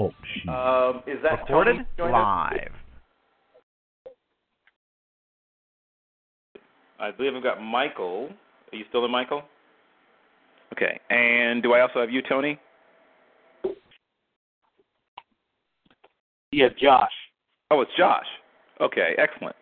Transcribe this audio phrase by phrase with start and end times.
[0.00, 0.48] Talk sheet.
[0.48, 2.52] Um, is that Recorded Toni joined us?
[2.52, 2.72] live.
[6.98, 8.30] I believe I've got Michael.
[8.72, 9.42] Are you still in, Michael?
[10.72, 10.98] Okay.
[11.10, 12.58] And do I also have you, Toni?
[16.52, 17.10] Yeah, Josh.
[17.70, 18.26] Oh, it's Josh.
[18.80, 19.56] Okay, excellent.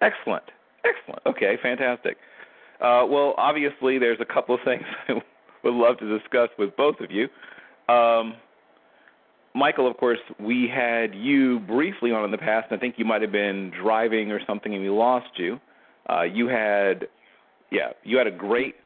[0.00, 0.44] Excellent.
[0.84, 1.20] Excellent.
[1.26, 2.16] Okay, fantastic.
[2.80, 5.14] Uh, well, obviously, there's a couple of things I
[5.64, 7.24] would love to discuss with both of you.
[7.92, 8.34] Um,
[9.54, 12.68] Michael, of course, we had you briefly on in the past.
[12.70, 15.60] and I think you might have been driving or something, and we lost you.
[16.08, 17.06] Uh, you had,
[17.70, 18.76] yeah, you had a great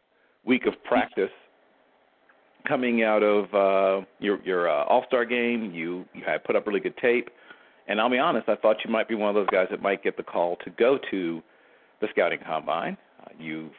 [0.45, 1.31] week of practice
[2.67, 5.73] coming out of uh, your your uh, All Star game.
[5.73, 7.29] You you had put up really good tape,
[7.89, 10.03] and I'll be honest, I thought you might be one of those guys that might
[10.03, 11.43] get the call to go to
[12.01, 12.97] the scouting combine.
[13.23, 13.71] Uh, you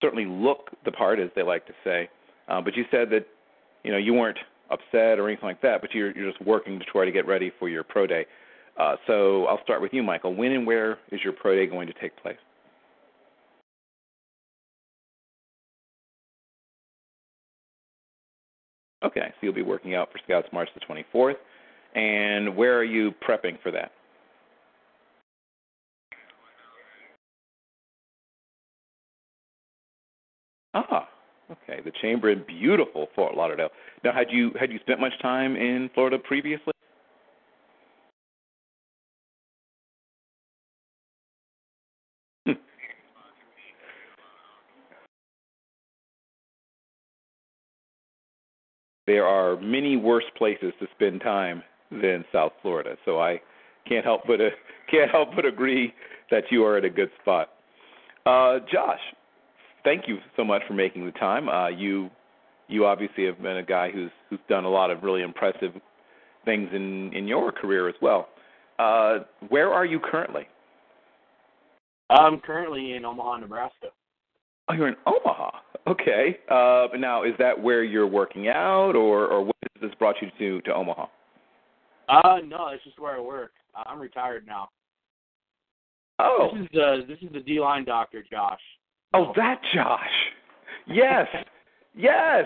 [0.00, 2.08] certainly look the part, as they like to say,
[2.48, 3.26] uh, but you said that
[3.82, 4.38] you know you weren't
[4.70, 7.52] upset or anything like that, but you're you're just working to try to get ready
[7.58, 8.26] for your pro day.
[8.78, 10.34] Uh, so I'll start with you, Michael.
[10.34, 12.36] When and where is your pro day going to take place?
[19.04, 20.80] Okay, so you'll be working out for Scouts March the
[21.14, 21.36] 24th.
[21.94, 23.92] And where are you prepping for that?
[30.74, 31.08] Ah,
[31.62, 31.80] okay.
[31.84, 33.70] The chamber in beautiful Fort Lauderdale.
[34.02, 36.72] Now, had you had you spent much time in Florida previously?
[42.46, 42.52] Hmm.
[49.06, 53.40] There are many worse places to spend time than South Florida, so I
[53.88, 54.50] can't help but uh,
[54.90, 55.92] can't help but agree
[56.30, 57.50] that you are at a good spot.
[58.26, 59.00] Uh, Josh,
[59.84, 61.48] thank you so much for making the time.
[61.48, 62.10] Uh, you
[62.68, 65.72] you obviously have been a guy who's who's done a lot of really impressive
[66.44, 68.28] things in in your career as well.
[68.78, 69.18] Uh,
[69.48, 70.48] where are you currently?
[72.10, 73.88] I'm currently in Omaha, Nebraska.
[74.68, 75.50] Oh, you're in Omaha.
[75.86, 76.38] Okay.
[76.50, 80.28] Uh, now, is that where you're working out, or or what has this brought you
[80.38, 81.06] to to Omaha?
[82.08, 83.52] Uh, no, it's just where I work.
[83.74, 84.68] I'm retired now.
[86.18, 88.60] Oh, This is the this is the D line doctor, Josh.
[89.14, 90.00] Oh, that Josh.
[90.86, 91.26] Yes,
[91.96, 92.44] yes.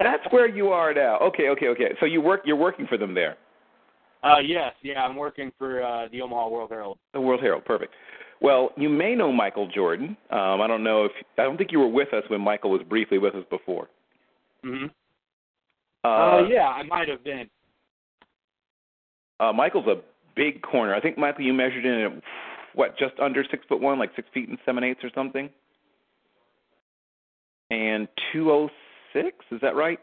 [0.00, 1.18] That's where you are now.
[1.20, 1.94] Okay, okay, okay.
[2.00, 2.40] So you work.
[2.44, 3.36] You're working for them there.
[4.24, 6.98] Uh, yes, yeah, I'm working for uh, the Omaha World Herald.
[7.12, 7.64] The World Herald.
[7.64, 7.92] Perfect.
[8.40, 10.16] Well, you may know Michael Jordan.
[10.30, 12.82] Um, I don't know if I don't think you were with us when Michael was
[12.88, 13.88] briefly with us before.
[14.64, 14.86] Mm-hmm.
[16.04, 17.48] Uh, Uh, yeah, I might have been.
[19.40, 20.00] uh, Michael's a
[20.34, 20.94] big corner.
[20.94, 22.12] I think Michael, you measured in at
[22.74, 25.48] what, just under six foot one, like six feet and seven eighths or something.
[27.70, 28.68] And two oh
[29.12, 29.98] six, is that right?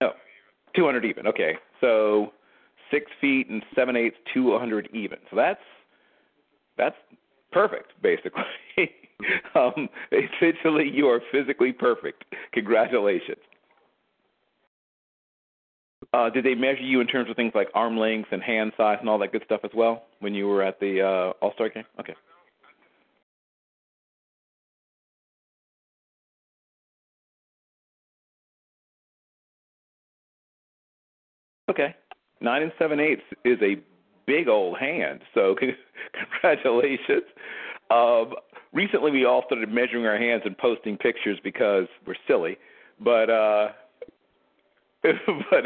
[0.00, 0.12] No,
[0.74, 1.26] two hundred even.
[1.26, 2.32] Okay, so
[2.90, 5.18] six feet and seven eighths, two hundred even.
[5.30, 5.60] So that's
[6.76, 6.96] that's
[7.52, 8.42] perfect, basically.
[9.54, 12.24] um, essentially, you are physically perfect.
[12.52, 13.38] Congratulations.
[16.12, 18.96] Uh, did they measure you in terms of things like arm length and hand size
[19.00, 21.68] and all that good stuff as well when you were at the uh, All Star
[21.68, 21.84] game?
[22.00, 22.14] Okay.
[31.70, 31.94] Okay.
[32.40, 33.76] Nine and seven eighths is a
[34.26, 35.54] big old hand, so
[36.40, 37.22] congratulations.
[37.90, 38.34] Um,
[38.72, 42.58] recently, we all started measuring our hands and posting pictures because we're silly,
[42.98, 43.68] but uh,
[45.50, 45.64] but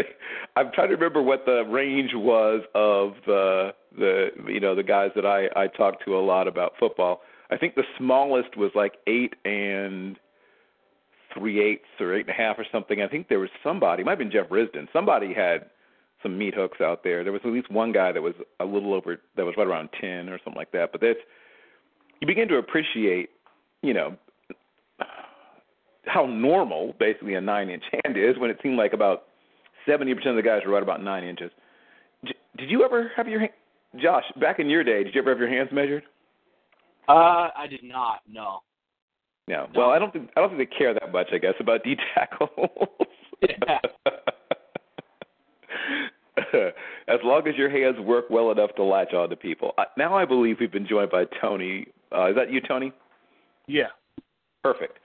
[0.57, 5.11] I'm trying to remember what the range was of the the you know the guys
[5.17, 7.23] that I I talked to a lot about football.
[7.51, 10.19] I think the smallest was like eight and
[11.35, 13.03] three eighths or eight and a half or something.
[13.03, 14.87] I think there was somebody, it might have been Jeff Risdon.
[14.93, 15.67] Somebody had
[16.23, 17.25] some meat hooks out there.
[17.25, 19.91] There was at least one guy that was a little over that was right around
[20.01, 20.93] ten or something like that.
[20.93, 21.19] But that's
[22.21, 23.31] you begin to appreciate,
[23.83, 24.17] you know,
[26.07, 29.25] how normal basically a nine inch hand is when it seemed like about
[29.87, 31.51] seventy percent of the guys were right about nine inches.
[32.25, 33.53] J- Did you ever have your hand,
[34.01, 34.25] Josh?
[34.41, 36.05] Back in your day, did you ever have your hands measured?
[37.09, 38.21] Uh, I did not.
[38.31, 38.61] No.
[39.47, 39.67] Yeah.
[39.75, 41.29] Well, I don't think I don't think they care that much.
[41.33, 42.51] I guess about D tackles.
[43.43, 43.79] Yeah.
[47.09, 49.73] as long as your hands work well enough to latch on to people.
[49.79, 51.87] Uh, now I believe we've been joined by Toni.
[52.13, 52.93] Uh, is that you, Toni?
[53.67, 53.89] Yeah.
[54.63, 54.99] Perfect.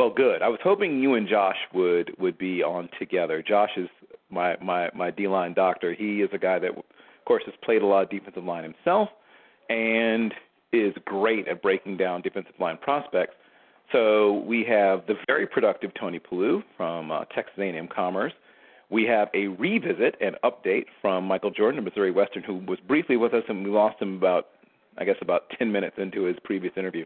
[0.00, 0.40] Well, good.
[0.40, 3.44] I was hoping you and Josh would would be on together.
[3.46, 3.86] Josh is
[4.30, 5.92] my my my D line doctor.
[5.92, 6.84] He is a guy that, of
[7.26, 9.10] course, has played a lot of defensive line himself,
[9.68, 10.32] and
[10.72, 13.34] is great at breaking down defensive line prospects.
[13.92, 18.32] So we have the very productive Toni Pulu from uh, Texas A&M Commerce.
[18.88, 23.18] We have a revisit and update from Michael Jordan of Missouri Western, who was briefly
[23.18, 24.46] with us, and we lost him about,
[24.96, 27.04] I guess, about 10 minutes into his previous interview.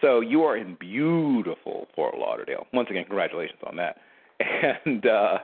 [0.00, 2.66] So you are in beautiful Fort Lauderdale.
[2.72, 3.98] Once again, congratulations on that.
[4.84, 5.38] And uh,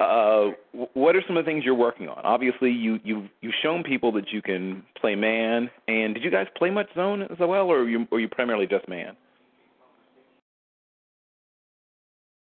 [0.00, 0.50] uh,
[0.94, 2.24] what are some of the things you're working on?
[2.24, 5.70] Obviously, you you you've shown people that you can play man.
[5.88, 9.16] And did you guys play much zone as well, or you you primarily just man?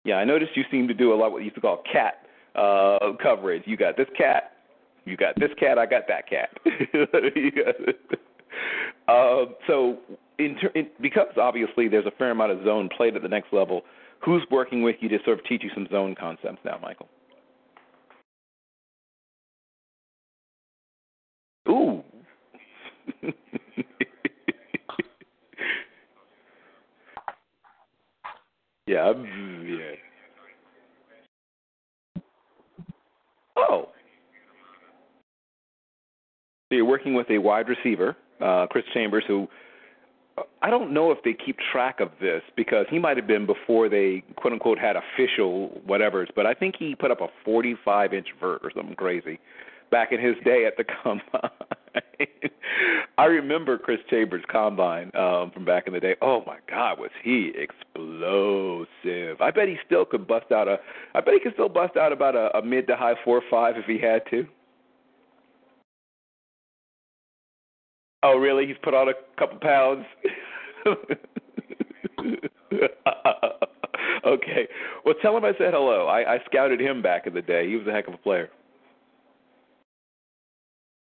[0.06, 2.26] Yeah, I noticed you seem to do a lot what you used to call cat
[2.56, 3.64] uh, coverage.
[3.66, 4.54] You got this cat,
[5.06, 6.50] you got this cat, I got that cat.
[9.08, 9.98] uh, so,
[10.40, 13.84] in, in, because obviously there's a fair amount of zone played at the next level,
[14.24, 17.10] who's working with you to sort of teach you some zone concepts now, Michael?
[21.70, 22.02] Ooh.
[28.88, 29.96] yeah, yeah.
[33.58, 33.90] Oh.
[36.70, 39.48] So you're working with a wide receiver, uh, Chris Chambers, who
[40.62, 43.90] I don't know if they keep track of this because he might have been before
[43.90, 48.28] they quote unquote had official whatevers, but I think he put up a 45 inch
[48.40, 49.40] vert or something crazy
[49.92, 51.50] back in his day at the combine.
[53.18, 56.16] I remember Chris Chambers combine um from back in the day.
[56.22, 59.42] Oh my god, was he explosive.
[59.42, 60.78] I bet he still could bust out a
[61.16, 63.76] I bet he could still bust out about a, a mid to high four five
[63.78, 64.46] if he had to.
[68.24, 68.68] Oh really?
[68.68, 70.06] He's put on a couple pounds.
[74.26, 74.68] okay.
[75.06, 76.08] Well tell him I said hello.
[76.08, 77.68] I, I scouted him back in the day.
[77.70, 78.50] He was a heck of a player.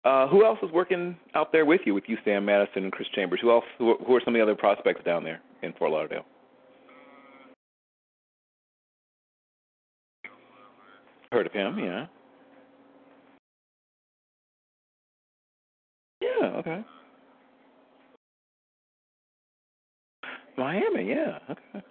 [0.05, 3.07] Uh, who else is working out there with you, with you, Sam Madison and Chris
[3.15, 3.39] Chambers?
[3.41, 3.63] Who else?
[3.77, 6.25] Who, who are some of the other prospects down there in Fort Lauderdale?
[11.31, 11.79] Heard of him?
[11.79, 12.05] Yeah.
[16.23, 16.47] Yeah.
[16.57, 16.83] Okay.
[20.57, 21.09] Miami.
[21.09, 21.39] Yeah.
[21.49, 21.85] Okay.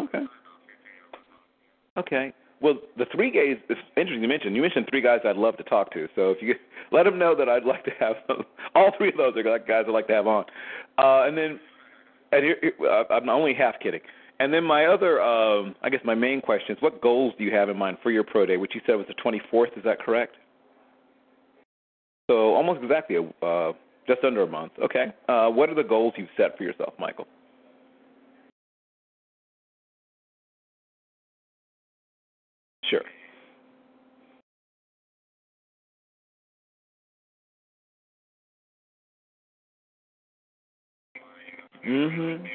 [0.00, 0.24] Okay.
[1.96, 2.32] Okay.
[2.60, 3.62] Well, the three guys.
[3.68, 4.56] It's interesting you mentioned.
[4.56, 6.08] You mentioned three guys I'd love to talk to.
[6.16, 6.60] So if you could,
[6.96, 8.42] let them know that I'd like to have them.
[8.74, 10.44] all three of those are guys I'd like to have on.
[10.98, 11.60] Uh, and then,
[12.32, 14.00] and here, here, I'm only half kidding.
[14.40, 17.52] And then my other, um, I guess my main question is, what goals do you
[17.54, 19.76] have in mind for your pro day, which you said was the 24th?
[19.76, 20.36] Is that correct?
[22.30, 23.72] So almost exactly a, uh,
[24.06, 24.72] just under a month.
[24.82, 25.06] Okay.
[25.28, 27.26] Uh, what are the goals you've set for yourself, Michael?
[32.84, 33.02] Sure.
[41.84, 42.48] Mhm.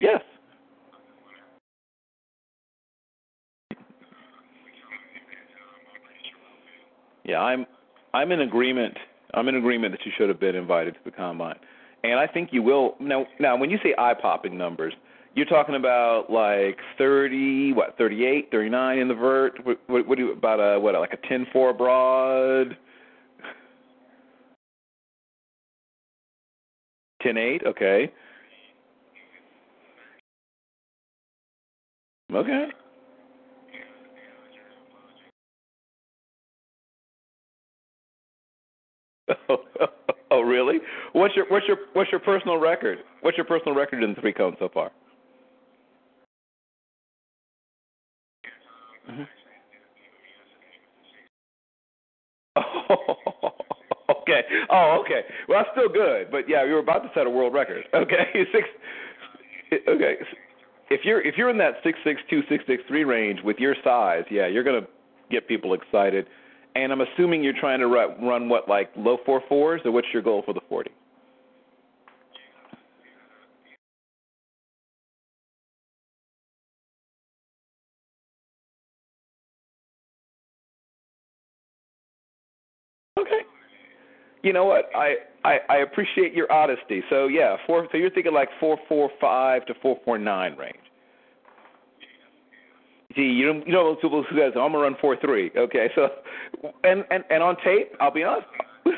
[0.00, 0.22] Yes.
[7.30, 7.64] Yeah, I'm
[8.12, 8.96] I'm in agreement.
[9.34, 11.54] I'm in agreement that you should have been invited to the combine.
[12.02, 14.92] And I think you will now now when you say eye popping numbers,
[15.36, 19.64] you're talking about like 30, what, 38, 39 in the vert?
[19.64, 22.76] What, what, what do you, about a, what, like a 10 4 broad?
[27.22, 28.12] 10 8, okay.
[32.34, 32.66] Okay.
[40.32, 40.78] Oh, really?
[41.12, 42.98] What's your what's your what's your personal record?
[43.22, 44.92] What's your personal record in the three cones so far?
[49.10, 49.22] Mm-hmm.
[52.56, 53.50] Oh,
[54.22, 54.42] okay.
[54.70, 55.22] Oh, okay.
[55.48, 57.84] Well, that's still good, but yeah, you were about to set a world record.
[57.94, 58.68] Okay, six.
[59.88, 60.16] Okay,
[60.90, 63.76] if you're if you're in that six six two six six three range with your
[63.84, 64.86] size, yeah, you're gonna
[65.30, 66.26] get people excited.
[66.76, 70.22] And I'm assuming you're trying to run, what like low four fours, or what's your
[70.22, 70.90] goal for the forty?
[84.44, 84.90] You know what?
[84.96, 87.02] I, I I appreciate your honesty.
[87.10, 87.88] So yeah, four.
[87.92, 90.78] So you're thinking like four four five to four four nine range.
[93.16, 95.50] See, you don't you know those people who says I'm gonna run four three.
[95.56, 96.08] Okay, so
[96.84, 98.46] and and and on tape, I'll be honest,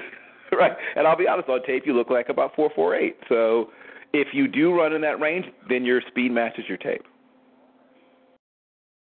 [0.52, 0.72] right?
[0.96, 3.16] And I'll be honest, on tape you look like about four four eight.
[3.28, 3.70] So
[4.12, 7.02] if you do run in that range, then your speed matches your tape.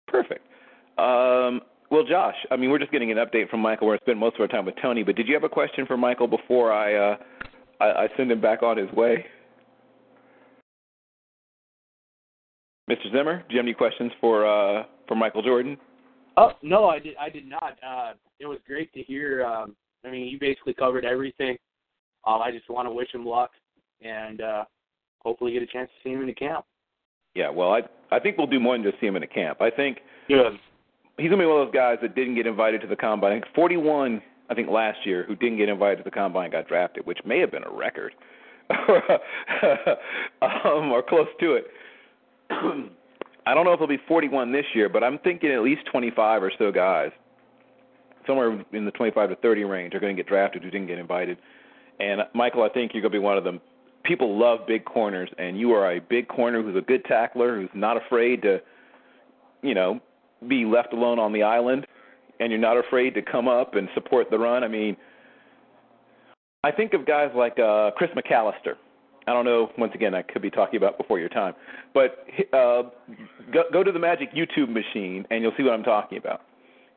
[0.08, 0.46] Perfect.
[1.00, 3.88] Um, well, Josh, I mean, we're just getting an update from Michael.
[3.88, 5.98] We're spending most of our time with Toni, but did you have a question for
[5.98, 7.17] Michael before I uh,
[7.79, 9.25] I, I send him back on his way?
[12.91, 13.10] Mr.
[13.13, 15.77] Zimmer, do you have any questions for uh, for Michael Jordan?
[16.36, 17.15] Oh no, I did.
[17.17, 17.77] I did not.
[17.86, 19.45] Uh, it was great to hear.
[19.45, 21.57] Um, I mean, you basically covered everything.
[22.27, 23.51] Um, I just want to wish him luck
[24.01, 24.65] and uh,
[25.19, 26.65] hopefully get a chance to see him in the camp.
[27.33, 27.81] Yeah, well, I
[28.13, 29.62] I think we'll do more than just see him in the camp.
[29.62, 30.60] I think Good.
[31.17, 33.31] he's gonna be one of those guys that didn't get invited to the combine.
[33.31, 36.67] I think 41, I think last year, who didn't get invited to the combine got
[36.67, 38.13] drafted, which may have been a record,
[40.41, 41.67] um, or close to it.
[43.46, 46.43] I don't know if it'll be 41 this year, but I'm thinking at least 25
[46.43, 47.12] or so guys,
[48.27, 51.00] somewhere in the 25 to 30 range, are going to get drafted who didn't get
[51.00, 51.38] invited.
[52.00, 53.60] And Michael, I think you're going to be one of them.
[54.03, 57.70] People love big corners, and you are a big corner who's a good tackler, who's
[57.74, 58.60] not afraid to,
[59.62, 60.00] you know,
[60.48, 61.86] be left alone on the island,
[62.39, 64.63] and you're not afraid to come up and support the run.
[64.63, 64.98] I mean,
[66.63, 68.75] I think of guys like uh, Chris McAlister.
[69.31, 69.71] I don't know.
[69.77, 71.53] Once again, I could be talking about before your time,
[71.93, 72.83] but uh,
[73.53, 76.41] go, go to the Magic YouTube machine, and you'll see what I'm talking about.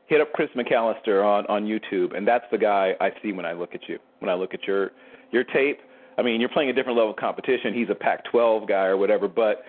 [0.07, 3.53] Hit up Chris McAlister on on YouTube, and that's the guy I see when I
[3.53, 3.99] look at you.
[4.19, 4.91] When I look at your
[5.31, 5.79] your tape,
[6.17, 7.73] I mean, you're playing a different level of competition.
[7.73, 9.63] He's a Pac-12 guy or whatever, but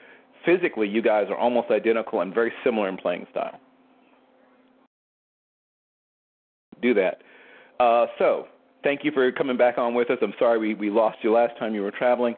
[0.44, 3.61] physically, you guys are almost identical and very similar in playing style.
[6.82, 7.23] Do that.
[7.78, 8.49] Uh, so,
[8.82, 10.18] thank you for coming back on with us.
[10.23, 12.35] I'm sorry we, we lost you last time you were traveling.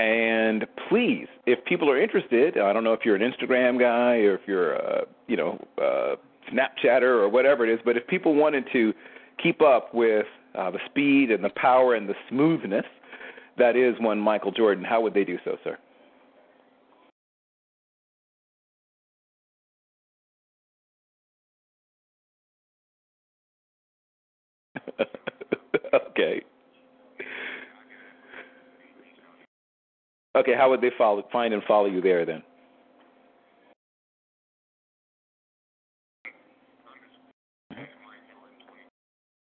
[0.00, 4.34] And please, if people are interested, I don't know if you're an Instagram guy or
[4.36, 6.16] if you're a, you know, uh,
[6.50, 8.94] Snapchatter or whatever it is, but if people wanted to
[9.42, 12.86] keep up with uh, the speed and the power and the smoothness
[13.58, 15.78] that is one Michael Jordan, how would they do so, sir?
[26.10, 26.42] okay.
[30.36, 32.42] Okay, how would they follow, find and follow you there then?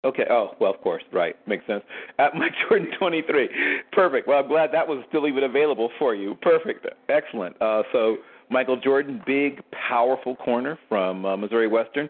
[0.04, 0.24] Okay.
[0.28, 1.36] Oh, well, of course, right.
[1.46, 1.82] Makes sense.
[2.18, 3.48] At Mike Jordan 23.
[3.92, 4.26] Perfect.
[4.26, 6.36] Well, I'm glad that was still even available for you.
[6.42, 6.86] Perfect.
[7.08, 7.60] Excellent.
[7.62, 8.16] Uh, so,
[8.50, 12.08] Michael Jordan, big, powerful corner from uh, Missouri Western.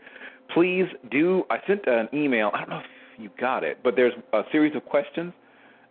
[0.55, 1.45] Please do.
[1.51, 2.51] I sent an email.
[2.55, 5.33] I don't know if you got it, but there's a series of questions,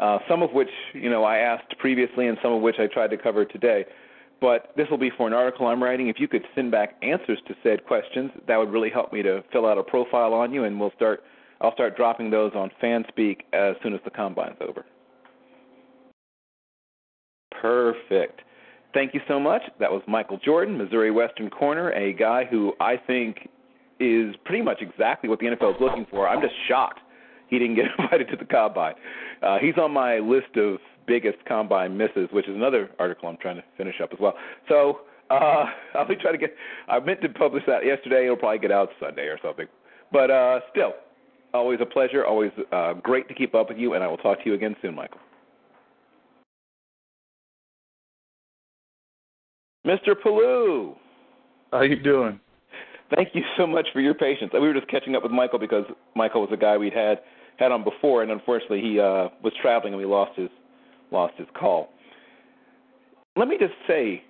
[0.02, 3.12] uh, some of which you know I asked previously, and some of which I tried
[3.12, 3.86] to cover today.
[4.42, 6.08] But this will be for an article I'm writing.
[6.08, 9.44] If you could send back answers to said questions, that would really help me to
[9.54, 11.22] fill out a profile on you, and we'll start.
[11.62, 14.84] I'll start dropping those on FanSpeak as soon as the combine's over.
[17.62, 18.42] Perfect.
[18.96, 19.62] Thank you so much.
[19.80, 23.48] That was Michael Jordan, Missouri Western corner, a guy who I think
[24.00, 26.28] is pretty much exactly what the NFL is looking for.
[26.28, 27.00] I'm just shocked
[27.52, 28.96] he didn't get invited to the combine.
[29.44, 33.58] Uh, he's on my list of biggest combine misses, which is another article I'm trying
[33.58, 34.34] to finish up as well.
[34.68, 35.66] So uh,
[35.96, 36.56] I'll be trying to get.
[36.88, 38.24] I meant to publish that yesterday.
[38.24, 39.68] It'll probably get out Sunday or something.
[40.12, 40.94] But uh, still,
[41.54, 42.26] always a pleasure.
[42.26, 44.76] Always uh, great to keep up with you, and I will talk to you again
[44.82, 45.20] soon, Michael.
[49.86, 50.14] Mr.
[50.14, 50.96] Pulu.
[51.72, 52.40] How you doing?
[53.16, 54.52] Thank you so much for your patience.
[54.54, 57.20] We were just catching up with Michael because Michael was a guy we'd had
[57.58, 60.50] had on before, and unfortunately he uh, was traveling and we lost his
[61.12, 61.90] lost his call.
[63.36, 64.24] Let me just say,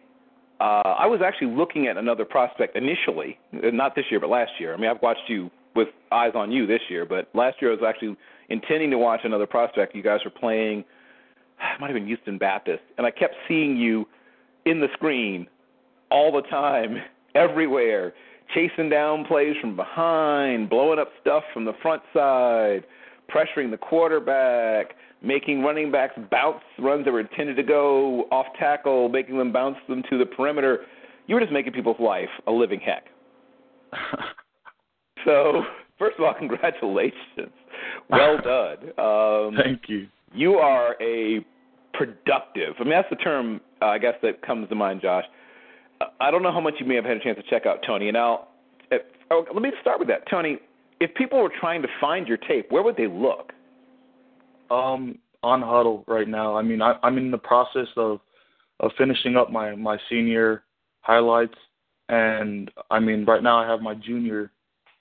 [0.60, 4.74] uh, I was actually looking at another prospect initially, not this year, but last year.
[4.74, 7.76] I mean, I've watched you with eyes on you this year, but last year I
[7.76, 8.16] was actually
[8.50, 9.96] intending to watch another prospect.
[9.96, 10.80] You guys were playing,
[11.60, 14.06] it might have been Houston Baptist, and I kept seeing you
[14.66, 15.48] in the screen
[16.12, 16.98] all the time,
[17.36, 18.14] everywhere,
[18.54, 22.84] chasing down plays from behind, blowing up stuff from the front side,
[23.34, 29.10] pressuring the quarterback, making running backs bounce runs that were intended to go off tackle,
[29.10, 30.80] making them bounce them to the perimeter.
[31.28, 33.06] You were just making people's life a living heck.
[35.26, 35.64] so,
[36.00, 37.52] first of all, congratulations.
[38.10, 38.78] Well done.
[38.98, 40.08] Um, Thank you.
[40.34, 41.46] You are a
[41.94, 42.76] productive.
[42.80, 45.26] I mean, that's the term uh, I guess that comes to mind, Josh.
[46.20, 48.08] I don't know how much you may have had a chance to check out Toni,
[48.08, 48.48] and I'll.
[48.90, 50.58] If, oh, let me start with that, Toni.
[51.02, 53.52] If people were trying to find your tape, where would they look?
[54.70, 56.56] Um, on Hudl right now.
[56.56, 58.20] I mean, I, I'm in the process of
[58.80, 60.64] of finishing up my my senior
[61.02, 61.58] highlights,
[62.10, 64.52] and I mean, right now I have my junior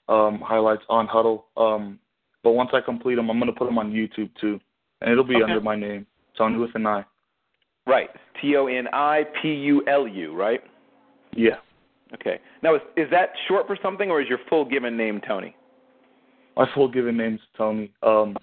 [0.09, 1.43] um, highlights on Hudl.
[1.55, 1.99] Um,
[2.43, 4.59] but once I complete them, I'm gonna put them on YouTube too,
[5.01, 5.43] and it'll be Okay.
[5.43, 7.05] under my name, Toni with an I.
[7.85, 8.09] Right.
[8.41, 10.33] T O N I P U L U.
[10.33, 10.61] Right.
[11.35, 11.57] Yeah.
[12.15, 12.39] Okay.
[12.63, 15.55] Now, is is that short for something, or is your full given name Toni?
[16.61, 17.91] My full given name's Toni.
[18.03, 18.37] Um,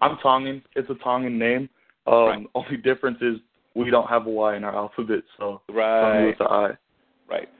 [0.00, 0.62] I'm Tongan.
[0.74, 1.68] It's a Tongan name.
[2.06, 2.46] Um, Right.
[2.54, 3.36] Only difference is
[3.74, 6.26] we don't have a Y in our alphabet, so Toni Right.
[6.28, 6.70] with the I.
[7.28, 7.50] Right.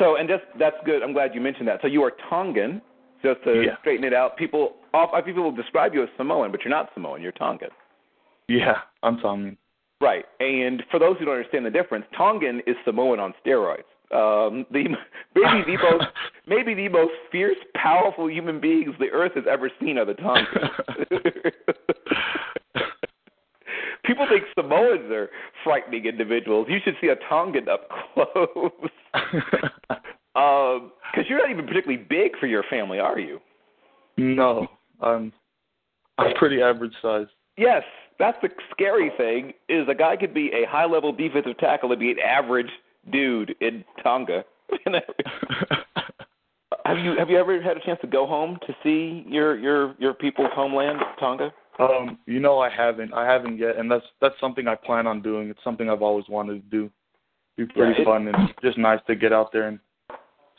[0.00, 1.04] So, and just that's good.
[1.04, 1.80] I'm glad you mentioned that.
[1.82, 2.82] So you are Tongan.
[3.22, 3.76] Just to Yeah.
[3.76, 4.74] straighten it out, people,
[5.24, 7.22] people will describe you as Samoan, but you're not Samoan.
[7.22, 7.70] You're Tongan.
[8.48, 9.56] Yeah, I'm Tongan.
[10.00, 10.26] Right.
[10.40, 13.84] And for those who don't understand the difference, Tongan is Samoan on steroids.
[14.14, 14.84] Um, the
[15.34, 16.04] maybe the most
[16.46, 20.70] maybe the most fierce, powerful human beings the earth has ever seen are the Tongans.
[24.04, 25.30] People think Samoans are
[25.64, 26.68] frightening individuals.
[26.70, 28.70] You should see a Tongan up close.
[30.34, 33.40] Because you're not even particularly big for your family, are you?
[34.16, 34.66] no,
[35.00, 35.32] I'm
[36.18, 37.26] I'm pretty average size.
[37.56, 37.84] Yes,
[38.18, 39.52] that's the scary thing.
[39.68, 42.70] Is a guy could be a high level defensive tackle and be an average
[43.10, 44.44] dude in Tonga.
[46.84, 49.94] have you have you ever had a chance to go home to see your your
[49.98, 51.52] your people's homeland, Tonga?
[51.78, 53.12] Um, you know I haven't.
[53.12, 55.48] I haven't yet, and that's that's something I plan on doing.
[55.48, 56.90] It's something I've always wanted to do.
[57.56, 59.78] It'd Be pretty Yeah, fun and just nice to get out there and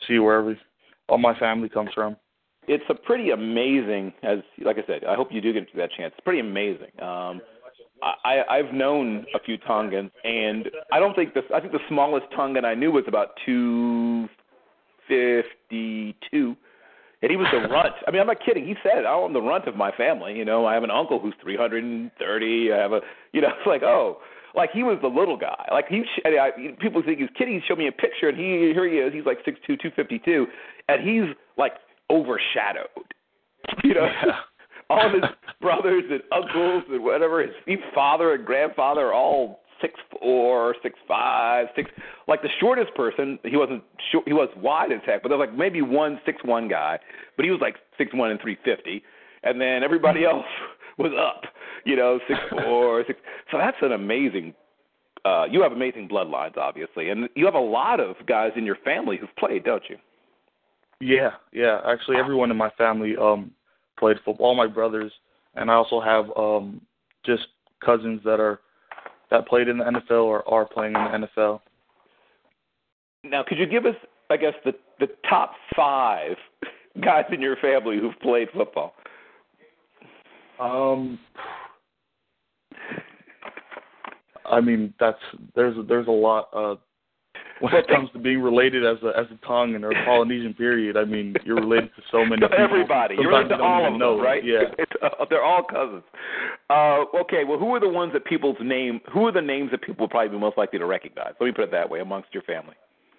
[0.06, 0.58] see where every
[1.08, 2.16] all my family comes from.
[2.68, 6.12] It's a pretty amazing, as like I said, I hope you do get that chance.
[6.16, 7.00] It's pretty amazing.
[7.00, 7.40] Um,
[8.02, 12.26] I, I've known a few Tongans, and I don't think the I think the smallest
[12.34, 14.28] Tongan I knew was about two
[15.08, 16.56] fifty two.
[17.22, 17.94] And he was the runt.
[18.06, 18.66] I mean, I'm not kidding.
[18.66, 21.18] He said, "Oh, I'm the runt of my family." You know, I have an uncle
[21.18, 22.72] who's 330.
[22.72, 23.00] I have a,
[23.32, 24.18] you know, it's like, oh,
[24.54, 25.66] like he was the little guy.
[25.72, 27.54] Like he, I, I, people think he's kidding.
[27.54, 29.14] He showed me a picture, and he, here he is.
[29.14, 30.46] He's like six two, two fifty-two,
[30.88, 31.72] and he's like
[32.10, 32.88] overshadowed.
[33.82, 34.08] You know,
[34.88, 35.22] all his
[35.60, 41.66] brothers and uncles and whatever, his, father and grandfather are all six four, six five,
[41.74, 41.90] six.
[42.28, 45.48] Like the shortest person, he wasn't short, he was wide as heck, but there was
[45.48, 46.98] like maybe one six one guy,
[47.36, 49.02] but he was like six one and three fifty,
[49.42, 50.46] and then everybody else
[50.98, 51.42] was up,
[51.84, 53.18] you know, six four, six.
[53.50, 54.54] So that's an amazing.
[55.24, 58.76] Uh, you have amazing bloodlines, obviously, and you have a lot of guys in your
[58.84, 59.96] family who've played, don't you?
[61.00, 61.80] Yeah, yeah.
[61.84, 63.50] Actually, everyone in my family um
[63.98, 64.48] played football.
[64.48, 65.12] All my brothers,
[65.54, 66.80] and I also have um
[67.24, 67.46] just
[67.84, 68.60] cousins that are
[69.30, 71.60] that played in the NFL or are playing in the NFL.
[73.24, 73.96] Now, could you give us,
[74.30, 76.36] I guess, the the top five
[77.04, 78.94] guys in your family who've played football?
[80.58, 81.18] Um,
[84.46, 85.18] I mean that's
[85.54, 86.48] there's there's a lot.
[86.52, 86.76] Uh,
[87.60, 90.96] when it comes to being related as a as a Tongan or a Polynesian period,
[90.96, 92.64] I mean you're related to so many To people.
[92.64, 93.14] everybody.
[93.18, 94.28] You're related to all of know them, it.
[94.28, 94.44] right?
[94.44, 94.62] Yeah.
[95.02, 96.02] Uh, they're all cousins.
[96.70, 98.98] Uh, okay, well, who are the ones that people's name?
[99.12, 101.34] Who are the names that people will probably be most likely to recognize?
[101.38, 102.74] Let me put it that way amongst your family.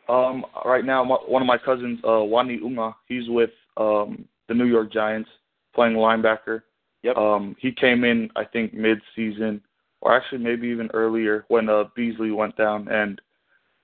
[0.09, 4.53] Um, right now, my, one of my cousins, uh, Uani Unga, he's with um, the
[4.55, 5.29] New York Giants,
[5.75, 6.63] playing linebacker.
[7.03, 7.15] Yep.
[7.15, 9.61] Um, he came in, I think, mid-season,
[10.01, 13.21] or actually maybe even earlier when uh, Beasley went down, and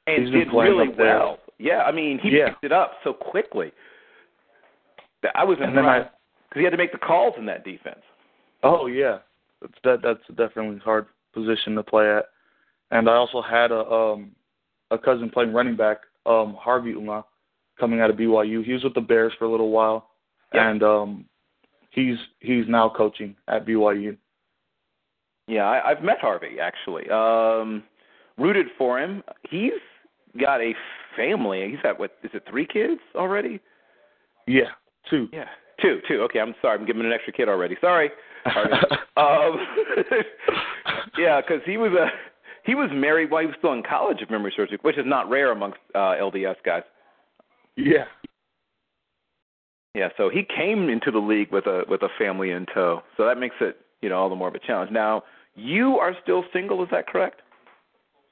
[0.07, 1.39] and did really well.
[1.59, 2.49] Yeah, I mean, he Yeah.
[2.49, 3.71] picked it up so quickly.
[5.21, 6.15] That I was And then I- impressed
[6.49, 8.03] because he had to make the calls in that defense.
[8.63, 9.19] oh yeah,
[9.61, 12.25] that's that that's definitely a hard position to play at.
[12.91, 14.35] And I also had a um
[14.91, 17.23] a cousin playing running back, um, Harvey Unga,
[17.79, 18.63] coming out of BYU.
[18.63, 20.09] He was with the Bears for a little while,
[20.53, 20.69] Yeah.
[20.69, 21.25] and um,
[21.89, 24.17] he's he's now coaching at BYU.
[25.47, 27.09] Yeah, I, I've met Harvey actually.
[27.09, 27.83] Um,
[28.37, 29.23] rooted for him.
[29.49, 29.71] He's
[30.39, 30.73] got a
[31.15, 31.69] family.
[31.69, 32.43] He's got what is it?
[32.49, 33.59] Three kids already?
[34.47, 34.71] Yeah,
[35.09, 35.27] two.
[35.31, 35.45] Yeah,
[35.81, 36.21] two, two.
[36.23, 36.79] Okay, I'm sorry.
[36.79, 37.77] I'm giving an extra kid already.
[37.81, 38.09] Sorry.
[39.15, 39.59] Um,
[41.19, 42.07] yeah, because he was a
[42.65, 45.29] he was married while he was still in college, if memory serves which is not
[45.29, 46.81] rare amongst uh, LDS guys.
[47.75, 48.05] Yeah.
[49.93, 53.03] Yeah, so he came into the league with a with a family in tow.
[53.15, 54.91] So that makes it, you know, all the more of a challenge.
[54.91, 55.23] Now,
[55.55, 57.41] you are still single, is that correct?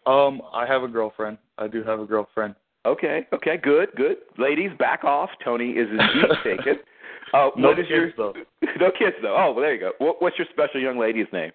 [0.06, 1.38] Um, I have a girlfriend.
[1.58, 2.56] I do have a girlfriend.
[2.86, 4.18] Okay, okay, good, good.
[4.40, 5.30] Ladies, back off.
[5.44, 6.76] Toni is indeed taken.
[7.34, 8.34] Uh, No what is kids your though.
[8.82, 9.38] no kids though?
[9.40, 9.92] Oh, well, there you go.
[10.00, 11.52] What, what's your special young lady's name?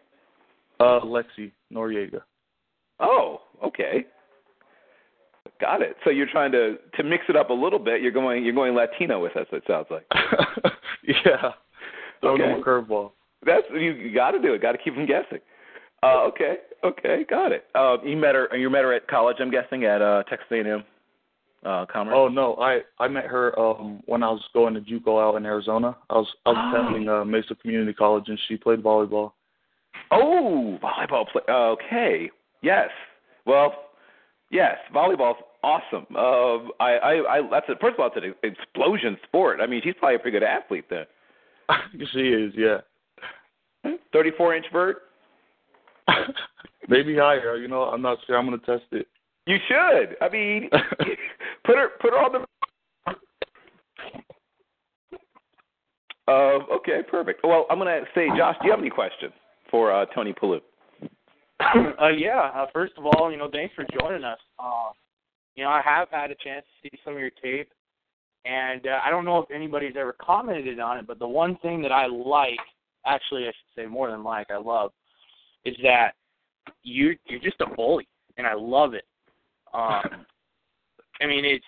[0.80, 2.20] Uh, Lexi Noriega.
[2.98, 4.06] Oh, okay.
[5.60, 5.96] Got it.
[6.02, 8.00] So you're trying to to mix it up a little bit.
[8.00, 9.46] You're going you're going Latino with us.
[9.52, 10.06] It sounds like.
[11.02, 11.52] yeah.
[12.22, 12.52] Throwing Okay.
[12.52, 13.10] him a curveball.
[13.44, 14.62] That's you, you got to do it.
[14.62, 15.40] Got to keep them guessing.
[16.02, 17.64] Uh, okay, okay, got it.
[17.74, 18.54] Uh, you met her.
[18.56, 20.84] You met her at college, I'm guessing, at uh, Texas A&M
[21.64, 22.14] uh, Commerce.
[22.16, 25.46] Oh no, I I met her um when I was going to JUCO out in
[25.46, 25.96] Arizona.
[26.10, 26.80] I was I was Oh.
[26.80, 29.32] attending uh, Mesa Community College, and she played volleyball.
[30.12, 31.42] Oh, volleyball play.
[31.48, 32.30] Okay,
[32.62, 32.90] yes.
[33.46, 33.72] Well,
[34.50, 36.06] yes, volleyball's awesome.
[36.14, 39.60] Uh, I, I, I, that's a, first of all, it's an explosion sport.
[39.60, 41.04] I mean, she's probably a pretty good athlete then.
[42.12, 42.78] she is, yeah.
[44.12, 44.98] Thirty-four inch vert.
[46.88, 47.56] Maybe higher.
[47.56, 48.36] You know, I'm not sure.
[48.36, 49.06] I'm gonna test it.
[49.46, 50.16] You should.
[50.20, 50.68] I mean,
[51.64, 52.46] put her, put her on the.
[56.28, 57.40] Uh, okay, perfect.
[57.44, 59.32] Well, I'm gonna say, Josh, do you have any questions
[59.70, 60.60] for uh, Toni Pulu?
[61.60, 62.50] uh, yeah.
[62.54, 64.38] Uh, first of all, you know, thanks for joining us.
[64.58, 64.90] Uh,
[65.54, 67.70] you know, I have had a chance to see some of your tape,
[68.44, 71.80] and uh, I don't know if anybody's ever commented on it, but the one thing
[71.82, 72.58] that I like,
[73.06, 74.92] actually, I should say more than like, I love,
[75.66, 76.12] is that
[76.82, 79.04] you you're just a bully, and I love it.
[79.74, 80.24] Um,
[81.20, 81.64] I mean, it's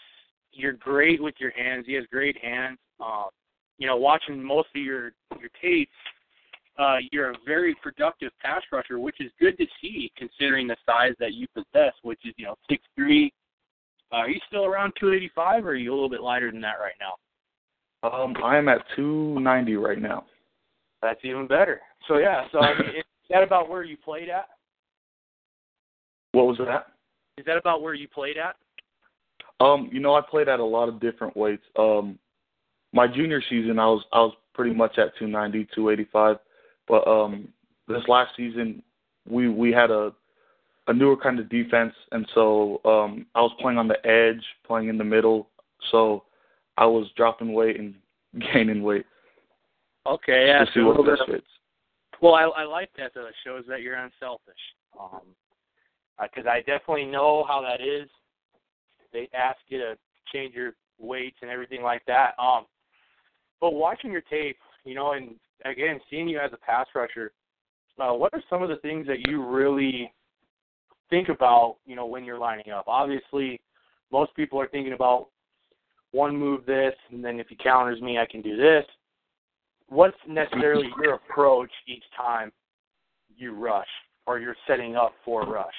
[0.52, 1.84] you're great with your hands.
[1.86, 2.78] He has great hands.
[3.00, 3.28] Um,
[3.78, 5.90] you know, watching most of your your tapes,
[6.78, 11.14] uh, you're a very productive pass rusher, which is good to see considering the size
[11.18, 13.32] that you possess, which is you know six three.
[14.10, 16.76] Uh, are you still around 285, or are you a little bit lighter than that
[16.80, 18.08] right now?
[18.08, 20.24] Um, I am at 290 right now.
[21.02, 21.82] That's even better.
[22.06, 24.48] So yeah, so I mean, is that about where you played at?
[26.32, 26.88] What was that?
[27.38, 28.56] Is that about where you played at?
[29.60, 31.64] Um, you know, I played at a lot of different weights.
[31.78, 32.18] Um,
[32.92, 36.36] my junior season, I was I was pretty much at 290, 285,
[36.86, 37.48] but um,
[37.86, 38.82] this last season,
[39.28, 40.12] we we had a
[40.86, 44.88] a newer kind of defense, and so um, I was playing on the edge, playing
[44.88, 45.48] in the middle,
[45.90, 46.24] so
[46.78, 47.94] I was dropping weight and
[48.52, 49.04] gaining weight
[50.08, 50.60] Okay, yeah.
[50.60, 51.46] to so see a what best fits.
[52.20, 53.26] Well, I, I like that though.
[53.26, 54.54] It shows that you're unselfish.
[54.98, 55.20] Um,
[56.20, 58.08] because I definitely know how that is.
[59.12, 59.96] They ask you to
[60.32, 62.32] change your weights and everything like that.
[62.38, 62.66] Um,
[63.60, 67.32] but watching your tape, you know, and again seeing you as a pass rusher,
[68.00, 70.12] uh, what are some of the things that you really
[71.10, 72.84] think about, you know, when you're lining up?
[72.86, 73.60] Obviously,
[74.10, 75.28] most people are thinking about
[76.12, 78.84] one move this, and then if he counters me, I can do this
[79.88, 82.52] what's necessarily your approach each time
[83.36, 83.86] you rush
[84.26, 85.74] or you're setting up for a rush?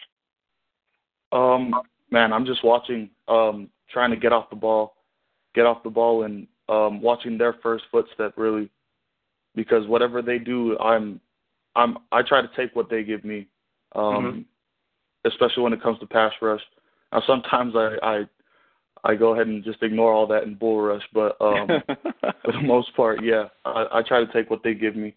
[1.32, 1.74] Um,
[2.10, 4.96] man, I'm just watching, um, trying to get off the ball,
[5.54, 8.70] get off the ball, and um, watching their first footstep really,
[9.56, 11.20] because whatever they do, I'm,
[11.76, 13.48] I'm, I try to take what they give me,
[13.96, 14.46] um,
[15.26, 16.62] especially when it comes to pass rush.
[17.12, 18.24] Now, sometimes I, I,
[19.04, 21.68] I go ahead and just ignore all that and bull rush, but um,
[22.22, 25.16] for the most part, yeah, I, I try to take what they give me.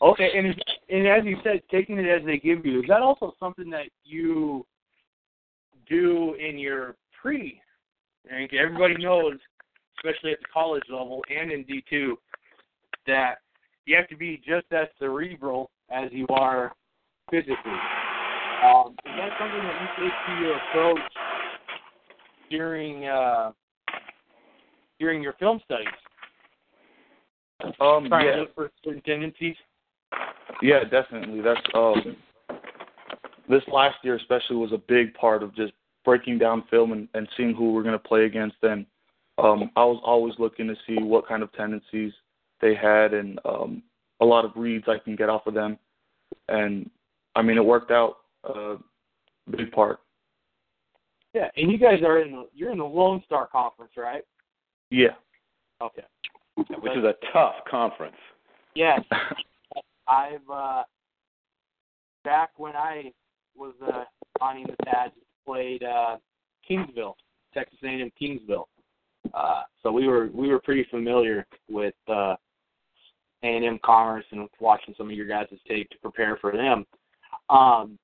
[0.00, 0.54] Okay, and is,
[0.88, 3.86] and as you said, taking it as they give you, is that also something that
[4.02, 4.64] you
[5.88, 7.60] do in your pre?
[8.28, 9.34] Think everybody knows,
[9.98, 12.16] especially at the college level and in D two,
[13.06, 13.36] that
[13.84, 16.72] you have to be just as cerebral as you are
[17.30, 17.54] physically.
[18.64, 21.00] Um, is that something that you take to your approach
[22.56, 23.52] during uh,
[25.00, 25.88] during your film studies?
[27.80, 28.34] Um, Trying yeah.
[28.36, 29.56] to look for certain tendencies.
[30.62, 31.40] Yeah, definitely.
[31.40, 32.16] That's um
[33.48, 35.72] this last year especially was a big part of just
[36.04, 38.86] breaking down film and, and seeing who we're gonna play against and
[39.38, 42.12] um I was always looking to see what kind of tendencies
[42.60, 43.82] they had and um
[44.20, 45.78] a lot of reads I can get off of them.
[46.48, 46.88] And
[47.34, 48.76] I mean it worked out uh
[49.50, 50.00] big part.
[51.34, 54.22] Yeah, and you guys are in the you're in the Lone Star Conference, right?
[54.90, 55.14] Yeah.
[55.82, 56.04] Okay.
[56.56, 58.16] Which is a tough conference.
[58.76, 59.00] Yes,
[60.08, 60.84] I've uh
[62.22, 63.12] back when I
[63.56, 64.04] was uh
[64.40, 65.12] hunting the pads
[65.44, 66.18] played uh
[66.70, 67.14] Kingsville,
[67.52, 68.66] Texas A&M Kingsville.
[69.34, 72.36] Uh so we were we were pretty familiar with uh
[73.42, 76.86] A&M Commerce and watching some of your guys' tape to prepare for them.
[77.50, 77.98] Um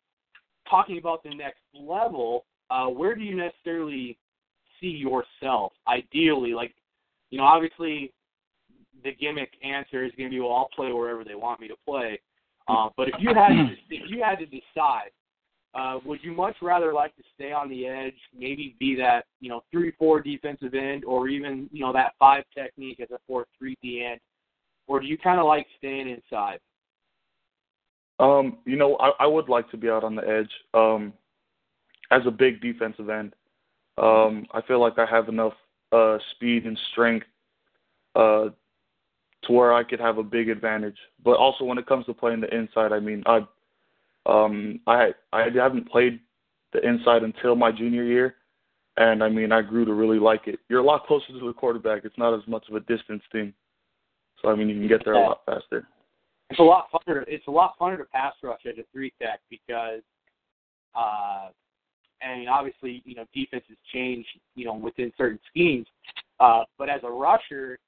[0.68, 4.16] talking about the next level, uh where do you necessarily
[4.80, 6.74] see yourself ideally like
[7.30, 8.12] you know obviously
[9.04, 11.76] the gimmick answer is going to be, well, I'll play wherever they want me to
[11.86, 12.20] play.
[12.68, 15.10] Uh, but if you had to, if you had to decide,
[15.74, 19.48] uh, would you much rather like to stay on the edge, maybe be that you
[19.48, 23.46] know three four defensive end, or even you know that five technique as a four
[23.58, 24.20] three D end,
[24.88, 26.58] or do you kind of like staying inside?
[28.18, 30.50] Um, you know, I, I would like to be out on the edge.
[30.74, 31.12] Um,
[32.10, 33.34] as a big defensive end,
[33.98, 35.52] um, I feel like I have enough
[35.92, 37.26] uh, speed and strength
[38.14, 38.48] uh,
[39.44, 40.96] to where I could have a big advantage.
[41.24, 43.40] But also when it comes to playing the inside, I mean, I
[44.26, 46.20] um I I haven't played
[46.72, 48.36] the inside until my junior year,
[48.96, 50.58] and I mean I grew to really like it.
[50.68, 52.04] You're a lot closer to the quarterback.
[52.04, 53.52] It's not as much of a distance thing,
[54.40, 55.86] so I mean you can get there a lot faster.
[56.50, 57.24] It's a lot funner.
[57.28, 60.02] It's a lot funner to pass rush at a three tech because,
[60.96, 61.48] uh,
[62.22, 65.86] and obviously you know defenses change you know within certain schemes,
[66.38, 67.78] uh, but as a rusher,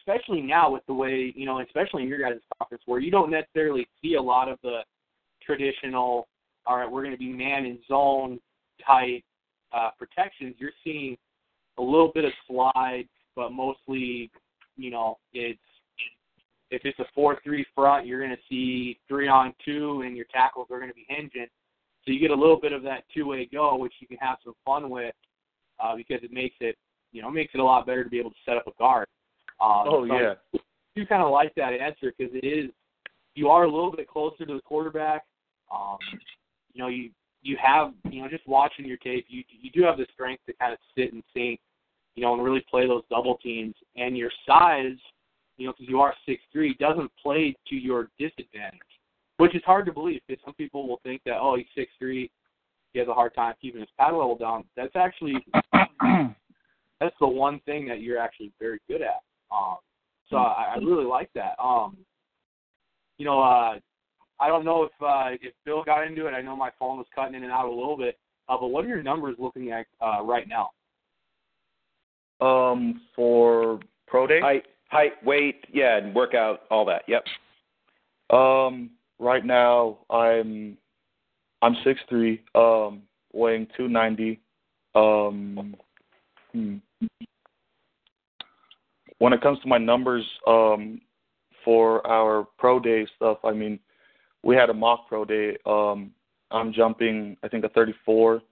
[0.00, 3.30] especially now with the way you know, especially in your guys' conference where you don't
[3.30, 4.80] necessarily see a lot of the
[5.44, 6.28] traditional.
[6.64, 8.38] All right, we're going to be man and zone
[8.86, 9.22] type
[9.72, 10.54] uh, protections.
[10.58, 11.16] You're seeing
[11.78, 14.30] a little bit of slide, but mostly,
[14.76, 15.58] you know, it's
[16.70, 20.68] if it's a four-three front, you're going to see three on two, and your tackles
[20.70, 21.48] are going to be hinging.
[22.04, 24.54] So you get a little bit of that two-way go, which you can have some
[24.64, 25.14] fun with
[25.78, 26.76] uh, because it makes it,
[27.12, 29.06] you know, makes it a lot better to be able to set up a guard.
[29.60, 30.34] Um, oh so yeah.
[30.54, 30.58] I
[30.96, 32.70] do kind of like that answer because it is
[33.34, 35.24] you are a little bit closer to the quarterback.
[35.72, 35.98] Um,
[36.72, 37.10] you know, you
[37.42, 40.52] you have you know just watching your tape, you you do have the strength to
[40.54, 41.60] kind of sit and think,
[42.14, 43.74] you know, and really play those double teams.
[43.96, 44.98] And your size,
[45.56, 48.80] you know, because you are six three, doesn't play to your disadvantage,
[49.38, 52.30] which is hard to believe because some people will think that oh he's six three,
[52.92, 54.64] he has a hard time keeping his pad level down.
[54.76, 55.34] That's actually
[55.72, 59.22] that's the one thing that you're actually very good at.
[59.50, 59.76] Um,
[60.30, 61.54] so I, I really like that.
[61.62, 61.96] Um,
[63.18, 63.78] you know, uh,
[64.40, 66.32] I don't know if uh, if Bill got into it.
[66.32, 68.18] I know my phone was cutting in and out a little bit.
[68.48, 70.70] Uh, but what are your numbers looking at uh, right now?
[72.40, 74.40] Um, for pro day.
[74.40, 77.02] Height, height, weight, yeah, and workout, all that.
[77.06, 77.24] Yep.
[78.36, 78.90] Um,
[79.22, 80.76] right now I'm
[81.62, 84.40] I'm six three, um, weighing two ninety.
[84.94, 85.74] Um,
[86.52, 86.76] hmm.
[89.18, 91.00] when it comes to my numbers, um,
[91.64, 93.78] for our pro day stuff, I mean,
[94.42, 95.56] we had a mock pro day.
[95.64, 96.10] Um,
[96.50, 98.42] I'm jumping, I think a 34.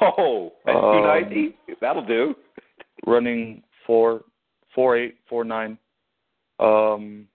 [0.00, 1.56] Oh, Um, 290?
[1.82, 2.34] That'll do.
[3.06, 4.22] running four
[4.74, 5.76] four eight four nine
[6.58, 7.28] um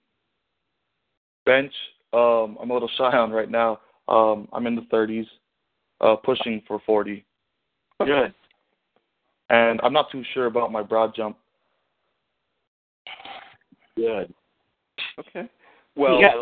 [1.45, 1.73] bench
[2.13, 5.25] um i'm a little shy on right now um i'm in the thirties
[6.01, 7.25] uh pushing for forty
[7.99, 8.33] Good.
[9.49, 11.37] and i'm not too sure about my broad jump
[13.99, 14.33] Good.
[15.19, 15.49] Okay.
[15.95, 16.41] Well, yeah.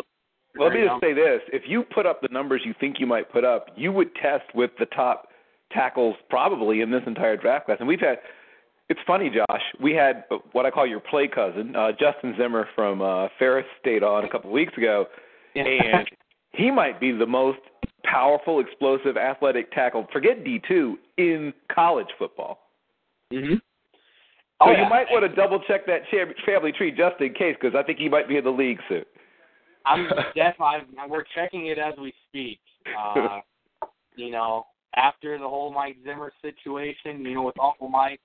[0.58, 3.30] let me just say this: if you put up the numbers you think you might
[3.32, 5.28] put up, you would test with the top
[5.72, 7.78] tackles probably in this entire draft class.
[7.80, 8.18] And we've had.
[8.90, 9.60] It's funny, Josh.
[9.82, 14.02] We had what I call your play cousin, uh, Justin Zimmer from uh, Ferris State,
[14.02, 15.26] on a couple of weeks ago, Yeah.
[15.54, 16.08] And
[16.52, 17.58] he might be the most
[18.04, 20.06] powerful, explosive, athletic tackle.
[20.12, 22.58] Forget D two in college football.
[23.32, 23.58] hmm So
[24.60, 26.02] Oh, you might want to double check that
[26.44, 29.04] family tree just in case, because I think he might be in the league soon.
[29.86, 30.94] I'm definitely.
[31.08, 32.60] We're checking it as we speak.
[32.98, 33.40] Uh,
[34.16, 38.20] you know, after the whole Mike Zimmer situation, you know, with Uncle Mike,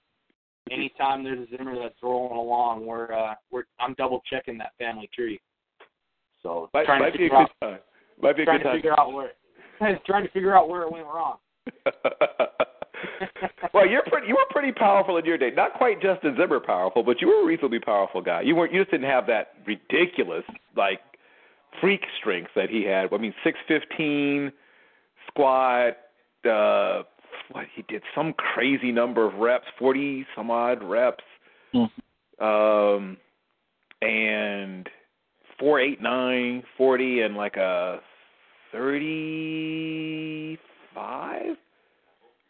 [0.72, 5.10] anytime there's a Zimmer that's rolling along, we're uh, we're I'm double checking that family
[5.14, 5.40] tree.
[6.44, 7.80] So Might, trying might to be a figure good out, time.
[8.22, 8.78] Might be a trying good to time.
[8.78, 9.32] figure out where
[10.06, 11.38] trying to figure out where it went wrong.
[13.74, 14.28] well, you're pretty.
[14.28, 15.52] You were pretty powerful in your day.
[15.56, 18.42] Not quite Justin Zimmer powerful, but you were a reasonably powerful guy.
[18.42, 18.74] You weren't.
[18.74, 20.44] You just didn't have that ridiculous
[20.76, 21.00] like
[21.82, 23.14] freak strength that he had.
[23.14, 24.52] I mean, six fifteen
[25.28, 25.98] squat.
[26.46, 27.04] Uh,
[27.52, 31.24] what he did some crazy number of reps, forty some odd reps,
[32.40, 33.18] um,
[34.02, 34.90] and
[35.60, 38.00] four eight nine forty and like a
[38.72, 40.58] thirty
[40.94, 41.56] five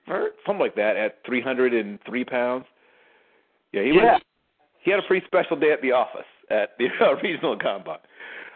[0.07, 2.65] vert, something like that at 303 pounds.
[3.71, 4.13] Yeah, he Yeah.
[4.13, 4.21] was.
[4.81, 7.99] He had a pretty special day at the office at the uh, regional combine.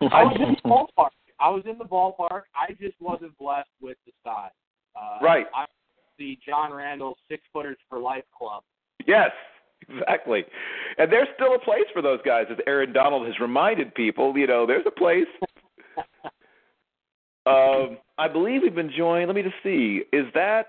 [0.01, 1.10] I was in the ballpark.
[1.39, 2.43] I was in the ballpark.
[2.53, 4.51] I just wasn't blessed with the size.
[4.95, 5.47] Uh, Right.
[5.55, 5.65] I
[6.17, 8.63] the John Randle Six Footers for Life Club.
[9.05, 9.29] Yes,
[9.81, 10.43] exactly.
[10.97, 14.37] And there's still a place for those guys, as Aaron Donald has reminded people.
[14.37, 15.27] You know, there's a place.
[17.47, 19.27] Um, I believe we've been joined.
[19.27, 20.01] Let me just see.
[20.11, 20.67] Is that?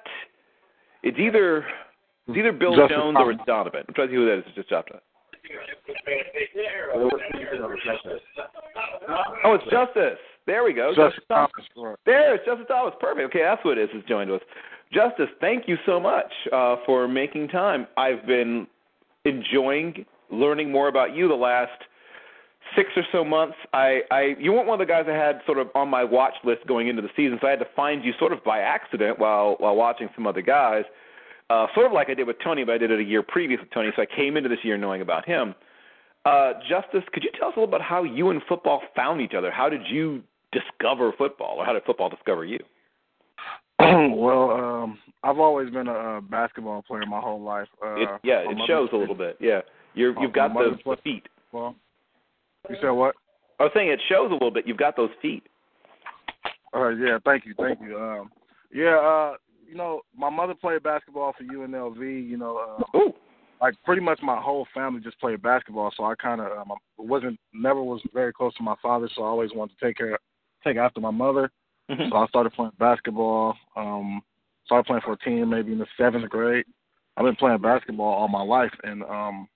[1.02, 1.66] It's either
[2.28, 3.82] it's either Bill Justice Jones or it's Donovan.
[3.88, 4.44] I'm trying to see who that is.
[4.46, 4.84] It's just Josh.
[9.44, 10.18] Oh, it's Justice.
[10.46, 10.92] There we go.
[10.94, 11.50] Justice Thomas.
[11.74, 11.98] Thomas.
[12.06, 12.94] There, it's Justice Thomas.
[13.00, 13.34] Perfect.
[13.34, 13.90] Okay, that's what it is.
[13.94, 14.40] Has joined us.
[14.92, 17.86] Justice, thank you so much uh, for making time.
[17.96, 18.66] I've been
[19.28, 21.82] enjoying learning more about you the last
[22.76, 23.56] six or so months.
[23.72, 26.34] I, I you weren't one of the guys I had sort of on my watch
[26.44, 29.18] list going into the season, so I had to find you sort of by accident
[29.18, 30.84] while while watching some other guys.
[31.50, 33.60] Uh, sort of like I did with Toni, but I did it a year previous
[33.60, 35.54] with Toni, so I came into this year knowing about him.
[36.26, 39.32] Uh, Justice, could you tell us a little about how you and football found each
[39.32, 39.50] other?
[39.50, 42.58] How did you discover football, or how did football discover you?
[44.16, 47.68] well, um, I've always been a, a basketball player my whole life.
[47.84, 49.36] Uh, it, yeah, it shows a little bit.
[49.40, 49.60] Yeah,
[49.94, 51.28] you're you've got my mother those played- feet.
[51.52, 51.76] Well,
[52.68, 53.14] you said what?
[53.60, 54.66] I was saying it shows a little bit.
[54.66, 55.44] You've got those feet.
[56.74, 57.98] Uh, yeah, thank you, thank you.
[57.98, 58.30] Um,
[58.72, 59.36] yeah, uh,
[59.68, 61.98] you know, my mother played basketball for UNLV.
[62.28, 62.58] You know,
[62.94, 63.14] uh, Ooh.
[63.60, 65.92] like pretty much my whole family just played basketball.
[65.96, 69.08] So I kind of um, wasn't never was very close to my father.
[69.14, 70.18] So I always wanted to take care,
[70.64, 71.50] take after my mother.
[71.90, 72.10] Mhm.
[72.10, 73.56] So I started playing basketball.
[73.76, 74.22] Um,
[74.66, 76.66] started playing for a team maybe in the seventh grade.
[77.16, 79.48] I've been playing basketball all my life, and um,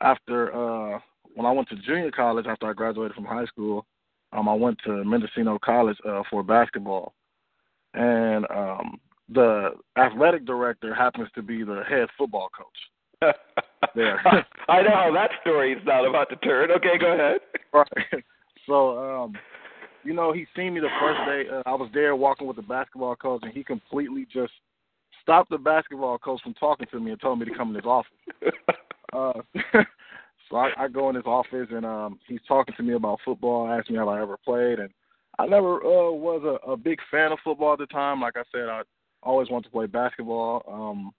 [0.00, 0.98] after uh,
[1.34, 3.86] when I went to junior college after I graduated from high school,
[4.32, 7.14] um, I went to Mendocino College uh, for basketball,
[7.94, 13.34] and um, the athletic director happens to be the head football coach.
[13.94, 14.20] There.
[14.68, 16.70] I know how that story is not about to turn.
[16.70, 17.40] Okay, go ahead.
[17.72, 18.24] Right.
[18.66, 19.34] So, um,
[20.06, 21.44] you know, he seen me the first day.
[21.52, 24.52] Uh, I was there walking with the basketball coach, and he completely just
[25.20, 27.84] stopped the basketball coach from talking to me and told me to come in his
[27.84, 28.12] office.
[29.12, 29.32] Uh,
[30.50, 33.68] so I, I go in his office, and um, he's talking to me about football,
[33.68, 34.90] asked me have I ever played, and
[35.38, 38.20] I never uh, was a, a big fan of football at the time.
[38.20, 38.82] Like I said, I
[39.22, 40.64] always wanted to play basketball.
[40.68, 41.12] Um,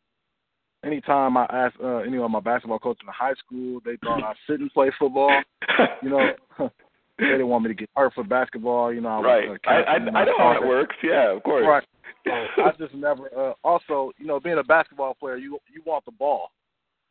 [0.85, 4.33] anytime I asked uh, any of my basketball coach in high school, they thought I
[4.45, 5.41] shouldn't play football.
[6.03, 6.29] You know,
[7.19, 8.93] they didn't want me to get hurt for basketball.
[8.93, 9.49] You know, I was right.
[9.49, 10.95] uh, I, I I know how it works.
[11.03, 11.65] Yeah, of course.
[11.67, 11.83] Right.
[12.25, 12.31] So
[12.63, 13.29] I just never.
[13.35, 16.51] Uh, also, you know, being a basketball player, you you want the ball.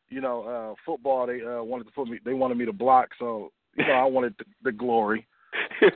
[0.09, 2.19] You know, uh, football they uh, wanted to put me.
[2.25, 5.27] They wanted me to block, so you know I wanted the, the glory.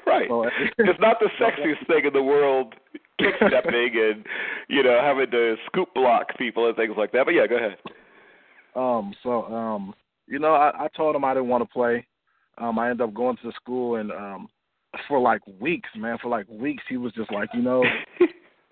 [0.07, 0.27] right.
[0.29, 0.45] So,
[0.79, 2.75] it's not the sexiest thing in the world,
[3.19, 4.27] kick stepping and
[4.69, 7.27] you know having to scoop block people and things like that.
[7.27, 7.77] But yeah, go ahead.
[8.75, 9.95] Um, so um,
[10.27, 12.07] you know, I, I told him I didn't want to play.
[12.61, 14.49] Um, I ended up going to the school and um,
[15.09, 17.83] for like weeks, man, for like weeks, he was just like, you know,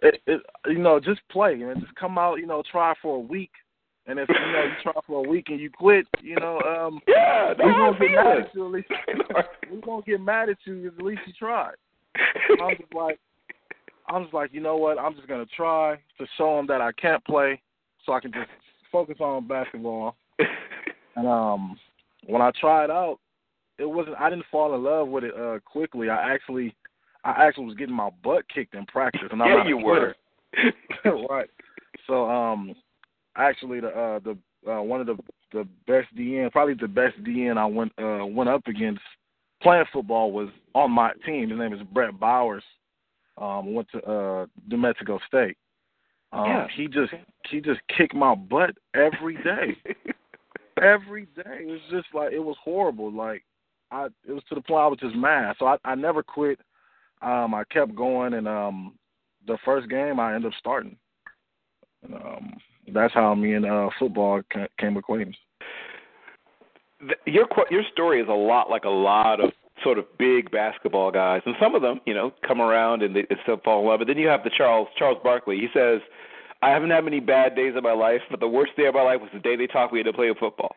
[0.02, 3.20] it, it, you know, just play and just come out, you know, try for a
[3.20, 3.50] week.
[4.06, 7.00] And if you know you try for a week and you quit, you know, um,
[7.08, 8.64] yeah, we won't get mad at you.
[8.64, 8.88] At least
[9.70, 10.92] we won't get mad at you.
[10.96, 11.74] At least you tried.
[12.62, 13.18] I'm just like,
[14.08, 14.98] I'm just like, you know what?
[14.98, 17.60] I'm just gonna try to show him that I can't play,
[18.06, 18.48] so I can just
[18.90, 20.16] focus on basketball.
[21.16, 21.78] And um,
[22.26, 23.18] when I tried out,
[23.78, 24.16] it wasn't.
[24.18, 26.10] I didn't fall in love with it uh quickly.
[26.10, 26.74] I actually,
[27.24, 30.14] I actually was getting my butt kicked in practice, and I'm yeah, you were.
[31.30, 31.50] right.
[32.06, 32.74] So um,
[33.36, 34.36] actually the uh the
[34.70, 35.16] uh, one of the
[35.52, 39.00] the best DN, probably the best DN I went uh went up against
[39.62, 41.50] playing football was on my team.
[41.50, 42.64] His name is Brett Bowers.
[43.36, 45.56] Um, went to uh New Mexico State.
[46.32, 46.66] Um, Yeah.
[46.76, 47.12] he just
[47.48, 49.76] he just kicked my butt every day.
[50.82, 51.60] every day.
[51.62, 53.12] It was just like it was horrible.
[53.12, 53.44] Like
[53.90, 55.56] I it was to the point I was just mad.
[55.58, 56.58] So I, I never quit.
[57.22, 58.94] Um, I kept going and um
[59.46, 60.96] the first game I ended up starting.
[62.02, 62.52] And, um
[62.92, 65.36] that's how me and uh football ca- came acquaintance.
[67.26, 69.50] Your your story is a lot like a lot of
[69.82, 73.22] sort of big basketball guys, and some of them, you know, come around and they,
[73.28, 74.00] they still fall in love.
[74.00, 75.56] But then you have the Charles Charles Barkley.
[75.56, 76.00] He says,
[76.62, 79.02] "I haven't had many bad days in my life, but the worst day of my
[79.02, 80.74] life was the day they taught me to play football."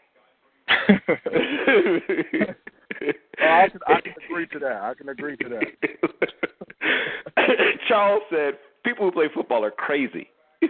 [3.01, 4.81] Oh, I can I can agree to that.
[4.81, 5.65] I can agree to that.
[7.87, 8.53] Charles said,
[8.85, 10.29] "People who play football are crazy."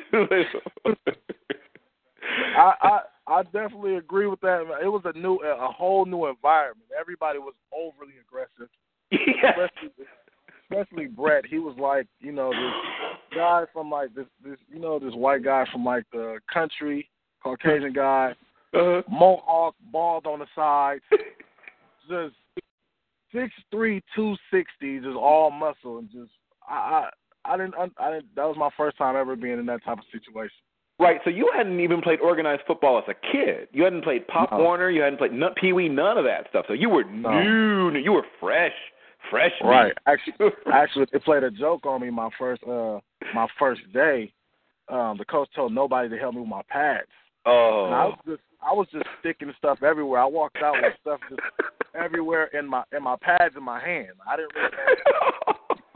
[2.55, 4.61] I, I I definitely agree with that.
[4.83, 6.89] It was a new a whole new environment.
[6.99, 8.69] Everybody was overly aggressive.
[9.11, 9.51] yeah.
[9.51, 10.05] especially
[10.71, 11.45] especially Brett.
[11.45, 15.43] He was like, you know, this guy from like this this you know, this white
[15.43, 17.09] guy from like the country,
[17.43, 18.33] Caucasian guy,
[18.73, 21.01] Uh, mohawk, bald on the side,
[22.11, 22.35] just
[23.33, 26.31] six three, two sixty, just all muscle and just
[26.67, 27.07] I
[27.45, 29.97] I I didn't I didn't that was my first time ever being in that type
[29.97, 30.55] of situation.
[30.99, 33.69] Right, so you hadn't even played organized football as a kid.
[33.71, 34.59] You hadn't played Pop No.
[34.59, 34.91] Warner.
[34.91, 36.65] You hadn't played nut, Pee Wee, none of that stuff.
[36.67, 37.41] So you were No.
[37.41, 37.97] new.
[37.99, 38.73] You were fresh,
[39.31, 39.51] fresh.
[39.63, 39.93] Right.
[40.05, 40.33] Actually
[40.71, 42.99] actually they played a joke on me my first uh
[43.33, 44.31] my first day.
[44.89, 47.07] Um the coach told nobody to help me with my pads.
[47.45, 48.09] And I oh.
[48.09, 50.21] was just I was just sticking stuff everywhere.
[50.21, 51.41] I walked out with stuff just
[51.95, 54.09] everywhere in my in my pads in my hand.
[54.27, 54.69] I didn't really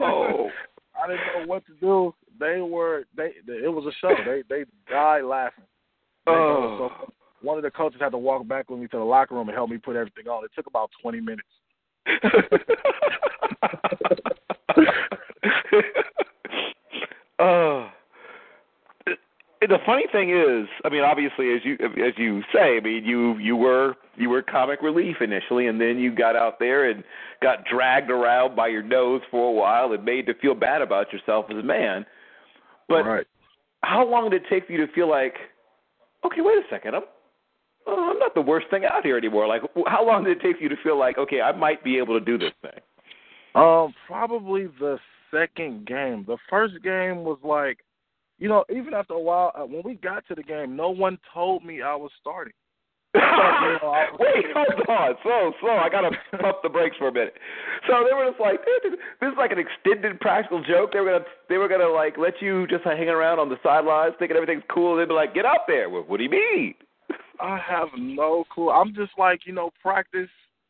[0.00, 0.50] oh.
[1.02, 2.14] I didn't know what to do.
[2.40, 4.14] They were they it was a show.
[4.24, 5.64] They they died laughing.
[6.26, 6.90] They Oh.
[7.00, 9.48] so one of the coaches had to walk back with me to the locker room
[9.48, 10.44] and help me put everything on.
[10.44, 11.46] It took about twenty minutes.
[17.38, 17.90] oh.
[19.68, 23.38] the funny thing is, I mean, obviously, as you as you say, I mean, you
[23.38, 27.02] you were you were comic relief initially, and then you got out there and
[27.42, 31.12] got dragged around by your nose for a while and made to feel bad about
[31.12, 32.04] yourself as a man.
[32.88, 33.26] But right.
[33.82, 35.34] how long did it take for you to feel like,
[36.24, 37.02] okay, wait a second, I'm
[37.86, 39.46] oh, I'm not the worst thing out here anymore.
[39.46, 41.98] Like, how long did it take for you to feel like, okay, I might be
[41.98, 42.80] able to do this thing?
[43.54, 44.98] Um, probably the
[45.30, 46.24] second game.
[46.26, 47.78] The first game was like,
[48.38, 51.18] you know, even after a while, uh, when we got to the game, no one
[51.32, 52.52] told me I was starting.
[53.16, 55.76] Wait, hold on, slow, slow.
[55.76, 57.34] I gotta pump the brakes for a minute.
[57.88, 60.92] So they were just like, this is like an extended practical joke.
[60.92, 64.14] They were gonna, they were gonna like let you just hang around on the sidelines,
[64.18, 64.96] thinking everything's cool.
[64.96, 65.88] They'd be like, get out there.
[65.88, 66.74] What, what do you mean?
[67.40, 68.70] I have no clue.
[68.70, 70.28] I'm just like, you know, practice.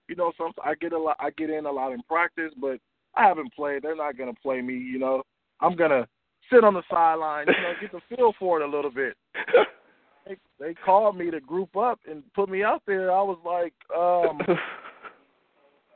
[0.08, 1.16] You know, some I get a lot.
[1.18, 2.78] I get in a lot in practice, but
[3.16, 3.82] I haven't played.
[3.82, 4.74] They're not gonna play me.
[4.74, 5.22] You know,
[5.60, 6.06] I'm gonna
[6.52, 7.46] sit on the sideline.
[7.48, 9.16] You know, get the feel for it a little bit.
[10.26, 13.12] they, they called me to group up and put me out there.
[13.12, 14.40] I was like, um,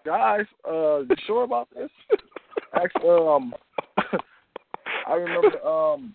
[0.04, 1.90] guys, uh, you sure about this?
[2.74, 3.54] Actually, um,
[5.06, 6.14] I remember um,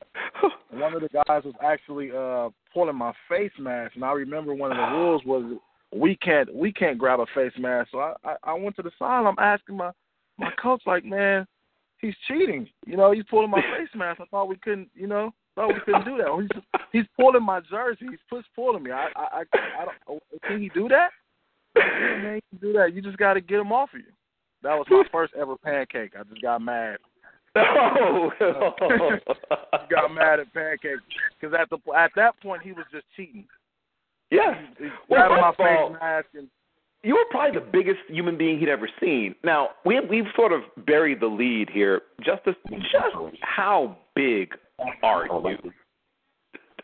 [0.71, 4.71] one of the guys was actually uh, pulling my face mask, and I remember one
[4.71, 5.59] of the rules was
[5.93, 7.89] we can't we can't grab a face mask.
[7.91, 9.25] So I I, I went to the side.
[9.25, 9.91] I'm asking my
[10.37, 11.45] my coach like, man,
[11.99, 12.67] he's cheating.
[12.85, 14.21] You know, he's pulling my face mask.
[14.21, 16.47] I thought we couldn't, you know, thought we couldn't do that.
[16.53, 18.05] He's he's pulling my jersey.
[18.09, 18.91] He's push pulling me.
[18.91, 19.43] I I I,
[19.81, 19.97] I don't.
[20.07, 21.09] Oh, can he do that?
[21.75, 22.93] Yeah, man, he can do that.
[22.93, 24.11] You just got to get him off of you.
[24.63, 26.13] That was my first ever pancake.
[26.17, 26.97] I just got mad.
[27.57, 28.31] Oh,
[29.89, 30.99] got mad at pancake
[31.39, 33.45] because at the at that point he was just cheating.
[34.31, 36.49] Yeah, he, he well, my face mask and
[37.05, 39.35] you were probably the biggest human being he'd ever seen.
[39.43, 42.01] Now we we've sort of buried the lead here.
[42.23, 44.53] Justice, just how big
[45.03, 45.71] are you?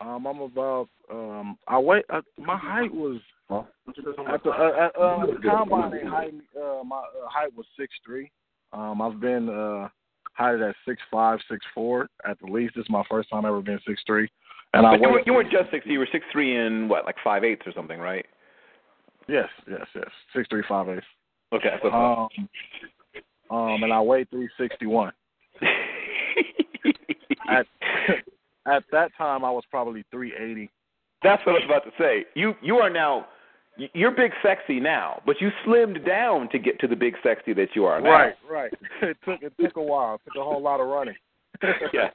[0.00, 3.20] Um, I'm about um, I weigh uh, my height was
[3.50, 5.90] at the uh, at, uh, the combine.
[5.90, 8.30] They height uh, my uh, height was six three.
[8.72, 9.88] Um, I've been uh,
[10.34, 12.74] heighted at six five, six four at the least.
[12.76, 14.28] This is my first time ever being six three.
[14.74, 15.84] And I But you, weigh- were, you weren't just six.
[15.86, 18.24] You were six three and what, like five eighths or something, right?
[19.28, 20.08] Yes, yes, yes.
[20.34, 21.02] Six three five eight.
[21.52, 21.68] Okay.
[21.70, 22.26] that's what I
[23.50, 25.12] Um, um, and I weigh three sixty one.
[27.48, 27.66] At
[28.66, 30.70] at that time, I was probably three eighty.
[31.22, 32.24] That's what I was about to say.
[32.34, 33.26] You you are now
[33.94, 37.68] you're big sexy now, but you slimmed down to get to the big sexy that
[37.74, 38.10] you are now.
[38.10, 38.72] Right, right.
[39.02, 40.14] it took it took a while.
[40.14, 41.16] It took a whole lot of running.
[41.92, 42.10] yeah.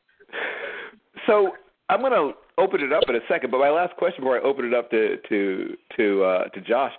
[1.25, 1.51] So
[1.89, 4.41] I'm going to open it up in a second, but my last question before I
[4.41, 6.93] open it up to to to uh, to Josh.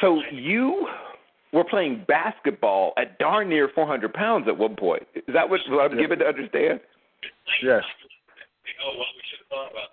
[0.00, 0.86] So you
[1.52, 5.02] were playing basketball at darn near 400 pounds at one point.
[5.14, 6.02] Is that what, what I'm Yeah.
[6.02, 6.80] given to understand?
[7.62, 7.82] Yes.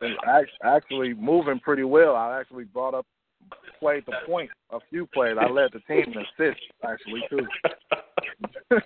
[0.01, 2.15] And act- actually moving pretty well.
[2.15, 3.05] I actually brought up
[3.79, 5.37] played the point a few plays.
[5.39, 7.47] I led the team in assists actually too.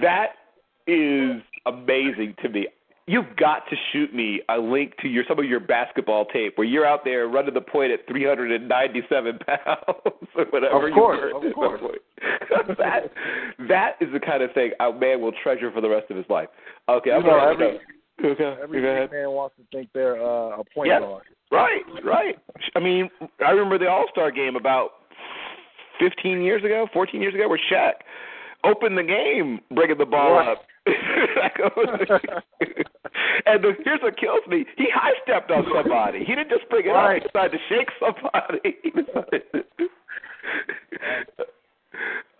[0.00, 0.28] that
[0.86, 2.68] is amazing to me.
[3.08, 6.66] You've got to shoot me a link to your some of your basketball tape where
[6.66, 10.88] you're out there running the point at 397 pounds or whatever.
[10.88, 11.80] Of course, you of course.
[12.78, 13.10] that
[13.68, 16.26] that is the kind of thing a man will treasure for the rest of his
[16.28, 16.48] life.
[16.88, 17.80] Okay, I'm know, gonna every-
[18.32, 21.00] okay, Every man wants to think they're uh, a point Yes.
[21.00, 21.22] guard.
[21.50, 22.36] Right, right.
[22.76, 23.08] I mean,
[23.44, 24.90] I remember the All Star game about
[25.98, 27.92] 15 years ago, 14 years ago, where Shaq
[28.64, 30.48] opened the game bringing the ball Right.
[30.48, 30.62] up.
[33.46, 36.18] and the, here's what kills me: he high stepped on somebody.
[36.20, 37.22] He didn't just bring it Right.
[37.22, 38.76] up; he decided to shake somebody.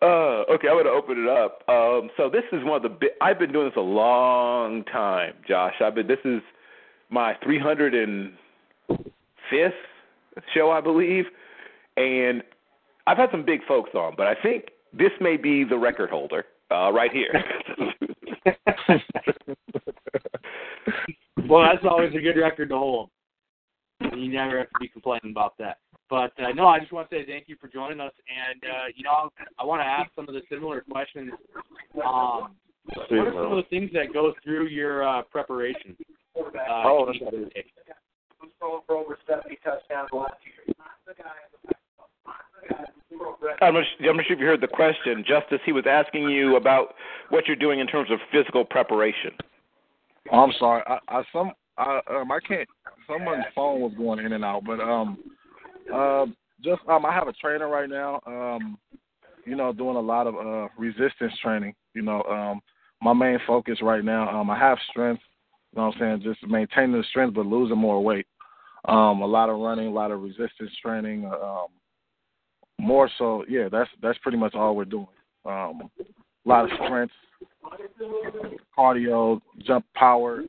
[0.01, 1.65] Uh, okay, I'm going to open it up.
[1.69, 2.89] Um, so this is one of the.
[2.89, 5.75] Bi- I've been doing this a long time, Josh.
[5.85, 6.07] I've been.
[6.07, 6.41] This is
[7.11, 8.31] my 305th
[10.55, 11.25] show, I believe,
[11.97, 12.45] and
[13.09, 16.45] I've had some big folks on, but I think this may be the record holder
[16.71, 17.33] uh, right here.
[21.49, 23.11] Well, that's always a good record to hold.
[24.01, 25.79] You never have to be complaining about that.
[26.11, 28.13] But uh, no, I just want to say thank you for joining us.
[28.29, 31.33] And uh, you know, I want to ask some of the similar questions.
[31.95, 32.55] Um,
[32.95, 35.97] what are some of the things that go through your uh, preparation?
[36.37, 36.43] Uh,
[36.85, 37.19] Oh, that's
[43.61, 45.61] I'm not, I'm not sure if you heard the question, Justice.
[45.65, 46.95] He was asking you about
[47.31, 49.31] what you're doing in terms of physical preparation.
[50.33, 50.83] Oh, I'm sorry.
[50.87, 52.69] I, I some I um I can't.
[53.07, 55.19] Someone's phone was going in and out, but um
[55.93, 56.27] uh
[56.63, 58.21] just um I have a trainer right now.
[58.27, 58.79] Um
[59.45, 61.75] you know doing a lot of uh resistance training.
[61.95, 62.61] You know um
[63.01, 64.29] my main focus right now.
[64.29, 65.23] Um I have strength
[65.73, 66.35] You know what I'm saying?
[66.35, 68.27] Just maintaining the strength but losing more weight.
[68.85, 71.25] Um, a lot of running, a lot of resistance training.
[71.27, 71.67] Um,
[72.79, 75.09] more so, yeah, that's that's pretty much all we're doing.
[75.45, 77.13] Um, a lot of strength,
[78.77, 80.43] cardio, jump power,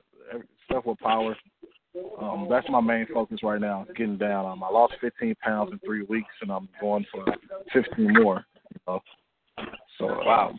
[0.65, 1.35] stuff with power.
[2.21, 4.45] Um, that's my main focus right now, getting down.
[4.45, 7.25] Um, I lost 15 pounds in three weeks, and I'm going for
[7.73, 8.45] 15 more.
[8.71, 9.01] You know?
[9.97, 10.53] So wow.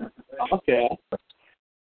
[0.00, 0.10] Um,
[0.52, 0.88] okay.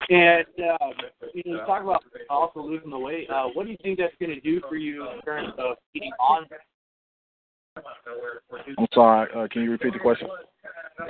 [0.10, 0.88] And uh,
[1.34, 3.30] you know, talk about also losing the weight.
[3.30, 6.12] Uh, what do you think that's going to do for you in terms of getting
[6.20, 6.46] on
[7.76, 9.30] I'm sorry.
[9.36, 10.28] Uh, can you repeat the question?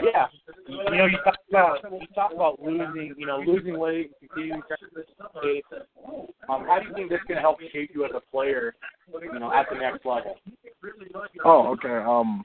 [0.01, 0.28] Yeah.
[0.68, 4.61] You know, you talk about you talk about losing, you know, losing weight, continuing
[5.43, 5.66] weight.
[6.49, 8.76] Um, how do you think this can help shape you as a player,
[9.22, 10.38] you know, at the next level?
[11.43, 11.97] Oh, okay.
[11.97, 12.43] Um,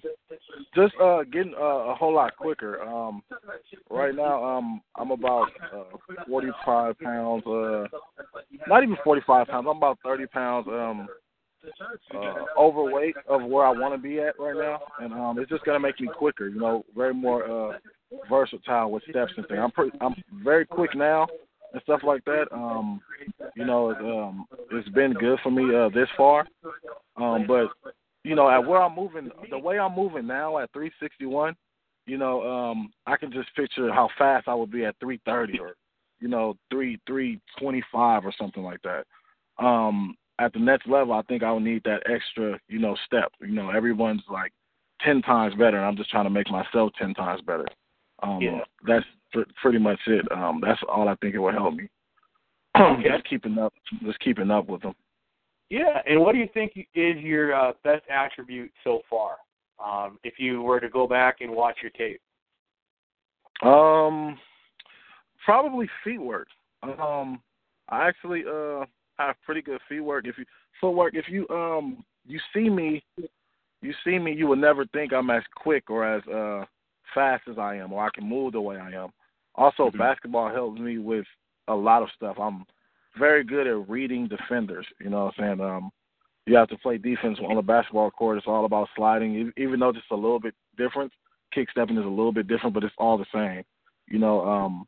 [0.74, 2.82] just uh, getting uh, a whole lot quicker.
[2.82, 3.22] Um,
[3.90, 5.84] right now, um, I'm about uh,
[6.28, 7.46] 45 pounds.
[7.46, 7.84] Uh,
[8.66, 9.66] not even 45 pounds.
[9.68, 10.66] I'm about 30 pounds.
[10.68, 11.08] Um,
[12.14, 15.64] uh, overweight of where I want to be at right now, and um, it's just
[15.64, 16.48] gonna make me quicker.
[16.48, 17.78] You know, very more uh,
[18.28, 19.60] versatile with steps and things.
[19.62, 21.26] I'm pretty, I'm very quick now
[21.72, 22.46] and stuff like that.
[22.52, 23.00] Um,
[23.54, 26.46] you know, um, it's been good for me uh, this far,
[27.16, 27.68] um, but
[28.24, 31.54] you know, at where I'm moving, the way I'm moving now at 361,
[32.06, 35.74] you know, um, I can just picture how fast I would be at 330 or
[36.20, 39.04] you know, three three twenty five or something like that.
[39.64, 43.32] Um, at the next level, I think I would need that extra, you know, step.
[43.40, 44.52] You know, everyone's like
[45.00, 47.66] ten times better, and I'm just trying to make myself ten times better.
[48.22, 48.60] Um, yeah.
[48.86, 50.30] That's pr- pretty much it.
[50.32, 51.88] Um, that's all I think it will help me.
[52.78, 53.08] Okay.
[53.08, 53.72] just keeping up,
[54.04, 54.94] just keeping up with them.
[55.70, 59.36] Yeah, and what do you think is your uh, best attribute so far?
[59.84, 62.20] Um, if you were to go back and watch your tape.
[63.62, 64.38] Um,
[65.44, 66.48] probably feet work.
[66.82, 67.40] Um,
[67.88, 68.84] I actually uh
[69.18, 70.26] I have pretty good feet work.
[70.26, 70.44] If you
[70.80, 73.02] footwork, if you um you see me,
[73.80, 76.64] you see me, you would never think I'm as quick or as uh
[77.14, 79.08] fast as I am, or I can move the way I am.
[79.54, 79.98] Also, mm-hmm.
[79.98, 81.24] basketball helps me with
[81.68, 82.36] a lot of stuff.
[82.38, 82.64] I'm
[83.18, 84.86] very good at reading defenders.
[85.00, 85.60] You know what I'm saying?
[85.60, 85.90] Um,
[86.46, 88.38] you have to play defense on the basketball court.
[88.38, 91.12] It's all about sliding, even though it's a little bit different.
[91.52, 93.64] Kick stepping is a little bit different, but it's all the same.
[94.06, 94.86] You know, um,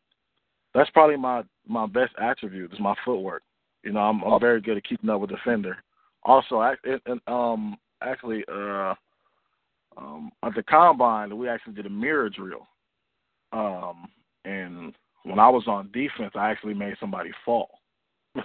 [0.74, 3.42] that's probably my my best attribute is my footwork.
[3.82, 5.78] You know, I'm, I'm very good at keeping up with defender.
[6.24, 8.94] Also, I, it, um, actually, uh,
[9.96, 12.66] um, at the combine, we actually did a mirror drill.
[13.52, 14.08] Um,
[14.44, 17.70] and when I was on defense, I actually made somebody fall,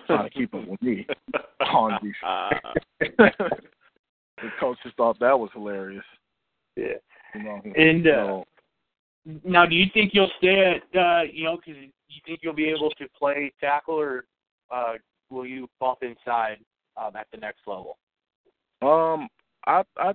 [0.08, 1.06] trying to keep up with me
[1.60, 2.80] on defense.
[4.38, 6.04] the coaches thought that was hilarious.
[6.76, 6.96] Yeah.
[7.34, 8.46] You know, and uh, so,
[9.44, 12.70] now, do you think you'll stay at, uh, you know, because you think you'll be
[12.70, 14.26] able to play tackle, or
[14.72, 14.94] uh,
[15.30, 16.58] will you bump inside
[16.98, 17.98] um, at the next level?
[18.82, 19.28] Um,
[19.66, 20.14] I I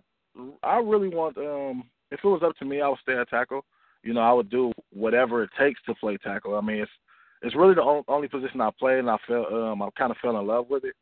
[0.63, 3.65] I really want um if it was up to me, I would stay at tackle.
[4.03, 6.57] You know, I would do whatever it takes to play tackle.
[6.57, 6.91] I mean, it's
[7.43, 10.39] it's really the only position I play, and I feel um I kind of fell
[10.39, 10.95] in love with it.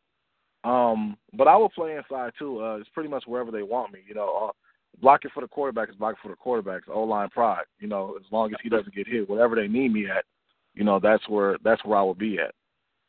[0.64, 2.62] Um, but I will play inside too.
[2.62, 4.00] Uh, it's pretty much wherever they want me.
[4.06, 4.52] You know, uh,
[5.00, 6.82] blocking for the quarterback is blocking for the quarterback.
[6.88, 7.64] O line pride.
[7.78, 10.24] You know, as long as he doesn't get hit, whatever they need me at,
[10.74, 12.54] you know, that's where that's where I will be at.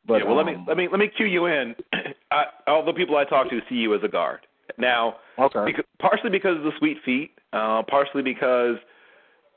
[0.05, 1.75] But yeah, well, um, let me let me let me cue you in.
[2.31, 4.41] I, all the people I talk to see you as a guard.
[4.77, 5.63] Now, okay.
[5.65, 8.77] because, partially because of the sweet feet, uh, partially because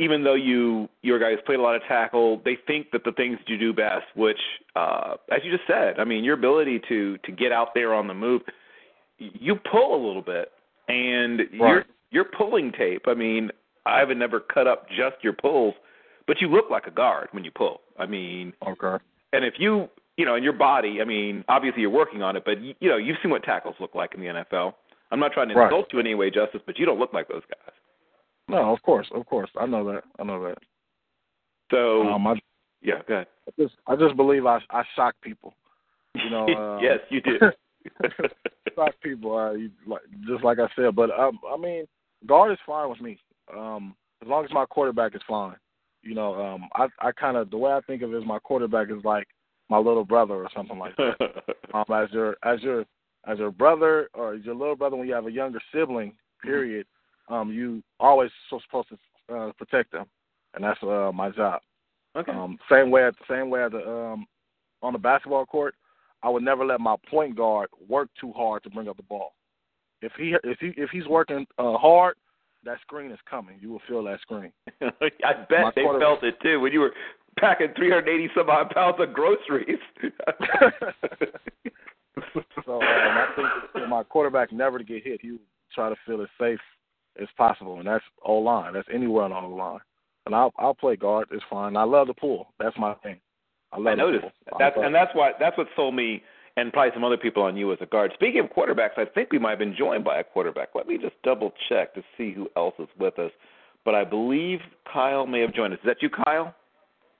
[0.00, 3.38] even though you your guys played a lot of tackle, they think that the things
[3.46, 4.38] you do best, which,
[4.74, 8.08] uh, as you just said, I mean, your ability to to get out there on
[8.08, 8.42] the move,
[9.18, 10.50] you pull a little bit,
[10.88, 11.84] and right.
[12.10, 13.02] you're pulling tape.
[13.06, 13.50] I mean,
[13.86, 15.74] I haven't never cut up just your pulls,
[16.26, 17.80] but you look like a guard when you pull.
[17.98, 19.02] I mean, okay.
[19.32, 22.44] And if you you know, in your body, I mean, obviously you're working on it,
[22.44, 24.74] but you, you know, you've seen what tackles look like in the NFL.
[25.10, 25.66] I'm not trying to right.
[25.66, 27.74] insult you in any way, Justice, but you don't look like those guys.
[28.48, 30.02] No, of course, of course, I know that.
[30.18, 30.58] I know that.
[31.70, 32.34] So, um, I,
[32.82, 33.26] yeah, go ahead.
[33.48, 35.54] I just, I just believe I, I shock people.
[36.14, 36.46] You know.
[36.56, 37.38] Uh, yes, you do.
[38.74, 40.94] shock people, uh, you, like, just like I said.
[40.94, 41.86] But um, I mean,
[42.26, 43.18] guard is fine with me.
[43.54, 45.56] Um, as long as my quarterback is fine.
[46.02, 48.38] You know, um, I, I kind of the way I think of it is my
[48.40, 49.26] quarterback is like
[49.72, 51.16] my little brother or something like that.
[51.74, 52.84] um, as your as your
[53.26, 56.12] as your brother or your little brother when you have a younger sibling,
[56.42, 56.86] period,
[57.28, 60.04] um, you always so supposed to uh, protect them,
[60.54, 61.62] and that's uh, my job.
[62.14, 62.32] Okay.
[62.32, 64.26] Um, same way at the same way at the um,
[64.82, 65.74] on the basketball court,
[66.22, 69.32] I would never let my point guard work too hard to bring up the ball.
[70.02, 72.16] If he if he if he's working uh, hard,
[72.64, 73.56] that screen is coming.
[73.58, 74.52] You will feel that screen.
[74.82, 76.92] I bet my they felt it too when you were
[77.38, 79.78] packing 380 some odd pounds of groceries.
[82.64, 85.40] so um, I think for my quarterback never to get hit, he would
[85.74, 86.60] try to feel as safe
[87.20, 88.74] as possible, and that's O line.
[88.74, 89.80] That's anywhere on the line.
[90.26, 91.28] And I'll I'll play guard.
[91.30, 91.76] It's fine.
[91.76, 92.52] I love the pull.
[92.58, 93.16] That's my thing.
[93.72, 94.58] I love I noticed the pull.
[94.58, 96.22] that's and that's why that's what sold me
[96.56, 98.12] and probably some other people on you as a guard.
[98.14, 100.68] Speaking of quarterbacks, I think we might have been joined by a quarterback.
[100.74, 103.30] Let me just double check to see who else is with us.
[103.84, 104.60] But I believe
[104.90, 105.80] Kyle may have joined us.
[105.80, 106.54] Is that you, Kyle?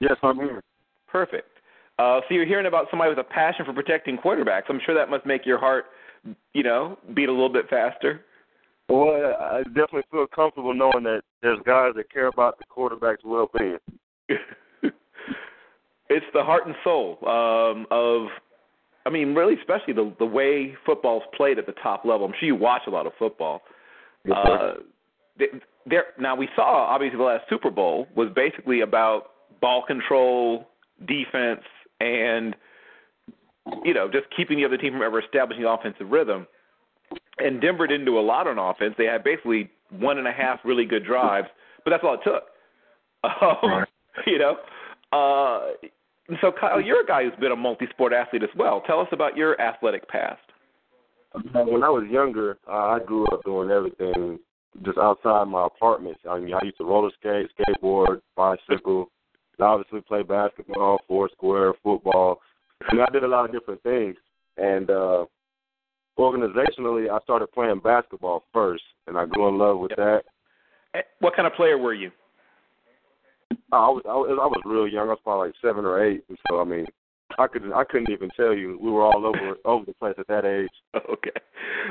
[0.03, 0.61] Yes, I'm here.
[1.07, 1.49] Perfect.
[1.97, 4.65] Uh, so you're hearing about somebody with a passion for protecting quarterbacks.
[4.69, 5.85] I'm sure that must make your heart,
[6.53, 8.23] you know, beat a little bit faster.
[8.89, 13.79] Well, I definitely feel comfortable knowing that there's guys that care about the quarterback's well-being.
[14.29, 18.27] it's the heart and soul um, of,
[19.07, 22.27] I mean, really, especially the the way football's played at the top level.
[22.27, 23.63] I'm sure you watch a lot of football.
[24.25, 24.73] Yes, uh,
[25.87, 29.32] there now we saw obviously the last Super Bowl was basically about
[29.63, 30.69] ball control,
[31.07, 31.63] defense,
[32.01, 32.55] and
[33.85, 36.47] you know just keeping the other team from ever establishing offensive rhythm.
[37.39, 38.95] And Denver didn't do a lot on offense.
[38.99, 41.49] They had basically one and a half really good drives,
[41.85, 42.45] but that's all it took.
[43.41, 43.85] Um,
[44.27, 44.57] you know,
[45.13, 45.71] uh,
[46.41, 48.83] so Kyle, you're a guy who's been a multi-sport athlete as well.
[48.85, 50.41] Tell us about your athletic past.
[51.55, 54.41] When I was younger, uh, I grew up doing everything
[54.85, 56.17] just outside my apartment.
[56.29, 59.11] I mean, I used to roller skate, skateboard, bicycle,
[59.59, 62.41] and obviously play basketball, four square, football.
[62.91, 64.17] And I did a lot of different things.
[64.57, 65.25] And uh
[66.19, 69.99] organizationally, I started playing basketball first, and I grew in love with Yep.
[69.99, 70.23] that.
[70.95, 72.11] Eh, What kind of player were you?
[73.71, 75.09] I was, I was I was real young.
[75.09, 76.87] I was probably like seven or eight, and so I mean,
[77.39, 78.79] I could I couldn't even tell you.
[78.81, 80.71] We were all over over the place at that age.
[80.95, 81.31] Okay.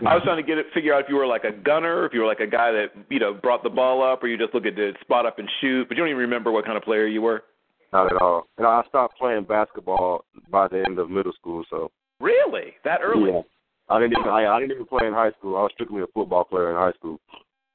[0.08, 2.14] I was trying to get it figure out if you were like a gunner, if
[2.14, 4.54] you were like a guy that, you know, brought the ball up or you just
[4.54, 6.84] look at the spot up and shoot, but you don't even remember what kind of
[6.84, 7.44] player you were.
[7.92, 8.48] Not at all.
[8.58, 11.64] And I stopped playing basketball by the end of middle school.
[11.70, 12.74] So Really?
[12.86, 13.32] That early?
[13.32, 13.42] yeah,
[13.89, 15.58] I didn't even I, I didn't even play in high school.
[15.58, 17.20] I was strictly a football player in high school.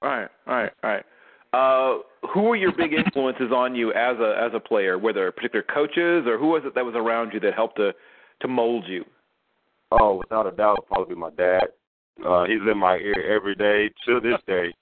[0.03, 1.05] All right, all right, all right.
[1.57, 2.01] Uh,
[2.35, 4.99] who were your big influences on you as a as a player?
[4.99, 7.93] Were there particular coaches, or who was it that was around you that helped to
[8.43, 9.05] to mold you?
[9.91, 11.69] Oh, without a doubt, probably be my dad.
[12.27, 14.75] Uh, he's in my ear every day to this day,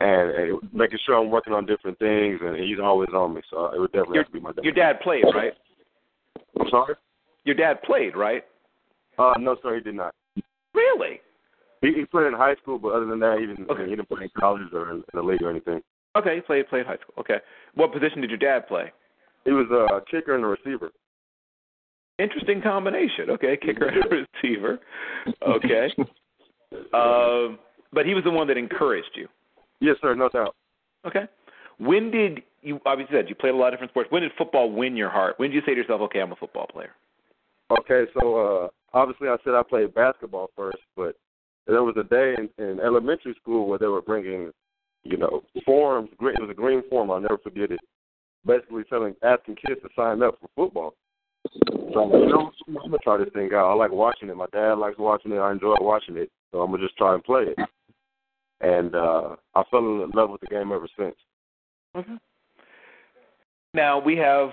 [0.00, 3.40] and, and making sure I'm working on different things, and he's always on me.
[3.50, 4.64] So it would definitely Your, have to be my dad.
[4.64, 5.54] your dad played, right?
[6.60, 6.94] I'm sorry.
[7.44, 8.44] Your dad played, right?
[9.18, 10.14] Uh, no, sir, he did not.
[10.74, 11.20] Really?
[11.80, 13.68] He, he played in high school, but other than that, he didn't.
[13.68, 13.84] Okay.
[13.84, 15.82] He didn't play in college or in the league or anything.
[16.16, 17.14] Okay, he played played high school.
[17.18, 17.38] Okay.
[17.74, 18.92] What position did your dad play?
[19.44, 20.90] He was a kicker and a receiver.
[22.18, 23.30] Interesting combination.
[23.30, 24.80] Okay, kicker and receiver.
[25.42, 25.88] Okay.
[26.92, 27.60] Um,
[27.92, 29.28] but he was the one that encouraged you.
[29.78, 30.56] Yes, sir, no doubt.
[31.06, 31.26] Okay.
[31.78, 34.10] When did you obviously said you played a lot of different sports?
[34.10, 35.34] When did football win your heart?
[35.38, 36.90] When did you say to yourself, "Okay, I'm a football player"?
[37.70, 41.16] Okay, so uh obviously I said I played basketball first, but
[41.66, 44.50] there was a day in, in elementary school where they were bringing,
[45.04, 46.10] you know, forms.
[46.18, 47.10] Green, it was a green form.
[47.10, 47.80] I'll never forget it.
[48.46, 50.94] Basically, telling asking kids to sign up for football.
[51.92, 53.70] So I'm like, you know, I'm gonna try this thing out.
[53.70, 54.36] I like watching it.
[54.36, 55.38] My dad likes watching it.
[55.38, 56.30] I enjoy watching it.
[56.50, 57.58] So I'm gonna just try and play it.
[58.60, 61.14] And uh I fell in love with the game ever since.
[61.96, 62.18] Okay.
[63.74, 64.50] Now we have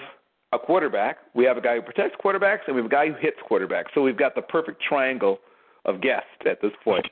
[0.54, 1.18] a quarterback.
[1.34, 3.86] We have a guy who protects quarterbacks, and we have a guy who hits quarterbacks.
[3.94, 5.40] So we've got the perfect triangle
[5.86, 7.06] of guests at this point.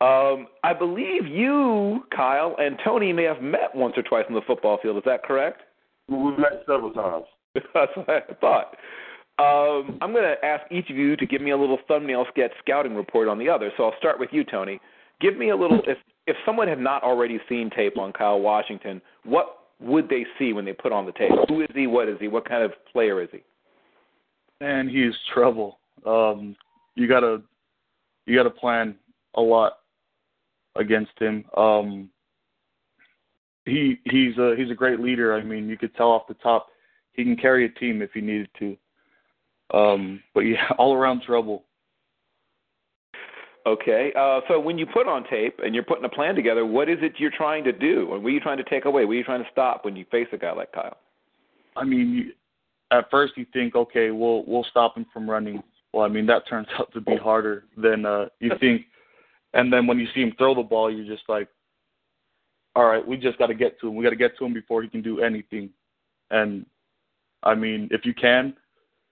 [0.00, 4.42] Um, I believe you, Kyle, and Toni may have met once or twice on the
[4.46, 4.96] football field.
[4.96, 5.62] Is that correct?
[6.08, 7.24] We've met several times.
[7.54, 8.76] That's what I thought.
[9.38, 12.52] Um, I'm going to ask each of you to give me a little thumbnail sketch
[12.60, 13.70] scouting report on the other.
[13.76, 14.80] So I'll start with you, Toni.
[15.20, 15.80] Give me a little.
[15.86, 20.52] If if someone had not already seen tape on Kyle Washington, what would they see
[20.52, 21.30] when they put on the tape?
[21.48, 21.86] Who is he?
[21.86, 22.28] What is he?
[22.28, 23.40] What kind of player is he?
[24.60, 25.78] and he's trouble.
[26.06, 26.56] Um,
[26.94, 27.42] you gotta
[28.26, 28.94] you gotta plan
[29.36, 29.78] a lot
[30.76, 31.44] against him.
[31.56, 32.10] Um,
[33.64, 35.34] he he's a he's a great leader.
[35.34, 36.68] I mean, you could tell off the top
[37.12, 38.76] he can carry a team if he needed to.
[39.72, 41.64] Um, but yeah, all around trouble.
[43.66, 44.12] Okay.
[44.18, 46.98] Uh, so when you put on tape and you're putting a plan together, what is
[47.00, 48.08] it you're trying to do?
[48.10, 49.06] Or what are you trying to take away?
[49.06, 50.98] What are you trying to stop when you face a guy like Kyle?
[51.74, 52.32] I mean, you,
[52.90, 55.62] at first you think, okay, we'll we'll stop him from running.
[55.92, 58.82] Well, I mean that turns out to be harder than uh, you think.
[59.54, 61.48] And then when you see him throw the ball, you're just like,
[62.76, 63.94] all right, we just got to get to him.
[63.94, 65.70] We got to get to him before he can do anything.
[66.30, 66.66] And
[67.44, 68.54] I mean, if you can,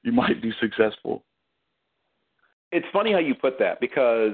[0.03, 1.25] you might be successful.
[2.73, 4.33] It's funny how you put that because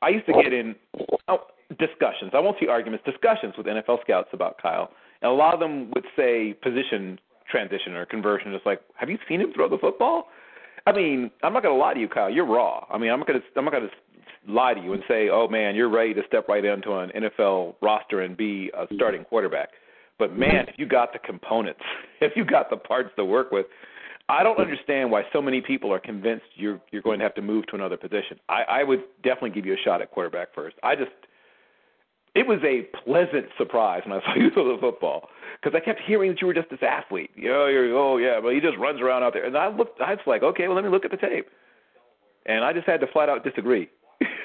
[0.00, 0.74] I used to get in
[1.28, 1.46] oh,
[1.78, 2.30] discussions.
[2.32, 4.90] I won't say arguments, discussions with NFL scouts about Kyle,
[5.22, 7.18] and a lot of them would say position
[7.50, 8.54] transition or conversion.
[8.54, 10.28] It's like, have you seen him throw the football?
[10.86, 12.30] I mean, I'm not going to lie to you, Kyle.
[12.30, 12.86] You're raw.
[12.90, 13.90] I mean, I'm not to I'm not going to
[14.48, 17.76] lie to you and say, oh man, you're ready to step right into an NFL
[17.80, 19.70] roster and be a starting quarterback.
[20.18, 20.70] But man, mm-hmm.
[20.70, 21.80] if you got the components,
[22.20, 23.66] if you got the parts to work with,
[24.28, 27.42] I don't understand why so many people are convinced you're you're going to have to
[27.42, 28.38] move to another position.
[28.48, 30.76] I, I would definitely give you a shot at quarterback first.
[30.82, 31.10] I just
[32.34, 35.28] it was a pleasant surprise when I saw you throw the football
[35.60, 37.30] because I kept hearing that you were just this athlete.
[37.36, 39.46] You know, you're oh yeah, but he just runs around out there.
[39.46, 41.46] And I looked, I was like, okay, well let me look at the tape,
[42.44, 43.88] and I just had to flat out disagree.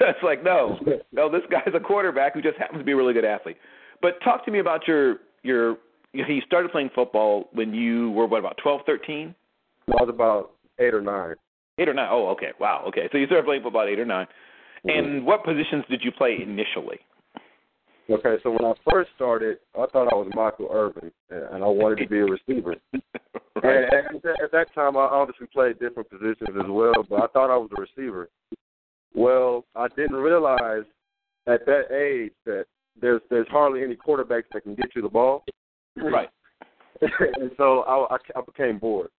[0.00, 0.78] it's like no,
[1.12, 3.56] no, this guy's a quarterback who just happens to be a really good athlete.
[4.02, 5.76] But talk to me about your your.
[6.12, 9.34] You, know, you started playing football when you were what about twelve, thirteen?
[9.88, 11.34] I was about eight or nine.
[11.78, 12.08] Eight or nine.
[12.10, 12.52] Oh, okay.
[12.60, 12.84] Wow.
[12.88, 13.08] Okay.
[13.10, 14.90] So you started playing football at eight or 9 mm-hmm.
[14.90, 17.00] And what positions did you play initially?
[18.10, 22.00] Okay, so when I first started, I thought I was Michael Irvin, and I wanted
[22.00, 22.76] to be a receiver.
[23.62, 23.88] right.
[23.90, 27.50] And at, at that time, I obviously played different positions as well, but I thought
[27.50, 28.28] I was a receiver.
[29.14, 30.84] Well, I didn't realize
[31.46, 32.64] at that age that
[33.00, 35.44] there's there's hardly any quarterbacks that can get you the ball.
[35.96, 36.28] Right.
[37.00, 39.10] and so I, I, I became bored.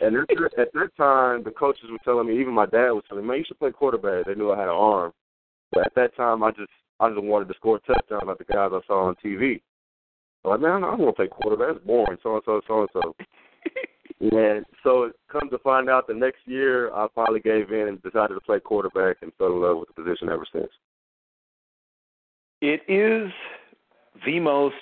[0.00, 3.24] And at, at that time, the coaches were telling me, even my dad was telling
[3.24, 4.26] me, man, you should play quarterback.
[4.26, 5.12] They knew I had an arm.
[5.72, 8.70] But at that time, I just I just wanted to score touchdowns like the guys
[8.72, 9.60] I saw on TV.
[10.42, 11.76] So like, man, I don't want to play quarterback.
[11.76, 12.18] It's boring.
[12.22, 13.14] So and so, so and so.
[14.20, 18.02] And so it comes to find out the next year, I finally gave in and
[18.02, 20.70] decided to play quarterback and fell in love with the position ever since.
[22.60, 23.32] It is
[24.24, 24.74] the most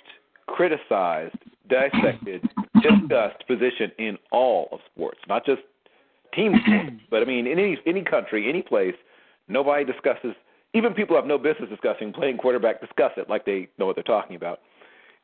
[0.46, 1.36] criticized,
[1.68, 2.42] dissected,
[2.82, 5.62] discussed position in all of sports, not just
[6.34, 8.94] team sports, but I mean in any any country, any place,
[9.48, 10.34] nobody discusses.
[10.74, 13.96] Even people who have no business discussing playing quarterback discuss it like they know what
[13.96, 14.60] they're talking about.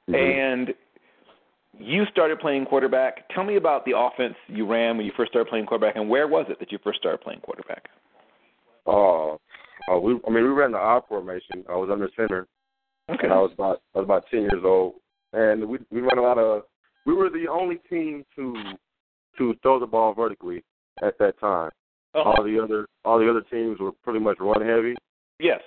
[0.08, 0.14] Mm-hmm.
[0.14, 0.74] And
[1.78, 3.28] you started playing quarterback.
[3.30, 6.28] Tell me about the offense you ran when you first started playing quarterback, and where
[6.28, 7.88] was it that you first started playing quarterback?
[8.86, 11.64] Uh, uh we, I mean, we ran the odd formation.
[11.68, 12.46] I was under center.
[13.10, 13.24] Okay.
[13.24, 14.94] And I was about I was about ten years old,
[15.32, 16.62] and we we ran a lot of.
[17.06, 18.54] We were the only team to
[19.38, 20.62] to throw the ball vertically
[21.02, 21.70] at that time.
[22.14, 22.30] Uh-huh.
[22.30, 24.94] All the other all the other teams were pretty much run heavy.
[25.40, 25.60] Yes.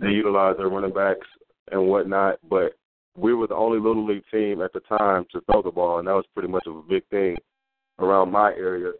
[0.00, 1.26] They utilized their running backs
[1.72, 2.76] and whatnot, but
[3.16, 6.08] we were the only little league team at the time to throw the ball, and
[6.08, 7.36] that was pretty much a big thing
[7.98, 8.92] around my area.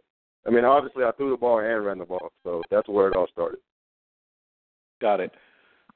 [0.45, 3.15] I mean, obviously, I threw the ball and ran the ball, so that's where it
[3.15, 3.59] all started.
[4.99, 5.31] Got it.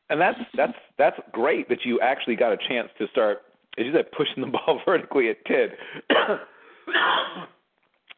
[0.10, 3.40] And that's that's that's great that you actually got a chance to start,
[3.78, 5.70] as you said, pushing the ball vertically at ten.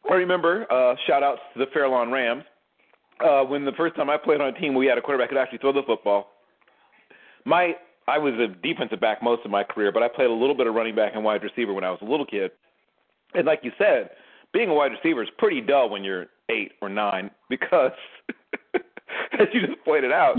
[0.09, 2.43] I remember uh, shout outs to the Fairlawn Rams.
[3.23, 5.35] Uh, when the first time I played on a team, we had a quarterback who
[5.35, 6.27] could actually throw the football.
[7.45, 7.73] My
[8.07, 10.67] I was a defensive back most of my career, but I played a little bit
[10.67, 12.51] of running back and wide receiver when I was a little kid.
[13.33, 14.11] And like you said,
[14.53, 17.91] being a wide receiver is pretty dull when you're eight or nine because,
[19.33, 20.37] as you just pointed out,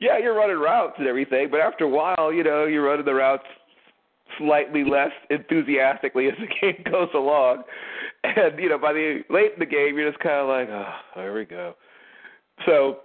[0.00, 3.14] yeah, you're running routes and everything, but after a while, you know, you're running the
[3.14, 3.44] routes
[4.38, 7.64] slightly less enthusiastically as the game goes along.
[8.22, 11.34] And, you know, by the late in the game you're just kinda like, Oh, there
[11.34, 11.74] we go.
[12.66, 12.98] So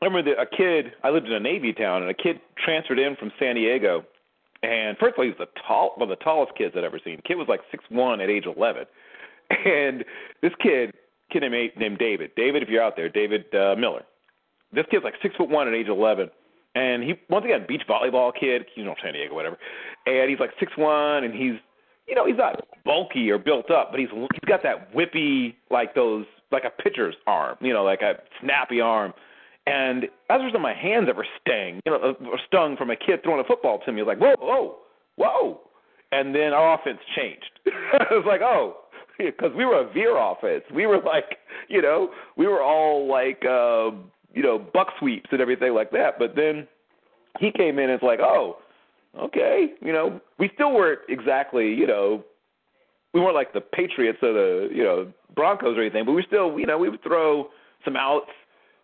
[0.00, 2.98] I remember that a kid I lived in a Navy town and a kid transferred
[2.98, 4.04] in from San Diego
[4.62, 7.00] and first of all he was the tall one of the tallest kids I'd ever
[7.04, 7.20] seen.
[7.26, 8.84] Kid was like six one at age eleven.
[9.64, 10.04] And
[10.42, 10.92] this kid
[11.32, 12.32] kid named named David.
[12.36, 14.02] David, if you're out there, David uh, Miller.
[14.72, 16.30] This kid's like six foot one at age eleven.
[16.74, 19.56] And he once again beach volleyball kid, you know San Diego, whatever.
[20.06, 21.60] And he's like six one and he's
[22.08, 25.94] you know, he's not bulky or built up, but he's he's got that whippy like
[25.94, 29.12] those like a pitcher's arm, you know, like a snappy arm.
[29.66, 33.22] And as a result, my hands ever stung, you know, uh, stung from a kid
[33.24, 34.02] throwing a football to me.
[34.02, 34.76] Like, whoa, whoa,
[35.16, 35.60] whoa.
[36.12, 37.50] And then our offense changed.
[37.66, 38.76] I was like, oh,
[39.18, 40.62] because we were a veer offense.
[40.72, 41.38] We were like,
[41.68, 43.90] you know, we were all like, uh,
[44.32, 46.18] you know, buck sweeps and everything like that.
[46.18, 46.66] But then
[47.40, 48.58] he came in and it's like, oh,
[49.18, 52.22] okay, you know, we still weren't exactly, you know,
[53.14, 56.58] we weren't like the Patriots or the, you know, Broncos or anything, but we still,
[56.58, 57.48] you know, we would throw
[57.84, 58.30] some outs,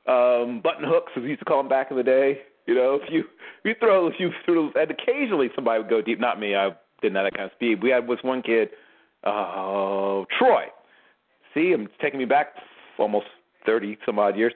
[0.06, 2.40] um, button hooks, as we used to call them back in the day.
[2.66, 3.24] You know, if you
[3.64, 6.20] we throw a few through, and occasionally somebody would go deep.
[6.20, 7.82] Not me, I didn't have that kind of speed.
[7.82, 8.68] We had this one kid,
[9.24, 10.66] uh, Troy.
[11.54, 12.54] See, I'm taking me back
[12.98, 13.26] almost
[13.66, 14.52] thirty some odd years,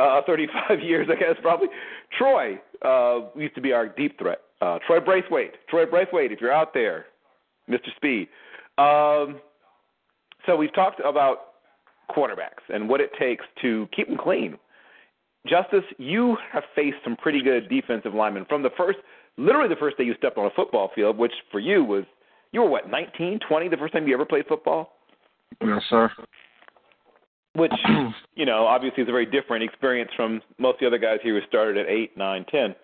[0.00, 1.68] uh, 35 years, I guess probably.
[2.16, 4.40] Troy uh, used to be our deep threat.
[4.60, 5.52] Uh, Troy Braithwaite.
[5.68, 7.06] Troy Braithwaite, if you're out there,
[7.68, 7.94] Mr.
[7.96, 8.28] Speed.
[8.78, 9.40] Um,
[10.46, 11.38] so we've talked about
[12.10, 14.56] quarterbacks and what it takes to keep them clean.
[15.46, 18.98] Justice, you have faced some pretty good defensive linemen from the first,
[19.36, 22.04] literally the first day you stepped on a football field, which for you was,
[22.52, 24.92] you were what, 19, 20, the first time you ever played football?
[25.62, 26.10] Yes, sir.
[27.54, 27.72] Which,
[28.34, 31.40] you know, obviously is a very different experience from most of the other guys here
[31.40, 32.74] who started at eight, nine, ten.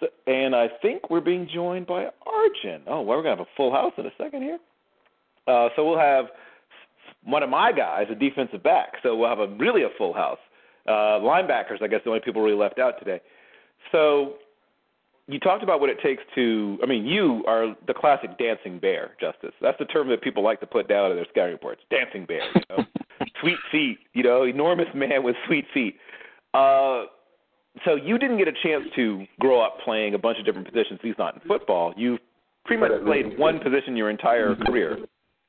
[0.00, 2.82] So, and I think we're being joined by Arjen.
[2.86, 4.58] Oh, well, we're gonna have a full house in a second here.
[5.46, 6.26] Uh, so we'll have
[7.24, 8.94] one of my guys, a defensive back.
[9.02, 10.38] So we'll have a really a full house.
[10.86, 13.20] Uh, linebackers, I guess, the only people really left out today.
[13.92, 14.34] So
[15.26, 16.78] you talked about what it takes to.
[16.82, 19.52] I mean, you are the classic dancing bear, Justice.
[19.60, 21.82] That's the term that people like to put down in their scouting reports.
[21.90, 22.42] Dancing bear.
[22.54, 22.84] You know?
[23.40, 23.98] sweet feet.
[24.14, 25.96] You know, enormous man with sweet feet.
[26.54, 27.04] Uh,
[27.84, 30.98] so you didn't get a chance to grow up playing a bunch of different positions.
[31.00, 31.94] At least not in football.
[31.96, 32.18] You
[32.64, 34.98] pretty much played one position your entire career.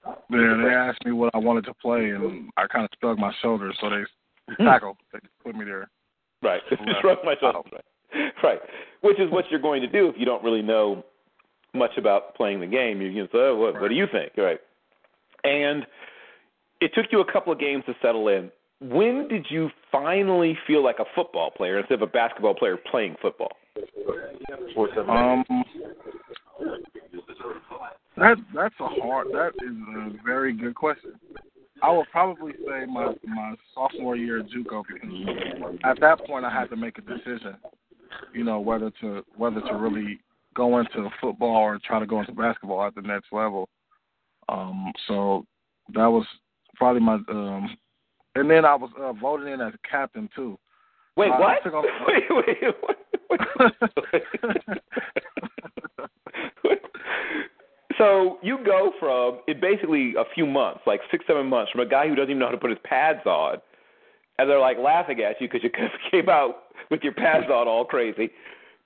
[0.05, 3.32] Yeah, they asked me what I wanted to play, and I kind of shrugged my
[3.41, 4.03] shoulders, so they
[4.65, 4.97] tackled.
[5.13, 5.89] They put me there.
[6.41, 6.61] Right.
[7.01, 7.71] Shrug my shoulders.
[7.71, 8.33] Right.
[8.43, 8.59] right.
[9.01, 11.03] Which is what you're going to do if you don't really know
[11.73, 13.01] much about playing the game.
[13.01, 14.33] You can say, oh, what, what do you think?
[14.37, 14.59] Right.
[15.43, 15.85] And
[16.81, 18.51] it took you a couple of games to settle in.
[18.81, 23.15] When did you finally feel like a football player instead of a basketball player playing
[23.21, 23.51] football?
[25.07, 25.43] Um,
[28.17, 29.27] that that's a hard.
[29.31, 31.13] That is a very good question.
[31.82, 36.51] I would probably say my my sophomore year at JUCO because at that point I
[36.51, 37.55] had to make a decision,
[38.34, 40.19] you know, whether to whether to really
[40.53, 43.67] go into football or try to go into basketball at the next level.
[44.49, 45.45] Um, so
[45.93, 46.25] that was
[46.75, 47.75] probably my um,
[48.36, 50.57] and then I was uh, voted in as captain too.
[51.17, 51.73] Wait, Uh, what?
[51.73, 52.57] on- wait, wait,
[52.88, 52.97] wait.
[58.01, 61.85] so you go from in basically a few months, like six, seven months, from a
[61.85, 63.57] guy who doesn't even know how to put his pads on,
[64.39, 65.69] and they're like laughing at you because you
[66.11, 68.31] came out with your pads on all crazy,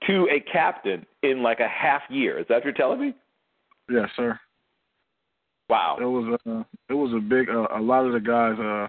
[0.06, 2.40] to a captain in like a half year.
[2.40, 3.14] Is that what you're telling me?
[3.90, 4.38] Yes, sir.
[5.70, 5.98] Wow.
[6.02, 8.88] It was a it was a big uh, a lot of the guys uh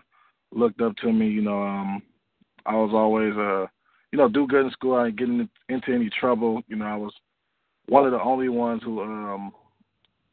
[0.52, 1.28] looked up to me.
[1.28, 2.02] You know, um,
[2.66, 3.66] I was always uh
[4.10, 4.96] you know do good in school.
[4.96, 6.62] I didn't get into any trouble.
[6.66, 7.12] You know, I was
[7.88, 9.52] one of the only ones who um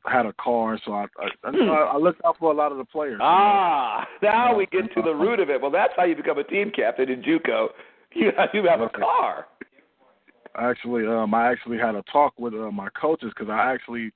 [0.05, 1.49] had a car, so I I, I,
[1.93, 3.13] I looked out for a lot of the players.
[3.13, 3.23] you know.
[3.25, 5.61] Ah, now we get to the root of it.
[5.61, 7.67] Well, that's how you become a team captain in JUCO.
[8.15, 9.47] You you have a car.
[10.55, 14.11] actually um I actually had a talk with uh, my coaches because I actually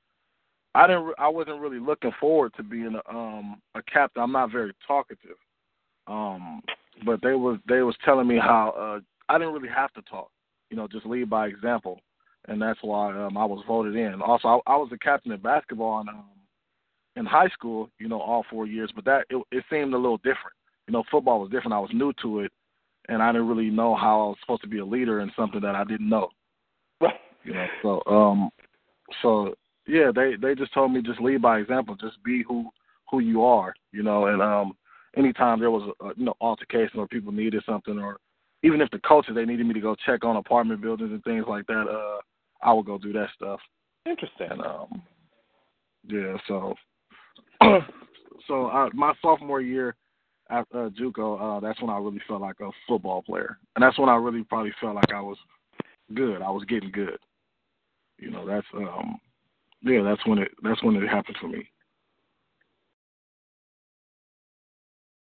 [0.75, 4.21] I didn't I wasn't really looking forward to being a um a captain.
[4.21, 5.37] I'm not very talkative.
[6.05, 6.61] Um
[7.05, 8.99] but they was they was telling me how uh
[9.33, 10.29] I didn't really have to talk.
[10.69, 11.99] You know, just lead by example.
[12.47, 14.21] And that's why um I was voted in.
[14.21, 16.25] Also I, I was the captain in basketball in um
[17.15, 20.17] in high school, you know, all four years, but that it, it seemed a little
[20.17, 20.55] different.
[20.87, 21.73] You know, football was different.
[21.73, 22.51] I was new to it
[23.09, 25.61] and I didn't really know how I was supposed to be a leader in something
[25.61, 26.29] that I didn't know.
[26.99, 27.15] Right.
[27.43, 28.49] You know, so um,
[29.21, 29.55] so
[29.87, 32.69] yeah, they they just told me just lead by example, just be who
[33.09, 34.73] who you are, you know, and um,
[35.15, 38.17] anytime there was a, a you know altercation or people needed something, or
[38.63, 41.45] even if the coaches they needed me to go check on apartment buildings and things
[41.47, 42.21] like that, uh,
[42.61, 43.59] I would go do that stuff.
[44.05, 44.47] Interesting.
[44.51, 45.01] And um,
[46.07, 46.73] yeah, so
[48.47, 49.95] so uh, my sophomore year
[50.49, 53.99] at uh, JUCO, uh, that's when I really felt like a football player, and that's
[53.99, 55.37] when I really probably felt like I was
[56.13, 56.41] good.
[56.41, 57.17] I was getting good.
[58.17, 59.19] You know, that's um,
[59.81, 61.69] yeah, that's when it that's when it happened for me.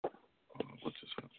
[0.04, 0.10] Uh,
[0.82, 1.32] What just happened?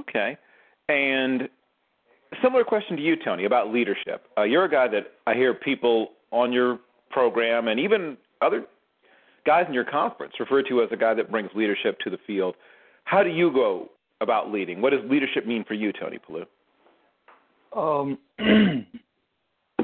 [0.00, 0.38] Okay.
[0.88, 1.48] And
[2.42, 4.26] similar question to you, Toni, about leadership.
[4.36, 6.78] Uh, you're a guy that I hear people on your
[7.10, 8.64] program and even other
[9.46, 12.54] guys in your conference refer to as a guy that brings leadership to the field.
[13.04, 14.80] How do you go about leading?
[14.82, 16.44] What does leadership mean for you, Toni Pulu?
[17.76, 18.18] Um,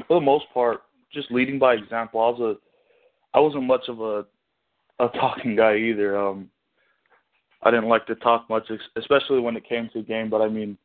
[0.07, 0.81] for the most part,
[1.11, 2.21] just leading by example.
[2.21, 4.25] I was a, I wasn't much of a,
[4.99, 6.17] a talking guy either.
[6.17, 6.49] Um,
[7.63, 10.29] I didn't like to talk much, especially when it came to game.
[10.29, 10.77] But I mean,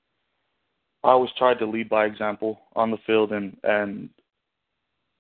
[1.03, 4.09] I always tried to lead by example on the field and and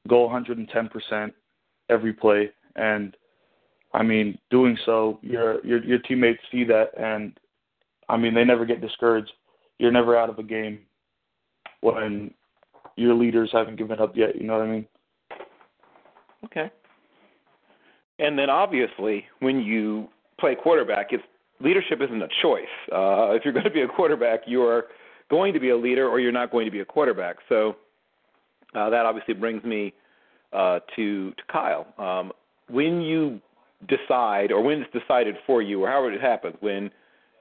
[0.08, 1.32] go 110%
[1.88, 2.50] every play.
[2.76, 3.16] And
[3.92, 7.38] I mean, doing so, your your your teammates see that, and
[8.08, 9.32] I mean, they never get discouraged.
[9.78, 10.80] You're never out of a game
[11.80, 12.32] when
[12.96, 14.36] your leaders haven't given up yet.
[14.36, 14.86] You know what I mean?
[16.44, 16.70] Okay.
[18.18, 20.08] And then obviously, when you
[20.38, 21.22] play quarterback, it's
[21.60, 22.64] leadership isn't a choice.
[22.92, 24.84] Uh, if you're going to be a quarterback, you are
[25.30, 27.36] going to be a leader, or you're not going to be a quarterback.
[27.48, 27.76] So
[28.74, 29.92] uh, that obviously brings me
[30.52, 31.86] uh, to to Kyle.
[31.98, 32.32] Um,
[32.68, 33.40] when you
[33.88, 36.90] decide, or when it's decided for you, or however it happens, when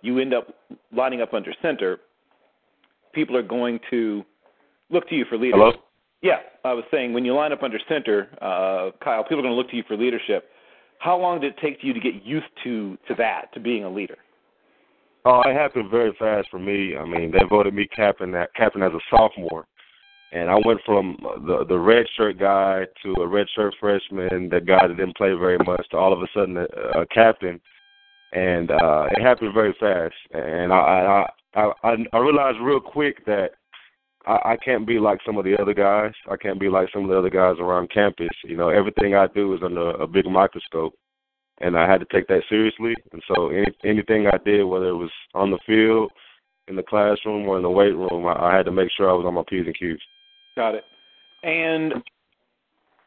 [0.01, 0.47] you end up
[0.95, 1.99] lining up under center,
[3.13, 4.23] people are going to
[4.89, 5.59] look to you for leadership.
[5.59, 5.71] Hello?
[6.21, 9.53] Yeah, I was saying when you line up under center, uh, Kyle, people are going
[9.53, 10.49] to look to you for leadership.
[10.99, 13.89] How long did it take you to get used to to that, to being a
[13.89, 14.17] leader?
[15.25, 16.95] Oh, it happened very fast for me.
[16.95, 19.65] I mean, they voted me captain that captain as a sophomore,
[20.31, 24.65] and I went from the the red shirt guy to a red shirt freshman, that
[24.65, 27.59] guy that didn't play very much, to all of a sudden a, a captain,
[28.33, 30.15] and uh it happened very fast.
[30.31, 33.51] And I I I I realized real quick that
[34.25, 36.13] I, I can't be like some of the other guys.
[36.29, 38.29] I can't be like some of the other guys around campus.
[38.43, 40.93] You know, everything I do is under a big microscope,
[41.61, 42.95] and I had to take that seriously.
[43.11, 46.11] And so, any, anything I did, whether it was on the field,
[46.67, 49.13] in the classroom, or in the weight room, I, I had to make sure I
[49.13, 49.99] was on my p's and q's.
[50.55, 50.83] Got it.
[51.43, 51.93] And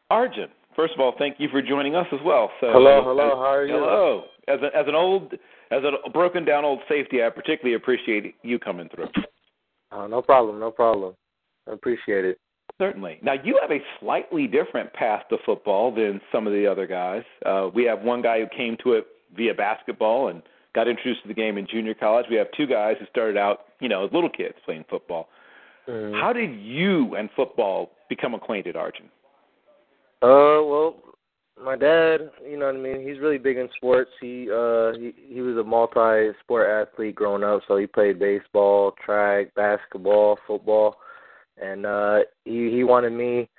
[0.09, 2.51] Arjen, first of all, thank you for joining us as well.
[2.59, 3.35] So, hello, hello.
[3.35, 3.73] How are you?
[3.73, 4.23] Hello.
[4.47, 5.33] As a, as an old
[5.71, 9.07] as a broken down old safety, I particularly appreciate you coming through.
[9.91, 11.15] Uh, no problem, no problem.
[11.67, 12.39] I appreciate it.
[12.83, 13.19] Certainly.
[13.21, 17.23] Now you have a slightly different path to football than some of the other guys.
[17.45, 19.07] Uh, we have one guy who came to it
[19.37, 20.41] via basketball and
[20.75, 22.25] got introduced to the game in junior college.
[22.29, 25.29] We have two guys who started out, you know, as little kids playing football.
[25.87, 26.19] Mm.
[26.19, 29.05] How did you and football become acquainted, Arjen?
[30.21, 30.95] Uh, well,
[31.63, 33.07] my dad, you know what I mean.
[33.07, 34.11] He's really big in sports.
[34.19, 39.53] He uh he he was a multi-sport athlete growing up, so he played baseball, track,
[39.55, 40.97] basketball, football,
[41.61, 43.49] and uh he he wanted me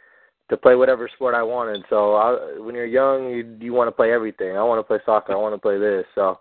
[0.50, 1.84] to play whatever sport I wanted.
[1.88, 4.56] So I, when you're young, you you want to play everything.
[4.56, 5.32] I want to play soccer.
[5.32, 6.04] I want to play this.
[6.14, 6.38] So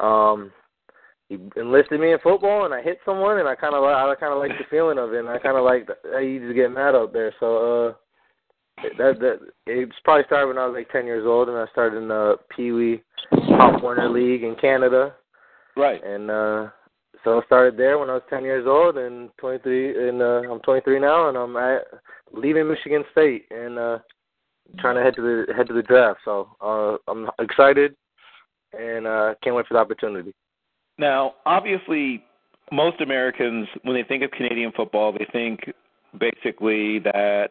[0.00, 0.52] um
[1.28, 4.32] he enlisted me in football, and I hit someone, and I kind of I kind
[4.32, 6.72] of like the feeling of it, and I kind of like how you just get
[6.72, 7.34] mad out there.
[7.40, 7.94] So uh
[8.98, 11.98] that that it probably started when I was like ten years old, and I started
[11.98, 15.14] in the Pee Wee Pop Warner League in Canada.
[15.76, 16.02] Right.
[16.04, 16.68] And uh
[17.24, 20.42] so I started there when I was ten years old, and twenty three, and uh,
[20.50, 21.82] I'm 23 now, and I'm at
[22.32, 23.98] leaving Michigan State and uh
[24.78, 26.20] trying to head to the head to the draft.
[26.24, 27.94] So uh I'm excited,
[28.78, 30.34] and uh can't wait for the opportunity.
[30.98, 32.24] Now, obviously,
[32.72, 35.72] most Americans, when they think of Canadian football, they think
[36.18, 37.48] basically that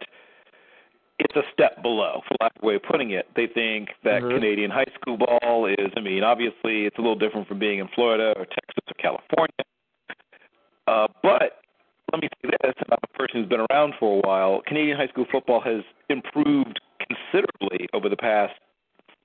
[1.20, 3.28] it's a step below, for lack of a way of putting it.
[3.36, 4.36] They think that Mhm.
[4.36, 7.88] Canadian high school ball is, I mean, obviously it's a little different from being in
[7.90, 9.64] Florida or Texas or California.
[10.88, 11.64] Uh, but
[12.12, 14.62] let me say this I'm a person who's been around for a while.
[14.68, 18.54] Canadian high school football has improved considerably over the past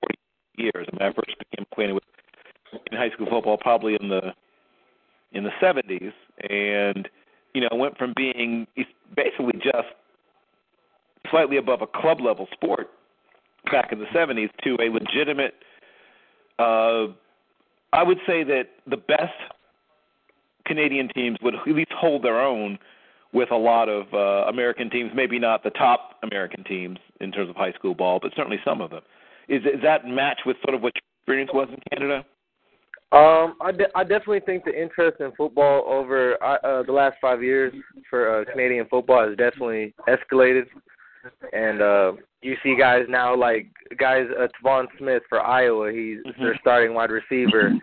[0.01, 0.15] 40
[0.57, 0.87] years.
[0.91, 2.03] I mean, I first became acquainted with
[2.91, 4.33] in high school football probably in the
[5.31, 6.13] in the 70s,
[6.49, 7.07] and
[7.53, 8.65] you know went from being
[9.15, 9.87] basically just
[11.29, 12.89] slightly above a club level sport
[13.71, 15.53] back in the 70s to a legitimate.
[16.57, 17.07] Uh,
[17.93, 19.33] I would say that the best
[20.69, 22.77] Canadian teams would at least hold their own
[23.33, 27.49] with a lot of uh, American teams, maybe not the top American teams in terms
[27.49, 29.01] of high school ball, but certainly some of them.
[29.47, 32.25] Is, is that match with sort of what your experience was in Canada?
[33.11, 37.17] Um, I, de- I definitely think the interest in football over uh, uh, the last
[37.19, 37.73] five years
[38.09, 40.65] for uh, Canadian football has definitely escalated,
[41.51, 42.11] and uh,
[42.43, 43.67] you see guys now like
[43.97, 46.39] guys uh, Tevaun Smith for Iowa, he's Mhm.
[46.39, 47.73] their starting wide receiver.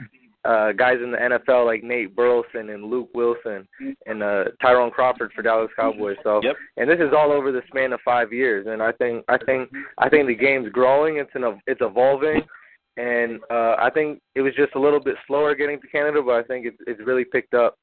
[0.46, 3.66] Uh, guys in the NFL like Nate Burleson and Luke Wilson
[4.06, 6.16] and uh, Tyrone Crawford for Dallas Cowboys.
[6.22, 6.56] So, Yep.
[6.76, 8.66] and this is all over the span of five years.
[8.68, 11.16] And I think I think I think the game's growing.
[11.16, 12.42] It's an it's evolving
[12.96, 16.34] and uh, I think it was just a little bit slower getting to Canada, but
[16.36, 17.76] I think it's it's really picked up.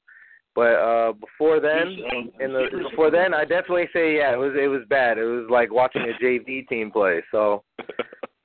[0.54, 1.96] But uh, before then,
[2.40, 5.18] in the before then, I definitely say yeah, it was it was bad.
[5.18, 7.22] It was like watching a JV team play.
[7.30, 7.62] So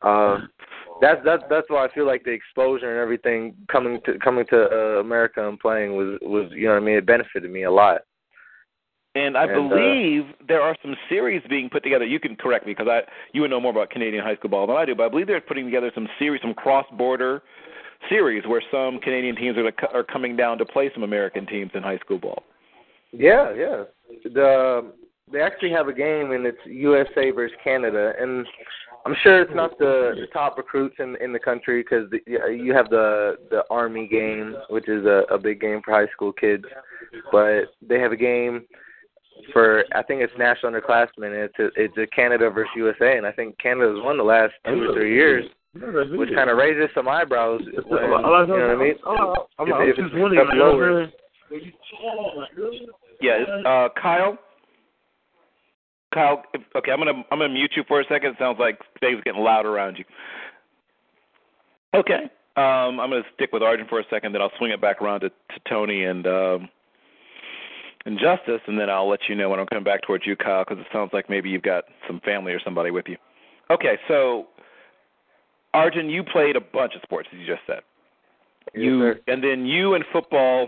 [0.01, 0.39] uh,
[1.01, 4.69] that's that's that's why I feel like the exposure and everything coming to coming to
[4.71, 6.95] uh, America and playing was was you know what I mean.
[6.95, 8.01] It benefited me a lot.
[9.15, 12.05] And I And, uh, believe there are some series being put together.
[12.05, 13.01] You can correct me because I
[13.33, 14.95] you would know more about Canadian high school ball than I do.
[14.95, 17.41] But I believe they're putting together some series, some cross-border
[18.07, 21.83] series where some Canadian teams are are coming down to play some American teams in
[21.83, 22.43] high school ball.
[23.11, 23.83] Yeah, yeah.
[24.23, 24.91] The
[25.31, 28.45] they actually have a game and it's USA versus Canada, and
[29.05, 32.89] I'm sure it's not the, the top recruits in in the country because you have
[32.89, 36.65] the the Army game, which is a, a big game for high school kids,
[37.31, 38.65] but they have a game
[39.53, 41.27] for I think it's national underclassmen.
[41.27, 44.53] And it's a, it's a Canada versus USA, and I think Canada's won the last
[44.65, 45.45] two or three years,
[46.19, 47.61] which kind of raises some eyebrows.
[47.87, 48.03] When,
[48.49, 48.95] you know what I mean?
[49.59, 51.07] If- if it's up lower.
[53.21, 54.37] Yeah, uh, Kyle.
[56.13, 58.31] Kyle, if, okay, I'm gonna I'm gonna mute you for a second.
[58.31, 60.05] It sounds like things getting loud around you.
[61.93, 62.23] Okay,
[62.55, 65.21] um, I'm gonna stick with Arjen for a second, then I'll swing it back around
[65.21, 66.69] to, to Toni and um,
[68.05, 70.63] and justice, and then I'll let you know when I'm coming back towards you, Kyle,
[70.67, 73.17] because it sounds like maybe you've got some family or somebody with you.
[73.69, 74.47] Okay, so
[75.73, 77.81] Arjen, you played a bunch of sports, as you just said.
[78.73, 79.19] Yes, you sir.
[79.27, 80.67] and then you and football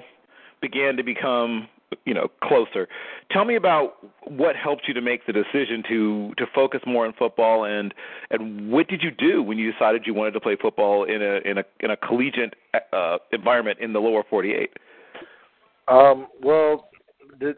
[0.61, 1.67] began to become
[2.05, 2.87] you know closer.
[3.31, 7.13] Tell me about what helped you to make the decision to to focus more on
[7.13, 7.93] football and
[8.29, 11.39] and what did you do when you decided you wanted to play football in a
[11.49, 12.53] in a in a collegiate
[12.93, 14.71] uh, environment in the lower 48?
[15.87, 16.89] Um, well,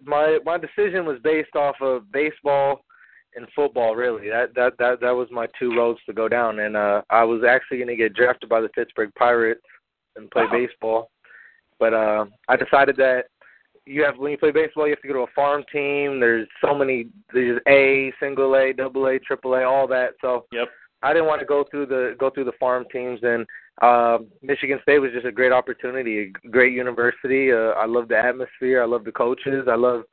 [0.03, 2.83] my my decision was based off of baseball
[3.35, 3.95] and football.
[3.95, 7.23] Really, that that that that was my two roads to go down, and uh, I
[7.23, 9.61] was actually going to get drafted by the Pittsburgh Pirates
[10.15, 11.09] and play baseball,
[11.79, 13.25] but uh, I decided that
[13.85, 16.19] you have when you play baseball, you have to go to a farm team.
[16.19, 17.07] There's so many.
[17.33, 20.11] There's A, single A, double A, triple A, all that.
[20.21, 20.69] So Yep.
[21.01, 23.45] I didn't want to go through the go through the farm teams, and
[23.81, 27.51] uh, Michigan State was just a great opportunity, a great university.
[27.51, 28.81] Uh, I love the atmosphere.
[28.81, 29.67] I love the coaches.
[29.69, 30.03] I love,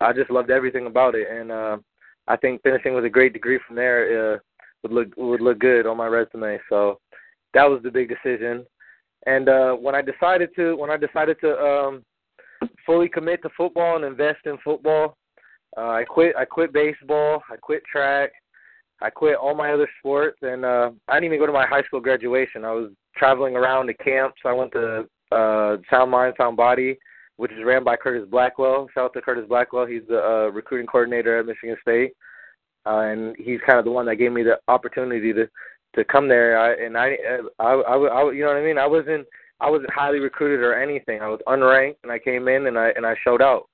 [0.00, 1.78] I just loved everything about it, and uh,
[2.28, 4.38] I think finishing with a great degree from there uh,
[4.82, 6.58] would look would look good on my resume.
[6.68, 7.00] So
[7.54, 8.66] that was the big decision.
[9.24, 12.04] And uh, when I decided to when I decided to um,
[12.84, 15.16] fully commit to football and invest in football,
[15.76, 17.42] uh, I quit I quit baseball.
[17.50, 18.30] I quit track.
[19.02, 21.82] I quit all my other sports, and uh, I didn't even go to my high
[21.82, 22.64] school graduation.
[22.64, 24.40] I was traveling around to camps.
[24.44, 26.98] I went to uh, Sound Mind, Sound Body,
[27.36, 28.88] which is ran by Curtis Blackwell.
[28.94, 29.84] Shout out to Curtis Blackwell.
[29.84, 32.12] He's the uh, recruiting coordinator at Michigan State,
[32.86, 35.46] uh, and he's kind of the one that gave me the opportunity to
[35.94, 36.58] to come there.
[36.58, 37.16] I, and I,
[37.58, 38.78] I, I, I, you know what I mean.
[38.78, 39.26] I wasn't
[39.60, 41.22] I wasn't highly recruited or anything.
[41.22, 43.68] I was unranked, and I came in and I and I showed out.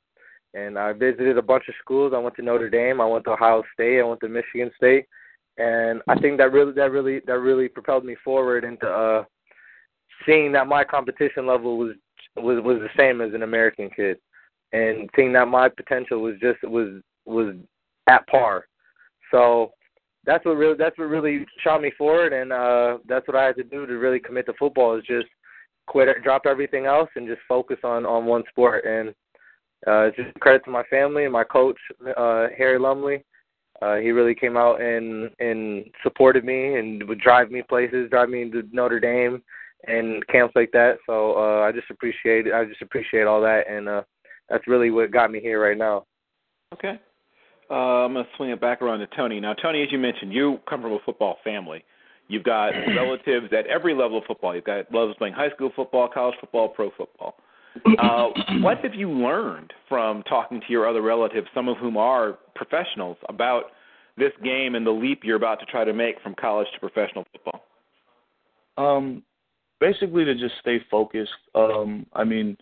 [0.55, 2.13] And I visited a bunch of schools.
[2.15, 3.01] I went to Notre Dame.
[3.01, 4.01] I went to Ohio State.
[4.01, 5.07] I went to Michigan State.
[5.59, 9.25] And I think that really that really that really propelled me forward into uh
[10.27, 11.93] seeing that my competition level was
[12.37, 14.17] was was the same as an American kid,
[14.73, 17.55] and seeing that my potential was just was was
[18.09, 18.67] at par.
[19.31, 19.73] So
[20.25, 23.57] that's what really that's what really shot me forward, and uh that's what I had
[23.57, 25.27] to do to really commit to football is just
[25.87, 28.85] quit, drop everything else, and just focus on on one sport.
[28.85, 29.15] And
[29.87, 31.79] uh, just credit to my family and my coach,
[32.17, 33.25] uh, Harry Lumley.
[33.81, 38.29] Uh, he really came out and and supported me and would drive me places, drive
[38.29, 39.43] me to Notre Dame
[39.89, 40.99] and camps like that.
[41.07, 44.03] So uh, I just appreciate I just appreciate all that, and uh,
[44.49, 46.05] that's really what got me here right now.
[46.75, 47.01] Okay.
[47.71, 49.41] Uh, I'm going to swing it back around to Toni.
[49.41, 51.83] Now, Toni, as you mentioned, you come from a football family.
[52.33, 54.55] You've got relatives at every level of football.
[54.55, 57.37] You've got relatives playing high school football, college football, pro football.
[57.99, 58.29] Uh,
[58.61, 63.17] what have you learned from talking to your other relatives, some of whom are professionals,
[63.29, 63.65] about
[64.17, 67.25] this game and the leap you're about to try to make from college to professional
[67.33, 67.65] football?
[68.77, 69.23] Um,
[69.81, 71.31] basically to just stay focused.
[71.55, 72.57] Um, I mean,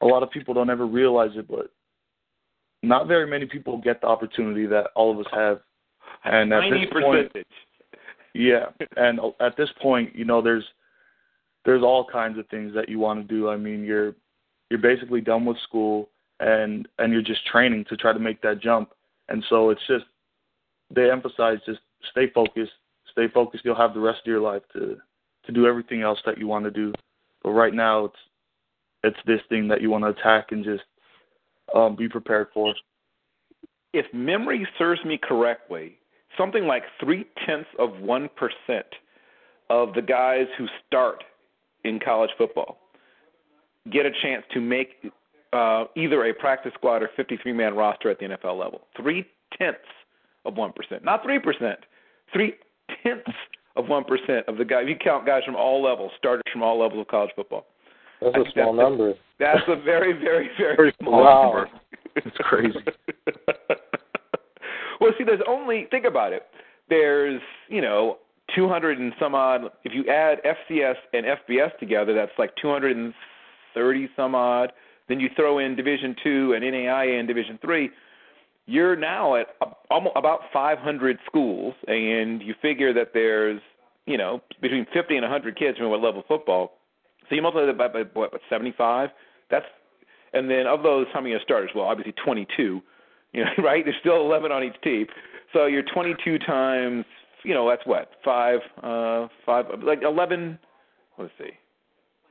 [0.00, 1.70] a lot of people don't ever realize it, but
[2.82, 5.60] not very many people get the opportunity that all of us have.
[6.24, 7.32] And at Tiny this point.
[8.34, 8.66] Yeah,
[8.96, 10.64] and at this point, you know, there's
[11.64, 13.48] there's all kinds of things that you want to do.
[13.48, 14.14] I mean, you're
[14.70, 16.08] you're basically done with school
[16.40, 18.92] and and you're just training to try to make that jump.
[19.28, 20.04] And so it's just
[20.94, 22.72] they emphasize just stay focused,
[23.12, 23.64] stay focused.
[23.64, 24.96] You'll have the rest of your life to
[25.46, 26.92] to do everything else that you want to do.
[27.42, 28.16] But right now, it's
[29.02, 30.82] it's this thing that you want to attack and just
[31.74, 32.74] um, be prepared for.
[33.92, 35.99] if memory serves me correctly,
[36.38, 38.86] something like three tenths of one percent
[39.68, 41.22] of the guys who start
[41.84, 42.78] in college football
[43.92, 44.88] get a chance to make
[45.52, 48.82] uh, either a practice squad or 53 man roster at the NFL level.
[48.96, 49.26] Three
[49.58, 49.78] tenths
[50.44, 51.78] of one percent, not three percent,
[52.32, 52.54] three
[53.02, 53.30] tenths
[53.76, 54.84] of one percent of the guys.
[54.88, 57.66] You count guys from all levels, starters from all levels of college football.
[58.20, 59.14] That's a small that's- number.
[59.38, 61.42] That's a very, very, very Very small Wow.
[61.44, 61.70] number.
[62.16, 62.76] It's crazy.
[65.18, 66.42] see, there's only think about it.
[66.88, 68.18] There's you know
[68.54, 69.62] 200 and some odd.
[69.84, 74.72] If you add FCS and FBS together, that's like 230 some odd.
[75.08, 77.90] Then you throw in Division two and NAIA and Division three.
[78.66, 79.48] You're now at
[79.90, 83.60] almost about 500 schools, and you figure that there's
[84.06, 86.72] you know between 50 and 100 kids from what level football.
[87.28, 89.10] So you multiply that by, by what 75?
[89.50, 89.66] That's
[90.32, 91.70] and then of those, how many are starters?
[91.74, 92.80] Well, obviously 22.
[93.32, 93.84] You know, right?
[93.84, 95.06] There's still 11 on each team.
[95.52, 97.04] So you're 22 times,
[97.44, 100.58] you know, that's what five, uh, five, like 11.
[101.18, 101.50] Let's see,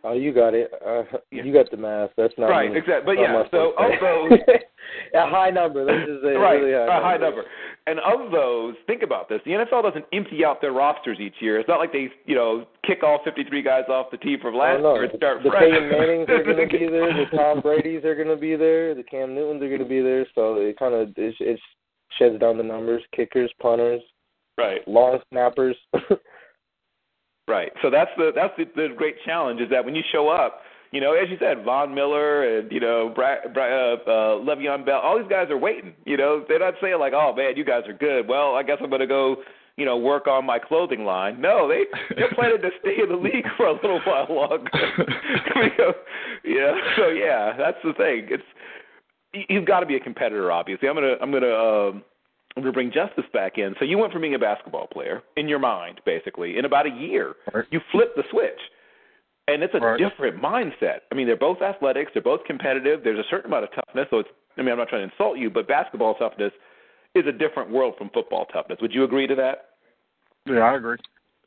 [0.04, 0.72] Oh, you got it.
[0.86, 1.44] Uh, Yeah.
[1.44, 2.12] You got the math.
[2.18, 2.78] That's not Right, me.
[2.78, 3.16] exactly.
[3.16, 4.40] But yeah, so of those,
[5.14, 5.84] a high number.
[5.84, 7.44] Let's just say right, really high a high number.
[7.88, 11.60] And of those, think about this: the NFL doesn't empty out their rosters each year.
[11.60, 14.82] It's not like they, you know, kick all 53 guys off the team from last
[14.84, 15.64] oh, year and start the fresh.
[15.64, 17.14] The Peyton Mannings are going to be there.
[17.14, 18.96] The Tom Brady's are going to be there.
[18.96, 20.26] The Cam Newtons are going to be there.
[20.36, 21.60] So it kind of it, it
[22.18, 24.02] sheds down the numbers: kickers, punters,
[24.58, 24.88] right.
[24.88, 25.76] long snappers.
[27.50, 27.72] Right.
[27.82, 30.62] So that's the that's the, the great challenge is that when you show up,
[30.92, 34.10] you know, as you said, Von Miller and you know, Bra- Bra- uh, uh,
[34.46, 35.94] Le'Veon Bell, all these guys are waiting.
[36.06, 38.78] You know, they're not saying like, "Oh man, you guys are good." Well, I guess
[38.82, 39.38] I'm going to go,
[39.78, 41.42] you know, work on my clothing line.
[41.42, 41.86] No, they
[42.16, 44.70] they're planning to stay in the league for a little while longer.
[45.60, 45.96] Because,
[46.46, 46.72] yeah.
[46.98, 48.28] So yeah, that's the thing.
[48.30, 48.44] It's
[49.34, 50.52] you- you've got to be a competitor.
[50.52, 51.54] Obviously, I'm gonna I'm gonna.
[51.54, 52.04] Um,
[52.68, 53.76] to bring Justice back in.
[53.80, 56.90] So you went from being a basketball player in your mind, basically, in about a
[56.90, 57.36] year.
[57.54, 57.66] Right.
[57.72, 58.60] You flipped the switch.
[59.48, 59.98] And it's a Right.
[59.98, 61.02] different mindset.
[61.12, 63.04] I mean, they're both athletics, they're both competitive.
[63.04, 64.08] There's a certain amount of toughness.
[64.12, 66.54] So it's, I mean, I'm not trying to insult you, but basketball toughness
[67.16, 68.80] is a different world from football toughness.
[68.82, 69.70] Would you agree to that?
[70.46, 70.98] Yeah, I agree.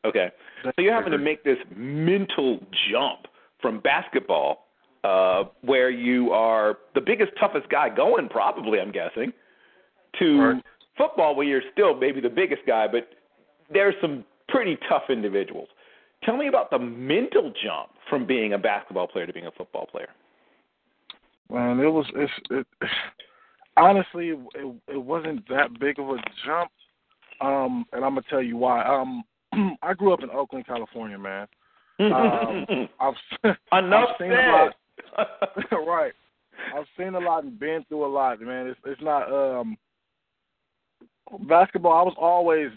[0.05, 0.32] Okay.
[0.64, 2.59] So you're having to make this mental
[2.90, 3.28] jump
[3.60, 4.66] from basketball,
[5.05, 9.32] uh, where you are the biggest, toughest guy going, probably, I'm guessing,
[10.18, 10.62] to Right.
[10.97, 13.09] Football, where you're still maybe the biggest guy, but
[13.73, 15.69] there's some pretty tough individuals.
[16.24, 19.86] Tell me about the mental jump from being a basketball player to being a football
[19.86, 20.09] player.
[21.51, 22.66] Man, it was it's it,
[23.77, 26.16] honestly it it wasn't that big of a
[26.47, 26.70] jump.
[27.40, 28.85] Um, and I'm gonna tell you why.
[28.85, 29.24] Um,
[29.82, 31.47] I grew up in Oakland, California, man.
[32.01, 33.14] Um, I've
[33.44, 34.74] Enough I've seen a lot.
[35.16, 35.77] said.
[35.86, 36.12] right.
[36.74, 38.66] I've seen a lot and been through a lot, man.
[38.66, 39.77] It's it's not um
[41.47, 41.93] basketball.
[41.93, 42.70] I was always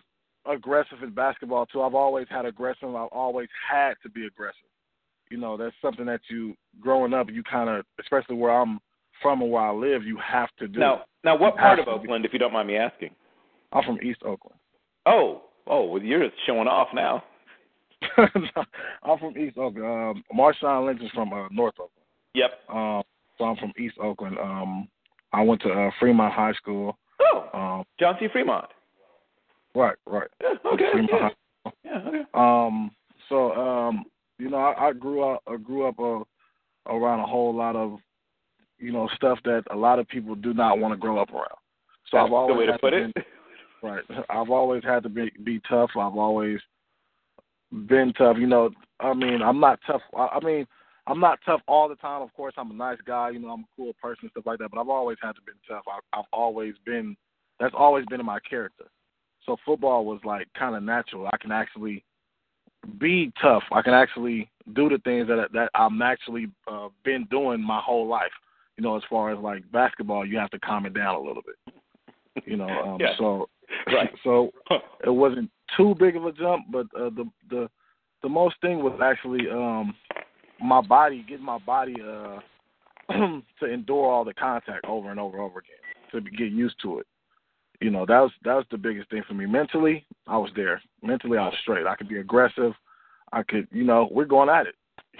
[0.45, 1.81] aggressive in basketball too.
[1.81, 2.89] I've always had aggressive.
[2.95, 4.59] I've always had to be aggressive.
[5.29, 8.79] You know, that's something that you growing up, you kind of, especially where I'm
[9.21, 10.79] from and where I live, you have to do.
[10.79, 13.09] now, now, what You part of to be- Oakland, if you don't mind me asking?
[13.73, 14.59] I'm from East Oakland.
[15.05, 17.23] Oh, oh, well, you're showing off now.
[18.17, 19.85] I'm from East Oakland.
[19.85, 22.05] Um, Marshawn Lynch is from uh, North Oakland.
[22.35, 22.51] Yep.
[22.69, 23.01] Um,
[23.37, 24.37] so I'm from East Oakland.
[24.37, 24.87] Um,
[25.33, 26.97] I went to uh, Fremont High School.
[27.33, 28.27] Oh, Um, John C.
[28.31, 28.65] Fremont.
[29.75, 30.27] right, right.
[30.41, 30.91] Yeah, okay.
[30.91, 31.33] Fremont
[31.65, 31.71] yeah.
[31.83, 32.21] Yeah, okay.
[32.33, 32.91] Um,
[33.29, 34.05] so um,
[34.37, 36.23] you know, I, I grew up, I grew up uh,
[36.93, 37.97] around a whole lot of,
[38.79, 41.47] you know, stuff that a lot of people do not want to grow up around.
[42.11, 43.25] So That's I've always the way to put been- it.
[43.83, 44.03] Right.
[44.29, 45.91] I've always had to be be tough.
[45.95, 46.59] I've always
[47.87, 48.37] been tough.
[48.39, 50.01] You know, I mean, I'm not tough.
[50.17, 50.65] I I mean,
[51.07, 52.21] I'm not tough all the time.
[52.21, 53.29] Of course, I'm a nice guy.
[53.29, 54.71] You know, I'm a cool person stuff like that.
[54.71, 55.83] But I've always had to be tough.
[55.87, 57.15] I, I've always been.
[57.59, 58.85] That's always been in my character.
[59.45, 61.29] So football was like kind of natural.
[61.31, 62.03] I can actually
[62.99, 63.63] be tough.
[63.71, 68.07] I can actually do the things that that I'm actually uh, been doing my whole
[68.07, 68.31] life.
[68.77, 71.43] You know, as far as like basketball, you have to calm it down a little
[71.43, 72.45] bit.
[72.45, 73.13] You know, um, Yeah.
[73.17, 73.47] so
[73.87, 74.11] Right.
[74.23, 74.51] so
[75.03, 77.69] it wasn't too big of a jump, but uh, the the
[78.23, 79.95] the most thing was actually um
[80.61, 82.39] my body getting my body uh
[83.59, 85.75] to endure all the contact over and over and over again
[86.11, 87.07] to get used to it.
[87.81, 89.45] You know that was that was the biggest thing for me.
[89.45, 90.81] Mentally, I was there.
[91.03, 91.85] Mentally, I was straight.
[91.85, 92.71] I could be aggressive.
[93.33, 94.75] I could, you know, we're going at it.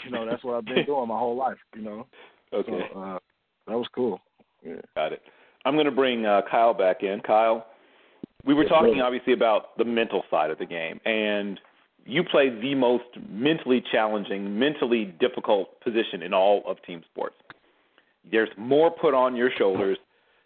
[0.05, 1.57] You know, that's what I've been doing my whole life.
[1.75, 2.07] You know,
[2.53, 2.71] Okay.
[2.93, 3.19] so uh,
[3.67, 4.19] that was cool.
[4.65, 4.75] Yeah.
[4.95, 5.21] Got it.
[5.65, 7.19] I'm going to bring uh, Kyle back in.
[7.21, 7.65] Kyle,
[8.45, 9.03] we were Yes, talking sir.
[9.03, 11.59] obviously about the mental side of the game, and
[12.05, 17.35] you play the most mentally challenging, mentally difficult position in all of team sports.
[18.29, 19.97] There's more put on your shoulders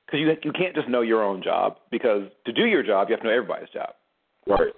[0.05, 3.13] because you you can't just know your own job because to do your job you
[3.13, 3.89] have to know everybody's job.
[4.47, 4.73] Right.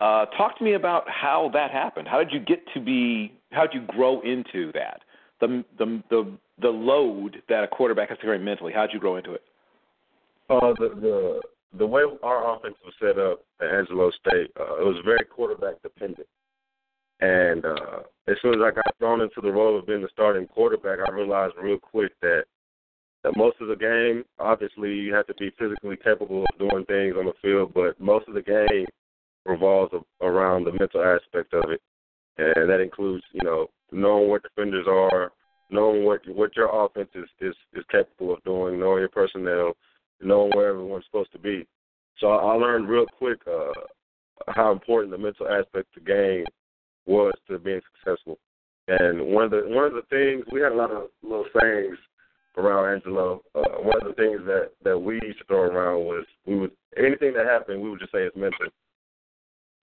[0.00, 2.08] Uh, talk to me about how that happened.
[2.08, 3.32] How did you get to be?
[3.52, 5.00] How did you grow into that?
[5.40, 8.72] The the the the load that a quarterback has to carry mentally.
[8.72, 9.42] How did you grow into it?
[10.48, 11.40] Uh, the the
[11.76, 15.80] the way our offense was set up at Angelo State, uh, it was very quarterback
[15.82, 16.26] dependent.
[17.20, 20.46] And uh, as soon as I got thrown into the role of being the starting
[20.46, 22.44] quarterback, I realized real quick that
[23.22, 27.16] that most of the game, obviously, you have to be physically capable of doing things
[27.18, 28.86] on the field, but most of the game
[29.44, 29.92] revolves
[30.22, 31.82] around the mental aspect of it,
[32.38, 35.32] and that includes, you know, knowing what defenders are,
[35.70, 39.74] knowing what what your offense is is, is capable of doing, knowing your personnel,
[40.22, 41.66] knowing where everyone's supposed to be.
[42.18, 43.72] So I learned real quick uh,
[44.48, 46.44] how important the mental aspect of the game
[47.06, 48.38] was to being successful.
[48.88, 51.96] And one of the one of the things we had a lot of little sayings
[52.56, 53.42] around Angelo.
[53.54, 56.72] Uh, one of the things that that we used to throw around was we would
[56.96, 58.66] anything that happened we would just say it's mental.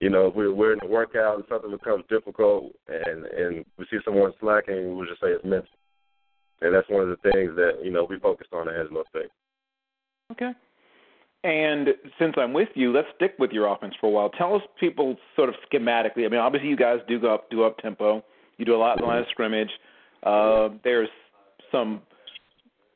[0.00, 3.86] you know, if we're, we're in the workout and something becomes difficult and and we
[3.90, 5.68] see someone slacking, we'll just say it's mental.
[6.60, 9.30] And that's one of the things that, you know, we focused on at Angelo State.
[10.32, 10.52] Okay.
[11.44, 11.88] And
[12.18, 14.28] since I'm with you, let's stick with your offense for a while.
[14.30, 16.26] Tell us people sort of schematically.
[16.26, 18.24] I mean, obviously you guys do go up do up tempo.
[18.56, 19.70] You do a lot in the line of scrimmage.
[20.24, 21.08] Uh, there's
[21.70, 22.02] some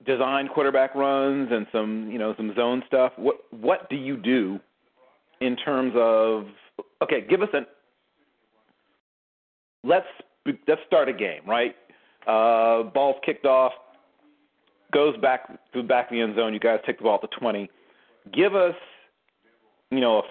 [0.04, 3.12] design quarterback runs and some you know some zone stuff.
[3.16, 4.58] What what do you do
[5.40, 6.46] in terms of
[7.02, 7.24] okay?
[7.28, 7.64] Give us an
[9.84, 10.06] let's
[10.66, 11.76] let's start a game right.
[12.26, 13.72] Uh, ball's kicked off,
[14.92, 16.52] goes back to the back of the end zone.
[16.52, 17.70] You guys take the ball at the twenty.
[18.32, 18.74] Give us
[19.90, 20.22] you know a,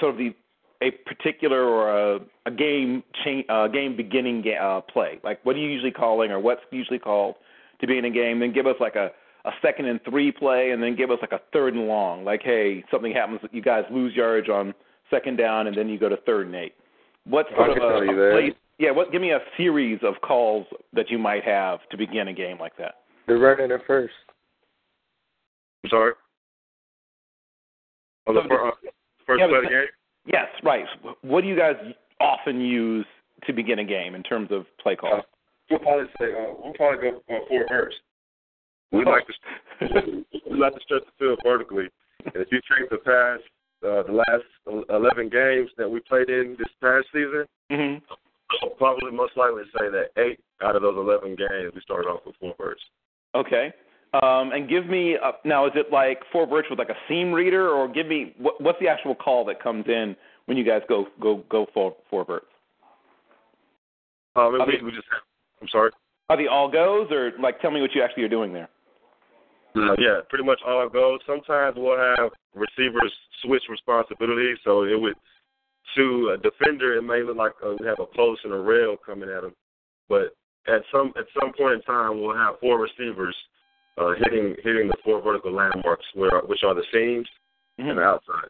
[0.00, 0.34] sort of the
[0.80, 5.18] a particular or a, a game cha- uh, game beginning ga- uh, play.
[5.24, 7.36] Like what are you usually calling or what's usually called
[7.80, 8.40] to begin a game?
[8.40, 9.10] Then give us like a
[9.44, 12.24] a second and three play, and then give us like a third and long.
[12.24, 14.74] Like, hey, something happens, you guys lose yardage on
[15.10, 16.74] second down, and then you go to third and eight.
[17.24, 18.52] What sort of a, a place?
[18.78, 19.10] Yeah, what?
[19.10, 22.76] Give me a series of calls that you might have to begin a game like
[22.78, 22.96] that.
[23.28, 24.14] They're running it first.
[25.84, 26.12] I'm sorry.
[28.26, 28.70] Oh, the So fir- uh,
[29.26, 29.84] first yeah, play of the game.
[30.26, 30.84] Yes, right.
[31.22, 31.76] What do you guys
[32.20, 33.06] often use
[33.46, 35.22] to begin a game in terms of play calls?
[35.70, 37.94] We'll probably say uh, we'll probably go uh, four verts.
[38.92, 41.88] We like to we like to stretch the field vertically.
[42.24, 43.42] And if you take the past
[43.84, 48.02] uh, the last eleven games that we played in this past season, hmm
[48.62, 52.20] I'll probably most likely say that eight out of those eleven games we started off
[52.24, 52.80] with four verts.
[53.34, 53.72] Okay.
[54.14, 55.66] Um, and give me uh, now.
[55.66, 58.78] Is it like four verts with like a seam reader, or give me what, what's
[58.80, 62.46] the actual call that comes in when you guys go go go for four verts?
[64.34, 65.06] Um, we, we just
[65.60, 65.90] I'm sorry.
[66.30, 68.70] Are the all goes, or like tell me what you actually are doing there?
[69.76, 71.20] Uh, yeah, pretty much all goes.
[71.26, 75.14] Sometimes we'll have receivers switch responsibilities, so it would
[75.96, 78.96] to a defender it may look like uh, we have a post and a rail
[79.04, 79.54] coming at them,
[80.08, 80.34] but
[80.68, 83.34] at some at some point in time we'll have four receivers
[83.96, 87.28] uh, hitting hitting the four vertical landmarks, where which are the seams
[87.78, 87.90] Mhm.
[87.90, 88.48] and the outside.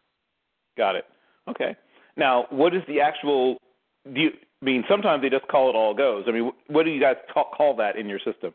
[0.77, 1.05] Got it.
[1.47, 1.75] Okay.
[2.15, 3.57] Now, what is the actual?
[4.13, 4.31] Do you
[4.61, 6.25] I mean sometimes they just call it all goes?
[6.27, 8.53] I mean, what do you guys call, call that in your system?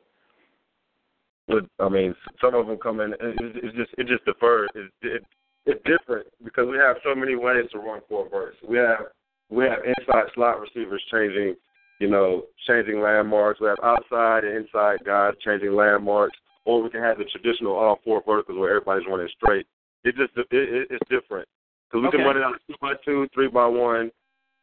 [1.49, 3.13] But I mean, some of them come in.
[3.13, 4.69] It, it, it's just it just defers.
[4.75, 5.25] It, it,
[5.67, 8.57] it's different because we have so many ways to run four verts.
[8.67, 9.07] We have
[9.51, 11.57] we have inside slot receivers changing,
[12.01, 13.61] you know, changing landmarks.
[13.61, 18.01] We have outside and inside guys changing landmarks, or we can have the traditional all
[18.05, 19.67] four verticals where everybody's running straight.
[20.05, 21.49] It just it, it, it's different
[21.89, 22.19] because we Okay.
[22.19, 24.11] can run it out two by two, three by one,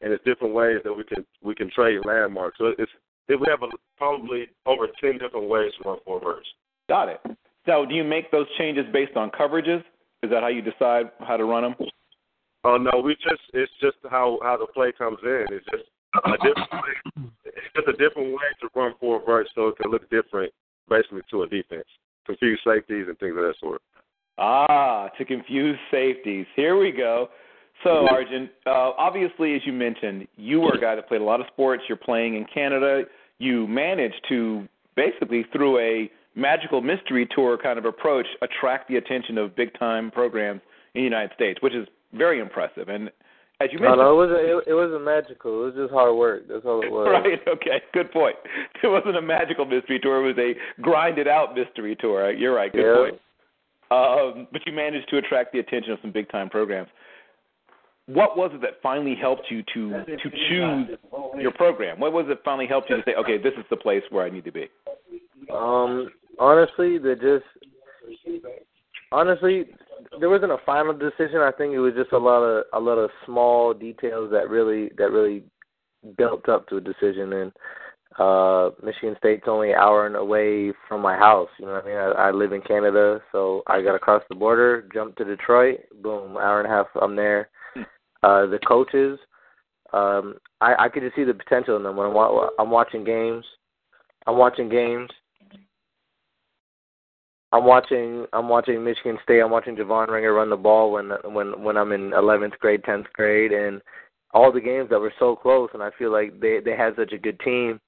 [0.01, 2.57] and it's different ways that we can we can trade landmarks.
[2.57, 2.91] So it's
[3.27, 3.67] it, we have a,
[3.97, 6.47] probably over ten different ways to run four verts.
[6.89, 7.21] Got it.
[7.65, 9.83] So, do you make those changes based on coverages?
[10.23, 11.75] Is that how you decide how to run them?
[12.63, 15.45] Oh no, we just it's just how how the play comes in.
[15.49, 15.85] It's just
[16.15, 17.29] a different way.
[17.45, 20.51] It's just a different way to run four verts so it can look different
[20.89, 21.85] basically to a defense.
[22.25, 23.81] Confuse safeties and things of that sort.
[24.38, 26.45] Ah, to confuse safeties.
[26.55, 27.29] Here we go.
[27.83, 31.41] So, Arjen, uh, obviously, as you mentioned, you were a guy that played a lot
[31.41, 31.83] of sports.
[31.88, 33.03] You're playing in Canada.
[33.39, 39.38] You managed to basically, through a magical mystery tour kind of approach, attract the attention
[39.38, 40.61] of big time programs
[40.93, 42.88] in the United States, which is very impressive.
[42.89, 43.09] And
[43.63, 44.39] as you No, mentioned, no, it wasn't.
[44.39, 45.61] It, it wasn't magical.
[45.61, 46.43] It was just hard work.
[46.49, 47.07] That's all it was.
[47.09, 47.39] Right.
[47.47, 47.81] Okay.
[47.93, 48.35] Good point.
[48.83, 50.23] It wasn't a magical mystery tour.
[50.23, 52.31] It was a grinded out mystery tour.
[52.31, 52.71] You're right.
[52.71, 52.95] Good Yeah.
[53.11, 53.21] point.
[53.91, 56.88] Um, but you managed to attract the attention of some big time programs.
[58.07, 60.97] What was it that finally helped you to to choose
[61.38, 61.99] your program?
[61.99, 64.25] What was it that finally helped you to say, okay, this is the place where
[64.25, 64.67] I need to be?
[65.53, 66.09] Um,
[66.39, 67.45] honestly, the just
[69.11, 69.65] honestly,
[70.19, 71.39] there wasn't a final decision.
[71.39, 74.91] I think it was just a lot of a lot of small details that really
[74.97, 75.43] that really
[76.17, 77.33] built up to a decision.
[77.33, 77.51] And
[78.19, 81.49] uh, Michigan State's only an hour and away from my house.
[81.59, 81.97] You know what I mean?
[81.97, 86.35] I, I live in Canada, so I got across the border, jumped to Detroit, boom,
[86.38, 86.88] hour and a half.
[87.01, 87.49] I'm there.
[88.23, 89.17] Uh, the coaches,
[89.93, 93.03] um, I, I could just see the potential in them when I'm, wa- I'm watching
[93.03, 93.45] games.
[94.27, 95.09] I'm watching games.
[97.52, 99.41] I'm watching I'm watching Michigan State.
[99.41, 103.11] I'm watching Javon Ringer run the ball when when when I'm in 11th grade, 10th
[103.14, 103.82] grade, and
[104.34, 105.69] all the games that were so close.
[105.73, 107.80] And I feel like they they had such a good team.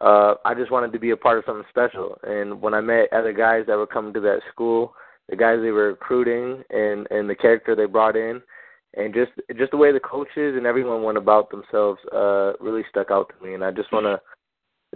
[0.00, 2.18] Uh, I just wanted to be a part of something special.
[2.24, 4.94] And when I met other guys that were coming to that school,
[5.28, 8.40] the guys they were recruiting, and and the character they brought in,
[8.94, 13.10] and just just the way the coaches and everyone went about themselves, uh, really stuck
[13.10, 13.54] out to me.
[13.54, 14.20] And I just want to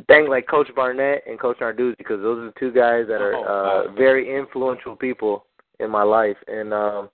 [0.06, 3.34] thank like Coach Barnett and Coach Narduzzi because those are the two guys that are
[3.34, 3.84] Oh, wow.
[3.88, 5.46] uh, very influential people
[5.80, 6.36] in my life.
[6.46, 7.08] And um,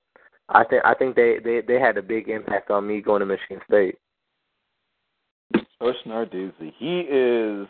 [0.49, 3.27] I think I think they they they had a big impact on me going to
[3.27, 3.97] Michigan State.
[5.81, 7.67] Coach Narduzzi, he is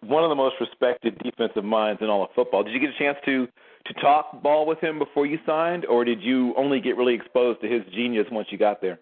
[0.00, 2.62] one of the most respected defensive minds in all of football.
[2.62, 3.46] Did you get a chance to
[3.86, 7.60] to talk ball with him before you signed, or did you only get really exposed
[7.62, 8.98] to his genius once you got there?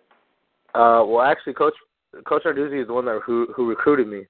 [0.75, 1.75] Uh, well, actually, Coach
[2.27, 4.27] Coach Narduzzi is the one that who who recruited me.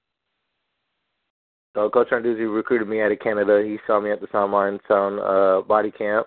[1.77, 3.62] So Coach Narduzzi recruited me out of Canada.
[3.62, 6.27] He saw me at the Sound Sound uh, Body Camp.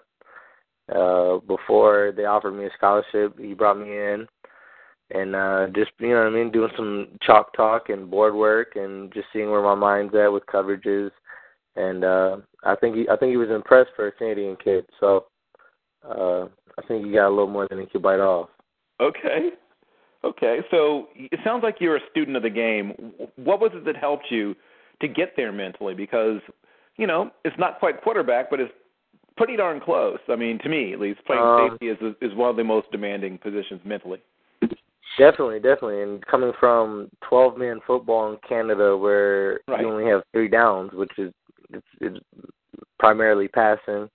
[0.96, 4.28] Uh, before they offered me a scholarship, he brought me in,
[5.10, 8.76] and uh, just you know what I mean, doing some chalk talk and board work,
[8.76, 11.10] and just seeing where my mind's at with coverages.
[11.76, 14.86] And uh, I think he, I think he was impressed for a Canadian kid.
[15.00, 15.26] So
[16.08, 16.46] uh,
[16.78, 18.50] I think he got a little more than he could bite off.
[19.02, 19.50] Okay.
[20.22, 23.14] Okay, so it sounds like you're a student of the game.
[23.38, 24.54] What was it that helped you
[25.02, 25.94] to get there mentally?
[25.94, 26.42] Because
[26.98, 28.74] you know it's not quite quarterback, but it's
[29.38, 30.20] pretty darn close.
[30.28, 32.92] I mean, to me at least, playing Um, safety is is one of the most
[32.92, 34.22] demanding positions mentally.
[35.18, 36.02] Definitely, definitely.
[36.04, 39.82] And coming from 12 man football in Canada where Right.
[39.82, 41.34] you only have three downs, which is
[41.74, 42.20] it's, it's
[43.00, 44.10] primarily passing.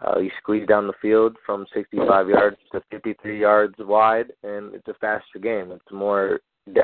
[0.00, 4.86] Uh, you squeeze down the field from 65 yards to 53 yards wide, and it's
[4.86, 5.72] a faster game.
[5.72, 6.38] It's more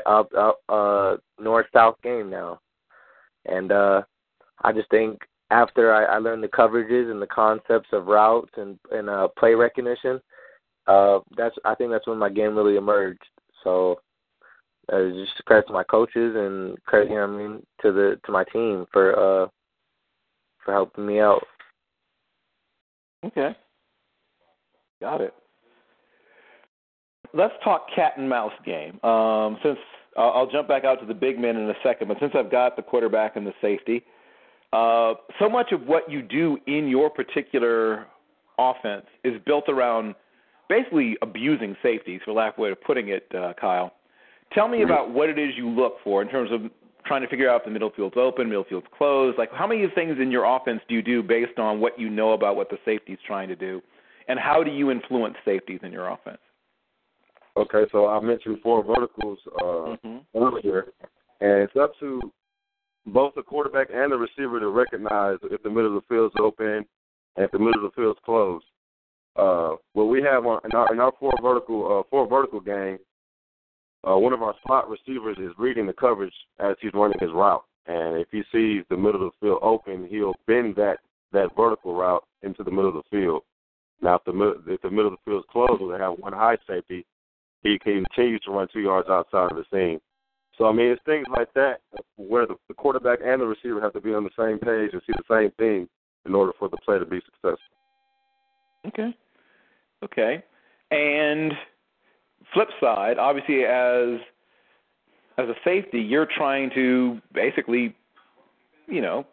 [0.05, 2.59] up, up, uh, north-south game now.
[3.45, 4.01] And uh,
[4.63, 5.19] I just think
[5.51, 9.53] after I, I learned the coverages and the concepts of routes and and uh, play
[9.53, 10.19] recognition,
[10.87, 13.23] uh, that's I think that's when my game really emerged.
[13.63, 13.99] So
[14.91, 18.19] uh, just credit to my coaches and credit, you know what I mean, to the
[18.25, 19.47] to my team for uh
[20.63, 21.43] for helping me out.
[23.25, 23.55] Okay.
[25.01, 25.33] Got it.
[27.33, 29.03] Let's talk cat and mouse game.
[29.03, 29.77] Um, since
[30.15, 32.51] I'll, I'll jump back out to the big men in a second, but since I've
[32.51, 34.03] got the quarterback and the safety,
[34.73, 38.07] uh, so much of what you do in your particular
[38.57, 40.15] offense is built around
[40.69, 43.93] basically abusing safeties, for lack of a way of putting it, uh, Kyle.
[44.53, 46.61] Tell me about what it is you look for in terms of
[47.05, 49.37] trying to figure out if the middle field's open, middle field's closed.
[49.37, 52.31] Like, how many things in your offense do you do based on what you know
[52.33, 53.81] about what the safety's trying to do?
[54.27, 56.39] And how do you influence safeties in your offense?
[57.57, 60.17] Okay, so I mentioned four verticals uh, Mm-hmm.
[60.37, 60.87] earlier,
[61.41, 62.19] and it's up to
[63.07, 66.85] both the quarterback and the receiver to recognize if the middle of the field's open
[67.35, 68.65] and if the middle of the field's closed.
[69.35, 72.97] Uh, what we have on in our, in our four vertical uh, four vertical game,
[74.07, 77.63] uh, one of our slot receivers is reading the coverage as he's running his route,
[77.87, 80.97] and if he sees the middle of the field open, he'll bend that
[81.31, 83.43] that vertical route into the middle of the field.
[84.01, 86.57] Now, if the if the middle of the field is closed, they have one high
[86.67, 87.05] safety,
[87.65, 89.99] he continues to run two yards outside of the seam.
[90.57, 91.81] So I mean, it's things like that
[92.15, 95.01] where the, the quarterback and the receiver have to be on the same page and
[95.05, 95.89] see the same thing
[96.25, 97.57] in order for the play to be successful.
[98.87, 99.15] Okay.
[100.03, 100.43] Okay.
[100.91, 101.53] And
[102.53, 104.19] flip side, obviously as
[105.37, 107.93] as a safety, you're trying to basically,
[108.87, 109.25] you know,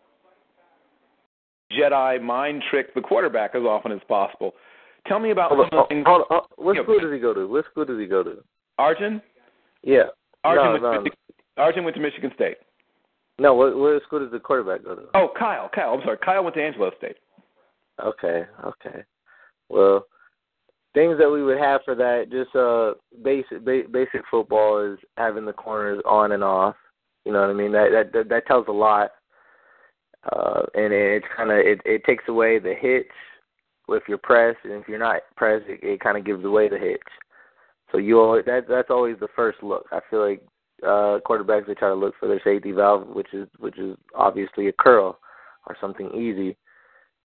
[1.71, 4.55] Jedi mind trick the quarterback as often as possible.
[5.09, 6.05] Tell me about Hold some on, of the things.
[6.07, 6.65] hold on, hold on.
[6.65, 7.47] What school does he go to?
[7.49, 8.43] What school does he go to?
[8.79, 9.21] Arjen?
[9.83, 10.05] Yeah.
[10.45, 11.19] Arjen, no, went no, to Michigan,
[11.57, 12.57] Arjen went to Michigan State.
[13.39, 13.55] no.
[13.55, 15.03] What what school does the quarterback go to?
[15.15, 15.69] Oh, Kyle.
[15.75, 15.93] Kyle.
[15.95, 16.19] I'm sorry.
[16.25, 17.17] Kyle went to Angelo State.
[18.03, 19.03] Okay, okay.
[19.69, 20.07] Well,
[20.95, 25.45] things that we would have for that, just uh, basic ba- basic football is having
[25.45, 26.75] the corners on and off.
[27.25, 27.73] You know what I mean?
[27.73, 29.11] That that that, that tells a lot.
[30.33, 33.07] Uh, and it, it's kind of it it takes away the hitch
[33.95, 36.79] if you're pressed, and if you're not pressed, it, it kind of gives away the
[36.79, 37.01] hitch.
[37.91, 39.87] So you always that that's always the first look.
[39.93, 40.43] I feel like
[40.83, 44.69] uh quarterbacks they try to look for their safety valve, which is which is obviously
[44.69, 45.19] a curl
[45.67, 46.57] or something easy.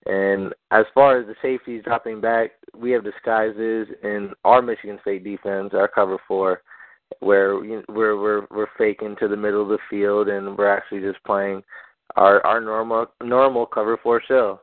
[0.05, 5.23] And as far as the safeties dropping back, we have disguises in our Michigan State
[5.23, 6.61] defense, our cover four,
[7.19, 11.23] where we're we're we're faking to the middle of the field, and we're actually just
[11.25, 11.63] playing
[12.15, 14.61] our our normal normal cover four shell,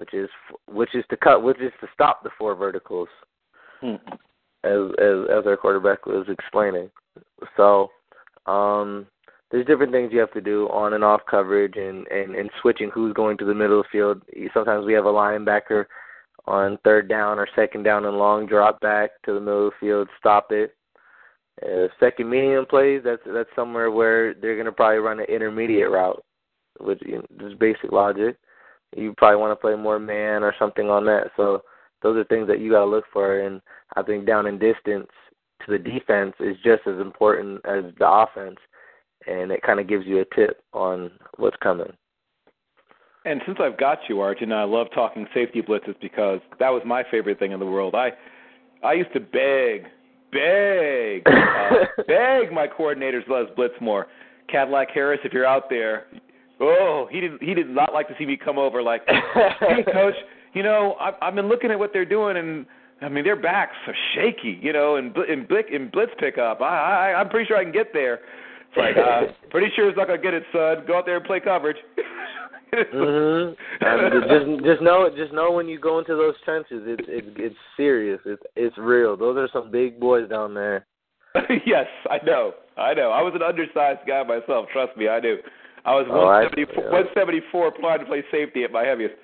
[0.00, 0.30] which is
[0.66, 3.08] which is to cut which is to stop the four verticals,
[3.80, 3.96] Hmm.
[4.64, 6.90] as as as our quarterback was explaining.
[7.58, 7.90] So,
[8.46, 9.06] um,
[9.50, 12.90] there's different things you have to do on and off coverage and, and, and switching
[12.90, 14.22] who's going to the middle of the field.
[14.54, 15.84] Sometimes we have a linebacker
[16.46, 19.86] on third down or second down and long drop back to the middle of the
[19.86, 20.74] field, stop it.
[21.62, 25.90] Uh, second medium plays, that's that's somewhere where they're going to probably run an intermediate
[25.90, 26.24] route,
[26.78, 28.38] which you know, is basic logic.
[28.96, 31.30] You probably want to play more man or something on that.
[31.36, 31.62] So
[32.02, 33.40] those are things that you got to look for.
[33.40, 33.60] And
[33.96, 35.08] I think down in distance
[35.64, 38.58] to the defense is just as important as the offense
[39.26, 41.92] and it kind of gives you a tip on what's coming.
[43.24, 47.04] And since I've got you, Arjen, I love talking safety blitzes because that was my
[47.10, 47.94] favorite thing in the world.
[47.94, 48.12] I
[48.82, 49.84] I used to beg,
[50.32, 54.06] beg, uh, beg my coordinators let us blitz more.
[54.48, 56.06] Cadillac Harris, if you're out there,
[56.60, 60.14] oh, he did he did not like to see me come over like, hey coach,
[60.52, 62.66] you know I've I've been looking at what they're doing and
[63.02, 66.60] I mean their backs are shaky, you know, and in blitz in blitz pickup.
[66.60, 68.20] I, I I'm pretty sure I can get there.
[68.68, 70.84] It's like, uh, pretty sure it's not gonna get it, son.
[70.86, 71.78] Go out there and play coverage.
[72.72, 73.56] mhm.
[73.80, 78.20] Just just know just know when you go into those trenches, it's it's it's serious.
[78.24, 79.16] It's it's real.
[79.16, 80.86] Those are some big boys down there.
[81.66, 82.52] yes, I know.
[82.76, 83.10] I know.
[83.10, 84.66] I was an undersized guy myself.
[84.72, 85.36] Trust me, I do.
[85.84, 86.90] I was Oh, I- 174, yeah.
[86.90, 89.14] 174 applying to play safety at my heaviest.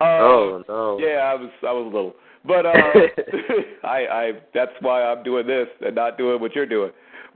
[0.00, 0.98] Uh, Oh no.
[0.98, 2.14] Yeah, I was I was a little,
[2.44, 2.72] but uh,
[3.84, 6.90] I I that's why I'm doing this and not doing what you're doing.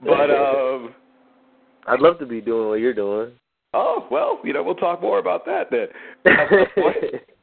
[0.04, 0.94] But um,
[1.86, 3.32] I'd love to be doing what you're doing.
[3.74, 5.88] oh well, you know we'll talk more about that then.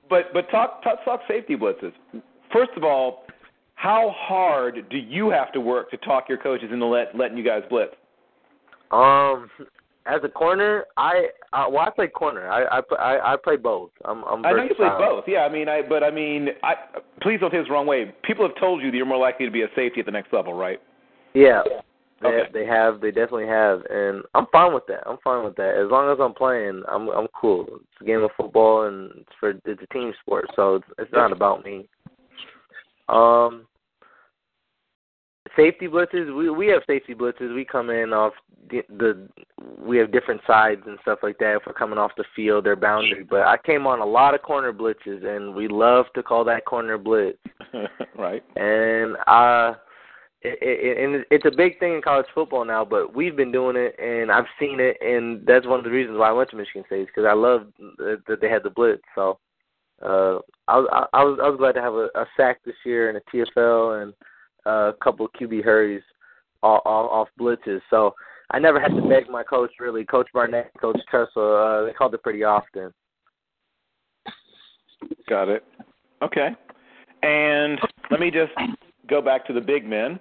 [0.10, 1.92] But but talk talk, talk safety blitzes.
[2.54, 3.26] First of all,
[3.76, 7.44] how hard do you have to work to talk your coaches into let, letting you
[7.44, 7.92] guys blitz?
[8.92, 9.50] Um,
[10.08, 12.50] as a corner, I uh, well, I play corner.
[12.50, 13.92] I I I, I play both.
[14.06, 15.26] I'm I'm I know you play both.
[15.28, 16.76] Yeah, I mean, I but I mean, I
[17.22, 18.14] please don't take this the wrong way.
[18.24, 20.32] People have told you that you're more likely to be a safety at the next
[20.34, 20.82] level, right?
[21.34, 21.64] Yeah.
[22.22, 22.50] They Okay.
[22.52, 25.04] they have they definitely have and I'm fine with that.
[25.06, 25.76] I'm fine with that.
[25.76, 27.68] As long as I'm playing, I'm I'm cool.
[27.70, 31.14] It's a game of football and it's for it's a team sport, so it's, it's
[31.14, 31.88] not about me.
[33.08, 33.68] Um
[35.58, 37.54] safety blitzes, we we have safety blitzes.
[37.54, 38.34] We come in off
[38.70, 39.28] the, the
[39.80, 42.76] we have different sides and stuff like that if we're coming off the field or
[42.76, 43.24] boundary.
[43.24, 46.66] But I came on a lot of corner blitzes and we love to call that
[46.66, 47.40] corner blitz
[48.18, 48.44] right.
[48.56, 49.74] and uh
[50.42, 53.76] it, it, and it's a big thing in college football now, but we've been doing
[53.76, 56.56] it, and I've seen it, and that's one of the reasons why I went to
[56.56, 59.02] Michigan State because I loved that they had the blitz.
[59.16, 59.40] So
[60.04, 63.10] uh, I was I, was I was glad to have a, a sack this year
[63.10, 64.14] and a TFL and
[64.68, 66.04] a couple QB hurries
[66.64, 67.82] off, off, off blitzes.
[67.90, 68.14] So
[68.52, 70.06] I never had to beg my coach really.
[70.06, 72.92] Coach Barnett, Coach Tressel, uh, they called it pretty often.
[75.30, 75.64] Got it.
[76.22, 76.50] Okay.
[77.24, 77.80] And
[78.10, 78.52] let me just
[79.10, 80.12] go back to the big men,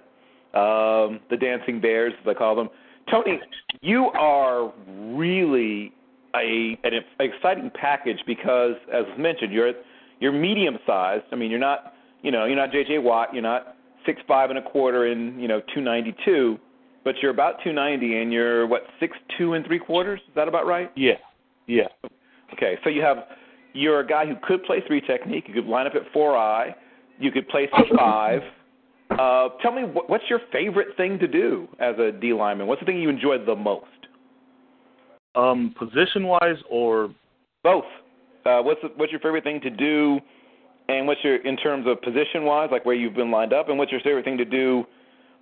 [0.53, 2.69] um, the dancing bears, as I call them.
[3.09, 3.39] Toni,
[3.81, 4.73] you are
[5.15, 5.93] really
[6.35, 9.71] a an exciting package because, as mentioned, you're
[10.19, 11.23] you're medium sized.
[11.31, 12.99] I mean, you're not you know you're not J.J.
[12.99, 13.33] Watt.
[13.33, 13.76] You're not
[14.07, 16.57] six five and a quarter and you know two ninety two,
[17.03, 20.19] but you're about two ninety and you're what six two and three quarters.
[20.27, 20.91] Is that about right?
[20.95, 21.13] Yeah,
[21.67, 21.87] yeah.
[22.53, 23.17] Okay, so you have
[23.73, 25.43] you're a guy who could play three technique.
[25.47, 26.75] You could line up at four eye.
[27.19, 28.41] You could play some five.
[29.09, 32.67] Uh, tell me what, what's your favorite thing to do as a D lineman?
[32.67, 33.85] What's the thing you enjoy the most?
[35.33, 37.15] Um, position wise or
[37.63, 37.85] Both.
[38.45, 40.19] Uh, what's the, what's your favorite thing to do,
[40.89, 43.77] and what's your in terms of position wise, like where you've been lined up, and
[43.77, 44.85] what's your favorite thing to do?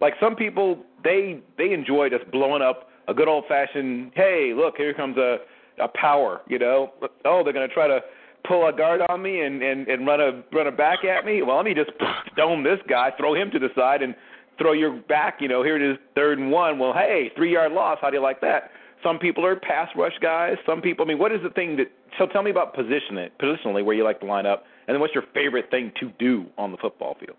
[0.02, 4.12] Like some people, they they enjoy just blowing up a good old fashioned.
[4.16, 5.38] Hey, look, here comes a
[5.80, 6.42] a power.
[6.48, 6.94] You know,
[7.26, 8.00] oh, they're to try to
[8.48, 11.42] pull a guard on me and and and run a run a back at me.
[11.42, 11.92] Well, let me just
[12.36, 14.16] dome this guy, throw him to the side, and
[14.58, 15.38] throw your back.
[15.40, 16.80] You know, here it is, third and one.
[16.80, 17.98] Well, hey, three yard loss.
[18.02, 18.72] How do you like that?
[19.04, 20.56] Some people are pass rush guys.
[20.66, 21.06] Some people.
[21.06, 21.92] I mean, what is the thing that?
[22.18, 25.00] So tell me about position it positionally where you like to line up, and then
[25.00, 27.38] what's your favorite thing to do on the football field?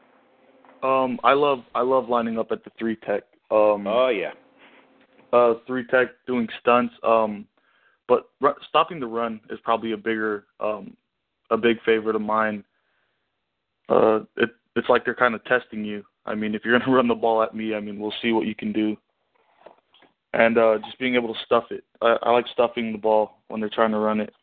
[0.83, 3.23] um, I love I love lining up at the three tech.
[3.51, 4.33] Um, Oh yeah.
[5.33, 6.95] uh, three tech doing stunts.
[7.03, 7.47] Um,
[8.09, 10.97] but ru- stopping the run is probably a bigger, um,
[11.51, 12.63] a big favorite of mine.
[13.89, 16.05] Uh, it it's like they're kind of testing you.
[16.27, 18.47] I mean, if you're gonna run the ball at me, I mean, we'll see what
[18.47, 18.97] you can do.
[20.35, 21.85] And uh, just being able to stuff it.
[22.03, 24.35] I, I like stuffing the ball when they're trying to run it.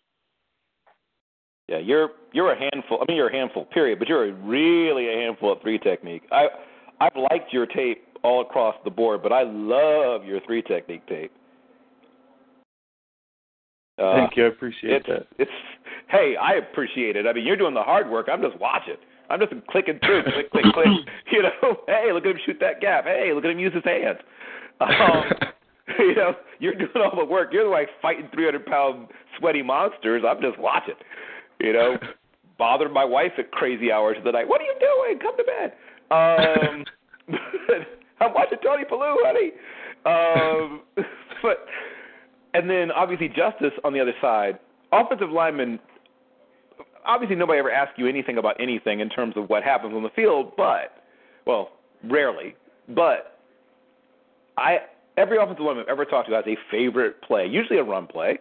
[1.67, 2.99] Yeah, you're you're a handful.
[3.01, 3.99] I mean, you're a handful, period.
[3.99, 6.23] But you're a really a handful at three technique.
[6.31, 6.47] I
[6.99, 11.31] I've liked your tape all across the board, but I love your three technique tape.
[13.97, 15.27] Uh, Thank you, I appreciate it's, that.
[15.37, 15.51] It's
[16.09, 17.27] hey, I appreciate it.
[17.27, 18.27] I mean, you're doing the hard work.
[18.31, 18.95] I'm just watching.
[19.29, 20.87] I'm just clicking through, click, click, click.
[21.31, 23.05] You know, hey, look at him shoot that gap.
[23.05, 24.19] Hey, look at him use his hands.
[24.81, 25.23] Um,
[25.99, 27.49] you know, you're doing all the work.
[27.51, 29.07] You're like fighting 300 pound
[29.37, 30.23] sweaty monsters.
[30.27, 30.95] I'm just watching.
[31.63, 31.97] You know,
[32.59, 34.47] bothered my wife at crazy hours of the night.
[34.47, 35.19] What are you doing?
[35.19, 35.73] Come to bed.
[36.11, 36.85] Um,
[38.21, 39.51] I'm watching Toni Pulu, honey.
[40.05, 40.81] Um,
[41.41, 41.65] but
[42.53, 44.59] and then obviously Justice on the other side,
[44.91, 45.79] offensive lineman.
[47.05, 50.09] Obviously, nobody ever asks you anything about anything in terms of what happens on the
[50.09, 51.03] field, but
[51.45, 51.71] well,
[52.09, 52.55] rarely.
[52.89, 53.39] But
[54.57, 54.79] I
[55.17, 58.37] every offensive lineman I've ever talked to has a favorite play, usually a run play.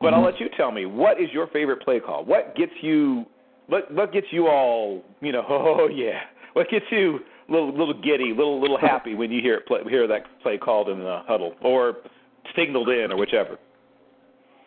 [0.00, 2.24] But I'll let you tell me what is your favorite play call.
[2.24, 3.26] What gets you
[3.66, 5.44] what what gets you all you know?
[5.48, 6.20] Oh yeah,
[6.54, 9.80] what gets you a little little giddy, little little happy when you hear it play,
[9.88, 11.98] hear that play called in the huddle or
[12.56, 13.58] signaled in or whichever?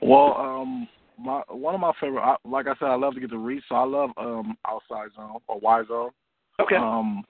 [0.01, 0.87] Well, um,
[1.17, 3.63] my one of my favorite, I, like I said, I love to get the reach,
[3.69, 6.11] so I love um outside zone or Y zone.
[6.59, 6.75] Okay.
[6.75, 7.23] Um,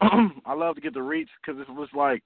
[0.46, 2.22] I love to get the reach because it was like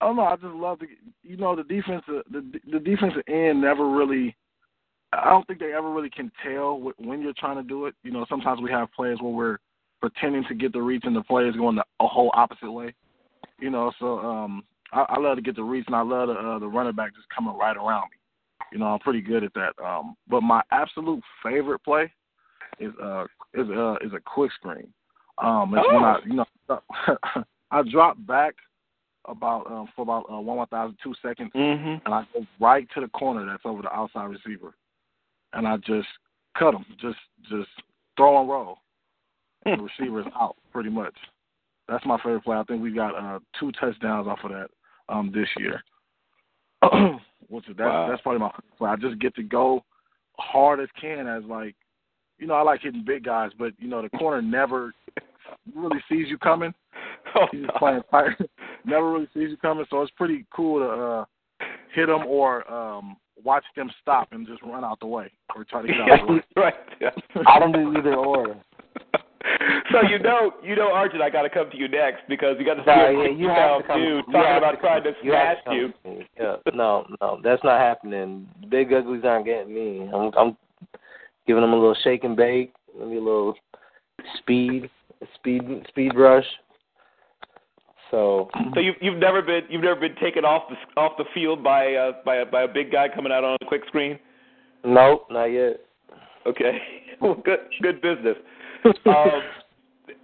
[0.00, 0.22] I don't know.
[0.22, 0.86] I just love to,
[1.22, 2.02] you know, the defense.
[2.06, 2.22] The
[2.70, 4.36] the defensive end never really.
[5.12, 7.94] I don't think they ever really can tell when you're trying to do it.
[8.02, 9.58] You know, sometimes we have players where we're
[10.00, 12.94] pretending to get the reach and the players going the a whole opposite way.
[13.58, 14.62] You know, so um,
[14.92, 17.14] I, I love to get the reach and I love the uh, the running back
[17.14, 18.18] just coming right around me.
[18.72, 19.72] You know, I'm pretty good at that.
[19.82, 22.12] Um, but my absolute favorite play
[22.78, 24.92] is uh is uh is a quick screen.
[25.38, 25.94] Um, it's oh.
[25.94, 26.44] when I you know
[27.70, 28.54] I drop back
[29.28, 32.04] about um, for about uh, one one thousand two seconds, mm-hmm.
[32.04, 34.74] and I go right to the corner that's over the outside receiver,
[35.52, 36.08] and I just
[36.58, 37.18] cut him, just
[37.48, 37.68] just
[38.16, 38.78] throw and roll.
[39.64, 41.14] and the receiver is out pretty much.
[41.88, 42.56] That's my favorite play.
[42.56, 44.68] I think we got uh, two touchdowns off of that
[45.08, 45.82] um, this year.
[47.48, 48.08] Which is wow.
[48.10, 48.90] that's probably my favorite play.
[48.90, 49.84] I just get to go
[50.38, 51.74] hard as can as like,
[52.38, 54.92] you know, I like hitting big guys, but you know the corner never
[55.74, 56.74] really sees you coming.
[57.34, 58.36] Oh, He's playing tight.
[58.84, 61.24] never really sees you coming, so it's pretty cool to uh,
[61.94, 65.82] hit them or um, watch them stop and just run out the way or try
[65.82, 66.40] to get out the way.
[66.56, 66.74] right.
[67.00, 67.10] Yeah.
[67.46, 68.56] I don't do either or.
[69.92, 72.64] so you know, you know, Arjen, I got to come to you next because you
[72.64, 74.00] got to see Nah, yeah, you have to come.
[74.00, 76.18] dude you talking have about to trying come, to you have smash to come you.
[76.20, 76.24] to.
[76.40, 78.48] Yeah, no, no, that's not happening.
[78.70, 80.08] Big uglies aren't getting me.
[80.12, 80.56] I'm, I'm
[81.46, 83.54] giving them a little shake and bake, maybe a little
[84.38, 84.90] speed,
[85.34, 86.44] speed, speed rush.
[88.10, 91.62] So, So you've you've never been you've never been taken off the off the field
[91.62, 94.18] by uh, by a, by a big guy coming out on a quick screen.
[94.84, 95.80] nope, not yet.
[96.46, 96.78] Okay,
[97.20, 98.36] well, good good business.
[99.06, 99.42] Um,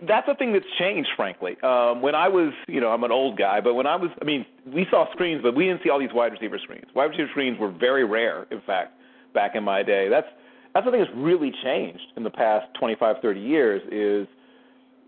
[0.07, 1.57] that's a thing that's changed, frankly.
[1.63, 4.25] Um, when I was, you know, I'm an old guy, but when I was, I
[4.25, 6.87] mean, we saw screens, but we didn't see all these wide receiver screens.
[6.95, 8.93] Wide receiver screens were very rare, in fact,
[9.35, 10.09] back in my day.
[10.09, 10.27] That's
[10.73, 13.83] that's the thing that's really changed in the past 25, 30 years.
[13.93, 14.29] Is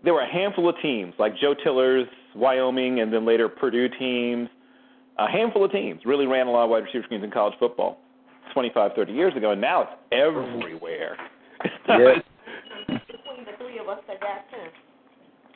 [0.03, 4.49] there were a handful of teams like Joe Tiller's Wyoming, and then later Purdue teams.
[5.19, 7.99] A handful of teams really ran a lot of wide receiver screens in college football
[8.53, 11.17] 25, 30 years ago, and now it's everywhere.
[11.89, 12.15] Yeah.
[12.87, 14.69] Between the three of us, that got ten.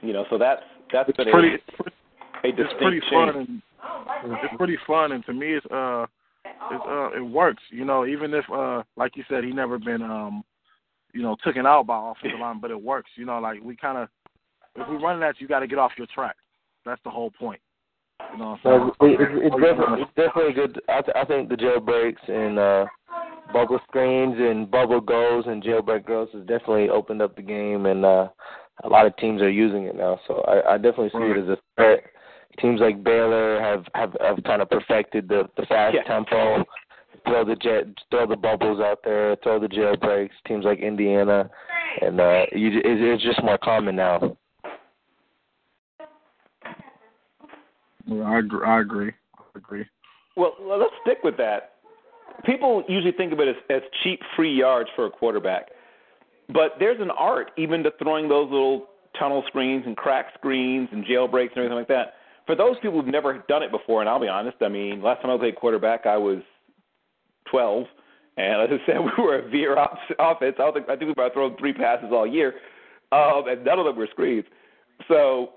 [0.02, 3.12] You know, so that's that's It's been a, pretty, a it's distinct pretty change.
[3.12, 6.06] fun and I don't like that it's pretty fun and to me it's uh
[6.72, 10.02] it's uh it works you know even if uh like you said he never been
[10.02, 10.44] um
[11.14, 13.98] you know taken out by offensive line but it works you know like we kind
[13.98, 14.10] of
[14.76, 16.36] if we run that you got to get off your track
[16.86, 17.62] that's the whole point
[18.32, 19.20] you know what I'm No, saying?
[19.20, 20.82] it, it, it's definitely it's definitely good.
[20.88, 22.86] I, th- I think the jailbreaks and uh,
[23.52, 28.06] bubble screens and bubble goals and jailbreak goals has definitely opened up the game, and
[28.06, 28.28] uh,
[28.84, 30.20] a lot of teams are using it now.
[30.28, 31.38] So I, I definitely see Right.
[31.38, 32.04] it as a threat.
[32.60, 36.04] Teams like Baylor have have, have kind of perfected the the fast Yeah.
[36.04, 36.64] tempo.
[37.26, 40.32] Throw the jet, throw the bubbles out there, throw the jailbreaks.
[40.48, 41.50] Teams like Indiana,
[42.02, 44.36] and uh, you, it, it's just more common now.
[48.06, 49.86] Yeah, I agree I agree I agree
[50.36, 51.74] Well, well, let's stick with that.
[52.46, 55.70] People usually think of it as, as cheap free yards for a quarterback,
[56.48, 58.88] but there's an art even to throwing those little
[59.18, 62.14] tunnel screens and crack screens and jailbreaks and everything like that.
[62.46, 65.22] For those people who've never done it before, and I'll be honest, I mean, last
[65.22, 66.40] time I played quarterback, I was
[67.50, 67.86] 12,
[68.38, 70.56] and as I said, we were a veer off- offense.
[70.58, 72.56] I, don't think, I think we might have thrown three passes all year,
[73.12, 74.46] um, and none of them were screens.
[75.08, 75.52] So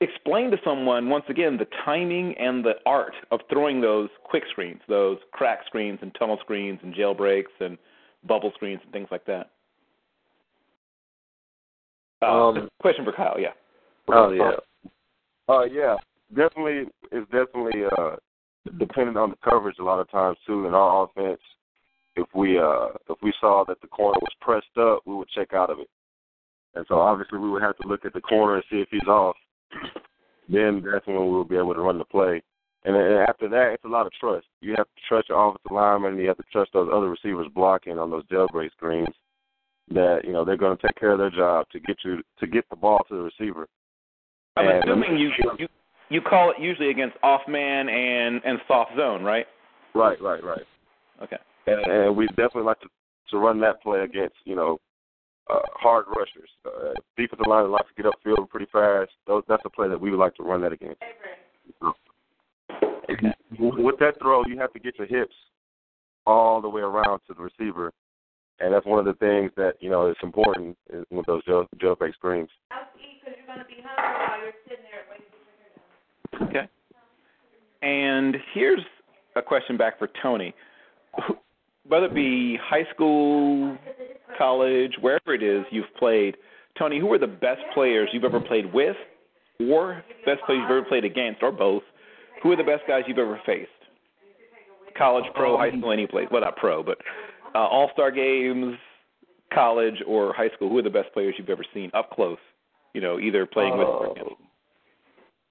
[0.00, 4.80] explain to someone once again the timing and the art of throwing those quick screens,
[4.88, 7.78] those crack screens and tunnel screens and jailbreaks and
[8.26, 9.50] bubble screens and things like that.
[12.22, 13.52] Uh, Um, question for Kyle, yeah.
[14.08, 14.52] Oh yeah.
[15.48, 15.96] Uh, yeah,
[16.34, 16.90] definitely.
[17.12, 18.16] It's definitely uh
[18.78, 20.66] dependent on the coverage a lot of times too.
[20.66, 21.40] In our offense,
[22.16, 25.52] if we uh if we saw that the corner was pressed up, we would check
[25.52, 25.88] out of it,
[26.74, 29.06] and so obviously we would have to look at the corner and see if he's
[29.08, 29.36] off.
[30.48, 32.42] Then that's when we will be able to run the play.
[32.84, 34.46] And then after that, it's a lot of trust.
[34.60, 36.18] You have to trust your offensive lineman.
[36.18, 39.08] You have to trust those other receivers blocking on those jailbreak screens.
[39.90, 42.46] That you know they're going to take care of their job to get you to
[42.46, 43.68] get the ball to the receiver.
[44.56, 45.68] I'm And- assuming you, you
[46.08, 49.46] you call it usually against off man and and soft zone, right?
[49.94, 50.62] Right, right, right.
[51.22, 51.36] Okay.
[51.66, 52.88] and, and we definitely like to
[53.30, 54.78] to run that play against you know
[55.48, 56.50] uh, hard rushers.
[56.64, 59.10] Uh, defensive line likes to get upfield pretty fast.
[59.26, 61.00] Those, that's a play that we would like to run that against.
[63.58, 65.34] With that throw, you have to get your hips
[66.26, 67.92] all the way around to the receiver,
[68.60, 71.66] and that's one of the things that you know is important is with those jail,
[71.76, 72.48] jailbreak screens.
[76.42, 76.68] Okay.
[77.82, 78.80] And here's
[79.36, 80.52] a question back for Toni.
[81.88, 83.76] Whether it be high school,
[84.36, 86.36] college, wherever it is you've played,
[86.78, 88.96] Toni, who are the best players you've ever played with,
[89.60, 91.82] or best players you've ever played against, or both?
[92.42, 93.70] Who are the best guys you've ever faced?
[94.98, 96.26] College, pro, high school, any place.
[96.30, 96.98] Well, not pro, but
[97.54, 98.76] uh, all star games,
[99.52, 100.68] college, or high school.
[100.68, 102.38] Who are the best players you've ever seen up close?
[102.94, 104.30] You know, either playing with or Uh, against.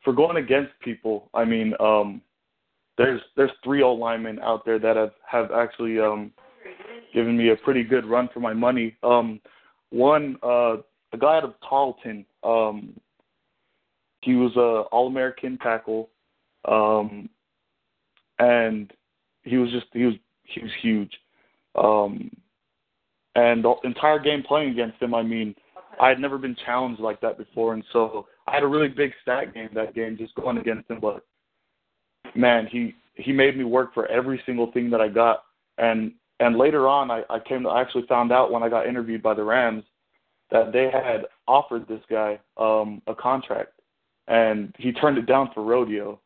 [0.03, 2.21] for going against people, I mean, um,
[2.97, 6.31] there's there's three old linemen out there that have have actually um,
[7.13, 8.95] given me a pretty good run for my money.
[9.03, 9.39] Um,
[9.89, 10.77] one, uh,
[11.13, 12.93] a guy out of Tarleton, um,
[14.21, 16.09] he was a All American tackle,
[16.65, 17.29] um,
[18.39, 18.91] and
[19.43, 21.11] he was just he was he was huge.
[21.75, 22.31] Um,
[23.35, 25.55] and the entire game playing against him, I mean,
[25.99, 29.11] I had never been challenged like that before, and so I had a really big
[29.21, 30.99] stat game that game just going against him.
[31.01, 31.25] But
[32.35, 35.43] man, he he made me work for every single thing that I got,
[35.77, 38.87] and and later on, I, I came to I actually found out when I got
[38.87, 39.83] interviewed by the Rams
[40.51, 43.73] that they had offered this guy um a contract,
[44.27, 46.19] and he turned it down for rodeo.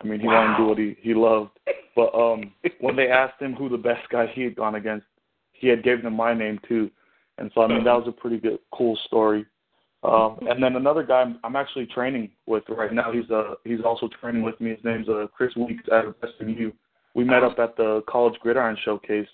[0.00, 1.58] I mean, he wanted to do what he he loved,
[1.96, 5.06] but um when they asked him who the best guy he had gone against,
[5.52, 6.90] he had given them my name too,
[7.38, 9.44] and so I mean that was a pretty good cool story.
[10.04, 13.12] Um, and then another guy I'm, I'm actually training with right now.
[13.12, 14.70] He's uh he's also training with me.
[14.70, 16.70] His name's uh, Chris Weeks out of SMU.
[17.14, 19.26] We met up at the College Gridiron Showcase,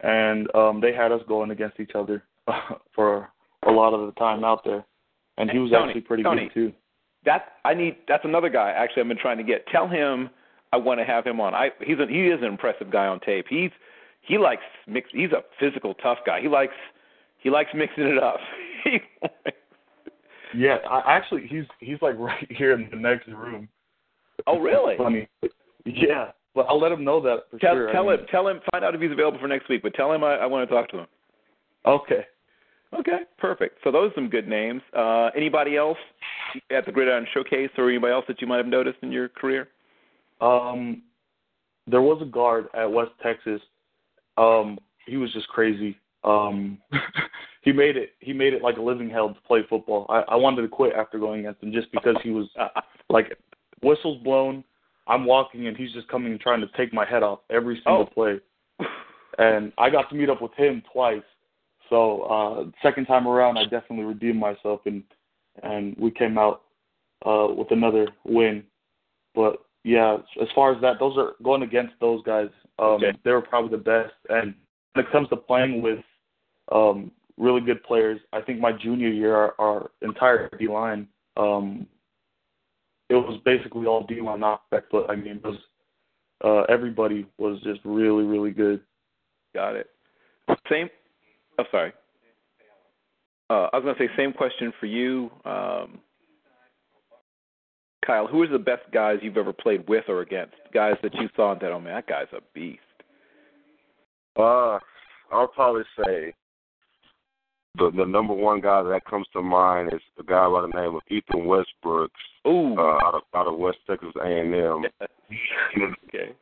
[0.00, 2.22] and um, they had us going against each other
[2.94, 3.28] for
[3.66, 4.84] a lot of the time out there.
[5.36, 6.44] And he was Toni, actually pretty Toni.
[6.44, 6.72] good too.
[7.24, 7.96] That I need.
[8.06, 8.70] That's another guy.
[8.70, 9.66] Actually, I've been trying to get.
[9.66, 10.30] Tell him
[10.72, 11.54] I want to have him on.
[11.54, 13.46] I he's a, he is an impressive guy on tape.
[13.48, 13.70] He's
[14.20, 15.08] he likes mix.
[15.12, 16.40] He's a physical tough guy.
[16.40, 16.74] He likes
[17.38, 18.36] he likes mixing it up.
[20.54, 23.68] Yeah, I actually he's he's like right here in the next room.
[24.46, 24.96] oh really?
[24.96, 25.28] Funny.
[25.84, 27.88] Yeah, but I'll let him know that for Tell sure.
[27.88, 29.82] I tell mean- him tell him find out if he's available for next week.
[29.82, 31.06] But tell him I, I want to talk to him.
[31.86, 32.26] Okay.
[32.98, 33.78] Okay, perfect.
[33.82, 34.82] So those are some good names.
[34.94, 35.96] Uh, anybody else
[36.70, 39.68] at the Gridiron Showcase, or anybody else that you might have noticed in your career?
[40.42, 41.00] Um,
[41.86, 43.62] there was a guard at West Texas.
[44.36, 45.96] Um, he was just crazy.
[46.22, 46.76] Um,
[47.62, 48.10] he made it.
[48.20, 50.06] He made it like a living hell to play football.
[50.08, 52.48] I, I wanted to quit after going against him just because he was
[53.08, 53.36] like
[53.82, 54.62] whistles blown.
[55.06, 58.08] I'm walking and he's just coming and trying to take my head off every single
[58.10, 58.14] Oh.
[58.14, 58.40] play.
[59.38, 61.22] And I got to meet up with him twice.
[61.88, 65.02] So uh second time around I definitely redeemed myself and
[65.62, 66.62] and we came out
[67.24, 68.62] uh with another win.
[69.34, 72.50] But yeah, as far as that, those are going against those guys.
[72.78, 73.12] Um Okay.
[73.24, 74.12] they were probably the best.
[74.28, 74.54] And
[74.92, 76.00] when it comes to playing with
[76.70, 77.10] um
[77.42, 81.86] really good players, I think my junior year our, our entire D line um
[83.08, 85.58] it was basically all D line knockback, but I mean it was
[86.44, 88.80] uh everybody was just really, really good.
[89.54, 89.90] Got it.
[90.70, 90.88] Same.
[91.58, 91.92] Oh, sorry.
[93.50, 95.98] Uh, I was going to say same question for you, um,
[98.06, 98.26] Kyle.
[98.26, 100.54] Who Who is the best guys you've ever played with or against?
[100.72, 102.80] Guys that you saw and said, "Oh man, that guy's a beast."
[104.38, 104.78] Uh,
[105.30, 106.32] I'll probably say
[107.76, 110.94] the the number one guy that comes to mind is the guy by the name
[110.94, 112.10] of Ethan Westbrook,
[112.46, 112.76] Ooh.
[112.78, 114.84] uh, out of out of West Texas A and M.
[116.08, 116.34] okay.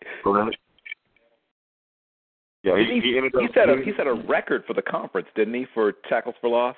[2.62, 3.40] Yeah, he, he, he ended up.
[3.40, 6.50] he set a he set a record for the conference, didn't he, for tackles for
[6.50, 6.76] loss?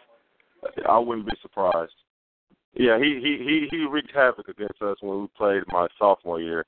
[0.88, 1.92] I wouldn't be surprised.
[2.74, 6.64] Yeah, he he he he wreaked havoc against us when we played my sophomore year,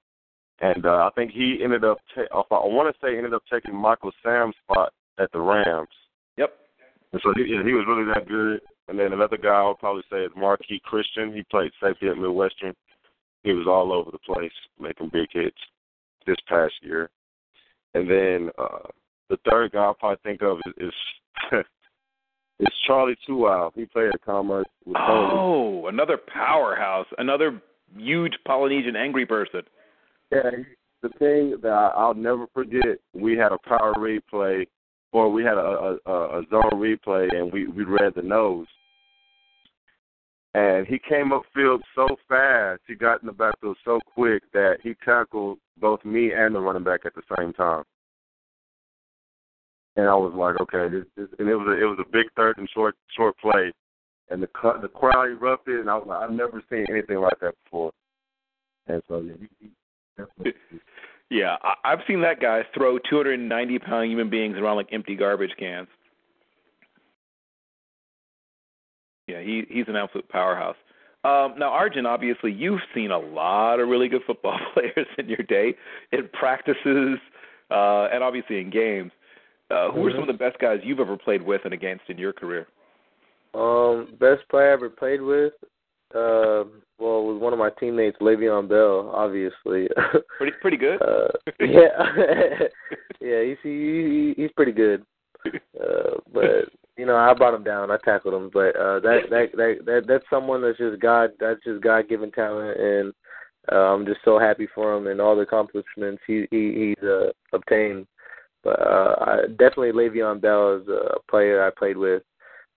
[0.60, 1.98] and uh, I think he ended up.
[2.14, 5.88] Ta- I want to say, ended up taking Michael Sam's spot at the Rams.
[7.14, 8.60] And so he, yeah, he was really that good.
[8.88, 11.32] And then another guy I would probably say is Marquis Christian.
[11.32, 12.74] He played safety at Midwestern.
[13.44, 14.50] He was all over the place,
[14.80, 15.56] making big hits
[16.26, 17.08] this past year.
[17.94, 18.88] And then uh
[19.30, 20.88] the third guy I'll probably think of is
[21.52, 21.64] is,
[22.58, 23.70] is Charlie Tuaau.
[23.76, 25.32] He played at Commerce with Toni.
[25.34, 27.62] Oh, another powerhouse, another
[27.96, 29.62] huge Polynesian angry person.
[30.32, 30.50] Yeah,
[31.02, 34.66] the thing that I- I'll never forget, we had a power replay,
[35.14, 38.66] or we had a, a, a zone replay, and we we read the nose.
[40.54, 44.94] And he came upfield so fast, he got in the backfield so quick that he
[45.04, 47.82] tackled both me and the running back at the same time.
[49.96, 52.26] And I was like, okay, this, this and it was a, it was a big
[52.36, 53.72] third and short short play,
[54.30, 54.48] and the
[54.82, 57.92] the crowd erupted, and I was like, I've never seen anything like that before.
[58.88, 59.70] And so yeah, he, he
[60.16, 60.54] definitely
[61.30, 65.52] yeah, I, I've seen that guy throw 290 pound human beings around like empty garbage
[65.58, 65.88] cans.
[69.26, 70.76] Yeah, he he's an absolute powerhouse.
[71.24, 75.42] Um, now, Arjen, obviously, you've seen a lot of really good football players in your
[75.48, 75.74] day,
[76.12, 77.18] in practices,
[77.70, 79.10] uh, and obviously in games.
[79.70, 80.16] Uh, who mm-hmm.
[80.16, 82.66] some of the best guys you've ever played with and against in your career?
[83.54, 85.54] Um, best player I ever played with,
[86.14, 86.64] uh,
[86.98, 89.88] well, was one of my teammates, Le'Veon Bell, obviously.
[90.38, 91.02] Pretty pretty good.
[91.02, 91.28] uh,
[91.60, 91.88] yeah,
[93.20, 95.04] yeah, he's he, he's pretty good.
[95.46, 97.90] Uh, but you know, I brought him down.
[97.90, 98.50] I tackled him.
[98.52, 101.30] But uh, that that that that that's someone that's just God.
[101.40, 103.12] That's just God given talent, and
[103.72, 107.30] uh, I'm just so happy for him and all the accomplishments he, he he's uh,
[107.52, 108.06] obtained.
[108.62, 112.22] But uh, I, definitely Le'Veon Bell is a player I played with.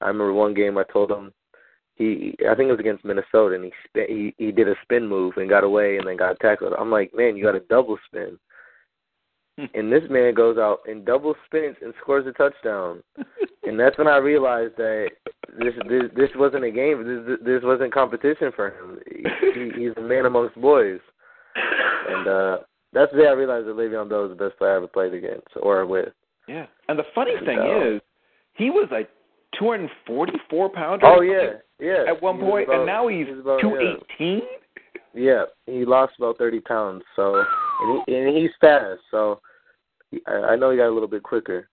[0.01, 1.31] I remember one game I told him
[1.98, 5.07] he I think it was against Minnesota and he spin, he he did a spin
[5.07, 6.74] move and got away and then got tackled.
[6.78, 8.38] I'm like, man, you got a double spin.
[9.74, 13.02] And this man goes out and double spins and scores a touchdown.
[13.64, 15.10] and that's when I realized that
[15.57, 17.03] this this this wasn't a game.
[17.03, 18.99] This this wasn't competition for him.
[19.10, 20.99] He, he's a man amongst boys.
[21.56, 22.57] And uh
[22.94, 25.14] that's the day I realized that Le'Veon Bell was the best player I ever played
[25.14, 26.10] against or with.
[26.48, 26.68] Yeah.
[26.88, 28.02] And the funny thing uh, is,
[28.53, 29.03] he was a
[29.60, 31.06] 244 pounder.
[31.06, 32.03] Oh yeah, yeah.
[32.07, 34.41] At one point, about- and now he's he about, 218.
[35.14, 37.03] Yeah, he lost about thirty pounds.
[37.15, 37.36] So,
[37.82, 38.99] and, he, and he's fast.
[39.10, 39.40] So,
[40.28, 41.69] I, I know he got a little bit quicker.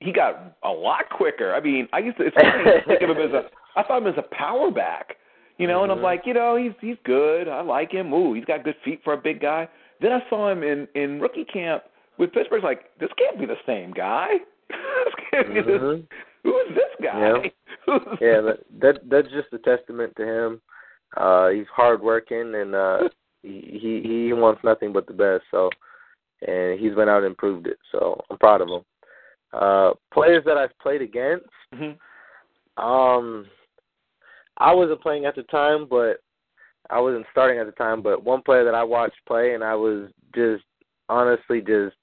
[0.00, 1.54] He got a lot quicker.
[1.54, 3.42] I mean, I used to it's funny to think of him as a.
[3.78, 5.16] I thought him as a power back.
[5.56, 6.02] You know, and I'm Mhm.
[6.02, 7.46] like, you know, he's he's good.
[7.46, 8.12] I like him.
[8.12, 9.68] Ooh, he's got good feet for a big guy.
[10.00, 11.84] Then I saw him in in rookie camp
[12.18, 12.64] with Pittsburgh.
[12.64, 14.38] Like, this can't be the same guy.
[14.68, 16.00] this can't be this.
[16.44, 17.52] Who is this guy?
[17.86, 20.60] Who's- Yeah, that, that that's just a testament to him.
[21.16, 23.08] Uh, he's hardworking and uh,
[23.42, 25.44] he he wants nothing but the best.
[25.50, 25.70] So,
[26.46, 27.78] and he's went out and proved it.
[27.92, 28.80] So I'm proud of him.
[29.52, 31.46] Uh, players that I've played against.
[31.74, 31.96] Mhm.
[32.76, 33.46] Um,
[34.58, 36.18] I wasn't playing at the time, but
[36.90, 38.02] I wasn't starting at the time.
[38.02, 40.64] But one player that I watched play and I was just
[41.08, 41.94] honestly just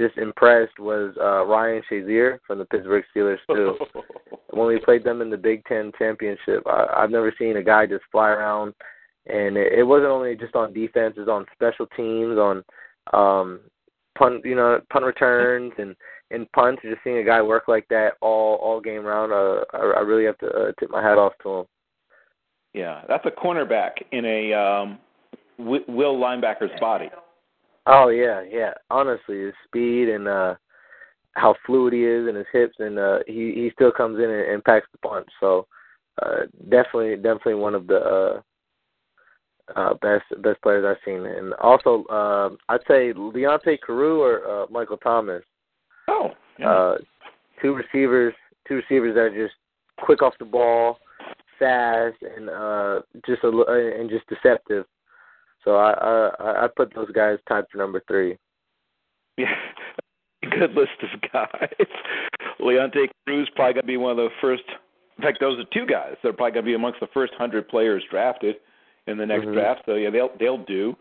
[0.00, 3.76] just impressed was uh Ryan Shazier from the Pittsburgh Steelers too.
[4.50, 7.86] when we played them in the Big Ten championship, I, I've never seen a guy
[7.86, 8.74] just fly around,
[9.26, 12.64] and it, it wasn't only just on defense; it was on special teams, on
[13.12, 13.60] um
[14.16, 15.94] punt, you know, punt returns and
[16.30, 16.82] and punts.
[16.82, 20.24] Just seeing a guy work like that all all game round, uh, I, I really
[20.24, 21.66] have to uh, tip my hat off to him.
[22.74, 24.98] Yeah, that's a cornerback in a um,
[25.58, 27.08] wi- will linebacker's body.
[27.88, 28.74] Oh yeah, yeah.
[28.90, 30.54] Honestly, his speed and uh
[31.32, 34.50] how fluid he is in his hips, and uh he he still comes in and,
[34.52, 35.26] and packs the punch.
[35.40, 35.66] So
[36.22, 38.40] uh definitely, definitely one of the uh
[39.74, 41.24] uh best best players I've seen.
[41.24, 45.42] And also, uh, I'd say Leonte Carroo or uh, Michael Thomas.
[46.08, 46.70] Oh, yeah.
[46.70, 46.98] Uh,
[47.62, 48.34] two receivers,
[48.66, 49.54] two receivers that are just
[50.00, 50.98] quick off the ball,
[51.58, 53.48] fast, and uh just a
[53.98, 54.84] and just deceptive.
[55.68, 58.38] So I I I put those guys tied for number three.
[59.36, 59.52] Yeah,
[60.58, 61.68] good list of guys.
[62.60, 64.62] Leonte Carroo probably going to be one of the first.
[65.18, 66.14] In fact, those are two guys.
[66.22, 68.56] They're probably going to be amongst the first hundred players drafted
[69.08, 69.52] in the next Mhm.
[69.52, 69.82] draft.
[69.84, 70.96] So yeah, they'll they'll do.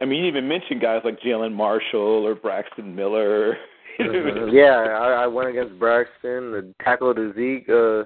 [0.00, 3.58] I mean, you even mentioned guys like Jalen Marshall or Braxton Miller.
[4.00, 4.52] Mhm.
[4.52, 7.68] yeah, I, I went against Braxton, the tackle to Zeke.
[7.68, 8.04] Uh,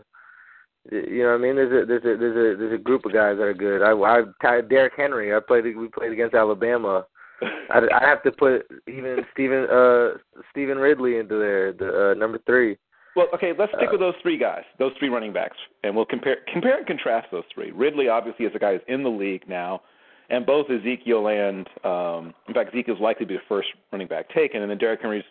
[0.91, 1.57] you know what I mean?
[1.57, 3.83] There's a there's a there's a there's a group of guys that are good.
[3.83, 5.35] I I Derrick Henry.
[5.35, 7.07] I played we played against Alabama.
[7.43, 10.19] I I have to put even Stephen uh
[10.51, 12.77] Stephen Ridley into there, the uh, number three.
[13.17, 16.05] Well, okay, let's stick Uh, with those three guys, those three running backs, and we'll
[16.05, 17.71] compare compare and contrast those three.
[17.71, 19.83] Ridley obviously is a guy who's in the league now,
[20.29, 24.07] and both Ezekiel and um, in fact Ezekiel is likely to be the first running
[24.07, 25.25] back taken, and then Derrick Henry's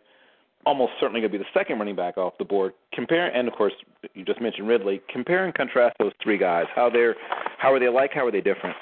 [0.65, 2.73] almost certainly going to be the second running back off the board.
[2.93, 3.73] Compare and of course
[4.13, 5.01] you just mentioned Ridley.
[5.11, 6.65] Compare and contrast those three guys.
[6.75, 7.15] How they're
[7.57, 8.11] how are they alike?
[8.13, 8.75] How are they different?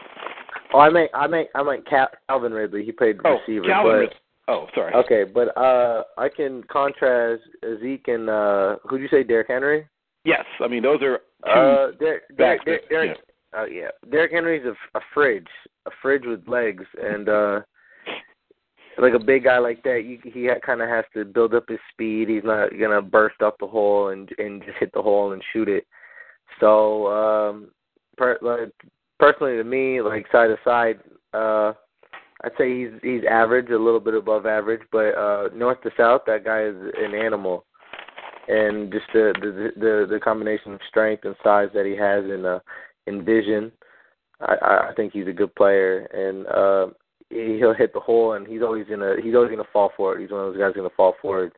[0.74, 2.84] Oh, I meant I meant I meant Cal- Calvin Ridley.
[2.84, 3.66] He played Oh, receiver.
[3.66, 4.16] Calvin but, Ridley.
[4.50, 4.94] Oh, sorry.
[4.94, 7.44] Okay, but uh I can contrast
[7.82, 9.88] Zeke and uh who'd you say Derrick Henry?
[10.26, 11.98] Yes, I mean those are two Uh, backs.
[12.00, 13.18] Derrick, that- Derrick,
[13.54, 13.60] yeah.
[13.62, 13.90] uh, yeah.
[14.12, 15.48] Derrick Henry's a, a fridge,
[15.86, 17.62] a fridge with legs, and uh,
[19.00, 21.80] like a big guy like that, you, he kind of has to build up his
[21.92, 22.30] speed.
[22.30, 25.70] He's not gonna burst up the hole and and just hit the hole and shoot
[25.70, 25.86] it.
[26.60, 27.70] So, um,
[28.18, 28.74] per, like,
[29.20, 31.00] personally, to me, like side to side,
[31.34, 31.74] uh,
[32.44, 36.22] I'd say he's he's average, a little bit above average, but uh, north to south,
[36.28, 37.66] that guy is an animal
[38.48, 42.46] and just the the the, the combination of strength and size that he has in
[42.46, 42.60] uh
[43.06, 43.72] in vision.
[44.42, 46.94] I I think he's a good player and uh
[47.30, 50.22] he'll hit the hole and he's always gonna he's always gonna fall for it.
[50.22, 51.54] He's one of those guys gonna fall for it.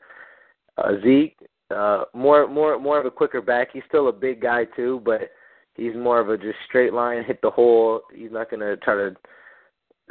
[0.77, 1.37] Uh Zeke,
[1.75, 3.69] uh more more more of a quicker back.
[3.73, 5.31] He's still a big guy too, but
[5.75, 8.01] he's more of a just straight line, hit the hole.
[8.13, 9.15] He's not gonna try to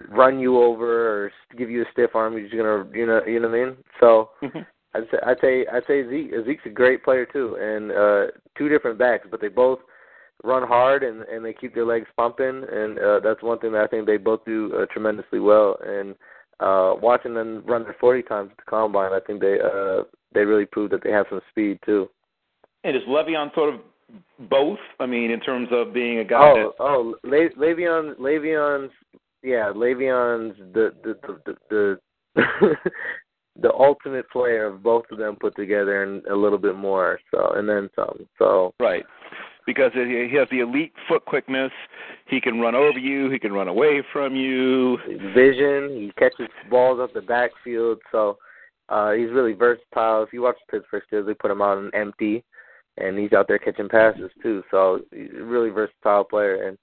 [0.08, 2.36] run you over or give you a stiff arm.
[2.36, 3.76] He's just gonna, you know, you know what I mean.
[4.00, 4.30] So
[4.94, 8.68] I'd say I'd say I'd say Zeke Zeke's a great player too, and uh two
[8.68, 9.80] different backs, but they both
[10.44, 13.82] run hard and and they keep their legs pumping, and uh that's one thing that
[13.82, 15.76] I think they both do uh, tremendously well.
[15.84, 16.14] And
[16.60, 20.44] uh watching them run their 40 times at the combine, I think they uh they
[20.44, 22.08] really proved that they have some speed too.
[22.84, 23.80] And is Le'Veon sort of
[24.48, 24.78] both?
[25.00, 28.92] I mean, in terms of being a guy Oh, that oh, Le- Le'Veon, Le'Veon's,
[29.42, 31.98] yeah, Le'Veon's the the the the,
[32.36, 32.74] the,
[33.62, 37.18] the ultimate player of both of them put together, and a little bit more.
[37.32, 38.26] So, and then some.
[38.38, 39.04] So, right
[39.68, 41.70] because he he has the elite foot quickness.
[42.26, 43.30] He can run over you.
[43.30, 44.96] He can run away from you.
[45.34, 47.98] vision, he catches balls up the backfield.
[48.10, 48.38] So,
[48.88, 50.22] uh, he's really versatile.
[50.22, 52.42] If you watch the Pittsburgh Steelers, they put him out on empty,
[52.96, 54.62] and he's out there catching passes too.
[54.70, 56.78] So, he's a really versatile player, and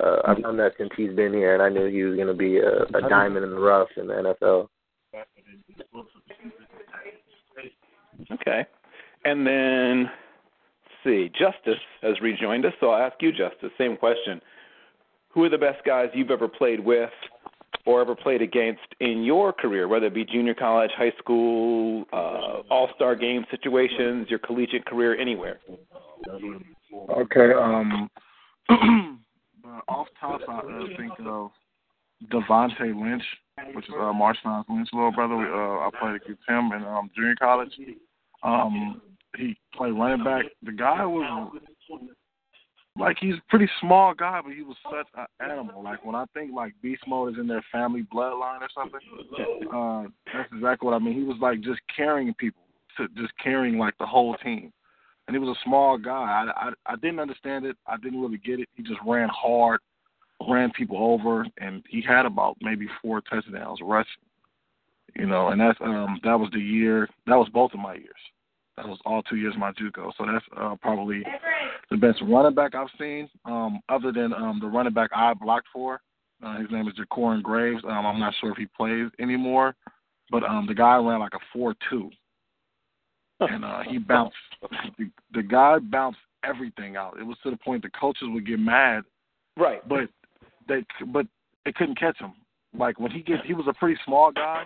[0.00, 2.34] uh, I've known that since he's been here, and I knew he was going to
[2.34, 4.68] be a, a diamond in the rough in the NFL.
[8.32, 8.64] Okay.
[9.24, 10.14] And then, let's
[11.04, 14.40] see, Justice has rejoined us, so I'll ask you, Justice, same question.
[15.30, 17.10] Who are the best guys you've ever played with
[17.86, 22.62] or ever played against in your career, whether it be junior college, high school, uh,
[22.70, 25.60] all star game situations, your collegiate career, anywhere?
[27.10, 27.52] Okay.
[27.52, 28.10] Um,
[29.88, 31.50] off top, I uh, think of
[32.30, 33.22] Devontae Lynch,
[33.74, 35.34] which is uh, Marshawn Lynch's little brother.
[35.34, 37.72] Uh, I played against him in um, junior college.
[38.42, 39.00] Um,
[39.36, 40.44] he played running back.
[40.62, 41.52] The guy was
[42.98, 45.82] like he's a pretty small guy, but he was such an animal.
[45.82, 49.00] Like when I think like beast mode is in their family bloodline or something,
[49.72, 51.14] uh, that's exactly what I mean.
[51.14, 52.62] He was like just carrying people,
[52.96, 54.72] to just carrying like the whole team.
[55.26, 56.10] And he was a small guy.
[56.12, 57.76] I, I I didn't understand it.
[57.86, 58.68] I didn't really get it.
[58.74, 59.80] He just ran hard,
[60.48, 64.10] ran people over, and he had about maybe four touchdowns rushing.
[65.16, 67.08] You know, and that's um that was the year.
[67.26, 68.10] That was both of my years.
[68.80, 70.10] That was all two years my JUCO.
[70.16, 71.22] So that's uh, probably
[71.90, 73.28] the best running back I've seen.
[73.44, 76.00] Um, other than um, the running back I blocked for,
[76.42, 77.82] uh, his name is Jacorin Graves.
[77.84, 79.74] Um, I'm not sure if he plays anymore,
[80.30, 82.10] but um, the guy ran like a four-two,
[83.40, 84.36] and uh, he bounced.
[84.98, 87.18] The, the guy bounced everything out.
[87.20, 89.02] It was to the point the coaches would get mad,
[89.58, 89.86] Right.
[89.86, 90.08] but
[90.68, 91.26] they but
[91.66, 92.32] they couldn't catch him.
[92.74, 94.64] Like when he get he was a pretty small guy,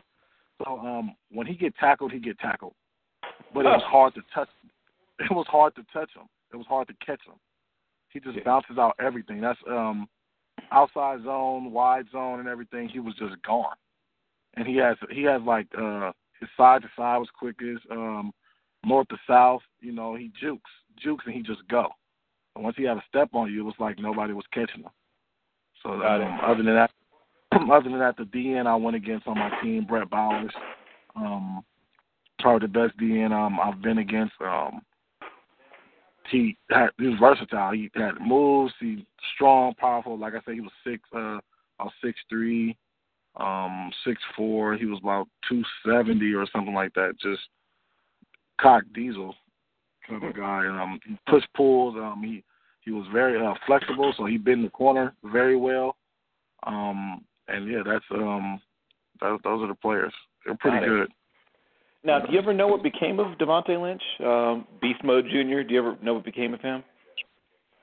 [0.63, 2.75] so um, when he get tackled, he get tackled
[3.55, 4.49] but it was hard to touch.
[5.21, 6.25] It was hard to touch him.
[6.53, 7.35] It was hard to catch him.
[8.09, 9.41] He just bounces out everything.
[9.41, 10.09] That's um
[10.73, 12.89] outside zone, wide zone, and everything.
[12.89, 13.77] He was just gone.
[14.55, 16.11] And he has he has like uh
[16.41, 18.33] his side to side was quickest, um
[18.85, 19.63] north to south.
[19.81, 20.71] You know he jukes
[21.01, 21.87] jukes and he just go.
[22.55, 24.91] And once he had a step on you, it was like nobody was catching him.
[25.83, 26.91] So um, other than that,
[27.53, 30.53] other than that, the DN I went against on my team, Brett Bowers.
[31.17, 31.65] Um,
[32.45, 34.35] probably the best DN um, I've been against.
[34.39, 34.83] Um,
[36.31, 37.73] he had he was versatile.
[37.73, 38.75] He had moves.
[38.79, 40.19] He strong, powerful.
[40.19, 41.03] Like I said, he was six.
[41.17, 41.39] Uh,
[41.81, 42.77] was six three,
[43.37, 44.77] um, six four.
[44.77, 47.15] He was about two seventy or something like that.
[47.19, 47.41] Just
[48.61, 49.35] cock diesel
[50.07, 50.67] kind of guy.
[50.67, 51.97] Um, he push pulls.
[51.97, 52.45] Um, he
[52.83, 55.97] he was very uh, flexible, so he in the corner very well.
[56.67, 58.61] Um, and yeah, that's um,
[59.23, 60.13] those those are the players.
[60.45, 61.11] They're pretty Got it.
[62.05, 65.63] Now, do you ever know what became of Devontae Lynch, um, Beast Mode Jr.?
[65.63, 66.85] Do you ever know what became of him?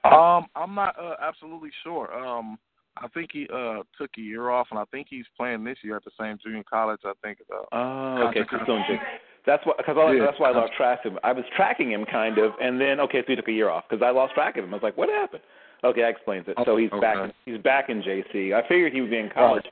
[0.04, 2.14] Um, I'm not uh, absolutely sure.
[2.14, 2.58] Um,
[2.98, 5.96] I think he uh took a year off, and I think he's playing this year
[5.96, 7.00] at the same junior college.
[7.06, 7.40] I think.
[7.52, 8.42] Uh, Oh, okay.
[8.42, 9.00] So Contra- still in Jake.
[9.46, 10.26] That's why, because Yeah.
[10.26, 11.20] that's why I lost track of him.
[11.24, 13.86] I was tracking him kind of, and then okay, so he took a year off
[13.90, 14.72] because I lost track of him.
[14.72, 15.42] I was like, what happened?
[15.84, 16.58] Okay, that explains it.
[16.66, 17.00] So he's Okay.
[17.02, 17.32] back.
[17.46, 18.54] He's back in JC.
[18.54, 19.66] I figured he would be in college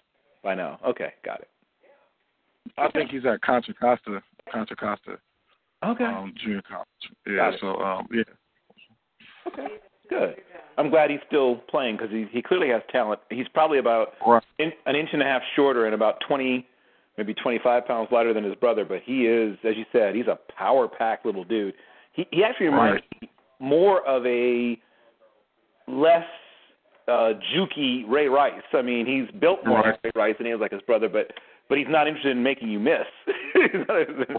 [0.44, 0.80] by now.
[0.88, 1.50] Okay, got it.
[2.78, 4.22] I think he's at Contra Costa,
[4.52, 5.18] Contra Costa
[5.86, 6.04] Okay.
[6.04, 6.88] um, junior college.
[7.28, 7.52] Yeah.
[7.62, 8.24] So um, yeah.
[9.48, 9.68] Okay,
[10.10, 10.36] good.
[10.78, 13.20] I'm glad he's still playing because he he clearly has talent.
[13.30, 14.44] He's probably about Right.
[14.60, 16.66] in, an inch and a half shorter and about 20,
[17.18, 18.86] maybe 25 pounds lighter than his brother.
[18.86, 21.74] But he is, as you said, he's a power packed little dude.
[22.14, 24.78] He he actually reminds me more of a
[25.88, 26.26] less
[27.08, 28.62] uh jukey Ray Rice.
[28.74, 29.98] I mean, he's built more Right.
[30.04, 31.32] like Ray Rice than he is like his brother, but
[31.68, 33.06] but he's not interested in making you miss.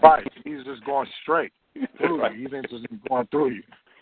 [0.03, 0.31] Right.
[0.43, 1.51] He's just going straight
[1.97, 2.35] through Right.
[2.35, 2.43] you.
[2.47, 3.63] He's interested in going through you.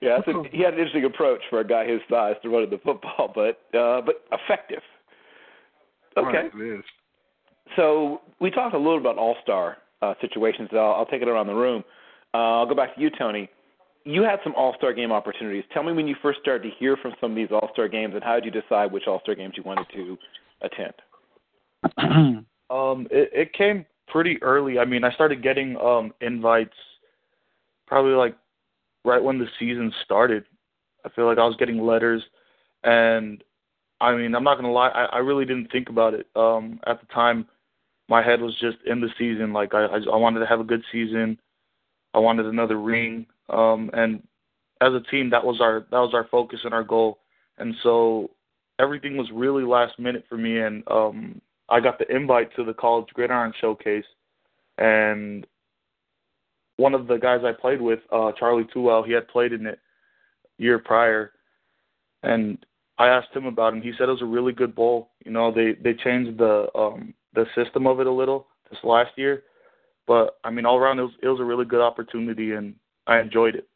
[0.00, 2.70] yeah, that's a, he had an interesting approach for a guy his size to running
[2.70, 4.82] the football, but uh, but effective.
[6.16, 6.84] Okay, Right, it is.
[7.76, 10.68] so we talked a little about all star uh, situations.
[10.72, 11.82] I'll, I'll take it around the room.
[12.34, 13.48] Uh, I'll go back to you, Toni.
[14.04, 15.64] you had some All Star game opportunities.
[15.72, 18.14] Tell me when you first started to hear from some of these All Star games,
[18.14, 20.18] and how did you decide which All Star games you wanted to
[20.60, 20.92] attend?
[22.72, 24.78] um, it, it came pretty early.
[24.78, 26.76] I mean, I started getting um invites
[27.86, 28.36] probably like
[29.04, 30.44] right when the season started.
[31.04, 32.22] I feel like I was getting letters,
[32.84, 33.42] and
[34.00, 36.26] I mean, I'm not gonna lie, I, I really didn't think about it.
[36.34, 37.46] Um, at the time,
[38.08, 39.52] my head was just in the season.
[39.52, 41.38] Like I, I, I wanted to have a good season.
[42.14, 43.26] I wanted another ring.
[43.48, 44.22] Um, and
[44.80, 47.18] as a team, that was our that was our focus and our goal.
[47.58, 48.30] And so
[48.78, 50.58] everything was really last minute for me.
[50.60, 54.04] And um, I got the invite to the College Gridiron Showcase,
[54.78, 55.46] and
[56.76, 59.78] one of the guys I played with, uh, Charlie Tuaau, he had played in it
[60.58, 61.32] year prior,
[62.22, 62.58] and
[62.98, 63.76] I asked him about it.
[63.76, 65.10] And he said it was a really good bowl.
[65.24, 69.10] You know, they they changed the um, the system of it a little this last
[69.16, 69.44] year,
[70.06, 72.74] but I mean, all around it was it was a really good opportunity, and
[73.06, 73.68] I enjoyed it.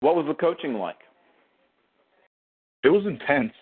[0.00, 0.98] What was the coaching like?
[2.84, 3.52] It was intense.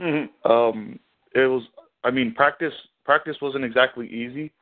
[0.00, 0.50] Mm-hmm.
[0.50, 0.98] Um,
[1.34, 1.62] it was.
[2.04, 2.72] I mean, practice
[3.04, 4.52] practice wasn't exactly easy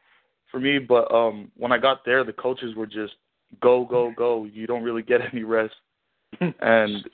[0.50, 3.14] for me, but um, when I got there, the coaches were just
[3.60, 4.44] go go go.
[4.44, 5.74] You don't really get any rest,
[6.40, 7.04] and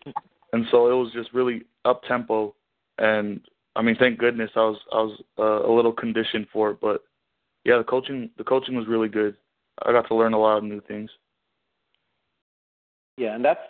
[0.52, 2.54] and so it was just really up tempo.
[2.98, 3.40] And
[3.74, 6.80] I mean, thank goodness I was I was uh, a little conditioned for it.
[6.80, 7.02] But
[7.64, 9.36] yeah, the coaching the coaching was really good.
[9.84, 11.10] I got to learn a lot of new things.
[13.16, 13.60] Yeah, and that's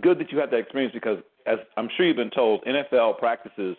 [0.00, 3.76] good that you had that experience because, as I'm sure you've been told, NFL practices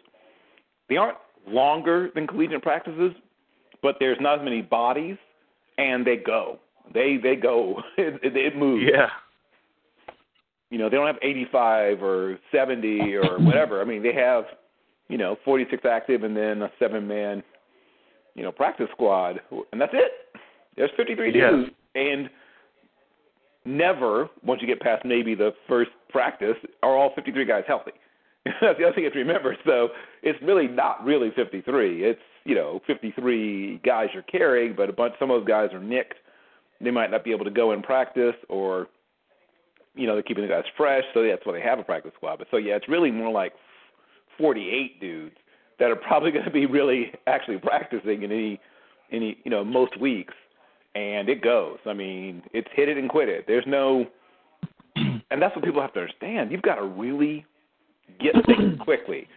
[0.89, 1.17] they aren't
[1.47, 3.11] longer than collegiate practices,
[3.81, 5.17] but there's not as many bodies,
[5.77, 6.59] and they go.
[6.93, 7.81] They they go.
[7.97, 8.83] It, it, it moves.
[8.91, 9.07] Yeah.
[10.71, 13.81] You know, they don't have 85 or 70 or whatever.
[13.81, 14.45] I mean, they have,
[15.07, 17.43] you know, 46 active and then a seven-man,
[18.33, 19.39] you know, practice squad,
[19.71, 20.11] and that's it.
[20.75, 21.51] There's 53 Yeah.
[21.51, 22.29] dudes, and
[23.65, 27.91] never, once you get past maybe the first practice, are all 53 guys healthy.
[28.61, 29.57] That's the other thing you have to remember.
[29.65, 29.89] So
[30.21, 32.03] it's really not really 53.
[32.03, 35.15] It's you know 53 guys you're carrying, but a bunch.
[35.19, 36.15] Some of those guys are nicked.
[36.79, 38.87] They might not be able to go in practice, or
[39.95, 41.03] you know they're keeping the guys fresh.
[41.13, 42.37] So that's why they have a practice squad.
[42.37, 43.53] But so yeah, it's really more like
[44.37, 45.35] 48 dudes
[45.79, 48.59] that are probably going to be really actually practicing in any
[49.11, 50.33] any you know most weeks,
[50.95, 51.77] and it goes.
[51.85, 53.45] I mean, it's hit it and quit it.
[53.47, 54.05] There's no,
[54.95, 56.51] and that's what people have to understand.
[56.51, 57.45] You've got to really
[58.19, 59.27] get things quickly.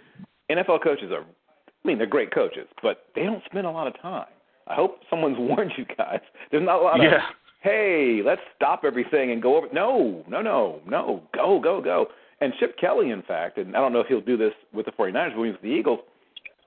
[0.51, 4.01] NFL coaches are, I mean, they're great coaches, but they don't spend a lot of
[4.01, 4.29] time.
[4.69, 6.21] I hope someone's warned you guys.
[6.51, 7.13] There's not a lot of,
[7.61, 9.67] hey, let's stop everything and go over.
[9.73, 12.07] No, no, no, no, go, go, go.
[12.41, 14.93] And Chip Kelly, in fact, and I don't know if he'll do this with the
[14.93, 15.99] 49ers, but he was with the Eagles,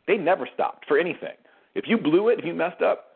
[0.05, 1.35] they never stopped for anything.
[1.75, 3.10] If you blew it, if you messed up,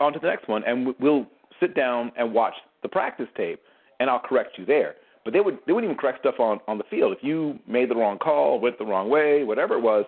[0.00, 1.26] on to the next one, and we- we'll
[1.60, 3.60] sit down and watch the practice tape,
[4.00, 4.96] and I'll correct you there.
[5.24, 7.12] But they would they wouldn't even correct stuff on on the field.
[7.12, 10.04] If you made the wrong call, went the wrong way, whatever it was,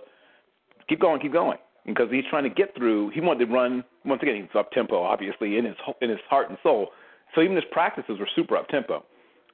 [0.89, 1.59] keep going, keep going.
[1.87, 3.11] Because he's trying to get through.
[3.11, 4.35] He wanted to run once again.
[4.35, 6.89] He's up tempo, obviously in his in his heart and soul.
[7.35, 9.05] So even his practices were super up tempo.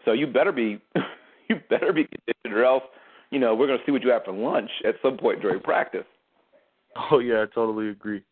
[0.04, 0.80] So you better be
[1.48, 2.84] you better be conditioned, or else
[3.30, 5.60] you know we're going to see what you have for lunch at some point during
[5.60, 6.06] practice.
[7.10, 8.22] Oh yeah, I totally agree.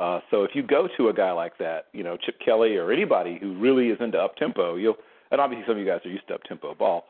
[0.00, 2.90] Uh, so if you go to a guy like that, you know Chip Kelly or
[2.90, 4.96] anybody who really is into up tempo, you'll
[5.30, 7.04] and obviously some of you guys are used to up tempo ball.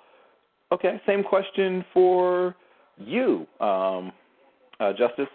[0.73, 2.57] Okay, same question for
[2.99, 4.13] you, um,
[4.81, 5.29] uh, Justice.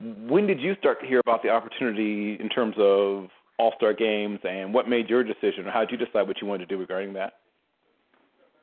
[0.00, 3.28] When did you start to hear about the opportunity in terms of
[3.60, 6.48] All Star games, and what made your decision, or how did you decide what you
[6.48, 7.34] wanted to do regarding that?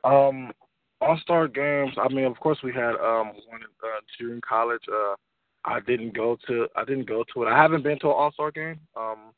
[0.04, 0.52] Um,
[1.00, 1.94] All Star games.
[1.96, 4.82] I mean, of course, we had um one uh, junior college.
[4.86, 5.14] Uh,
[5.64, 6.66] I didn't go to.
[6.76, 7.46] I didn't go to it.
[7.46, 8.80] I haven't been to an All Star game.
[8.96, 9.32] Um,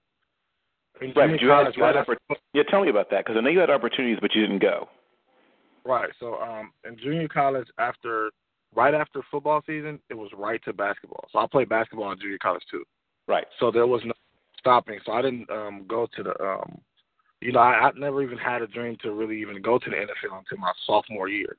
[1.01, 2.16] Right, junior you had, you had oppor-
[2.55, 4.89] yeah, tell me about that because I know you had opportunities, but you didn't go.
[5.85, 6.11] Right.
[6.19, 8.31] So um in junior college after
[8.74, 11.27] right after football season, it was right to basketball.
[11.32, 12.85] So I played basketball in junior college too.
[13.28, 13.47] Right.
[13.61, 14.12] So there was no
[14.59, 14.98] stopping.
[15.05, 16.81] So I didn't um go to the um
[17.43, 19.97] you know, I, I never even had a dream to really even go to the
[19.97, 21.57] NFL until my sophomore year.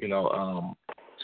[0.00, 0.74] You know, um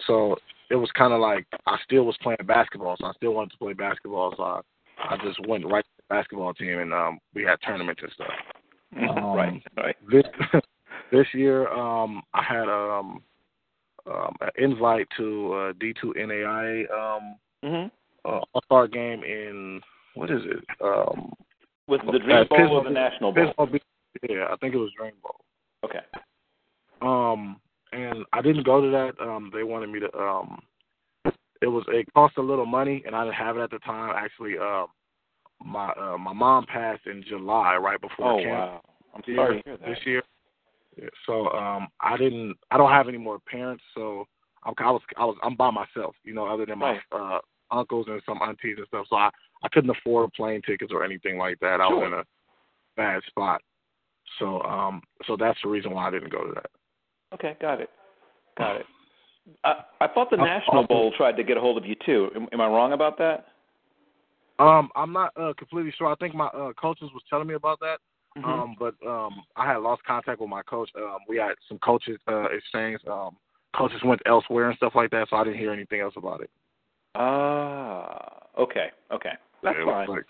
[0.06, 0.36] so
[0.70, 3.72] it was kinda like I still was playing basketball, so I still wanted to play
[3.72, 4.60] basketball, so I
[4.98, 8.30] I just went right to the basketball team and um we had tournaments and stuff.
[8.96, 9.62] Um, right.
[9.76, 9.96] Right.
[10.10, 10.24] this
[11.12, 13.22] this year um I had um
[14.06, 17.88] um an invite to uh D two NAIA um Mm-hmm.
[18.28, 19.80] uh All Star game in
[20.14, 20.64] what is it?
[20.82, 21.32] Um
[21.88, 23.52] Was the uh, Dream Bowl or the National Bowl?
[24.28, 25.36] Yeah, I think it was Dream Bowl.
[25.84, 26.00] Okay.
[27.00, 27.60] Um
[27.94, 29.22] and I didn't go to that.
[29.22, 30.62] Um they wanted me to um
[31.62, 34.14] it was it cost a little money and I didn't have it at the time.
[34.16, 34.86] Actually um
[35.64, 38.52] my uh, my mom passed in July right before Oh camp.
[38.52, 38.80] wow.
[39.14, 39.88] I'm this sorry year, to hear that.
[39.88, 40.22] this year.
[40.96, 42.56] Yeah, so um, I didn't.
[42.70, 44.26] I don't have any more parents, so
[44.64, 46.14] I'm, I was I was I'm by myself.
[46.24, 47.38] You know, other than my uh,
[47.70, 49.06] uncles and some aunties and stuff.
[49.08, 49.30] So I
[49.62, 51.80] I couldn't afford plane tickets or anything like that.
[51.80, 52.24] I was in a
[52.96, 53.60] bad spot.
[54.38, 56.70] So um, so that's the reason why I didn't go to that.
[57.32, 57.90] Okay, got it.
[58.56, 58.86] Got it.
[59.64, 62.30] I, I thought the Uh, National Bowl tried to get a hold of you too.
[62.34, 63.46] Am, am I wrong about that?
[64.58, 66.06] Um, I'm not uh, completely sure.
[66.10, 67.98] I think my uh, coaches was telling me about that.
[68.38, 68.44] Mhm.
[68.44, 70.90] Um, but um, I had lost contact with my coach.
[70.96, 73.00] Um, we had some coaches uh, exchange.
[73.08, 73.36] Um,
[73.76, 76.50] coaches went elsewhere and stuff like that, so I didn't hear anything else about it.
[77.14, 79.32] Ah, okay, okay,
[79.62, 80.08] that's Yeah, fine.
[80.08, 80.24] like-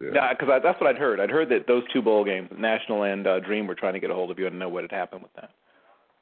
[0.00, 0.10] yeah.
[0.14, 1.18] Yeah, because that's what I'd heard.
[1.18, 4.10] I'd heard that those two bowl games, National and uh, Dream, were trying to get
[4.10, 5.50] a hold of you and know what had happened with that.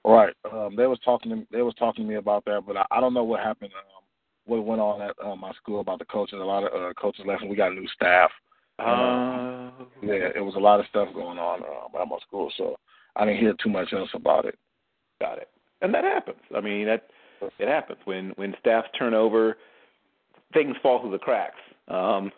[0.07, 0.35] Right.
[0.53, 3.01] Um, they was talking to they was talking to me about that, but I, I
[3.01, 3.73] don't know what happened.
[3.75, 4.05] Um,
[4.47, 6.39] what went on at uh, my school about the coaches.
[6.41, 8.31] A lot of uh, coaches left, and we got new staff.
[8.79, 9.71] Uh,
[10.03, 12.77] Yeah, it was a lot of stuff going on uh, at my school, so
[13.17, 14.57] I didn't hear too much else about it.
[15.21, 15.49] got it.
[15.83, 16.39] And that happens.
[16.57, 17.09] I mean, that
[17.59, 19.57] it happens when when staffs turn over,
[20.55, 21.59] things fall through the cracks.
[21.89, 22.31] Um,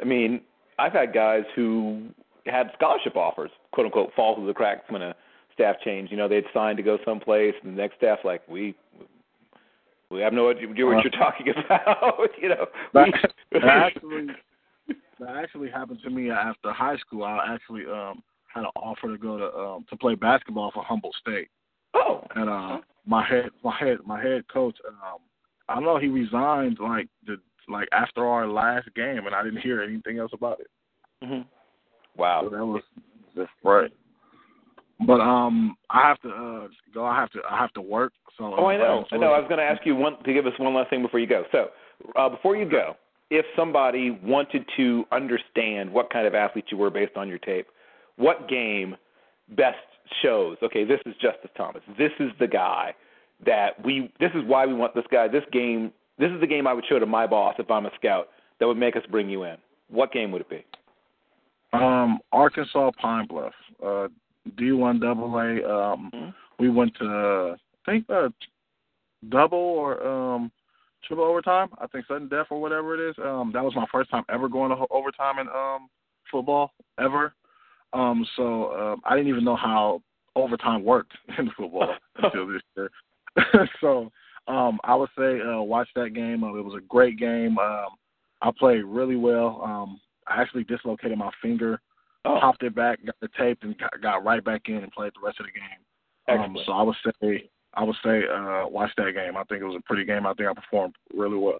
[0.00, 0.40] I mean,
[0.78, 2.08] I've had guys who
[2.46, 5.14] had scholarship offers, quote unquote, fall through the cracks when a
[5.54, 6.10] staff changed.
[6.10, 8.74] You know, they'd signed to go someplace, and the next staff's like, we
[10.10, 12.28] we have no idea what you're talking about.
[12.40, 13.08] you know, That,
[13.52, 14.26] that actually
[15.18, 17.24] that actually happened to me after high school.
[17.24, 18.22] I actually um
[18.52, 21.48] had an offer to go to um to play basketball for Humboldt State.
[21.94, 22.24] Oh.
[22.34, 25.18] And uh my head my head my head coach um
[25.68, 27.36] I know he resigned like the
[27.68, 30.68] like after our last game and I didn't hear anything else about it.
[31.24, 31.42] hmm
[32.16, 32.42] Wow.
[32.44, 32.82] So that was
[33.34, 33.90] just right.
[35.06, 38.54] But um I have to uh go I have to I have to work so
[38.56, 39.04] Oh, I know.
[39.12, 39.32] I know.
[39.32, 41.26] I was going to ask you one to give us one last thing before you
[41.26, 41.44] go.
[41.52, 41.68] So,
[42.16, 42.96] uh, before you go,
[43.30, 47.66] if somebody wanted to understand what kind of athlete you were based on your tape,
[48.16, 48.96] what game
[49.50, 49.76] best
[50.22, 50.56] shows?
[50.62, 51.82] Okay, this is Justice Thomas.
[51.98, 52.94] This is the guy
[53.44, 54.12] that we.
[54.20, 55.28] This is why we want this guy.
[55.28, 55.92] This game.
[56.18, 58.28] This is the game I would show to my boss if I'm a scout.
[58.60, 59.56] That would make us bring you in.
[59.88, 60.64] What game would it be?
[61.72, 63.54] Um, Arkansas Pine Bluff,
[63.84, 64.08] uh,
[64.56, 65.64] D one double A.
[65.64, 68.28] Um, we went to I think uh,
[69.28, 70.52] double or um,
[71.06, 71.68] triple overtime.
[71.78, 73.16] I think sudden death or whatever it is.
[73.22, 75.88] Um, that was my first time ever going to overtime in um
[76.30, 77.34] football ever.
[77.92, 80.02] Um, so um, I didn't even know how
[80.34, 82.90] overtime worked in football until this year.
[83.80, 84.10] so
[84.48, 86.42] um, I would say uh, watch that game.
[86.42, 87.58] Uh, it was a great game.
[87.58, 87.88] Um,
[88.40, 89.60] I played really well.
[89.62, 91.80] Um, I actually dislocated my finger,
[92.24, 95.40] popped it back, got the tape, and got, right back in and played the rest
[95.40, 96.40] of the game.
[96.40, 99.36] Um, so I would say I would say uh, watch that game.
[99.36, 100.26] I think it was a pretty game.
[100.26, 101.58] I think I performed really well.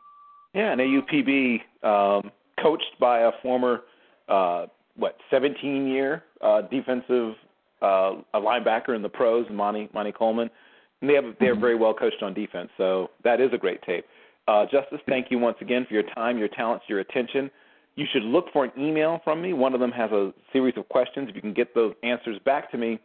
[0.55, 2.30] Yeah, and AUPB, um,
[2.62, 3.80] coached by a former,
[4.28, 4.66] uh,
[4.97, 7.34] what, 17 year uh, defensive
[7.80, 10.51] uh, a linebacker in the pros, Monte Monte Coleman.
[11.01, 14.05] And they have they're very well coached on defense, so that is a great tape.
[14.47, 17.51] Uh, Justice, thank you once again for your time, your talents, your attention.
[17.94, 19.52] You should look for an email from me.
[19.52, 21.28] One of them has a series of questions.
[21.28, 22.98] If you can get those answers back to me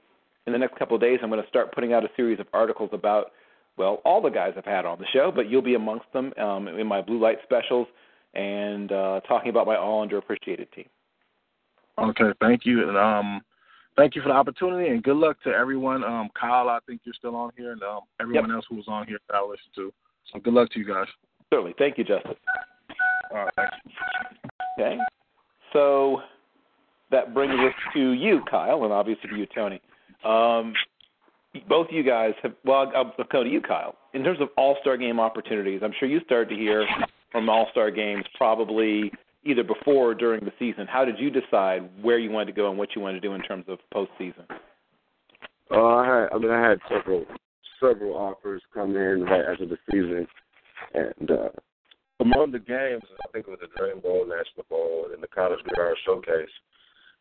[0.46, 2.48] in the next couple of days, I'm going to start putting out a series of
[2.54, 3.32] articles about
[3.78, 6.68] well, all the guys I've had on the show, but you'll be amongst them um,
[6.68, 7.88] in my blue light specials
[8.34, 10.88] and uh, talking about my all underappreciated team.
[12.00, 13.42] Okay, thank you, and um,
[13.96, 16.04] thank you for the opportunity, and good luck to everyone.
[16.04, 19.08] Um, Kyle, I think you're still on here, and um, everyone else who was on
[19.08, 19.94] here that I listened to.
[20.32, 21.08] So good luck to you guys.
[21.52, 21.76] Certainly.
[21.78, 22.38] Thank you, Justice.
[23.32, 23.70] All right.
[24.78, 24.98] Okay.
[25.74, 26.22] So
[27.12, 29.82] that brings us to you, Kyle, and obviously to you, Toni.
[30.24, 30.74] Um,
[31.68, 33.95] both of you guys have, well, I'll I'll go to you, Kyle.
[34.14, 36.86] In terms of all star game opportunities, I'm sure you started to hear
[37.32, 39.12] from all star games probably
[39.44, 40.88] either before or during the season.
[40.88, 43.34] How did you decide where you wanted to go and what you wanted to do
[43.34, 44.45] in terms of postseason?
[45.72, 47.26] Uh, I had, I mean, I had several
[47.80, 50.28] several offers come in right after the season,
[50.94, 51.49] and uh,
[52.19, 55.60] among the games, I think it was the Dream Bowl, National Bowl, and the College
[55.64, 56.49] Gridiron Showcase.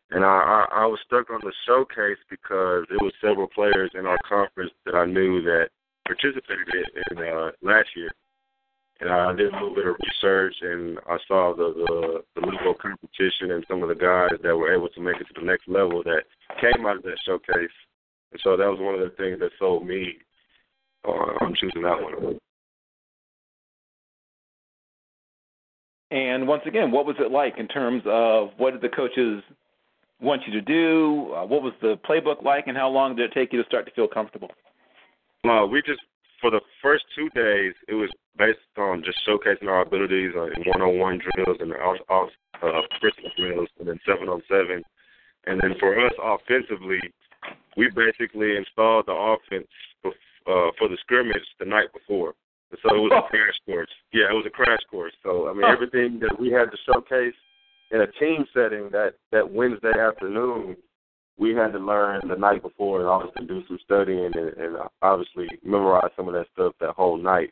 [0.09, 4.05] And I, I I was stuck on the showcase because there was several players in
[4.05, 5.67] our conference that I knew that
[6.05, 6.67] participated
[7.11, 8.09] in, in uh, last year.
[8.99, 12.73] And I did a little bit of research, and I saw the, the the level
[12.73, 15.67] competition and some of the guys that were able to make it to the next
[15.67, 16.23] level that
[16.59, 17.75] came out of that showcase.
[18.31, 20.17] And so that was one of the things that sold me
[21.05, 22.39] on, on choosing that one.
[26.09, 29.43] And once again, what was it like in terms of what did the coaches
[30.21, 31.33] want you to do?
[31.35, 33.85] Uh, what was the playbook like, and how long did it take you to start
[33.85, 34.49] to feel comfortable?
[35.43, 35.99] Uh, we just
[36.41, 41.19] for the first two days, it was based on just showcasing our abilities in one-on-one
[41.19, 42.29] drills and off, off
[42.61, 42.81] uh,
[43.37, 44.83] drills, and then seven-on-seven.
[45.47, 46.99] And then for us offensively,
[47.75, 49.67] we basically installed the offense
[50.05, 50.11] uh,
[50.77, 52.33] for the scrimmage the night before.
[52.71, 53.89] So it was a crash course.
[54.13, 55.13] Yeah, it was a crash course.
[55.23, 57.35] So I mean, everything that we had to showcase
[57.91, 60.75] in a team setting that that Wednesday afternoon,
[61.37, 65.47] we had to learn the night before and obviously do some studying and, and obviously
[65.63, 67.51] memorize some of that stuff that whole night.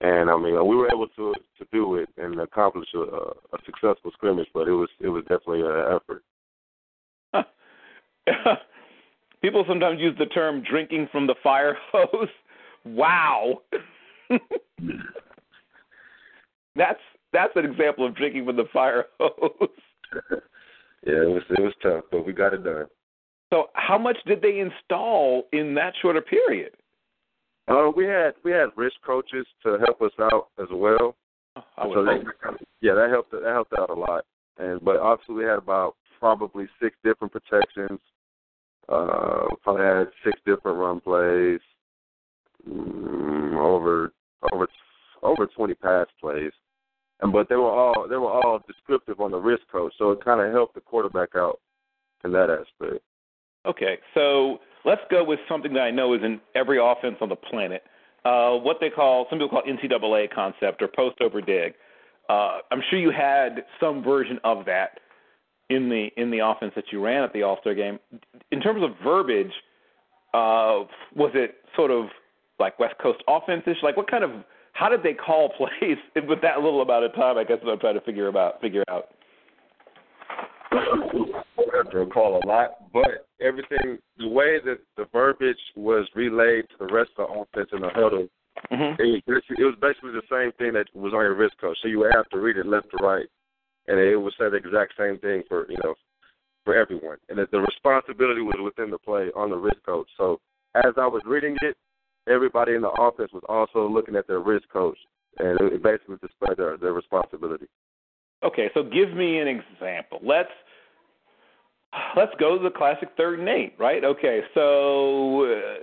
[0.00, 4.10] And I mean, we were able to to do it and accomplish a, a successful
[4.12, 6.22] scrimmage, but it was it was definitely an effort.
[9.42, 12.28] People sometimes use the term "drinking from the fire hose."
[12.86, 13.60] Wow,
[16.76, 17.00] that's
[17.32, 19.68] that's an example of drinking from the fire hose.
[21.06, 22.86] yeah, it was it was tough, but we got it done.
[23.52, 26.72] So, how much did they install in that shorter period?
[27.68, 31.16] Uh, we had we had risk coaches to help us out as well.
[31.56, 32.22] Oh, so that,
[32.80, 34.24] yeah, that helped that helped out a lot.
[34.58, 37.98] And but obviously we had about probably six different protections.
[38.88, 41.60] Uh, probably had six different run plays,
[42.68, 44.12] mm, over
[44.52, 44.66] over
[45.22, 46.52] over twenty pass plays,
[47.20, 50.24] and but they were all they were all descriptive on the wrist coach, so it
[50.24, 51.60] kind of helped the quarterback out
[52.24, 53.02] in that aspect.
[53.66, 57.36] Okay, so let's go with something that I know is in every offense on the
[57.36, 57.82] planet.
[58.24, 61.74] Uh, what they call some people call NCAA concept or post over dig.
[62.28, 65.00] Uh, I'm sure you had some version of that
[65.68, 67.98] in the in the offense that you ran at the All Star game.
[68.50, 69.52] In terms of verbiage,
[70.34, 70.84] uh,
[71.14, 72.06] was it sort of
[72.60, 73.78] like West Coast offense-ish?
[73.82, 74.30] Like what kind of
[74.72, 77.38] how did they call plays with that little amount of time?
[77.38, 79.08] I guess what I'm trying to figure about figure out.
[81.90, 86.92] To recall a lot, but everything, the way that the verbiage was relayed to the
[86.92, 88.28] rest of the offense in the huddle,
[88.70, 89.00] mm-hmm.
[89.00, 91.76] it, it was basically the same thing that was on your wrist coach.
[91.82, 93.26] So you would have to read it left to right,
[93.88, 95.94] and it would say the exact same thing for you know
[96.64, 100.08] for everyone, and that the responsibility was within the play on the wrist coach.
[100.16, 100.38] So
[100.76, 101.76] as I was reading it,
[102.30, 104.98] everybody in the offense was also looking at their wrist coach,
[105.38, 107.66] and it basically displayed their their responsibility.
[108.42, 110.20] Okay, so give me an example.
[110.22, 110.50] Let's
[112.16, 114.04] let's go to the classic third and eight, right?
[114.04, 115.82] Okay, so uh,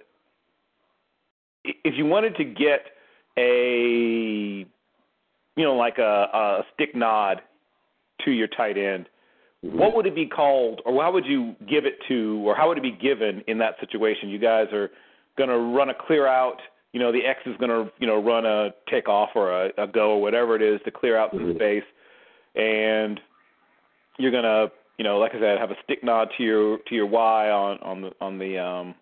[1.63, 2.81] if you wanted to get
[3.37, 4.65] a
[5.55, 7.41] you know like a, a stick nod
[8.25, 9.07] to your tight end,
[9.61, 12.77] what would it be called, or how would you give it to, or how would
[12.77, 14.29] it be given in that situation?
[14.29, 14.89] You guys are
[15.37, 16.57] going to run a clear out.
[16.93, 19.87] You know, the X is going to you know run a takeoff or a, a
[19.87, 21.83] go or whatever it is to clear out some space,
[22.55, 23.19] and
[24.17, 26.95] you're going to you know, like I said, have a stick nod to your to
[26.95, 28.95] your Y on on the on the um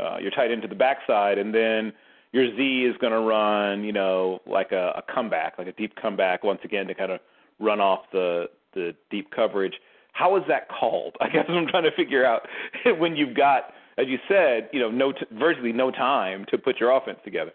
[0.00, 1.92] uh your tight end to the backside and then
[2.32, 5.94] your Z is going to run, you know, like a, a comeback, like a deep
[5.96, 7.20] comeback once again to kind of
[7.58, 9.74] run off the the deep coverage.
[10.12, 11.16] How is that called?
[11.20, 12.42] I guess I'm trying to figure out
[12.98, 16.78] when you've got, as you said, you know, no t- virtually no time to put
[16.78, 17.52] your offense together.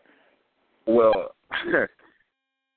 [0.85, 1.35] Well,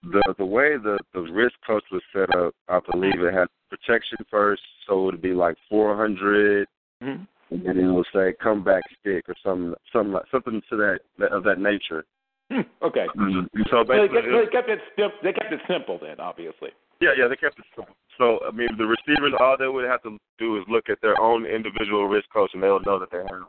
[0.03, 4.19] the the way the the wrist coach was set up, I believe it had protection
[4.31, 6.69] first, so it would be like 400,
[7.03, 7.55] mm-hmm.
[7.55, 11.45] and then it would say comeback stick or some some something to that, that of
[11.45, 12.05] that nature.
[12.51, 13.07] Hmm, okay.
[13.17, 13.63] Mm-hmm.
[13.71, 16.71] So basically, so they, kept, they kept it they kept it simple then, obviously.
[17.01, 17.95] Yeah, yeah, they kept it simple.
[18.19, 21.21] So I mean, the receivers, all they would have to do is look at their
[21.21, 23.49] own individual wrist coach, and they'll know that they have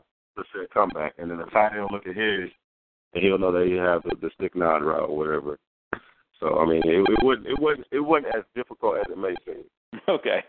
[0.52, 2.50] say a comeback, and then the tight end will look at his,
[3.14, 5.58] and he'll know that he have the, the stick nod route or whatever.
[6.40, 9.34] So I mean, it, it wouldn't it wasn't it wasn't as difficult as it may
[9.44, 9.64] seem.
[10.08, 10.40] Okay.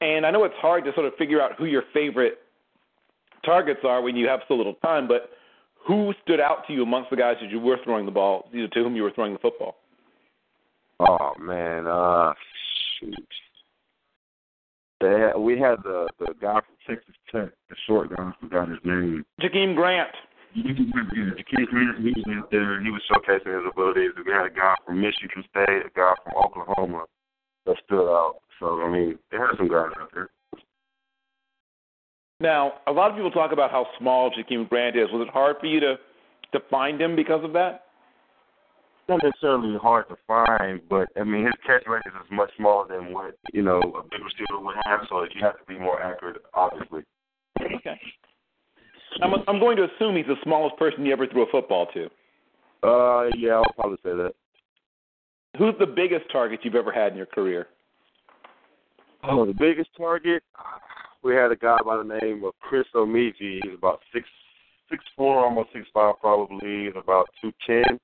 [0.00, 2.38] And I know it's hard to sort of figure out who your favorite
[3.44, 5.30] targets are when you have so little time, but
[5.86, 8.68] who stood out to you amongst the guys that you were throwing the ball, to
[8.74, 9.76] whom you were throwing the football?
[11.00, 12.32] Oh man, uh,
[12.98, 13.14] shoot.
[15.00, 18.22] They we had the the guy from Texas Tech, the short guy.
[18.22, 19.24] I forgot his name.
[19.40, 20.10] Jakeem Grant.
[20.56, 20.90] Jakeem
[21.70, 21.98] Grant.
[21.98, 22.82] He was out there.
[22.82, 24.10] He was showcasing his abilities.
[24.24, 27.04] We had a guy from Michigan State, a guy from Oklahoma
[27.66, 28.40] that stood out.
[28.58, 30.30] So I mean, they had some guys out there.
[32.40, 35.08] Now, a lot of people talk about how small Jakeem Grant is.
[35.12, 35.96] Was it hard for you to
[36.52, 37.84] to find him because of that?
[39.08, 43.12] Not necessarily hard to find, but I mean his catch radius is much smaller than
[43.12, 46.42] what you know a big receiver would have, so you have to be more accurate,
[46.52, 47.02] obviously.
[47.60, 47.98] Okay.
[49.22, 52.06] I'm I'm going to assume he's the smallest person you ever threw a football to.
[52.82, 54.32] Uh, yeah, I'll probably say that.
[55.56, 57.66] Who's the biggest target you've ever had in your career?
[59.24, 60.42] Oh, the biggest target?
[61.22, 63.60] We had a guy by the name of Chris Omiji.
[63.64, 64.28] He's about six
[64.90, 66.84] six four, almost six five probably.
[66.84, 67.98] He's about two ten.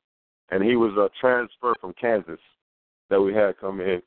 [0.51, 2.41] And he was a transfer from Kansas
[3.11, 4.03] that we had come in.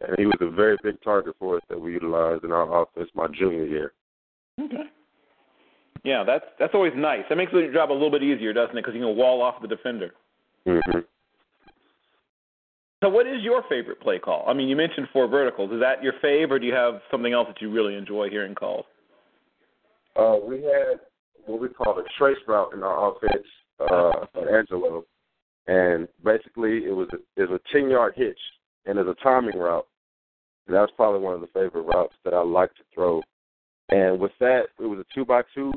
[0.00, 3.08] And he was a very big target for us that we utilized in our offense
[3.14, 3.92] my junior year.
[4.60, 4.84] Okay.
[6.04, 7.22] Yeah, that's that's always nice.
[7.28, 8.82] That makes your job a little bit easier, doesn't it?
[8.82, 10.10] Because you can wall off the defender.
[10.66, 10.78] hmm
[13.02, 14.44] So, what is your favorite play call?
[14.46, 15.72] I mean, you mentioned four verticals.
[15.72, 18.54] Is that your fave, or do you have something else that you really enjoy hearing
[18.54, 18.84] called?
[20.14, 21.00] Uh, we had
[21.46, 23.46] what we call a trace route in our offense
[23.80, 25.04] uh, Angelo,
[25.66, 28.38] and basically it was a, it was a ten yard hitch,
[28.86, 29.86] and it's a timing route.
[30.66, 33.22] And that's probably one of the favorite routes that I like to throw.
[33.90, 35.72] And with that, it was a two by two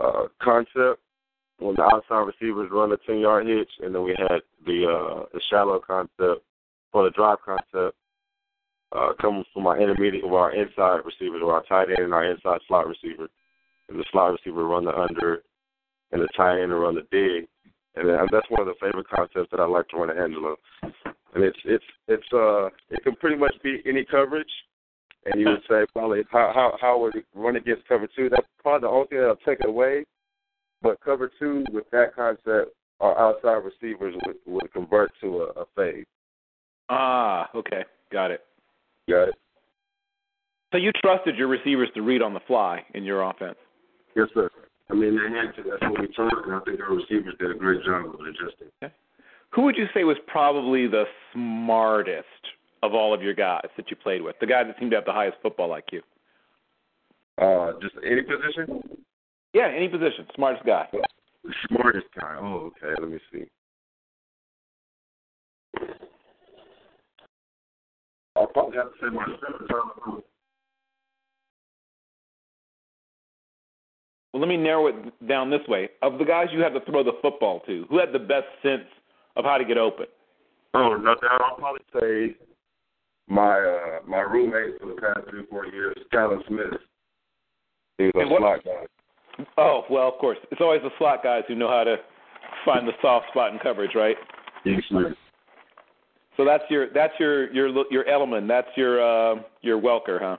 [0.00, 1.00] uh, concept
[1.58, 5.24] when the outside receivers run a ten yard hitch, and then we had the uh,
[5.32, 6.44] the shallow concept
[6.92, 7.96] or the drive concept
[8.92, 12.28] uh, coming from our intermediate or our inside receivers or our tight end and our
[12.28, 13.28] inside slot receiver.
[13.88, 15.42] And the slot receiver run the under,
[16.12, 17.46] and the tight end run the dig.
[17.96, 20.56] And that's one of the favorite concepts that I like to run at Angelo.
[20.82, 24.50] And it's it's it's uh it can pretty much be any coverage.
[25.26, 28.28] And you would say probably how how how would it run against cover two?
[28.30, 30.04] That's probably the only thing that'll take it away.
[30.82, 35.64] But cover two with that concept, our outside receivers would would convert to a, a
[35.76, 36.06] fade.
[36.88, 38.40] Ah, okay, got it.
[39.08, 39.34] Got it.
[40.72, 43.56] So you trusted your receivers to read on the fly in your offense.
[44.14, 44.50] Yes, sir.
[44.90, 45.70] I mean, they had to.
[45.70, 48.90] That's what we taught, and I think our receivers did a great job of adjusting.
[49.50, 52.26] Who would you say was probably the smartest
[52.82, 54.36] of all of your guys that you played with?
[54.40, 56.00] The guy that seemed to have the highest football IQ?
[57.38, 58.82] Uh, just any position?
[59.52, 60.26] Yeah, any position.
[60.34, 60.88] Smartest guy.
[60.92, 62.36] The smartest guy.
[62.38, 62.94] Oh, okay.
[63.00, 63.44] Let me see.
[68.36, 70.22] I'll probably have to say myself.
[74.32, 75.88] Well, let me narrow it down this way.
[76.02, 78.84] Of the guys you had to throw the football to, who had the best sense
[79.36, 80.06] of how to get open?
[80.74, 81.40] Oh, no doubt.
[81.40, 82.36] I'll probably say
[83.28, 86.80] my uh my roommate for the past three four years, Skylar Smith.
[87.98, 88.86] He was a what- slot guy.
[89.56, 90.38] Oh, well, of course.
[90.50, 91.96] It's always the slot guys who know how to
[92.64, 94.16] find the soft spot in coverage, right?
[94.64, 95.16] Yes, sir.
[96.36, 98.46] So that's your that's your your your Edelman.
[98.46, 100.36] That's your uh, your Welker, huh?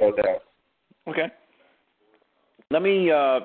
[0.00, 0.42] No doubt.
[1.08, 1.30] Okay.
[2.70, 3.40] Let me uh,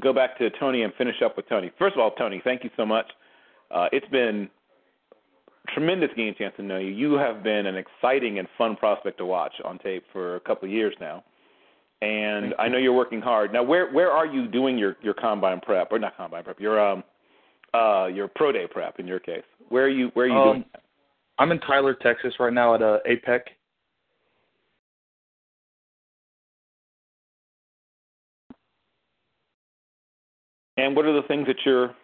[0.00, 1.70] go back to Toni and finish up with Toni.
[1.78, 3.06] First of all, Toni, thank you so much.
[3.70, 4.48] Uh, it's been
[5.74, 6.90] tremendous getting a chance to know you.
[6.90, 10.66] You have been an exciting and fun prospect to watch on tape for a couple
[10.66, 11.22] of years now,
[12.00, 13.52] and I know you're working hard.
[13.52, 16.58] Now, where where are you doing your your combine prep or not combine prep?
[16.58, 17.04] Your um
[17.74, 19.44] uh your pro day prep in your case.
[19.68, 20.64] Where are you where are you Um, doing?
[21.38, 23.40] I'm in Tyler, Texas right now at uh, APEC.
[30.76, 31.94] And what are the things that you're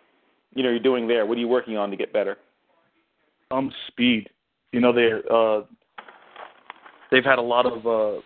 [0.55, 1.27] you know you're doing there?
[1.27, 2.36] What are you working on to get better?
[3.51, 4.28] Um, speed.
[4.73, 5.62] You know they're uh
[7.11, 8.20] they've had a lot of uh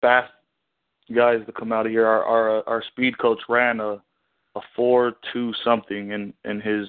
[0.00, 0.32] fast
[1.14, 2.06] guys that come out of here.
[2.06, 4.02] Our our our speed coach ran a
[4.54, 6.88] a four two something in in his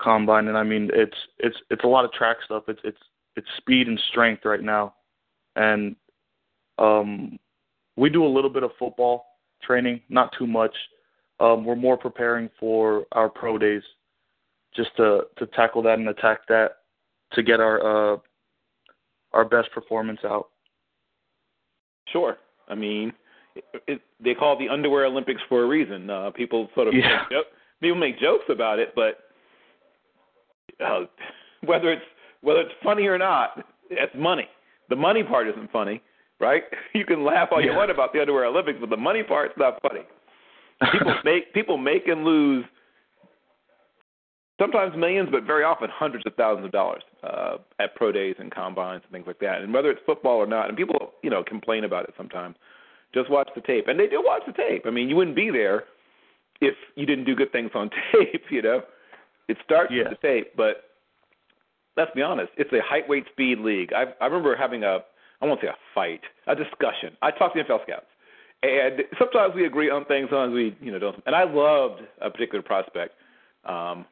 [0.00, 2.64] combine, and I mean it's it's it's a lot of track stuff.
[2.68, 2.98] It's it's
[3.36, 4.94] it's speed and strength right now,
[5.56, 5.96] and
[6.78, 7.38] um
[7.96, 9.24] we do a little bit of football
[9.66, 10.74] training, not too much.
[11.40, 13.82] Um, we're more preparing for our pro days,
[14.74, 16.76] just to to tackle that and attack that
[17.32, 18.16] to get our uh
[19.32, 20.48] our best performance out.
[22.08, 22.36] Sure.
[22.68, 23.12] I mean,
[23.54, 26.08] it, it, they call it the underwear Olympics for a reason.
[26.08, 27.18] Uh, people sort of Yeah.
[27.22, 27.42] make jo-
[27.80, 29.18] people make jokes about it, but
[30.84, 31.00] uh,
[31.64, 32.04] whether it's
[32.40, 34.48] whether it's funny or not, it's money.
[34.88, 36.00] The money part isn't funny,
[36.40, 36.62] right?
[36.94, 37.76] You can laugh all you Yeah.
[37.76, 40.00] want about the underwear Olympics, but the money part's not funny.
[40.92, 42.64] People make people make and lose
[44.58, 48.50] sometimes millions, but very often hundreds of thousands of dollars uh, at pro days and
[48.50, 49.60] combines and things like that.
[49.60, 52.56] And whether it's football or not, and people you know complain about it sometimes.
[53.14, 54.82] Just watch the tape, and they do watch the tape.
[54.84, 55.84] I mean, you wouldn't be there
[56.60, 58.42] if you didn't do good things on tape.
[58.50, 58.82] You know,
[59.48, 60.08] it starts Yeah.
[60.08, 60.90] with the tape, but
[61.96, 63.92] let's be honest, it's a height, weight, speed league.
[63.92, 65.00] I I remember having a
[65.40, 67.16] I won't say a fight, a discussion.
[67.22, 68.06] I talked to NFL scouts,
[68.62, 71.22] and sometimes we agree on things, sometimes we you know don't.
[71.26, 73.14] And I loved a particular prospect.
[73.64, 74.06] Um,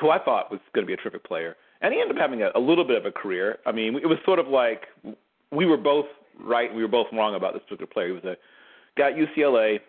[0.00, 2.42] who I thought was going to be a terrific player, and he ended up having
[2.42, 3.58] a, a little bit of a career.
[3.66, 4.84] I mean, it was sort of like
[5.50, 6.06] we were both
[6.38, 8.06] right, and we were both wrong about this particular player.
[8.08, 8.36] He was a
[8.96, 9.80] guy at UCLA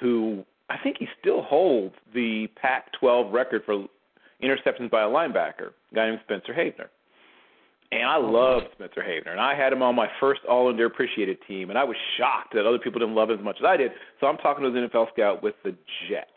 [0.00, 3.86] who I think he still holds the Pac-12 record for
[4.42, 6.88] interceptions by a linebacker, a guy named Spencer Havner.
[7.92, 11.68] And I loved Spencer Havner, and I had him on my first All Underappreciated team,
[11.68, 13.92] and I was shocked that other people didn't love him as much as I did.
[14.18, 15.76] So I'm talking to his NFL scout with the
[16.08, 16.30] Jets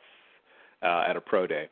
[0.84, 1.70] uh, at a pro day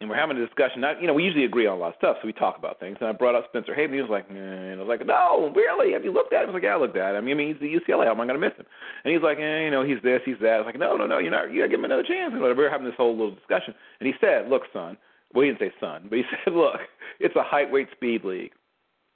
[0.00, 0.80] and we're having a discussion.
[0.82, 2.78] Not, you know, we usually agree on a lot of stuff, so we talk about
[2.78, 2.98] things.
[3.00, 3.94] And I brought up Spencer Havner.
[3.94, 5.92] He was like, "Man," I was like, "No, really?
[5.92, 7.24] Have you looked at him?" I was like, "Yeah, I looked at him.
[7.24, 8.04] I mean, he's the UCLA.
[8.04, 8.66] How am I going to miss him?"
[9.04, 11.06] And he's like, eh, "You know, he's this, he's that." I was like, "No, no,
[11.06, 11.18] no.
[11.18, 11.50] You're not.
[11.50, 12.60] You got to give him another chance." And whatever.
[12.60, 14.98] We were having this whole little discussion, and he said, "Look, son."
[15.32, 16.80] Well, he didn't say son, but he said, "Look,
[17.18, 18.52] it's a height, weight, speed league."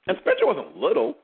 [0.07, 1.15] And Spencer wasn't little,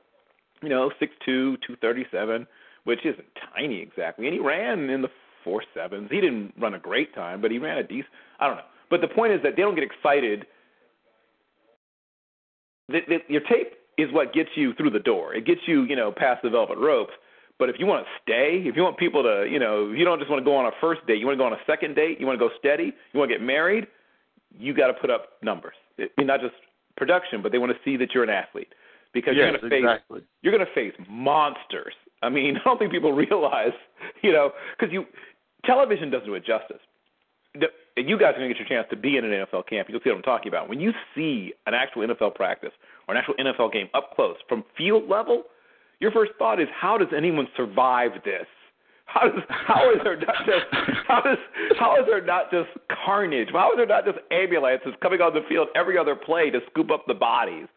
[0.62, 2.48] you know, six two, two thirty seven,
[2.84, 3.26] which isn't
[3.56, 4.28] tiny exactly.
[4.28, 5.10] And he ran in the
[5.44, 6.10] four sevens.
[6.12, 8.08] He didn't run a great time, but he ran a decent.
[8.40, 8.64] I don't know.
[8.90, 10.46] But the point is that they don't get excited.
[12.88, 15.34] The, the, your tape is what gets you through the door.
[15.34, 17.14] It gets you, you know, past the velvet ropes.
[17.60, 20.06] But if you want to stay, if you want people to, you know, if you
[20.06, 21.64] don't just want to go on a first date, you want to go on a
[21.66, 23.88] second date, you want to go steady, you want to get married,
[24.58, 25.74] you got to put up numbers.
[25.98, 26.54] It, not just
[26.98, 28.74] production, but they want to see that you're an athlete
[29.14, 30.22] because yes, you're going to face exactly.
[30.42, 31.94] you're going to face monsters.
[32.22, 33.74] I mean, I don't think people realize,
[34.22, 35.06] you know, because you
[35.66, 36.82] television doesn't do it justice.
[37.56, 37.68] The,
[38.02, 39.88] you guys are going to get your chance to be in an NFL camp.
[39.90, 40.70] You'll see what I'm talking about.
[40.70, 42.72] When you see an actual NFL practice
[43.08, 45.44] or an actual NFL game up close from field level,
[46.00, 48.46] your first thought is, how does anyone survive this?
[49.08, 50.66] How does how is there not just
[51.08, 51.38] how does
[51.80, 52.70] how is there not just
[53.06, 53.50] carnage?
[53.52, 56.92] How is there not just ambulances coming on the field every other play to scoop
[56.92, 57.68] up the bodies?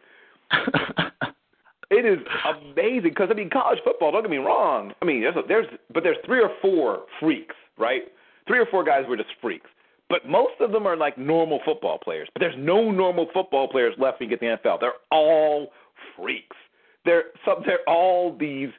[1.91, 4.13] it is amazing because I mean college football.
[4.13, 4.93] Don't get me wrong.
[5.01, 8.03] I mean there's a, there's but there's three or four freaks, right?
[8.47, 9.71] Three or four guys were just freaks.
[10.09, 12.29] But most of them are like normal football players.
[12.35, 14.81] But there's no normal football players left when you get the NFL.
[14.81, 15.69] They're all
[16.17, 16.57] freaks.
[17.05, 17.63] They're some.
[17.65, 18.71] They're all these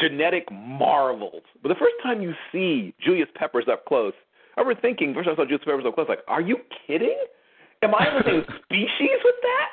[0.00, 1.42] genetic marvels.
[1.62, 4.12] But the first time you see Julius Peppers up close,
[4.56, 7.18] I remember thinking, first I saw Julius Peppers up close, like, are you kidding?
[7.82, 9.68] Am I in the same species with that?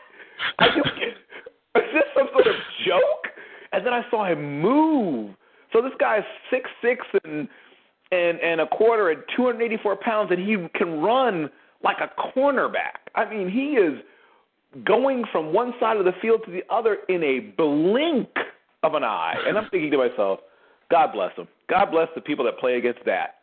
[0.60, 0.84] Are you,
[1.82, 2.56] is this some sort of
[2.86, 3.34] joke?
[3.72, 5.36] And then I saw him move.
[5.72, 7.48] So this guy's six six and
[8.12, 11.50] and and a quarter and 284 pounds, and he can run
[11.84, 13.10] like a cornerback.
[13.16, 14.00] I mean, he is
[14.86, 18.30] going from one side of the field to the other in a blink
[18.84, 19.36] of an eye.
[19.48, 20.40] And I'm thinking to myself,
[20.92, 21.48] God bless them.
[21.70, 23.36] God bless the people that play against that.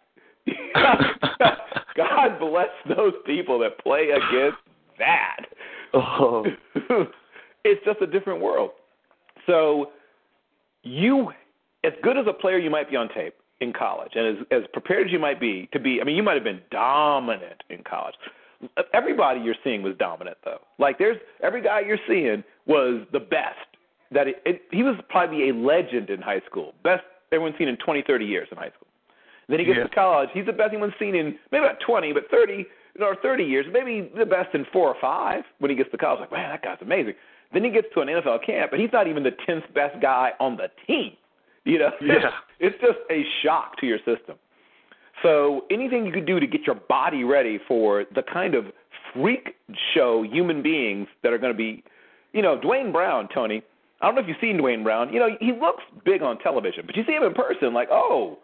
[1.97, 4.59] God bless those people that play against
[4.99, 5.47] that.
[5.93, 6.45] Oh.
[7.65, 8.71] it's just a different world.
[9.47, 9.91] So
[10.83, 11.31] you
[11.85, 14.63] as good as a player you might be on tape in college and as as
[14.73, 17.83] prepared as you might be to be I mean you might have been dominant in
[17.83, 18.15] college.
[18.95, 20.61] Everybody you're seeing was dominant though.
[20.79, 23.70] Like there's every guy you're seeing was the best
[24.13, 27.77] that it, it, he was probably a legend in high school, best everyone's seen in
[27.77, 28.89] 20, 30 years in high school.
[29.49, 29.85] Then he gets Yeah.
[29.85, 32.67] to college, he's the best anyone's seen in maybe not 20, but 30
[33.01, 35.45] or 30 years, maybe the best in four or five.
[35.59, 37.15] When he gets to college, like man, that guy's amazing.
[37.53, 40.31] Then he gets to an NFL camp, and he's not even the 10th best guy
[40.39, 41.13] on the team.
[41.65, 42.31] You know, Yeah.
[42.61, 44.37] it's just a shock to your system.
[45.23, 48.67] So anything you could do to get your body ready for the kind of
[49.13, 49.57] freak
[49.95, 51.83] show human beings that are going to be,
[52.33, 53.63] you know, Duane Brown, Toni.
[54.01, 55.13] I don't know if you've seen Duane Brown.
[55.13, 58.39] You know, he looks big on television, but you see him in person, like, oh,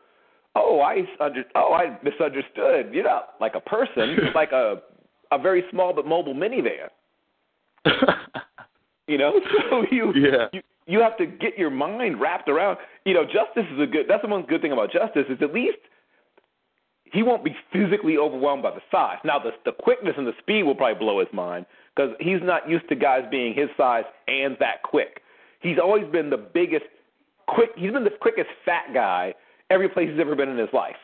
[0.55, 2.91] oh, I under, oh, I misunderstood.
[2.93, 4.83] You know, like a person, like a
[5.33, 6.89] a very small but mobile minivan.
[9.09, 9.33] You know,
[9.71, 10.49] so you Yeah.
[10.53, 12.79] you you have to get your mind wrapped around.
[13.05, 14.07] You know, Justice is a good.
[14.09, 15.79] That's the one good thing about Justice is at least
[17.13, 19.19] he won't be physically overwhelmed by the size.
[19.25, 22.69] Now, the the quickness and the speed will probably blow his mind because he's not
[22.69, 25.23] used to guys being his size and that quick.
[25.67, 26.85] He's always been the biggest,
[27.47, 27.71] quick.
[27.77, 29.35] He's been the quickest fat guy
[29.71, 30.97] every place he's ever been in his life.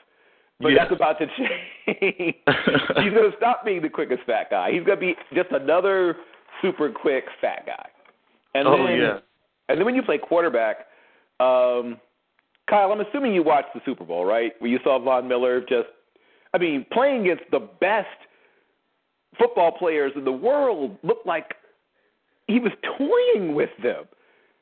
[0.61, 0.85] But Yeah.
[0.85, 1.51] that's about to change.
[1.87, 4.71] he's going to stop being the quickest fat guy.
[4.71, 6.17] He's going to be just another
[6.61, 7.89] super quick fat guy.
[8.55, 9.19] And oh then, yeah.
[9.69, 10.87] and then when you play quarterback,
[11.41, 11.99] um,
[12.69, 14.53] Kyle, I'm assuming you watched the Super Bowl, right?
[14.61, 15.89] Where you saw Von Miller just,
[16.55, 18.07] I mean, playing against the best
[19.39, 21.55] football players in the world looked like
[22.47, 24.05] he was toying with them.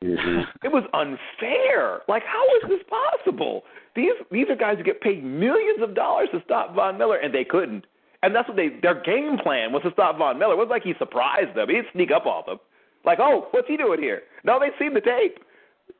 [0.03, 0.67] Mm-hmm.
[0.67, 2.01] It was unfair.
[2.09, 3.65] Like, how is this possible?
[3.95, 7.35] These these are guys who get paid millions of dollars to stop Von Miller, and
[7.35, 7.85] they couldn't.
[8.23, 10.55] And that's what they their game plan was to stop Von Miller.
[10.55, 11.69] It wasn't like he surprised them.
[11.69, 12.59] He didn't sneak up on them.
[13.05, 14.23] Like, oh, what's he doing here?
[14.45, 15.39] No, they'd seen the tape.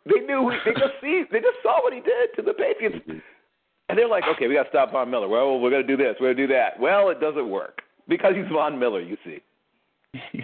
[0.07, 0.51] They knew.
[0.65, 1.25] They just see.
[1.31, 3.19] They just saw what he did to the Patriots, mm-hmm.
[3.89, 5.29] and they're like, okay, we got to stop Von Miller.
[5.29, 6.17] Well, we're going to do this.
[6.21, 6.81] We're going to do that.
[6.81, 9.01] Well, it doesn't work because he's Von Miller.
[9.01, 9.41] You see,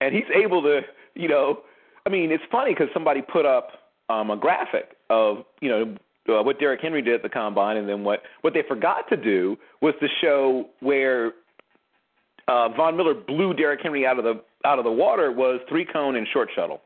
[0.00, 0.80] and he's able to,
[1.14, 1.60] you know,
[2.06, 3.70] I mean, it's funny because somebody put up
[4.08, 5.96] um, a graphic of, you know,
[6.28, 9.16] uh, what Derrick Henry did at the combine, and then what what they forgot to
[9.16, 11.32] do was to show where
[12.46, 15.84] uh, Von Miller blew Derrick Henry out of the out of the water was three
[15.84, 16.82] cone and short shuttle.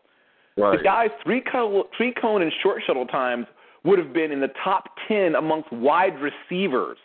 [0.57, 0.79] Right.
[0.79, 3.47] The guy's three cone, three cone and short shuttle times
[3.85, 6.97] would have been in the top ten amongst wide receivers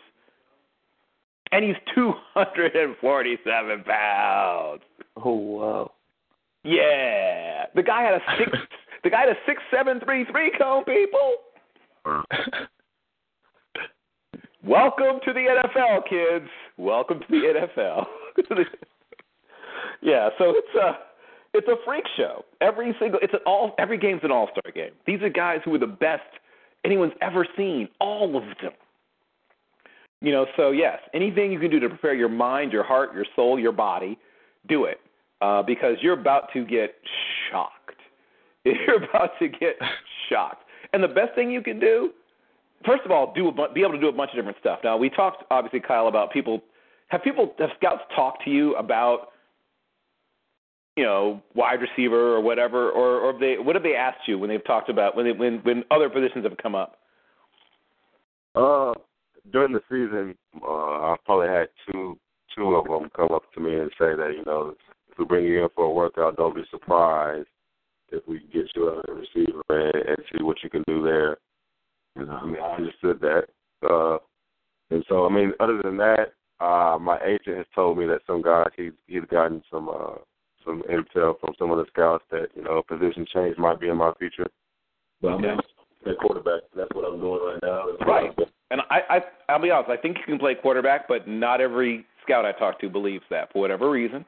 [1.52, 4.82] and he's 247 pounds.
[5.16, 5.90] Oh wow.
[6.62, 8.50] Yeah, the guy had a six.
[9.04, 10.84] the guy had a six seven three three cone.
[10.84, 11.34] People,
[14.64, 16.50] welcome to the NFL, kids.
[16.76, 18.04] Welcome to the NFL.
[20.02, 20.98] yeah, so it's a
[21.54, 22.44] it's a freak show.
[22.60, 24.92] Every single it's an all every game's an all star game.
[25.06, 26.22] These are guys who are the best
[26.84, 27.88] anyone's ever seen.
[28.00, 28.72] All of them.
[30.20, 33.24] You know, so yes, anything you can do to prepare your mind, your heart, your
[33.34, 34.18] soul, your body,
[34.68, 35.00] do it.
[35.40, 36.94] Uh, because you're about to get
[37.50, 37.76] shocked.
[38.64, 39.76] You're about to get
[40.28, 40.64] shocked.
[40.92, 42.10] And the best thing you can do,
[42.84, 44.80] first of all, do a, be able to do a bunch of different stuff.
[44.84, 46.62] Now, we talked obviously, Kyle, about people.
[47.08, 49.28] Have people have scouts talked to you about,
[50.96, 54.50] you know, wide receiver or whatever, or or they what have they asked you when
[54.50, 56.98] they've talked about when they, when when other positions have come up?
[58.54, 58.92] Uh,
[59.52, 62.18] during the season, uh, I've probably had two
[62.54, 64.74] two of them come up to me and say that you know
[65.10, 67.48] if we bring you in for a workout, don't be surprised
[68.10, 71.38] if we get you a receiver and, and see what you can do there.
[72.16, 73.44] You know, I mean, I understood that.
[73.88, 74.18] Uh,
[74.90, 78.42] and so, I mean, other than that, uh, my agent has told me that some
[78.42, 80.16] guys he's he's gotten some uh,
[80.64, 83.96] some intel from some of the scouts that you know position change might be in
[83.96, 84.46] my future.
[85.22, 85.56] But I'm Yeah.
[86.06, 86.62] at quarterback.
[86.76, 88.06] That's what I'm doing right now.
[88.06, 88.30] Right.
[88.70, 92.04] And I, I I'll be honest, I think you can play quarterback, but not every
[92.22, 94.24] scout I talk to believes that for whatever reason.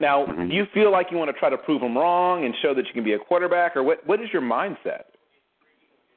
[0.00, 0.48] Now, Mhm.
[0.48, 2.86] do you feel like you want to try to prove them wrong and show that
[2.86, 4.04] you can be a quarterback, or what?
[4.06, 5.04] What is your mindset?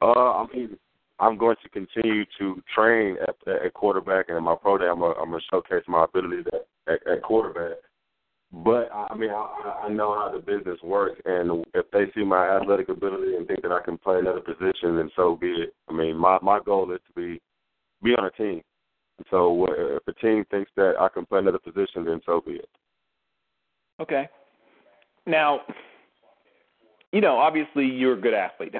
[0.00, 0.78] Uh, I mean,
[1.20, 5.00] I'm going to continue to train at, at quarterback, and in my pro day, I'm
[5.00, 7.78] going to showcase my abilities at, at, at quarterback.
[8.50, 12.48] But I mean, I, I know how the business works, and if they see my
[12.56, 15.74] athletic ability and think that I can play another position, then so be it.
[15.88, 17.40] I mean, my my goal is to be
[18.02, 18.62] be on a team.
[19.30, 22.68] So if a team thinks that I can play another position, then so be it.
[24.00, 24.28] Okay.
[25.26, 25.60] Now,
[27.12, 28.74] you know, obviously you're a good athlete.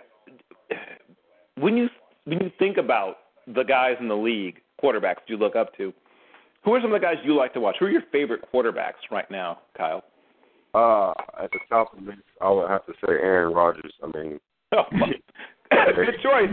[1.56, 1.88] When you
[2.24, 3.16] when you think about
[3.46, 5.92] the guys in the league, quarterbacks you look up to,
[6.64, 7.76] who are some of the guys you like to watch?
[7.80, 10.04] Who are your favorite quarterbacks right now, Kyle?
[10.74, 11.12] Uh,
[11.42, 13.92] at the top of the list, I would have to say Aaron Rodgers.
[14.02, 14.38] I mean,
[14.72, 14.82] Oh,
[15.70, 16.50] good choice.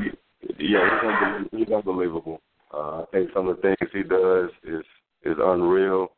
[0.58, 1.50] Yeah, he's, unbelievable.
[1.52, 2.42] he's unbelievable.
[2.74, 4.86] Uh, I think some of the things he does is
[5.24, 6.12] is unreal.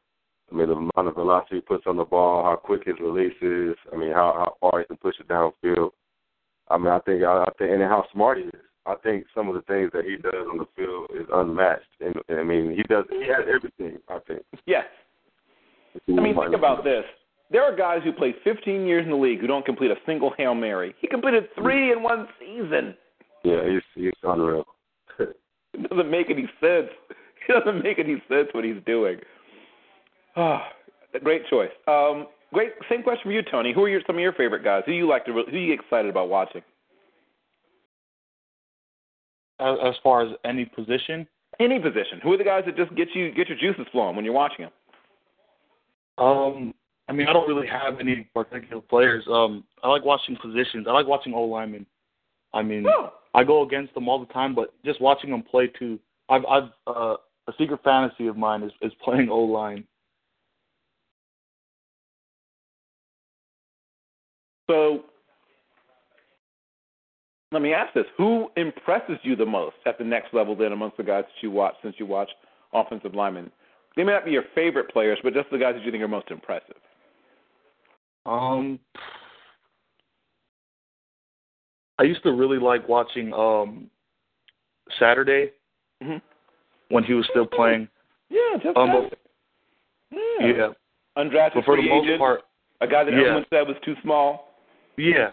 [0.52, 3.36] I mean, the amount of velocity he puts on the ball, how quick his release
[3.41, 3.76] is.
[3.91, 5.90] I mean, how how far he can push it downfield.
[6.70, 8.52] I mean, I think I, I think and how smart he is.
[8.86, 11.84] I think some of the things that he does on the field is unmatched.
[11.99, 13.99] And, and I mean, he does he has everything.
[14.07, 14.44] I think.
[14.65, 14.86] Yes.
[16.07, 17.04] I mean, think about this.
[17.52, 20.34] There are guys who played 15 years in the league who don't complete a single
[20.38, 20.94] Hail Mary.
[20.99, 22.96] He completed three in one season.
[23.44, 24.65] Yeah, he's he's unreal.
[25.73, 26.89] It doesn't make any sense.
[27.49, 29.20] It doesn't make any sense what he's doing.
[30.38, 30.60] Oh,
[31.24, 31.72] great choice.
[31.88, 32.74] Um, great.
[32.90, 33.74] Same question for you, Toni.
[33.74, 34.84] Who are your, some of your favorite guys?
[34.86, 35.34] Who you like to?
[35.34, 36.62] Who you excited about watching?
[39.60, 41.28] As, as far as any position,
[41.60, 42.20] Any position.
[42.22, 44.66] Who are the guys that just get you get your juices flowing when you're watching
[44.66, 44.72] them?
[46.20, 46.74] um,
[47.10, 49.24] I mean, I don't really have any particular players.
[49.32, 50.86] Um, I like watching positions.
[50.88, 51.86] I like watching O linemen.
[52.54, 55.68] I mean, Oh, I go against them all the time, but just watching them play
[55.68, 55.99] too.
[56.30, 57.16] I've, I've uh,
[57.48, 59.86] a secret fantasy of mine is is playing O line.
[64.68, 65.04] So
[67.52, 70.55] let me ask this: Who impresses you the most at the next level?
[70.55, 72.29] Then amongst the guys that you watch, since you watch
[72.73, 73.52] offensive linemen,
[73.96, 76.07] they may not be your favorite players, but just the guys that you think are
[76.07, 76.76] most impressive.
[78.26, 78.79] Um,
[81.97, 83.89] I used to really like watching um
[84.99, 85.52] Saturday
[86.04, 86.94] Mm-hmm.
[86.94, 87.87] when he was still playing.
[88.29, 89.10] Yeah, just Um,
[90.12, 90.47] Yeah.
[90.47, 90.70] yeah,
[91.18, 92.41] Undrafted but for the most agent, part,
[92.81, 93.20] a guy that yeah.
[93.21, 94.47] everyone said was too small.
[94.98, 95.32] Yeah.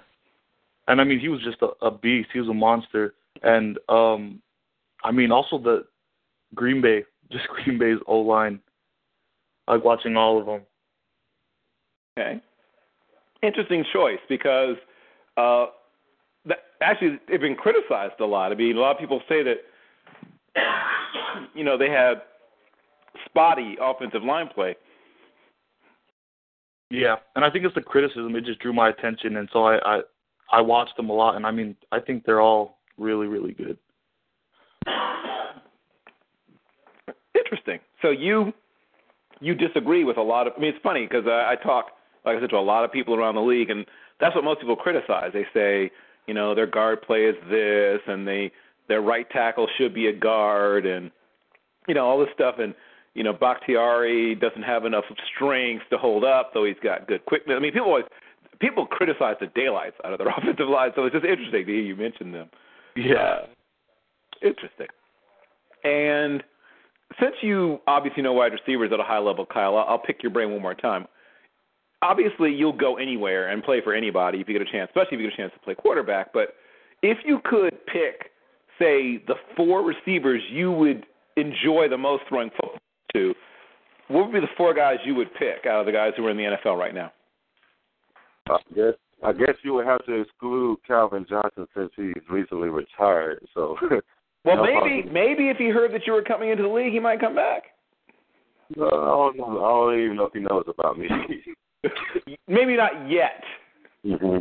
[0.86, 2.28] And I mean, he was just a, a beast.
[2.32, 3.14] He was a monster.
[3.42, 4.40] And um,
[5.02, 5.84] I mean, also the
[6.54, 8.60] Green Bay, just Green Bay's O line.
[9.66, 10.60] Like watching all of them.
[12.18, 12.40] Okay.
[13.42, 14.76] Interesting choice because
[15.38, 15.66] uh,
[16.46, 18.52] that, actually they've been criticized a lot.
[18.52, 19.56] I mean, a lot of people say that
[21.54, 22.22] you know they had
[23.24, 24.76] spotty offensive line play.
[26.90, 28.36] Yeah, and I think it's the criticism.
[28.36, 30.00] It just drew my attention, and so I I,
[30.52, 31.36] I watched them a lot.
[31.36, 33.78] And I mean, I think they're all really really good.
[37.34, 37.80] Interesting.
[38.02, 38.52] So you
[39.40, 40.54] you disagree with a lot of.
[40.56, 41.86] I mean, it's funny because I, I talk,
[42.24, 43.84] like I said, to a lot of people around the league, and
[44.20, 45.30] that's what most people criticize.
[45.32, 45.90] They say,
[46.26, 48.52] you know, their guard play is this, and they
[48.88, 51.10] their right tackle should be a guard, and
[51.88, 52.56] you know all this stuff.
[52.58, 52.74] And
[53.14, 57.54] you know, Bakhtiari doesn't have enough strength to hold up, though he's got good quickness.
[57.56, 58.04] I mean, people always
[58.60, 61.82] people criticize the daylights out of their offensive line, so it's just interesting to hear
[61.82, 62.48] you mention them.
[62.96, 63.14] Yeah.
[63.14, 63.46] Uh,
[64.42, 64.86] interesting.
[65.84, 66.42] And
[67.20, 70.32] since you obviously know wide receivers at a high level, Kyle, I'll, I'll pick your
[70.32, 71.06] brain one more time.
[72.02, 75.20] Obviously, you'll go anywhere and play for anybody if you get a chance, especially if
[75.22, 76.32] you get a chance to play quarterback.
[76.32, 76.54] But
[77.02, 78.30] if you could pick,
[78.78, 82.78] say, the four receivers you would enjoy the most throwing football
[83.14, 83.34] to,
[84.08, 86.30] what would be the four guys you would pick out of the guys who are
[86.30, 87.12] in the NFL right now?
[88.48, 88.94] I guess
[89.24, 93.38] I guess you would have to exclude Calvin Johnson since he's recently retired.
[93.54, 93.76] So
[94.44, 97.00] Well, No maybe maybe if he heard that you were coming into the league, he
[97.00, 97.62] might come back.
[98.76, 99.64] no, I don't know.
[99.64, 101.08] I don't even know if he knows about me.
[102.48, 103.42] maybe not yet.
[104.04, 104.38] hmm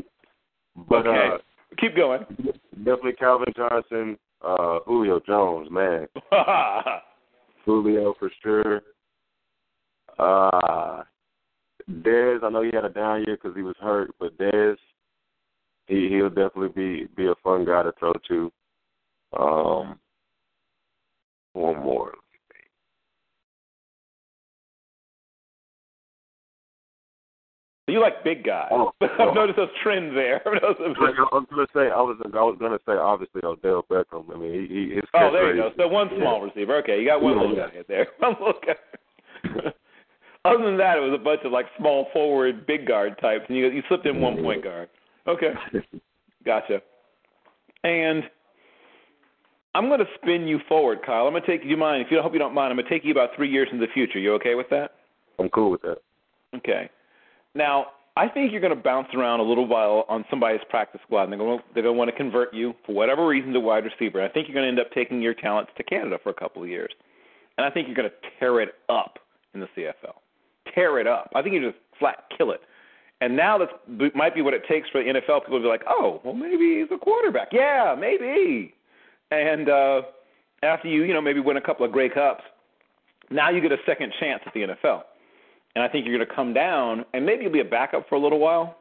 [0.89, 1.37] But okay, uh,
[1.79, 2.25] keep going.
[2.77, 6.07] definitely Calvin Johnson, uh, Julio Jones, man,
[7.65, 8.81] Julio for sure.
[10.19, 11.03] Uh,
[11.89, 14.75] Dez, I know he had a down year because he was hurt, but Dez,
[15.87, 18.51] he he'll definitely be be a fun guy to throw to.
[19.37, 19.99] Um,
[21.53, 22.13] one more.
[27.87, 28.69] You like big guys.
[28.71, 29.05] Oh, oh.
[29.05, 29.33] I've oh.
[29.33, 30.41] noticed those trends there.
[30.47, 33.41] I've noticed those- Like, I was gonna say, I was I was gonna say obviously
[33.43, 34.33] Odell Beckham.
[34.33, 35.71] I mean, he, he his oh, there you go.
[35.77, 36.77] So one small receiver.
[36.77, 38.07] Okay, you got one Yeah, little guy there.
[38.19, 39.71] One little guy.
[40.45, 43.57] Other than that, it was a bunch of like small forward, big guard types, and
[43.57, 44.89] you you slipped in one point guard.
[45.27, 45.53] Okay,
[46.45, 46.81] gotcha.
[47.83, 48.23] And
[49.75, 51.25] I'm going to spin you forward, Kyle.
[51.25, 51.63] I'm going to take.
[51.63, 52.01] Do you mind?
[52.01, 53.67] If you don't, hope you don't mind, I'm going to take you about three years
[53.71, 54.19] into the future.
[54.19, 54.91] You okay with that?
[55.39, 55.97] I'm cool with that.
[56.55, 56.89] Okay.
[57.55, 61.23] Now, I think you're going to bounce around a little while on somebody's practice squad,
[61.23, 63.59] and they're going to, they're going to want to convert you for whatever reason to
[63.59, 64.21] wide receiver.
[64.21, 66.61] I think you're going to end up taking your talents to Canada for a couple
[66.61, 66.91] of years,
[67.57, 69.17] and I think you're going to tear it up
[69.53, 70.13] in the CFL.
[70.75, 71.31] Tear it up.
[71.35, 72.61] I think you just flat kill it.
[73.21, 75.83] And now that might be what it takes for the NFL people to be like,
[75.87, 77.49] oh, well, maybe he's a quarterback.
[77.51, 78.73] Yeah, maybe.
[79.31, 80.01] And uh,
[80.61, 82.43] after you, you know, maybe win a couple of Grey Cups,
[83.29, 85.03] now you get a second chance at the NFL.
[85.75, 88.15] And I think you're going to come down, and maybe you'll be a backup for
[88.15, 88.77] a little while,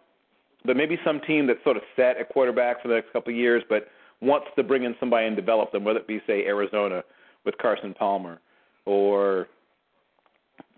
[0.65, 3.39] but maybe some team that's sort of set at quarterback for the next couple of
[3.39, 3.89] years, but
[4.21, 7.03] wants to bring in somebody and develop them, whether it be, say, Arizona
[7.45, 8.41] with Carson Palmer
[8.85, 9.49] or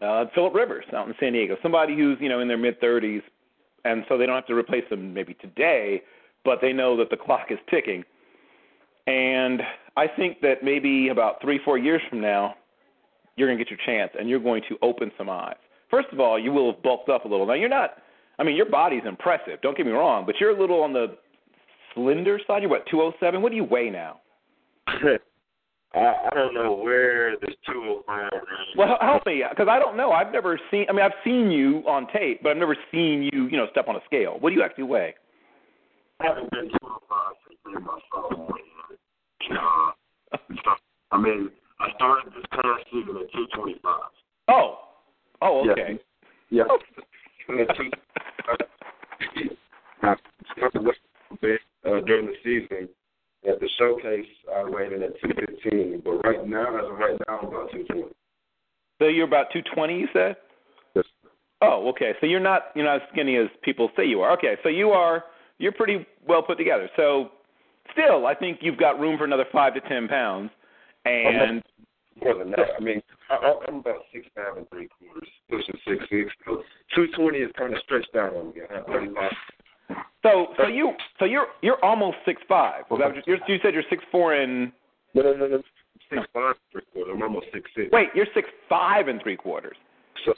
[0.03, 3.23] uh, Philip Rivers out in San Diego, somebody who's you know in their mid 30s,
[3.85, 6.03] and so they don't have to replace them maybe today,
[6.45, 8.05] but they know that the clock is ticking.
[9.07, 9.63] And
[9.97, 12.55] I think that maybe about three, four years from now,
[13.37, 15.57] you're going to get your chance, and you're going to open some eyes.
[15.95, 17.47] First of all, you will have bulked up a little.
[17.47, 17.99] Now you're not.
[18.41, 19.61] I mean, your body's impressive.
[19.63, 21.17] Don't get me wrong, but you're a little on the
[21.95, 22.63] slender side.
[22.63, 23.41] You're what 207.
[23.41, 24.21] What do you weigh now?
[24.89, 25.19] I,
[25.95, 28.43] I don't know where this 205 range.
[28.77, 30.11] Well, help me, because I don't know.
[30.11, 30.87] I've never seen.
[30.89, 33.87] I mean, I've seen you on tape, but I've never seen you, you know, step
[33.87, 34.39] on a scale.
[34.41, 35.15] What do you actually weigh?
[36.19, 39.59] I haven't been 205 since my sophomore year.
[41.13, 43.95] I mean, I started this past season at 225.
[44.49, 44.79] Oh,
[45.45, 45.99] oh, okay.
[46.51, 46.65] Yeah.
[47.61, 47.91] At two-
[50.03, 50.15] I
[50.57, 50.97] started with
[51.31, 52.89] a bit uh, during the season.
[53.49, 57.39] At the showcase, I weighed in at 215, but right now, as of right now,
[57.41, 58.05] I'm about 220.
[58.99, 60.37] So you're about 220, you said?
[60.95, 61.05] Yes.
[61.61, 62.13] Oh, okay.
[62.21, 64.33] So you're not you're not as skinny as people say you are.
[64.33, 65.25] Okay, so you are
[65.59, 66.89] you're pretty well put together.
[66.97, 67.31] So
[67.93, 70.51] still, I think you've got room for another five to ten pounds.
[71.05, 71.63] And
[72.23, 72.61] More than that.
[72.79, 76.31] I mean, I, I'm about six five and three quarters, pushing six six.
[76.45, 76.63] So
[76.95, 78.63] 220 is kind of stretched out on me.
[78.71, 79.31] I have 35.
[80.23, 82.85] so so you so you're you're almost six five.
[82.91, 84.73] Was that what you you said you're six four and
[85.15, 85.63] No, no, no, no.
[86.11, 87.15] Six five and three quarters.
[87.17, 87.89] I'm almost six six.
[87.93, 89.77] wait you're six five and three quarters.
[90.25, 90.35] So,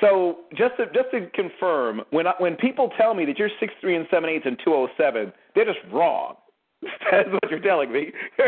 [0.00, 3.72] So just to just to confirm, when I, when people tell me that you're six
[3.80, 6.36] three and seven eighths and two oh seven, they're just wrong.
[7.10, 8.12] That's what you're telling me.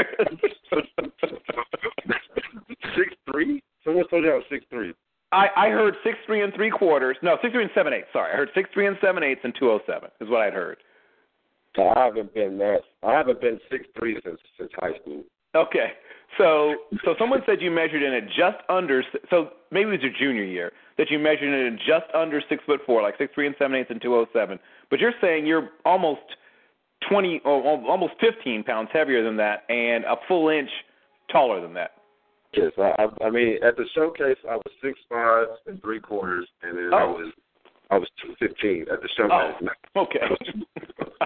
[2.97, 3.63] six three.
[3.85, 4.95] Someone told you I was six three.
[5.33, 7.17] I, I heard six three and three quarters.
[7.23, 8.09] No, six three and seven eighths.
[8.13, 10.53] Sorry, I heard six three and seven eighths and two oh seven is what I'd
[10.53, 10.79] heard.
[11.79, 12.81] I haven't been that.
[13.03, 15.23] I haven't been six three since since high school.
[15.55, 15.93] Okay,
[16.39, 19.03] so so someone said you measured in at just under.
[19.31, 22.63] So maybe it was your junior year that you measured in at just under six
[22.67, 24.59] foot four, like six three and seven eighths and two oh seven.
[24.91, 26.23] But you're saying you're almost
[27.09, 30.71] twenty, oh, almost fifteen pounds heavier than that, and a full inch
[31.31, 31.93] taller than that.
[32.53, 36.49] Yes, I, I, I mean at the showcase I was six five and three quarters,
[36.63, 37.13] and then I Oh.
[37.13, 37.33] was
[37.91, 39.69] I was two fifteen at the showcase.
[39.97, 40.21] Oh, okay.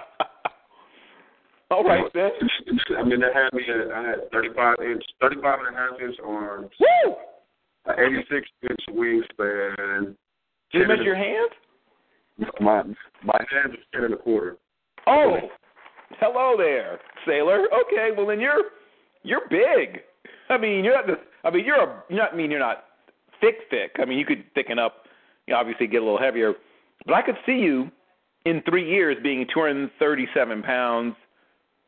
[1.70, 2.30] All right then.
[2.98, 3.62] I mean, they had me.
[3.68, 7.14] At, I had 35 inch, 35 and a half inch arms, Woo!
[7.86, 10.14] an 86 inch wingspan.
[10.72, 11.50] Did you measure your hands?
[12.60, 12.82] My
[13.24, 14.56] my hands are ten and a quarter.
[15.06, 15.36] Oh,
[16.20, 17.66] hello there, sailor.
[17.86, 18.62] Okay, well then you're
[19.22, 20.00] you're big.
[20.48, 21.06] I mean, you're not.
[21.06, 22.02] The, I mean, you're a.
[22.08, 22.32] You're not.
[22.32, 22.84] I mean, you're not
[23.40, 23.96] thick, thick.
[24.00, 25.06] I mean, you could thicken up.
[25.46, 26.54] You know, obviously get a little heavier.
[27.06, 27.90] But I could see you
[28.46, 31.14] in three years being 237 pounds,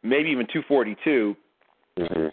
[0.02, 1.36] maybe even 242.
[1.98, 2.26] Mm-hmm.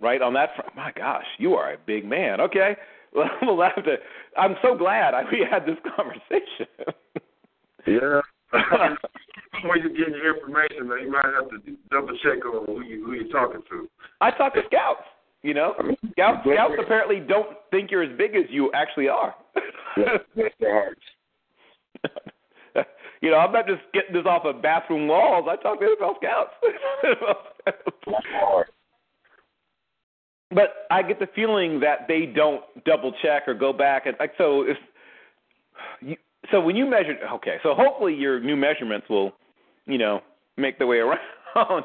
[0.00, 0.76] Right on that front.
[0.76, 2.40] My gosh, you are a big man.
[2.40, 2.76] Okay,
[3.14, 3.96] well we'll have to.
[4.36, 6.66] I'm so glad I, we had this conversation.
[7.86, 8.20] Yeah.
[9.64, 11.58] when you get your information, man, you might have to
[11.90, 13.88] double check on who you who you're talking to.
[14.20, 15.02] I talk to scouts.
[15.42, 15.74] You know,
[16.12, 19.34] scouts scouts apparently don't think you're as big as you actually are.
[19.96, 21.00] Bless their hearts.
[23.22, 25.46] you know, I'm not just getting this off of bathroom walls.
[25.48, 26.50] I talk to NFL scouts.
[30.50, 34.32] but I get the feeling that they don't double check or go back and like
[34.38, 34.76] so if
[36.00, 36.16] you
[36.50, 39.32] so when you measure okay, so hopefully your new measurements will,
[39.88, 40.20] you know,
[40.56, 40.98] make the way
[41.56, 41.84] around.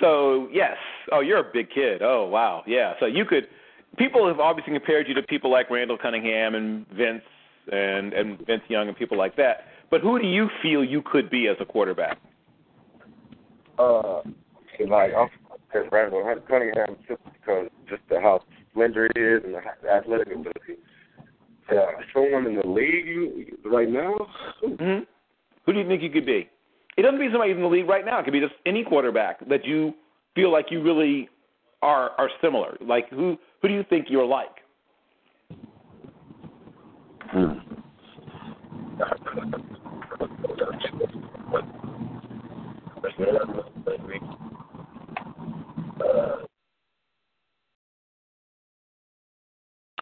[0.00, 0.76] so yes.
[1.10, 2.02] Oh, you're a big kid.
[2.02, 2.62] Oh wow.
[2.66, 2.92] Yeah.
[3.00, 3.48] So you could
[3.96, 7.22] people have obviously compared you to people like Randall Cunningham and Vince
[7.72, 9.64] and and Vince Young and people like that.
[9.90, 12.18] But who do you feel you could be as a quarterback?
[13.78, 14.20] Uh,
[14.86, 15.28] like I'm
[15.66, 18.42] because Randall Cunningham just because just the how
[18.74, 20.80] slender he is and the athletic ability.
[21.70, 24.14] Yeah, someone in the league you, right now.
[24.64, 25.04] Mm-hmm.
[25.66, 26.48] Who do you think you could be?
[26.98, 28.18] It doesn't be somebody in the league right now.
[28.18, 29.94] It could be just any quarterback that you
[30.34, 31.28] feel like you really
[31.80, 32.76] are are similar.
[32.80, 34.48] Like who who do you think you're like?
[37.30, 37.52] Hmm.
[46.00, 46.36] Uh,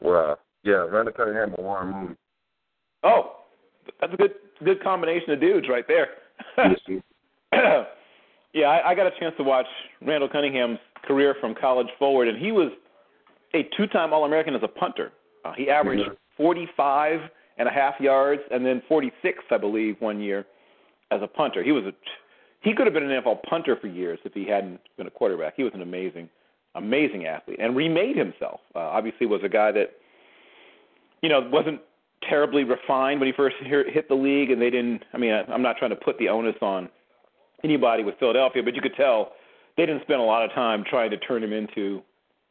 [0.00, 2.16] well, yeah, Randall Cunningham and Warren Moon.
[3.02, 3.32] Oh,
[4.00, 4.32] that's a good
[4.64, 6.08] good combination of dudes right there.
[8.52, 9.66] yeah, I, I got a chance to watch
[10.02, 12.70] Randall Cunningham's career from college forward, and he was
[13.54, 15.12] a two-time All-American as a punter.
[15.44, 16.42] Uh, he averaged mm-hmm.
[16.42, 17.20] 45
[17.58, 20.44] and a half yards, and then 46, I believe, one year
[21.10, 21.62] as a punter.
[21.62, 21.92] He was a
[22.62, 25.54] he could have been an NFL punter for years if he hadn't been a quarterback.
[25.56, 26.28] He was an amazing,
[26.74, 28.58] amazing athlete and remade himself.
[28.74, 29.92] Uh, obviously, was a guy that
[31.22, 31.80] you know wasn't
[32.28, 35.02] terribly refined when he first hit the league, and they didn't.
[35.12, 36.88] I mean, I'm not trying to put the onus on
[37.64, 39.32] anybody with Philadelphia, but you could tell
[39.76, 42.02] they didn't spend a lot of time trying to turn him into,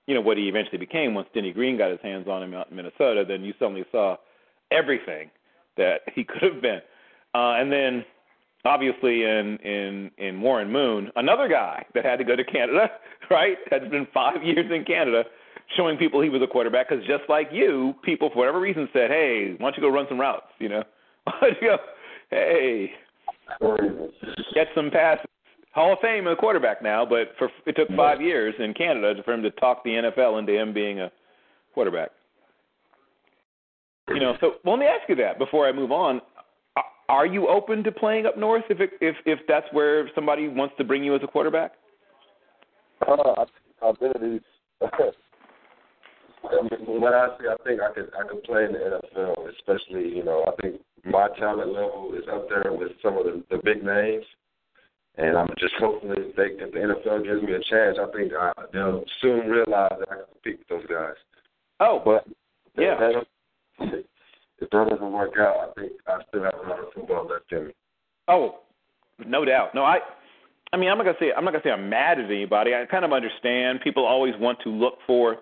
[0.07, 1.13] you know, what he eventually became.
[1.13, 4.17] Once Denny Green got his hands on him out in Minnesota, then you suddenly saw
[4.71, 5.29] everything
[5.77, 6.81] that he could have been.
[7.33, 8.05] Uh, and then
[8.65, 12.89] obviously in in in Warren Moon, another guy that had to go to Canada,
[13.29, 13.57] right?
[13.69, 15.23] Had been five years in Canada,
[15.75, 16.89] showing people he was a quarterback.
[16.89, 20.05] Because just like you, people for whatever reason said, "Hey, why don't you go run
[20.09, 20.83] some routes?" You know,
[21.23, 21.77] why don't you go?
[22.29, 22.91] Hey,
[24.53, 25.25] get some passes.
[25.73, 29.33] Hall of Fame a quarterback now, but for it took five years in Canada for
[29.33, 31.11] him to talk the NFL into him being a
[31.73, 32.11] quarterback.
[34.07, 36.21] You know, so well, let me ask you that before I move on
[37.09, 40.75] are you open to playing up north if it, if if that's where somebody wants
[40.77, 41.73] to bring you as a quarterback?
[43.07, 43.45] Uh,
[46.51, 46.87] abilities.
[46.87, 50.23] when I say I think I could I could play in the NFL, especially you
[50.23, 53.83] know I think my talent level is up there with some of the, the big
[53.83, 54.25] names,
[55.17, 58.33] and I'm just hoping that they, if the NFL gives me a chance, I think
[58.33, 61.15] I, they'll soon realize that I can compete with those guys.
[61.79, 62.25] Oh, but
[62.77, 62.95] yeah.
[62.99, 64.05] That,
[64.59, 67.51] if that doesn't work out, I think I still have a lot of football left
[67.51, 67.73] in me.
[68.27, 68.59] Oh,
[69.25, 69.75] no doubt.
[69.75, 69.99] No, I.
[70.73, 72.73] I mean, I'm not gonna say I'm not gonna say I'm mad at anybody.
[72.73, 73.79] I kind of understand.
[73.81, 75.37] People always want to look for.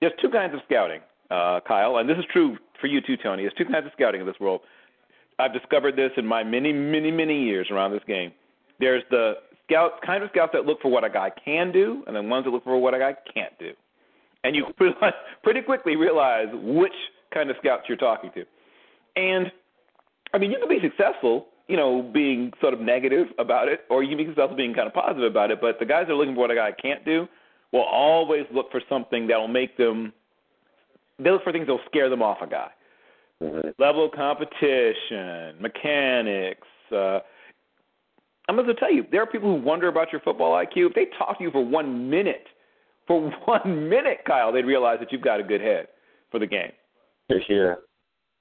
[0.00, 3.42] There's two kinds of scouting, uh, Kyle, and this is true for you too, Toni.
[3.42, 4.60] There's two kinds of scouting in this world.
[5.38, 8.32] I've discovered this in my many, many, many years around this game.
[8.80, 12.14] There's the scouts, kind of scouts that look for what a guy can do, and
[12.14, 13.72] then ones that look for what a guy can't do.
[14.44, 14.66] And you
[15.42, 16.92] pretty quickly realize which
[17.32, 18.44] kind of scouts you're talking to.
[19.16, 19.50] And
[20.32, 24.02] I mean, you can be successful, you know, being sort of negative about it, or
[24.02, 25.60] you can be successful being kind of positive about it.
[25.60, 27.28] But the guys that are looking for what a guy can't do
[27.72, 30.12] will always look for something that will make them.
[31.18, 32.70] They look for things that will scare them off a guy.
[33.42, 33.68] Mm-hmm.
[33.78, 36.66] Level of competition, mechanics.
[36.90, 37.20] Uh,
[38.48, 40.88] I'm going to tell you, there are people who wonder about your football IQ.
[40.88, 42.46] If they talk to you for one minute,
[43.06, 45.88] for one minute, Kyle, they'd realize that you've got a good head
[46.30, 46.72] for the game.
[47.48, 47.74] Yeah.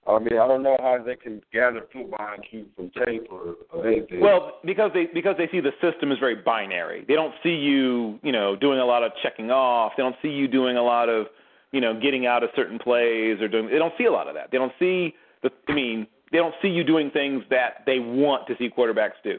[0.07, 3.87] I mean, I don't know how they can gather football IQ from tape or, or
[3.87, 4.21] anything.
[4.21, 7.03] Well, because they because they see the system is very binary.
[7.07, 9.93] They don't see you, you know, doing a lot of checking off.
[9.97, 11.27] They don't see you doing a lot of
[11.71, 13.67] you know, getting out of certain plays or doing.
[13.67, 14.51] They don't see a lot of that.
[14.51, 15.13] They don't see
[15.43, 15.51] the.
[15.67, 19.37] I mean, they don't see you doing things that they want to see quarterbacks do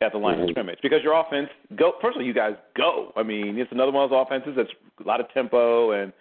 [0.00, 0.44] at the line Mhm.
[0.44, 1.92] of scrimmage because your offense go.
[2.00, 3.12] First of all, you guys go.
[3.16, 4.72] I mean, it's another one of those offenses that's
[5.04, 6.12] a lot of tempo and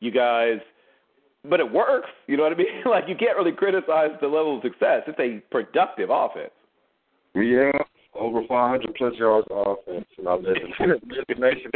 [0.00, 0.60] you guys.
[1.48, 2.08] But it works.
[2.26, 2.66] You know what I mean?
[2.86, 5.02] like you can't really criticize the level of success.
[5.06, 6.50] It's a productive offense.
[7.34, 7.70] Yeah,
[8.14, 10.88] over 500 plus yards of offense, and I live in
[11.28, 11.70] the nation.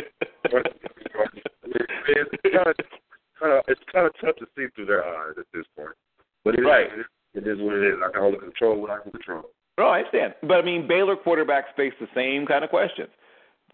[0.44, 0.54] it's
[2.54, 2.74] kind of,
[3.38, 5.90] kind of, it's kind of tough to see through their eyes at this point.
[6.44, 6.86] But it, Right.
[6.86, 7.98] is, it is what it is.
[8.04, 9.42] I can only control what I can control.
[9.78, 10.34] No, I understand.
[10.42, 13.08] But I mean, Baylor quarterbacks face the same kind of questions.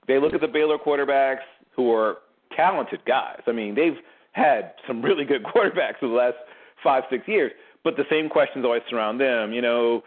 [0.08, 1.40] They look at the Baylor quarterbacks
[1.74, 2.18] who are
[2.56, 3.40] talented guys.
[3.46, 3.96] I mean, they've
[4.36, 6.36] had some really good quarterbacks for the last
[6.84, 7.52] five, six years.
[7.82, 9.52] But the same questions always surround them.
[9.52, 10.02] You know,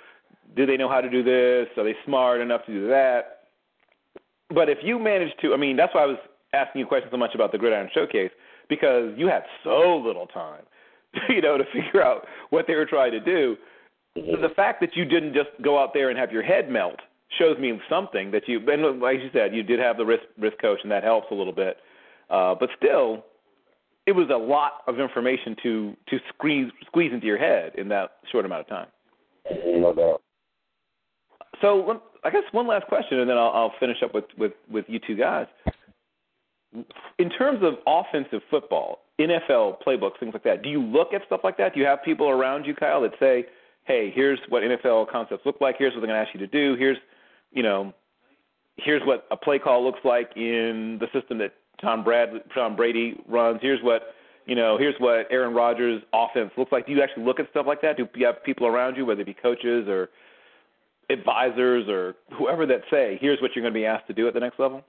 [0.55, 1.67] do they know how to do this?
[1.77, 3.39] Are they smart enough to do that?
[4.53, 6.17] But if you manage to, I mean, that's why I was
[6.53, 8.31] asking you questions so much about the Gridiron Showcase
[8.67, 10.63] because you had so little time,
[11.29, 13.55] you know, to figure out what they were trying to do.
[14.15, 16.99] So the fact that you didn't just go out there and have your head melt
[17.37, 20.57] shows me something that you, and like you said, you did have the wrist wrist
[20.59, 21.77] coach, and that helps a little bit.
[22.29, 23.23] Uh, but still,
[24.09, 28.13] it was a lot of information to to squeeze squeeze into your head in that
[28.31, 28.87] short amount of time.
[29.67, 30.21] No doubt.
[31.61, 34.85] So I guess one last question, and then I'll, I'll finish up with, with, with
[34.87, 35.45] you two guys.
[37.19, 41.41] In terms of offensive football, NFL playbooks, things like that, do you look at stuff
[41.43, 41.75] like that?
[41.75, 43.45] Do you have people around you, Kyle, that say,
[43.83, 45.75] "Hey, here's what NFL concepts look like.
[45.77, 46.75] Here's what they're going to ask you to do.
[46.79, 46.97] Here's,
[47.51, 47.93] you know,
[48.77, 53.15] here's what a play call looks like in the system that Tom Brad Tom Brady
[53.27, 53.59] runs.
[53.61, 54.13] Here's what
[54.45, 54.77] you know.
[54.77, 56.85] Here's what Aaron Rodgers' offense looks like.
[56.85, 57.97] Do you actually look at stuff like that?
[57.97, 60.09] Do you have people around you, whether it be coaches or
[61.09, 64.33] advisors or whoever that say, here's what you're going to be asked to do at
[64.33, 64.83] the next level?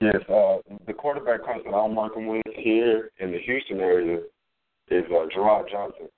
[0.00, 4.18] Yes, uh, the quarterback coach that I'm working with here in the Houston area
[4.90, 6.08] is uh, Jerrod Johnson.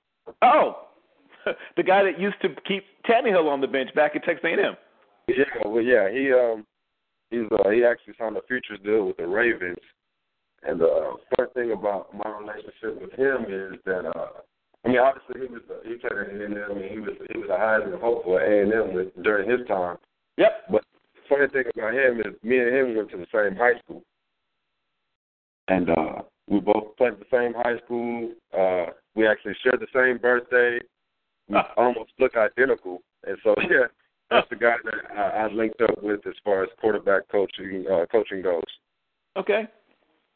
[0.41, 0.87] Oh,
[1.77, 4.75] the guy that used to keep Tannehill on the bench back at Texas A&M.
[5.27, 6.65] Yeah, well, yeah, he um,
[7.29, 9.77] he's uh, he actually signed a futures deal with the Ravens.
[10.67, 14.41] And the uh, funny thing about my relationship with him is that uh,
[14.85, 17.13] I mean, obviously he was uh, he played at A and M, and he was
[17.31, 19.97] he was a Heisman hopeful at A and M during his time.
[20.37, 20.51] Yep.
[20.71, 20.83] But
[21.15, 24.03] the funny thing about him is me and him went to the same high school,
[25.67, 28.31] and uh, we both played at the same high school.
[28.57, 30.79] Uh, we actually shared the same birthday.
[31.49, 33.87] We almost look identical, and so yeah,
[34.29, 38.05] that's the guy that I, I linked up with as far as quarterback coaching uh,
[38.11, 38.63] coaching goes.
[39.37, 39.67] Okay.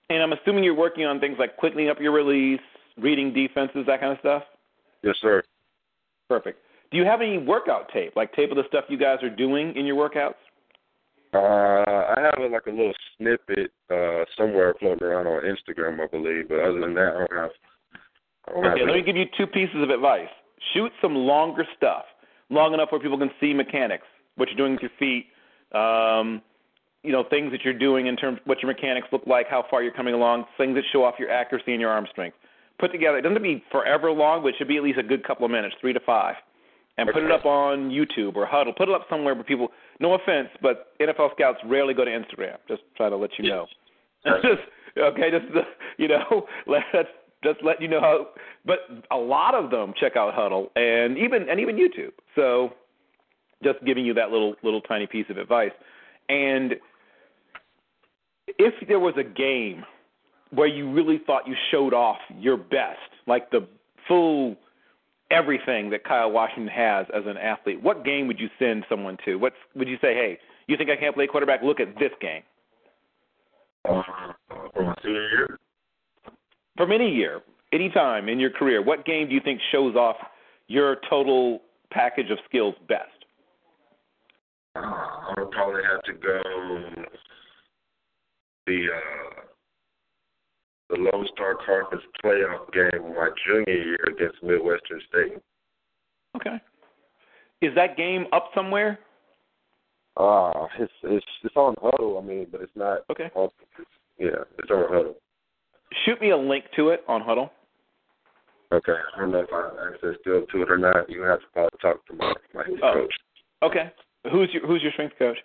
[0.09, 2.61] And I'm assuming you're working on things like quickening up your release,
[2.97, 4.43] reading defenses, that kind of stuff.
[5.03, 5.43] Yes, sir.
[6.27, 6.59] Perfect.
[6.91, 9.75] Do you have any workout tape, like tape of the stuff you guys are doing
[9.75, 10.33] in your workouts?
[11.31, 16.07] Uh, I have a, like a little snippet uh, somewhere floating around on Instagram, I
[16.07, 16.49] believe.
[16.49, 17.51] But other than that, I don't have.
[18.47, 20.27] I don't Okay, have let me give you two pieces of advice.
[20.73, 22.05] Shoot some longer stuff,
[22.49, 24.05] long enough where people can see mechanics,
[24.35, 25.27] what you're doing with your feet,
[25.77, 26.41] um,
[27.03, 29.63] you know, things that you're doing in terms of what your mechanics look like, how
[29.69, 32.35] far you're coming along, things that show off your accuracy and your arm strength.
[32.79, 33.17] Put together.
[33.17, 35.25] It doesn't have to be forever long, but it should be at least a good
[35.25, 36.35] couple of minutes, three to five.
[36.97, 38.75] And put it up on YouTube or Hudl.
[38.75, 39.69] Put it up somewhere where people.
[40.01, 42.57] No offense, but NFL scouts rarely go to Instagram.
[42.67, 43.67] Just try to let you know.
[44.25, 44.61] just
[44.97, 45.45] okay, just
[45.97, 46.83] you know, let
[47.41, 48.27] just let you know how.
[48.65, 48.79] But
[49.11, 52.11] a lot of them check out Hudl and even and even YouTube.
[52.35, 52.73] So
[53.63, 55.71] just giving you that little little tiny piece of advice.
[56.27, 56.75] And
[58.57, 59.83] if there was a game
[60.51, 63.67] where you really thought you showed off your best, like the
[64.07, 64.55] full
[65.31, 69.35] everything that Kyle Washington has as an athlete, what game would you send someone to?
[69.35, 71.61] What would you say, hey, you think I can't play quarterback?
[71.61, 72.41] Look at this game.
[73.87, 74.01] Uh,
[74.73, 75.59] from senior year,
[76.77, 80.17] From any year, any time in your career, what game do you think shows off
[80.67, 81.61] your total
[81.91, 83.09] package of skills best?
[84.75, 86.41] uh, I would probably have to go
[88.69, 89.41] the uh,
[90.89, 95.41] the Lone Star Conference playoff game my junior year against Midwestern State.
[96.35, 96.61] Okay.
[97.61, 98.99] Is that game up somewhere?
[100.17, 102.21] Uh, it's it's it's on Hudl.
[102.21, 102.99] I mean, but it's not.
[103.11, 103.29] Okay.
[103.35, 103.49] On,
[104.19, 105.15] yeah, it's on Hudl.
[106.05, 107.49] Shoot me a link to it on Hudl.
[108.71, 111.09] Okay, I don't know if I have access still to it or not.
[111.09, 112.93] You have to probably talk to my my head Oh.
[112.93, 113.13] coach.
[113.63, 113.91] Okay.
[114.31, 115.37] Who's your Who's your strength coach?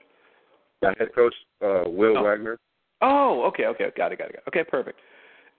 [0.83, 2.23] My head coach, uh, Will Oh.
[2.23, 2.59] Wagner.
[3.07, 4.49] Oh, okay, okay, got it, got it, got it.
[4.49, 4.99] Okay, perfect.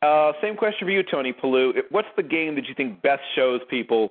[0.02, 1.74] Uh, same question for you, Toni Pulu.
[1.92, 4.10] What's the game that you think best shows people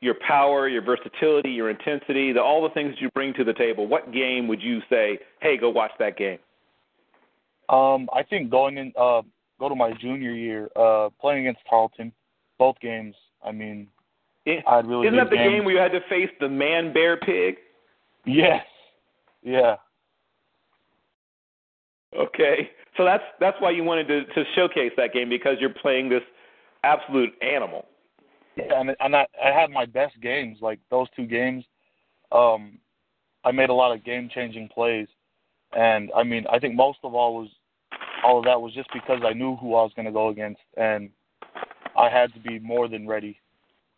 [0.00, 3.52] your power, your versatility, your intensity, the, all the things that you bring to the
[3.52, 3.86] table?
[3.86, 6.38] What game would you say, hey, go watch that game?
[7.68, 9.22] Um, I think going in uh
[9.58, 12.10] go to my junior year, uh, playing against Tarleton,
[12.58, 13.14] both games.
[13.44, 13.88] I mean,
[14.46, 15.50] It- I really Isn't that the games.
[15.52, 17.58] game where you had to face the man bear pig?
[18.24, 18.64] Yes.
[19.42, 19.76] Yeah.
[22.16, 26.08] Okay, so that's that's why you wanted to to showcase that game because you're playing
[26.08, 26.22] this
[26.82, 27.86] absolute animal.
[28.56, 31.64] Yeah, and and I, I had my best games like those two games.
[32.32, 32.78] Um,
[33.44, 35.06] I made a lot of game changing plays,
[35.72, 37.48] and I mean I think most of all was
[38.24, 40.60] all of that was just because I knew who I was going to go against,
[40.76, 41.10] and
[41.96, 43.38] I had to be more than ready.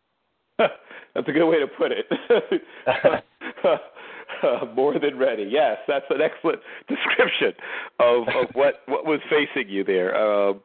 [0.59, 2.07] that's a good way to put it.
[4.75, 5.49] More than ready.
[5.49, 7.53] Yes, that's an excellent description
[8.01, 10.17] of, of what what was facing you there.
[10.17, 10.61] Um,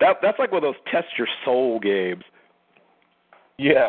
[0.00, 2.24] that that's like one of those test your soul games.
[3.58, 3.88] Yeah.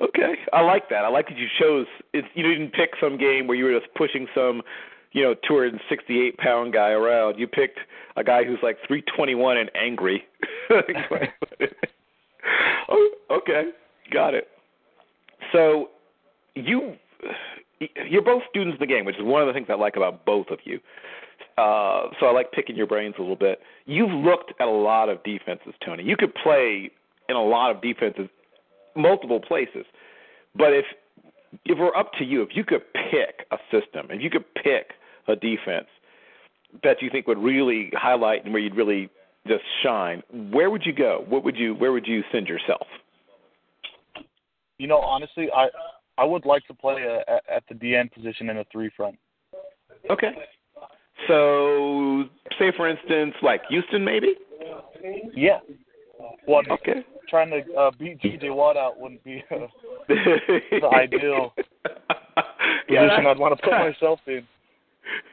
[0.00, 1.04] Okay, I like that.
[1.04, 1.86] I like that you chose.
[2.12, 4.62] It's, you didn't pick some game where you were just pushing some,
[5.10, 7.36] you know, 268 pound guy around.
[7.36, 7.80] You picked
[8.16, 10.24] a guy who's like 321 and angry.
[12.88, 13.70] oh, okay,
[14.12, 14.46] got it.
[15.52, 15.88] So
[16.54, 16.94] you
[18.08, 20.24] you're both students of the game, which is one of the things I like about
[20.24, 20.80] both of you.
[21.56, 23.60] Uh, so I like picking your brains a little bit.
[23.86, 26.04] You've looked at a lot of defenses, Toni.
[26.04, 26.90] You could play
[27.28, 28.28] in a lot of defenses,
[28.96, 29.84] multiple places.
[30.54, 30.84] But if
[31.64, 34.92] if we're up to you, if you could pick a system, if you could pick
[35.28, 35.86] a defense
[36.82, 39.08] that you think would really highlight and where you'd really
[39.46, 40.22] just shine,
[40.52, 41.24] where would you go?
[41.28, 42.86] What would you where would you send yourself?
[44.78, 45.68] You know, honestly, I
[46.18, 49.16] I would like to play a, a, at the DN position in a three front.
[50.10, 50.32] Okay.
[51.26, 52.24] So,
[52.58, 54.34] say for instance, like Houston, maybe.
[55.34, 55.58] Yeah.
[56.46, 57.04] Well, Okay.
[57.28, 58.50] trying to uh, beat J.J.
[58.50, 59.66] Watt out wouldn't be uh,
[60.08, 61.52] the ideal
[62.88, 64.46] Yeah, position I'd want to put myself in.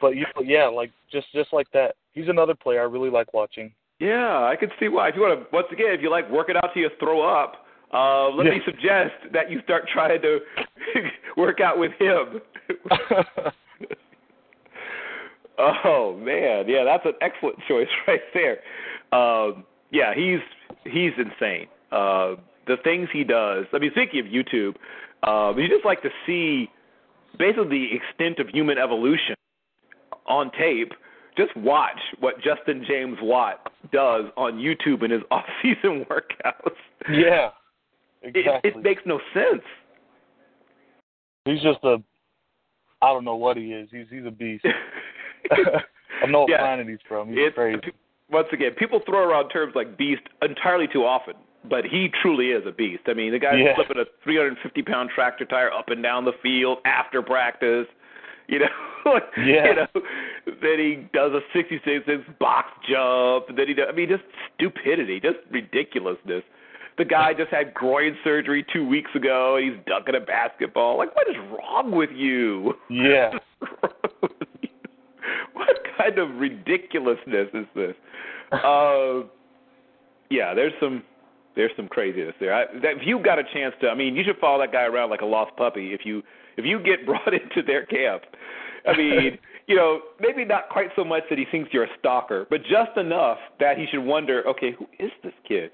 [0.00, 1.96] But you, but yeah, like just just like that.
[2.12, 3.72] He's another player I really like watching.
[3.98, 5.08] Yeah, I could see why.
[5.08, 7.22] If you want to, once again, if you like work it out till you throw
[7.22, 10.38] up, uh, let me suggest that you start trying to
[11.36, 12.40] work out with him.
[15.58, 18.58] oh man, yeah, that's an excellent choice right there.
[19.12, 20.40] Um, yeah, he's
[20.84, 21.68] he's insane.
[21.92, 22.34] Uh,
[22.66, 23.66] the things he does.
[23.72, 24.74] I mean, thinking of YouTube,
[25.22, 26.68] uh, you just like to see
[27.38, 29.36] basically the extent of human evolution
[30.26, 30.92] on tape.
[31.36, 36.74] Just watch what Justin James Watt does on YouTube in his off-season workouts.
[37.12, 37.50] yeah,
[38.34, 38.70] exactly.
[38.70, 39.62] it makes no sense.
[41.44, 41.98] He's just a
[43.02, 43.88] I don't know what he is.
[43.92, 44.64] He's he's a beast.
[45.50, 46.58] I know what Yeah.
[46.58, 47.28] planet he's from.
[47.28, 47.92] He's It's- crazy.
[48.28, 51.34] Once again, people throw around terms like beast entirely too often,
[51.70, 53.02] but he truly is a beast.
[53.06, 53.76] I mean, the guy's Yeah.
[53.76, 57.86] flipping a 350 pound tractor tire up and down the field after practice.
[58.48, 58.66] You know,
[59.36, 59.66] Yeah.
[59.66, 59.86] you know,
[60.60, 64.24] then he does a 66 box jump, and then he does, I mean, just
[64.54, 66.42] stupidity, just ridiculousness.
[66.98, 70.96] The guy just had groin surgery two weeks ago, and he's dunking a basketball.
[70.96, 72.74] Like, what is wrong with you?
[72.88, 73.32] Yeah.
[75.52, 77.94] what kind of ridiculousness is this?
[78.52, 79.26] Uh,
[80.30, 81.02] yeah, there's some
[81.56, 82.54] there's some craziness there.
[82.54, 84.84] I, that, if you got a chance to, I mean, you should follow that guy
[84.84, 85.92] around like a lost puppy.
[85.92, 86.22] If you
[86.56, 88.22] if you get brought into their camp,
[88.86, 92.46] I mean, you know, maybe not quite so much that he thinks you're a stalker,
[92.48, 95.70] but just enough that he should wonder, okay, who is this kid?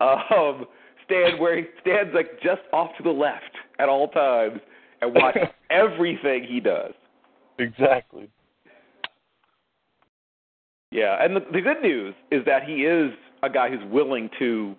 [0.00, 0.66] Um,
[1.04, 4.60] stand where he stands like just off to the left at all times
[5.00, 5.36] and watch
[5.70, 6.92] everything he does.
[7.58, 8.28] Exactly.
[10.90, 14.74] Yeah, and the, the good news is that he is a guy who's willing to,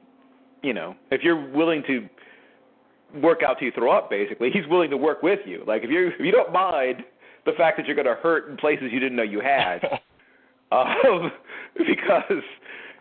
[0.63, 2.07] you know, if you're willing to
[3.21, 5.63] work out till you throw up, basically, he's willing to work with you.
[5.67, 7.03] Like if you if you don't mind
[7.45, 9.79] the fact that you're going to hurt in places you didn't know you had,
[10.71, 11.31] um,
[11.77, 12.43] because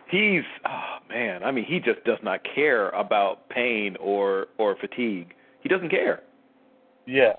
[0.09, 5.33] he's oh man, I mean, he just does not care about pain or or fatigue.
[5.61, 6.23] He doesn't care.
[7.05, 7.33] Yeah.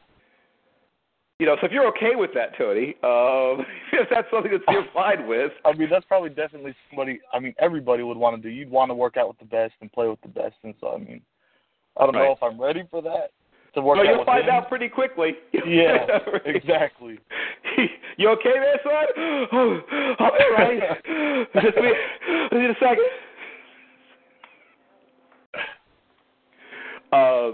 [1.39, 4.87] You know, so if you're okay with that, Toni, um, if that's something that you're
[4.93, 7.21] fine with, I mean, that's probably definitely somebody.
[7.33, 8.53] I mean, everybody would want to do.
[8.53, 10.95] You'd want to work out with the best and play with the best, and so
[10.95, 11.23] I mean,
[11.97, 12.27] I don't Right.
[12.27, 13.31] know if I'm ready for that
[13.79, 14.51] to work out you'll find him.
[14.51, 15.33] out pretty quickly.
[15.53, 16.07] Yeah,
[16.45, 17.19] exactly.
[18.17, 19.49] you okay there, son?
[19.53, 19.81] Oh,
[20.19, 20.81] be all right.
[21.55, 21.77] Just
[22.53, 23.07] need a second.
[27.13, 27.53] Uh,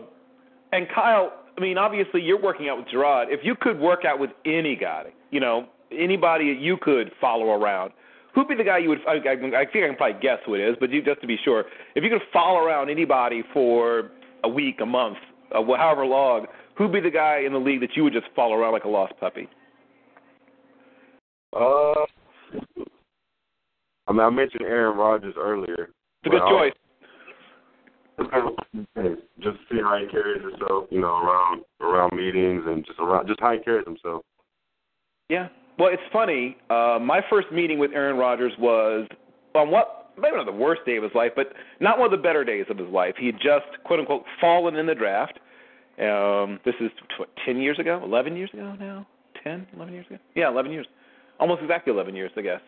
[0.72, 3.26] and Kyle, I mean, obviously you're working out with Jerrod.
[3.28, 7.92] If you could work out with any guy, you know, anybody you could follow around,
[8.34, 8.98] who'd be the guy you would?
[9.06, 11.26] I, I, I think I can probably guess who it is, but you, just to
[11.26, 14.10] be sure, if you could follow around anybody for
[14.42, 15.18] a week, a month,
[15.52, 18.54] uh, however long, who'd be the guy in the league that you would just follow
[18.54, 19.48] around like a lost puppy?
[21.54, 22.04] Uh,
[24.06, 25.90] I mean, I mentioned Aaron Rodgers earlier.
[26.22, 26.72] It's a good choice.
[29.40, 33.40] Just see how he carries himself, you know, around around meetings and just around just
[33.40, 34.22] how he carries himself.
[35.28, 35.48] Yeah.
[35.78, 36.56] Well, it's funny.
[36.70, 39.08] Uh, my first meeting with Aaron Rodgers was
[39.54, 42.22] on what maybe not the worst day of his life, but not one of the
[42.22, 43.14] better days of his life.
[43.18, 45.38] He had just quote unquote fallen in the draft.
[45.98, 49.06] Um, this is what, ten years ago, eleven years ago now,
[49.42, 50.18] ten, eleven years ago.
[50.34, 50.86] Yeah, eleven years,
[51.38, 52.60] almost exactly eleven years, I guess.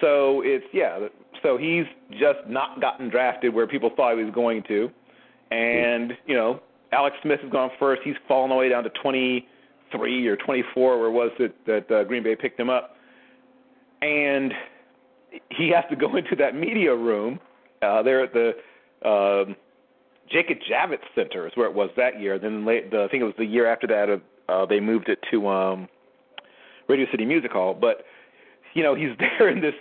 [0.00, 1.08] So it's yeah.
[1.42, 4.90] So he's just not gotten drafted where people thought he was going to,
[5.50, 6.60] and you know
[6.92, 8.02] Alex Smith has gone first.
[8.04, 11.94] He's fallen all the way down to 23 or 24, where it was that that
[11.94, 12.96] uh, Green Bay picked him up,
[14.02, 14.52] and
[15.50, 17.40] he has to go into that media room.
[17.82, 18.54] Uh, there at the
[19.08, 19.54] um,
[20.30, 22.38] Jacob Javits Center is where it was that year.
[22.38, 25.18] Then late, the, I think it was the year after that uh, they moved it
[25.30, 25.88] to um,
[26.88, 27.76] Radio City Music Hall.
[27.78, 28.04] But
[28.74, 29.74] you know he's there in this,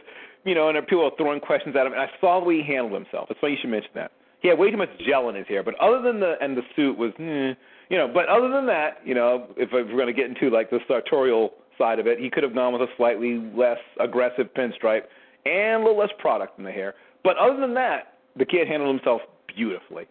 [0.46, 1.94] you know, and people are throwing questions at him.
[1.94, 3.28] And I saw the way he handled himself.
[3.30, 4.12] It's funny you should mention that.
[4.40, 6.62] He had way too much gel in his hair, but other than the and the
[6.76, 7.54] suit was, eh,
[7.90, 10.50] you know, but other than that, you know, if, if we're going to get into
[10.50, 14.48] like the sartorial side of it, he could have gone with a slightly less aggressive
[14.56, 15.04] pinstripe
[15.48, 16.96] and a little less product in the hair.
[17.24, 19.22] But other than that, the kid handled himself
[19.56, 20.06] beautifully.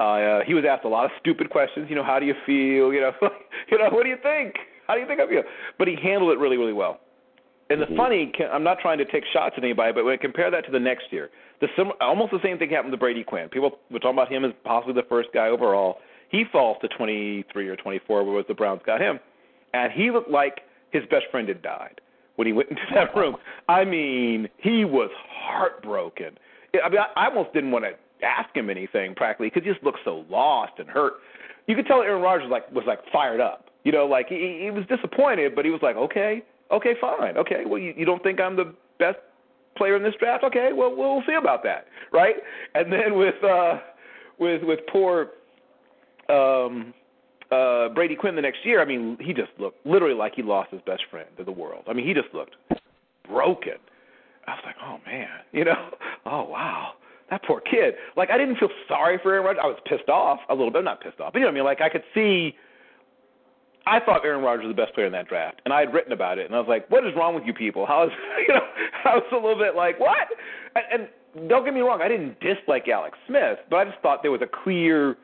[0.00, 1.86] Uh, he was asked a lot of stupid questions.
[1.88, 2.92] You know, how do you feel?
[2.92, 3.12] You know,
[3.70, 4.56] you know, what do you think?
[4.86, 5.42] How do you think I feel?
[5.78, 7.00] But he handled it really, really well.
[7.70, 10.50] And the funny, I'm not trying to take shots at anybody, but when I compare
[10.50, 11.30] that to the next year,
[11.60, 13.48] the sim, almost the same thing happened to Brady Quinn.
[13.48, 15.98] People were talking about him as possibly the first guy overall.
[16.28, 19.20] He falls to 23 or 24, whereas the Browns got him,
[19.72, 22.00] and he looked like his best friend had died
[22.36, 23.36] when he went into that room.
[23.68, 26.38] I mean, he was heartbroken.
[26.82, 30.00] I mean, I, almost didn't want to ask him anything practically because he just looked
[30.04, 31.14] so lost and hurt.
[31.66, 33.66] You could tell Aaron Rodgers like was like fired up.
[33.84, 37.64] You know, like he, he was disappointed, but he was like, okay, okay, fine, okay.
[37.66, 39.18] Well, you, you don't think I'm the best
[39.76, 40.44] player in this draft?
[40.44, 42.36] Okay, well, we'll see about that, right?
[42.74, 43.78] And then with uh,
[44.38, 45.30] with with poor
[46.28, 46.94] um,
[47.52, 50.70] uh, Brady Quinn the next year, I mean, he just looked literally like he lost
[50.70, 51.84] his best friend to the world.
[51.88, 52.56] I mean, he just looked
[53.28, 53.74] broken.
[54.46, 55.90] I was like, oh man, you know,
[56.26, 56.92] oh wow,
[57.30, 57.94] that poor kid.
[58.16, 59.60] Like, I didn't feel sorry for Aaron Rodgers.
[59.62, 61.54] I was pissed off a little bit, not pissed off, but you know what I
[61.56, 61.64] mean.
[61.64, 62.56] Like, I could see.
[63.84, 66.12] I thought Aaron Rodgers was the best player in that draft, and I had written
[66.12, 67.84] about it, and I was like, "What is wrong with you people?
[67.88, 68.10] How is
[68.46, 68.66] you know?"
[69.04, 70.28] I was a little bit like, "What?"
[70.76, 70.84] And,
[71.36, 74.30] and don't get me wrong, I didn't dislike Alex Smith, but I just thought there
[74.30, 75.16] was a clear,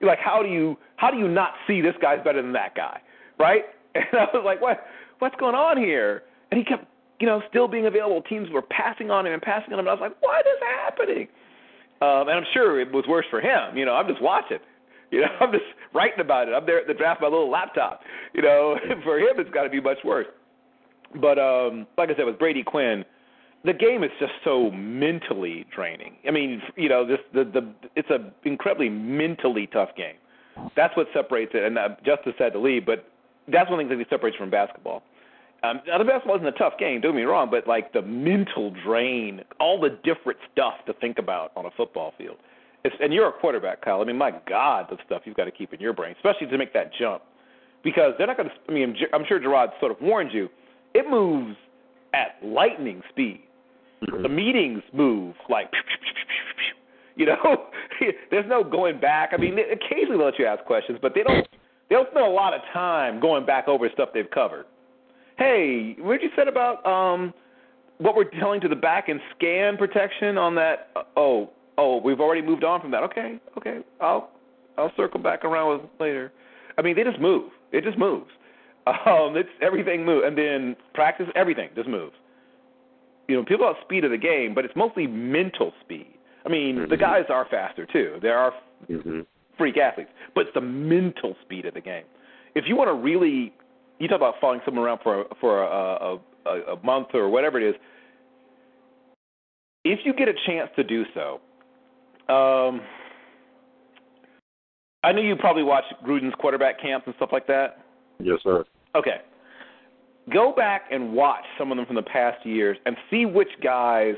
[0.00, 3.00] like, how do you how do you not see this guy's better than that guy,
[3.38, 3.62] right?
[3.94, 4.84] And I was like, "What?
[5.20, 6.84] What's going on here?" And he kept,
[7.20, 8.22] you know, still being available.
[8.22, 9.86] Teams were passing on him and passing on him.
[9.86, 11.28] And I was like, "What is happening?"
[12.02, 13.76] Um, and I'm sure it was worse for him.
[13.76, 14.58] You know, I'm just watching.
[15.10, 15.64] You know, I'm just
[15.94, 16.52] writing about it.
[16.52, 18.00] I'm there at the draft my little laptop.
[18.32, 20.26] You know, for him it's got to be much worse.
[21.20, 23.04] But um, like I said, with Brady Quinn,
[23.64, 26.16] the game is just so mentally draining.
[26.28, 30.16] I mean, you know, this the the it's a incredibly mentally tough game.
[30.76, 31.64] That's what separates it.
[31.64, 33.08] And uh, Justice had to leave, but
[33.48, 35.02] that's one thing that separates from basketball.
[35.62, 37.00] Um, now the basketball isn't a tough game.
[37.00, 41.18] Don't get me wrong, but like the mental drain, all the different stuff to think
[41.18, 42.36] about on a football field.
[42.84, 44.02] It's, and you're a quarterback, Kyle.
[44.02, 46.58] I mean, my God, the stuff you've got to keep in your brain, especially to
[46.58, 47.22] make that jump,
[47.82, 48.54] because they're not going to.
[48.68, 50.50] I mean, I'm sure Jerrod sort of warned you.
[50.92, 51.56] It moves
[52.12, 53.40] at lightning speed.
[54.22, 55.70] The meetings move like,
[57.16, 57.66] you know,
[58.30, 59.30] there's no going back.
[59.32, 61.46] I mean, occasionally they'll let you ask questions, but they don't.
[61.90, 64.64] They don't spend a lot of time going back over stuff they've covered.
[65.36, 67.34] Hey, what you said about um,
[67.98, 70.88] what we're telling to the back and scan protection on that?
[71.16, 73.02] Oh, oh, we've already moved on from that.
[73.02, 74.30] Okay, okay, I'll
[74.78, 76.32] I'll circle back around with later.
[76.78, 77.50] I mean, they just move.
[77.72, 78.30] It just moves.
[78.86, 82.12] Um, it's everything move, and then practice everything just moves.
[83.28, 86.14] You know, people have speed of the game, but it's mostly mental speed.
[86.44, 86.90] I mean, mm-hmm.
[86.90, 88.18] the guys are faster too.
[88.20, 88.52] There are
[88.90, 89.20] mm-hmm.
[89.56, 92.04] freak athletes, but it's the mental speed of the game.
[92.54, 93.52] If you want to really,
[93.98, 97.60] you talk about following someone around for a, for a, a, a month or whatever
[97.60, 97.74] it is.
[99.84, 101.40] If you get a chance to do so,
[102.32, 102.80] um,
[105.02, 107.84] I know you probably watch Gruden's quarterback camps and stuff like that.
[108.18, 108.64] Yes, sir.
[108.94, 109.16] Okay.
[110.32, 114.14] Go back and watch some of them from the past years and see which guys,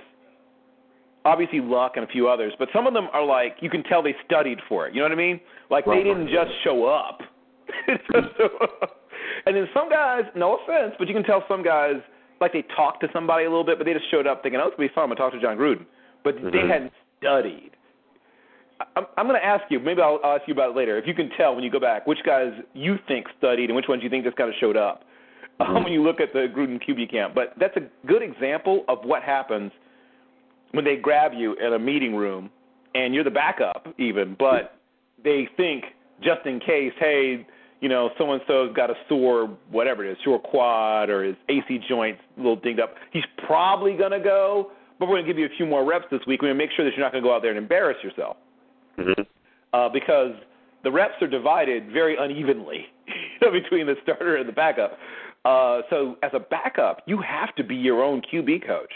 [1.25, 4.03] obviously Luck and a few others, but some of them are like, you can tell
[4.03, 4.95] they studied for it.
[4.95, 5.41] You know what I mean?
[5.69, 6.35] Like right, they didn't right.
[6.47, 7.21] just show up.
[9.47, 11.97] and then some guys, no offense, but you can tell some guys,
[12.41, 14.69] like they talked to somebody a little bit, but they just showed up thinking, oh,
[14.69, 15.05] it's going to be fun.
[15.05, 15.87] I'm going to talk to Jon Gruden.
[16.23, 16.51] But mm-hmm.
[16.51, 17.73] they hadn't studied.
[18.95, 19.81] I'm, I'm going to ask you.
[19.81, 20.99] Maybe I'll, I'll ask you about it later.
[20.99, 23.87] If you can tell when you go back, which guys you think studied and which
[23.89, 25.03] ones you think just kind of showed up
[25.61, 27.35] um, when you look at the Gruden QB camp.
[27.35, 29.73] But that's a good example of what happens
[30.73, 32.51] when they grab you in a meeting room
[32.95, 34.79] and you're the backup even, but
[35.23, 35.85] they think
[36.23, 37.47] just in case, hey,
[37.81, 41.37] you know, so and so's got a sore whatever it is, sore quad or his
[41.49, 42.95] AC joints a little dinged up.
[43.13, 46.41] He's probably gonna go, but we're gonna give you a few more reps this week.
[46.43, 48.37] We're gonna make sure that you're not gonna go out there and embarrass yourself.
[48.99, 49.23] Mm-hmm.
[49.75, 50.33] Uh, because
[50.85, 52.87] the reps are divided very unevenly
[53.41, 54.99] between the starter and the backup.
[55.47, 58.93] Uh, so as a backup, you have to be your own QB coach.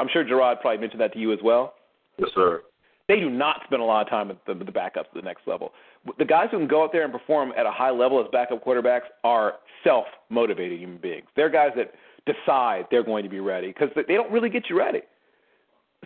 [0.00, 1.74] I'm sure Jerrod probably mentioned that to you as well.
[2.18, 2.62] Yes, sir.
[3.06, 5.46] They do not spend a lot of time with the, the backups at the next
[5.46, 5.72] level.
[6.18, 8.64] The guys who can go out there and perform at a high level as backup
[8.64, 11.26] quarterbacks are self-motivated human beings.
[11.36, 11.92] They're guys that
[12.26, 15.02] decide they're going to be ready because they don't really get you ready.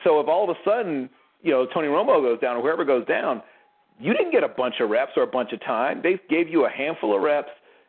[0.04, 1.08] So if all of a sudden,
[1.42, 3.42] you know, Tony Romo goes down or whoever goes down,
[3.98, 6.00] you didn't get a bunch of reps or a bunch of time.
[6.02, 7.48] They gave you a handful of reps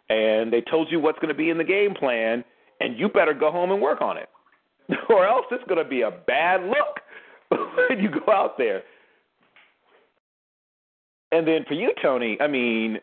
[0.10, 2.44] and they told you what's going to be in the game plan,
[2.80, 4.30] and you better go home and work on it,
[5.10, 8.84] or else it's going to be a bad look when you go out there.
[11.32, 13.00] And then for you, Toni, I mean,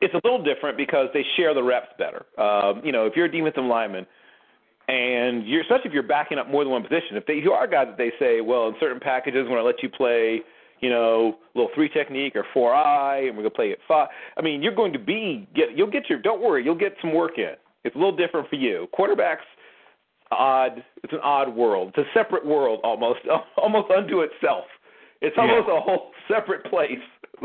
[0.00, 2.24] it's a little different because they share the reps better.
[2.38, 4.06] Um, you know, if you're a defensive lineman,
[4.86, 7.16] and you're especially if you're backing up more than one position.
[7.16, 9.64] If they you are guys that they say, well, in certain packages, we're going to
[9.64, 10.42] let you play
[10.84, 14.08] you know, little three technique or four eye, and we're gonna play at five.
[14.36, 17.14] I mean, you're going to be get you'll get your don't worry, you'll get some
[17.14, 17.54] work in.
[17.84, 18.86] It's a little different for you.
[18.98, 19.46] Quarterbacks
[20.30, 20.84] odd.
[21.02, 21.94] It's an odd world.
[21.96, 23.20] It's a separate world almost,
[23.56, 24.64] almost unto itself.
[25.22, 25.78] It's almost yeah.
[25.78, 26.98] a whole separate place.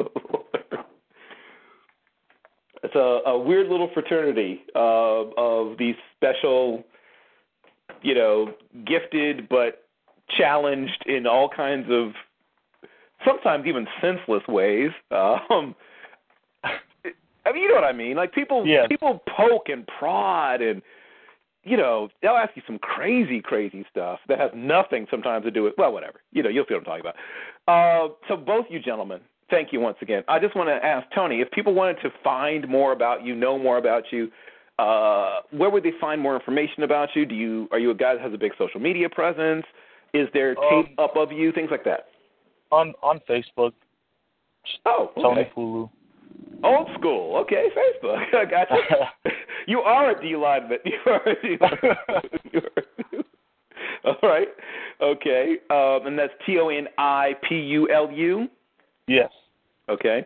[2.84, 6.84] it's a, a weird little fraternity of of these special,
[8.02, 8.54] you know,
[8.86, 9.86] gifted but
[10.38, 12.12] challenged in all kinds of
[13.26, 14.92] sometimes even senseless ways.
[15.52, 15.76] Um,
[17.46, 18.16] I mean, you know what I mean?
[18.16, 18.86] Like people, yes.
[18.90, 20.82] people poke and prod, and
[21.64, 25.64] you know, they'll ask you some crazy, crazy stuff that has nothing sometimes to do
[25.64, 26.22] with well, whatever.
[26.32, 27.16] You know, you'll see what I'm talking about.
[27.68, 30.24] Uh, so both you gentlemen, thank you once again.
[30.28, 33.58] I just want to ask Toni if people wanted to find more about you, know
[33.58, 34.30] more about you.
[34.78, 37.26] Uh, where would they find more information about you?
[37.26, 39.66] Do you are you a guy that has a big social media presence?
[40.14, 41.52] Is there tape um, up of you?
[41.52, 42.09] Things like that
[42.72, 43.74] on on Facebook.
[44.86, 45.22] Oh, okay.
[45.22, 45.90] Toni Pulu.
[46.64, 47.38] Old school.
[47.38, 48.18] Okay, Facebook.
[48.34, 49.32] I got you.
[49.68, 50.80] you are a D lineman.
[50.86, 53.24] You are a D lineman.
[54.06, 54.48] All right.
[55.02, 55.58] Okay.
[55.70, 58.48] Um, and that's T O N I P U L U.
[59.08, 59.30] Yes.
[59.90, 60.26] Okay.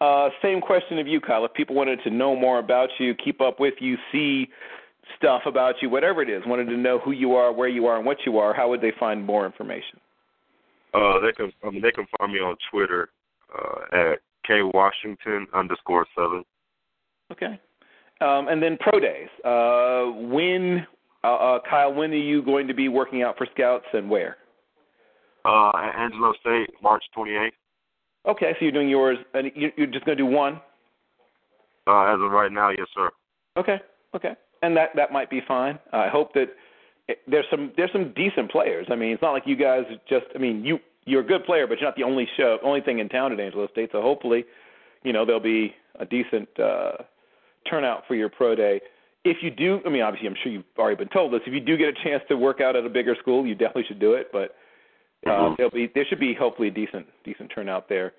[0.00, 1.44] Uh, same question of you, Kyle.
[1.44, 4.48] If people wanted to know more about you, keep up with you, see
[5.18, 7.96] stuff about you, whatever it is, wanted to know who you are, where you are,
[7.96, 10.00] and what you are, how would they find more information?
[10.92, 13.10] Uh, they can um, they can find me on Twitter
[13.54, 16.44] uh, at k washington underscore seven.
[17.30, 17.60] Okay,
[18.20, 19.28] um, and then pro days.
[19.44, 20.86] Uh, when
[21.22, 24.36] uh, uh, Kyle, when are you going to be working out for scouts and where?
[25.44, 27.54] Uh, at Angelo State, March twenty eighth.
[28.26, 30.60] Okay, so you're doing yours, and you're just going to do one.
[31.86, 33.10] Uh, as of right now, yes, sir.
[33.56, 33.80] Okay,
[34.14, 35.78] okay, and that that might be fine.
[35.92, 36.48] I hope that
[37.26, 38.86] there's some there's some decent players.
[38.90, 40.26] I mean, it's not like you guys just.
[40.34, 42.98] I mean, you you're a good player, but you're not the only show, only thing
[42.98, 43.90] in town at Angelo State.
[43.92, 44.44] So hopefully,
[45.02, 46.92] you know, there'll be a decent uh,
[47.68, 48.80] turnout for your pro day.
[49.24, 51.40] If you do, I mean, obviously, I'm sure you've already been told this.
[51.46, 53.84] If you do get a chance to work out at a bigger school, you definitely
[53.88, 54.28] should do it.
[54.32, 54.54] But
[55.26, 55.54] uh, mm-hmm.
[55.56, 58.12] there'll be there should be hopefully a decent decent turnout there.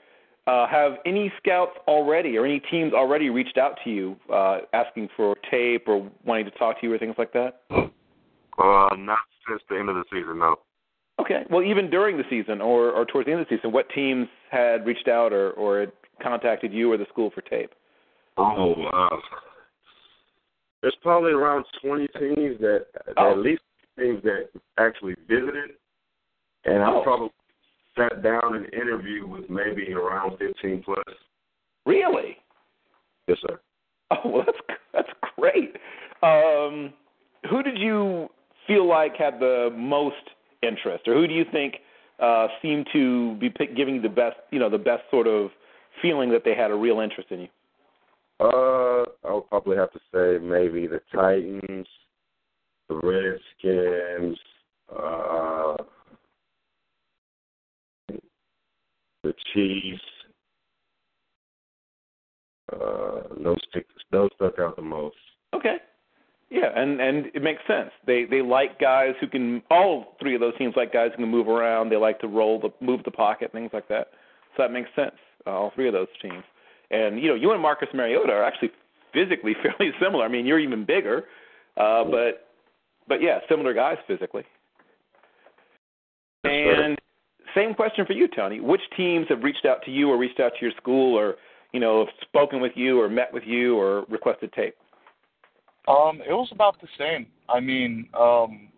[0.48, 5.08] Uh, have any scouts already or any teams already reached out to you uh, asking
[5.16, 7.62] for tape or wanting to talk to you or things like that?
[8.62, 10.56] Uh, not since the end of the season, no.
[11.20, 11.44] Okay.
[11.50, 14.28] Well, even during the season or, or towards the end of the season, what teams
[14.50, 15.92] had reached out or, or had
[16.22, 17.72] contacted you or the school for tape?
[18.38, 19.18] Oh, uh,
[20.82, 22.86] there's probably around 20 teams that,
[23.18, 23.32] oh.
[23.32, 23.62] at least
[24.00, 25.72] teams that actually visited,
[26.66, 27.02] and oh.
[27.02, 27.30] I probably
[27.98, 30.98] sat down and interviewed with maybe around 15 plus.
[31.86, 32.38] Really?
[33.28, 33.60] Yes, sir.
[34.12, 34.58] Oh, well, that's
[34.94, 35.76] that's great.
[36.24, 36.94] Um,
[37.50, 38.30] who did you
[38.68, 40.16] feel like had the most
[40.62, 41.76] interest, or who do you think
[42.20, 45.50] uh, seemed to be pick, giving the best, you know, the best sort of
[46.02, 47.48] feeling that they had a real interest in you?
[48.40, 51.88] Uh, I would probably have to say maybe the Titans,
[52.90, 54.38] the Redskins,
[54.92, 55.78] uh,
[59.24, 60.02] the Chiefs.
[62.74, 65.16] Uh, those stick, those stuck out the most.
[65.54, 65.78] Okay.
[66.52, 67.92] Yeah, and and it makes sense.
[68.06, 69.64] They they like guys who can.
[69.72, 71.90] All three of those teams like guys who can move around.
[71.90, 74.10] They like to roll the move the pocket, things like that.
[74.58, 75.16] So that makes sense.
[75.48, 76.44] Uh, all three of those teams.
[76.92, 78.72] And you know, you and Marcus Mariota are actually
[79.14, 80.26] physically fairly similar.
[80.26, 81.24] I mean, you're even bigger,
[81.78, 82.50] uh, but
[83.08, 84.44] but yeah, similar guys physically.
[86.44, 87.00] And
[87.56, 88.60] same question for you, Toni.
[88.60, 91.36] Which teams have reached out to you or reached out to your school or,
[91.72, 94.76] you know, have spoken with you or met with you or requested tape?
[95.88, 97.28] Um, it was about the same.
[97.50, 98.70] I mean, um,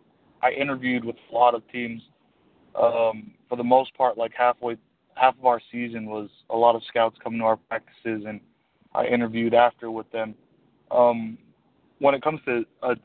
[0.42, 2.02] I interviewed with a lot of teams.
[2.82, 4.78] Um, for the most part, like halfway,
[5.16, 8.40] half of our season was a lot of scouts coming to our practices, and
[8.96, 10.34] I interviewed after with them.
[10.90, 11.38] Um,
[12.00, 12.96] when it comes to a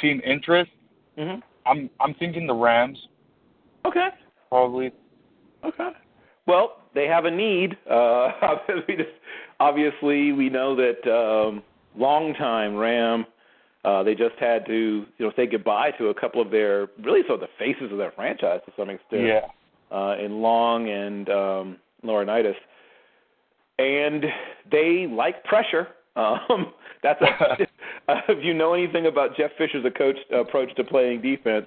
[0.00, 0.70] team interest,
[1.18, 1.40] mm-hmm.
[1.66, 2.98] I'm I'm thinking the Rams.
[3.84, 4.08] Okay.
[4.48, 4.92] Probably.
[5.64, 5.90] Okay.
[6.46, 7.76] Well, they have a need.
[7.88, 8.30] Uh,
[9.60, 11.62] obviously, we know that um,
[11.96, 13.26] longtime Ram.
[13.84, 17.22] Uh, they just had to, you know, say goodbye to a couple of their really
[17.26, 19.26] sort of the faces of their franchise to some extent.
[19.26, 19.46] Yeah.
[19.90, 22.54] Uh, in Long and um, Laurinaitis,
[23.78, 24.24] and
[24.70, 25.88] they like pressure.
[26.14, 27.66] Um, that's a,
[28.28, 31.66] if you know anything about Jeff Fisher's coach, approach to playing defense,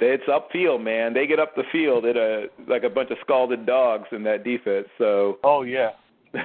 [0.00, 1.12] it's upfield, man.
[1.12, 4.44] They get up the field at a like a bunch of scalded dogs in that
[4.44, 4.86] defense.
[4.96, 5.38] So.
[5.44, 5.90] Oh yeah.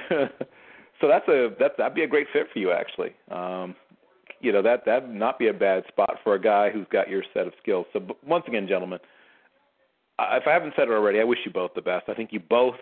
[1.00, 3.14] so that's a that that'd be a great fit for you actually.
[3.30, 3.74] Um,
[4.40, 7.22] you know that that'd not be a bad spot for a guy who's got your
[7.34, 7.86] set of skills.
[7.92, 8.98] So once again, gentlemen,
[10.18, 12.08] if I haven't said it already, I wish you both the best.
[12.08, 12.76] I think you both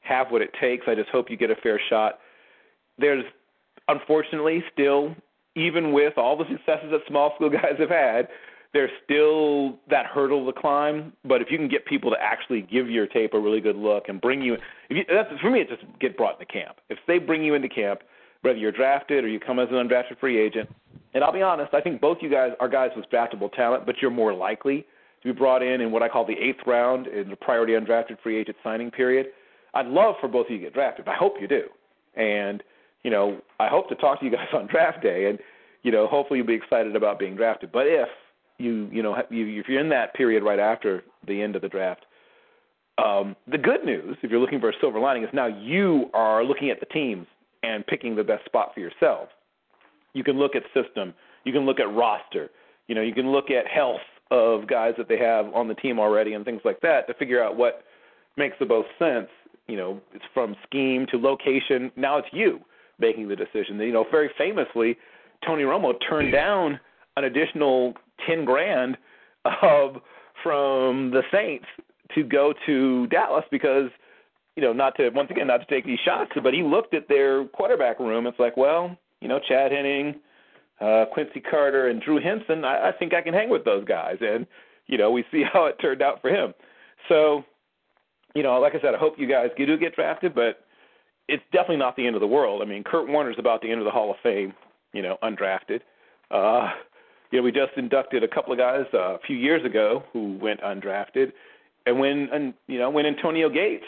[0.00, 0.84] have what it takes.
[0.86, 2.18] I just hope you get a fair shot.
[2.98, 3.24] There's
[3.88, 5.14] unfortunately still,
[5.54, 8.28] even with all the successes that small school guys have had,
[8.74, 11.12] there's still that hurdle to climb.
[11.24, 14.04] But if you can get people to actually give your tape a really good look
[14.08, 16.76] and bring you, if you that's for me, it's just get brought into camp.
[16.88, 18.00] If they bring you into camp,
[18.42, 20.68] whether you're drafted or you come as an undrafted free agent,
[21.14, 23.96] and I'll be honest, I think both you guys are guys with draftable talent, but
[24.00, 24.86] you're more likely
[25.22, 28.20] to be brought in in what I call the eighth round in the priority undrafted
[28.22, 29.26] free agent signing period.
[29.74, 31.08] I'd love for both of you to get drafted.
[31.08, 31.62] I hope you do,
[32.16, 32.62] and
[33.02, 35.38] you know I hope to talk to you guys on draft day, and
[35.82, 37.72] you know hopefully you'll be excited about being drafted.
[37.72, 38.08] But if
[38.58, 41.68] you you know you, if you're in that period right after the end of the
[41.68, 42.04] draft.
[43.04, 46.42] Um, the good news, if you're looking for a silver lining, is now you are
[46.42, 47.28] looking at the teams
[47.62, 49.28] and picking the best spot for yourself.
[50.14, 51.14] You can look at system,
[51.44, 52.50] you can look at roster,
[52.88, 56.00] you know, you can look at health of guys that they have on the team
[56.00, 57.84] already and things like that to figure out what
[58.36, 59.28] makes the most sense.
[59.68, 61.92] You know, it's from scheme to location.
[61.96, 62.60] Now it's you
[62.98, 63.78] making the decision.
[63.78, 64.96] You know, very famously,
[65.46, 66.80] Tony Romo turned down
[67.18, 67.94] an additional
[68.26, 68.96] ten grand
[69.62, 69.96] of
[70.42, 71.66] from the Saints
[72.14, 73.90] to go to Dallas because
[74.56, 77.08] you know not to once again not to take these shots, but he looked at
[77.08, 78.26] their quarterback room.
[78.26, 80.16] It's like, well, you know, Chad Henning,
[80.80, 82.64] uh, Quincy Carter, and Drew Henson.
[82.64, 84.46] I, I think I can hang with those guys, and
[84.86, 86.54] you know we see how it turned out for him.
[87.08, 87.44] So,
[88.34, 90.64] you know, like I said, I hope you guys do get drafted, but
[91.28, 92.62] it's definitely not the end of the world.
[92.62, 94.52] I mean, Kurt Warner's about to enter the Hall of Fame,
[94.92, 95.80] you know, undrafted.
[96.30, 96.70] Uh,
[97.30, 100.38] you know, we just inducted a couple of guys uh, a few years ago who
[100.40, 101.32] went undrafted,
[101.86, 103.84] and when and you know when Antonio Gates,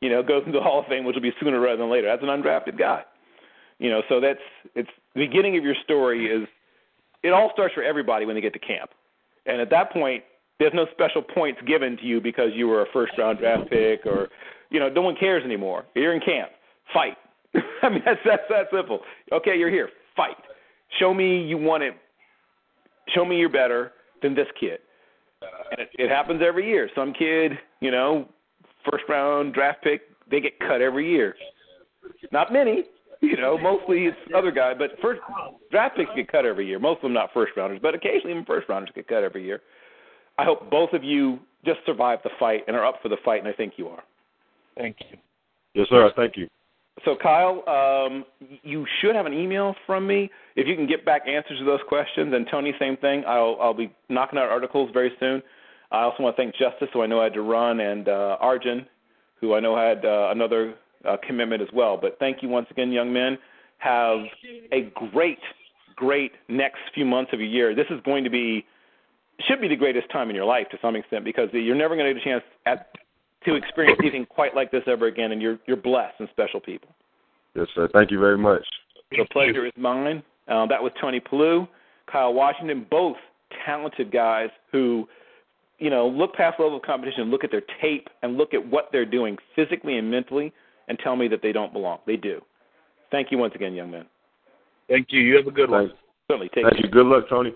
[0.00, 2.08] you know, goes into the Hall of Fame, which will be sooner rather than later,
[2.08, 3.02] that's an undrafted guy.
[3.78, 4.40] You know, so that's
[4.74, 6.48] it's the beginning of your story is
[7.22, 8.90] it all starts for everybody when they get to camp,
[9.46, 10.24] and at that point,
[10.58, 14.04] there's no special points given to you because you were a first round draft pick
[14.04, 14.28] or
[14.70, 15.84] you know no one cares anymore.
[15.94, 16.50] You're in camp,
[16.92, 17.16] fight.
[17.82, 19.00] I mean that's that's that simple.
[19.30, 20.36] Okay, you're here, fight.
[20.98, 21.94] Show me you want it
[23.08, 23.92] show me you're better
[24.22, 24.78] than this kid.
[25.70, 26.88] And it, it happens every year.
[26.94, 28.28] Some kid, you know,
[28.90, 31.34] first round draft pick, they get cut every year.
[32.32, 32.84] Not many,
[33.20, 35.20] you know, mostly it's other guy, but first
[35.70, 36.78] draft picks get cut every year.
[36.78, 39.60] Most of them not first rounders, but occasionally even first rounders get cut every year.
[40.38, 43.40] I hope both of you just survive the fight and are up for the fight,
[43.40, 44.02] and I think you are.
[44.76, 45.18] Thank you.
[45.74, 46.10] Yes, sir.
[46.16, 46.48] Thank you.
[47.04, 48.24] So, Kyle, um,
[48.62, 50.30] you should have an email from me.
[50.54, 53.24] If you can get back answers to those questions, and Toni, same thing.
[53.26, 55.42] I'll, I'll be knocking out articles very soon.
[55.90, 58.36] I also want to thank Justice, who I know I had to run, and uh,
[58.40, 58.86] Arjen,
[59.40, 60.74] who I know had uh, another
[61.04, 61.98] uh, commitment as well.
[62.00, 63.38] But thank you once again, young men.
[63.78, 64.20] Have
[64.72, 65.38] a great,
[65.96, 67.74] great next few months of your year.
[67.74, 68.64] This is going to be,
[69.48, 72.06] should be the greatest time in your life to some extent because you're never going
[72.06, 72.88] to get a chance at
[73.44, 76.90] to experience anything quite like this ever again, and you're you're blessed and special people.
[77.54, 77.88] Yes, sir.
[77.92, 78.62] Thank you very much.
[79.10, 80.22] The pleasure is mine.
[80.48, 81.68] Um, that was Toni Pulu,
[82.10, 83.16] Kyle Washington, both
[83.64, 85.08] talented guys who,
[85.78, 88.88] you know, look past level of competition, look at their tape, and look at what
[88.92, 90.52] they're doing physically and mentally,
[90.88, 91.98] and tell me that they don't belong.
[92.06, 92.40] They do.
[93.10, 94.06] Thank you once again, young man.
[94.88, 95.20] Thank you.
[95.20, 95.92] You have a good Thanks.
[95.92, 95.98] one.
[96.28, 96.48] Certainly.
[96.54, 96.86] Take Thank care.
[96.86, 96.90] you.
[96.90, 97.52] Good luck, Toni.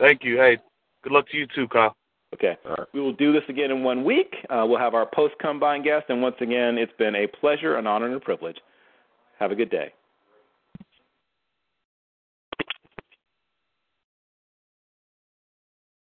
[0.00, 0.38] Thank you.
[0.38, 0.58] Hey,
[1.02, 1.94] good luck to you too, Kyle.
[2.34, 2.56] Okay.
[2.94, 4.34] We will do this again in one week.
[4.48, 7.86] Uh, we'll have our post combine guest, and once again, it's been a pleasure, an
[7.86, 8.56] honor, and a privilege.
[9.38, 9.92] Have a good day.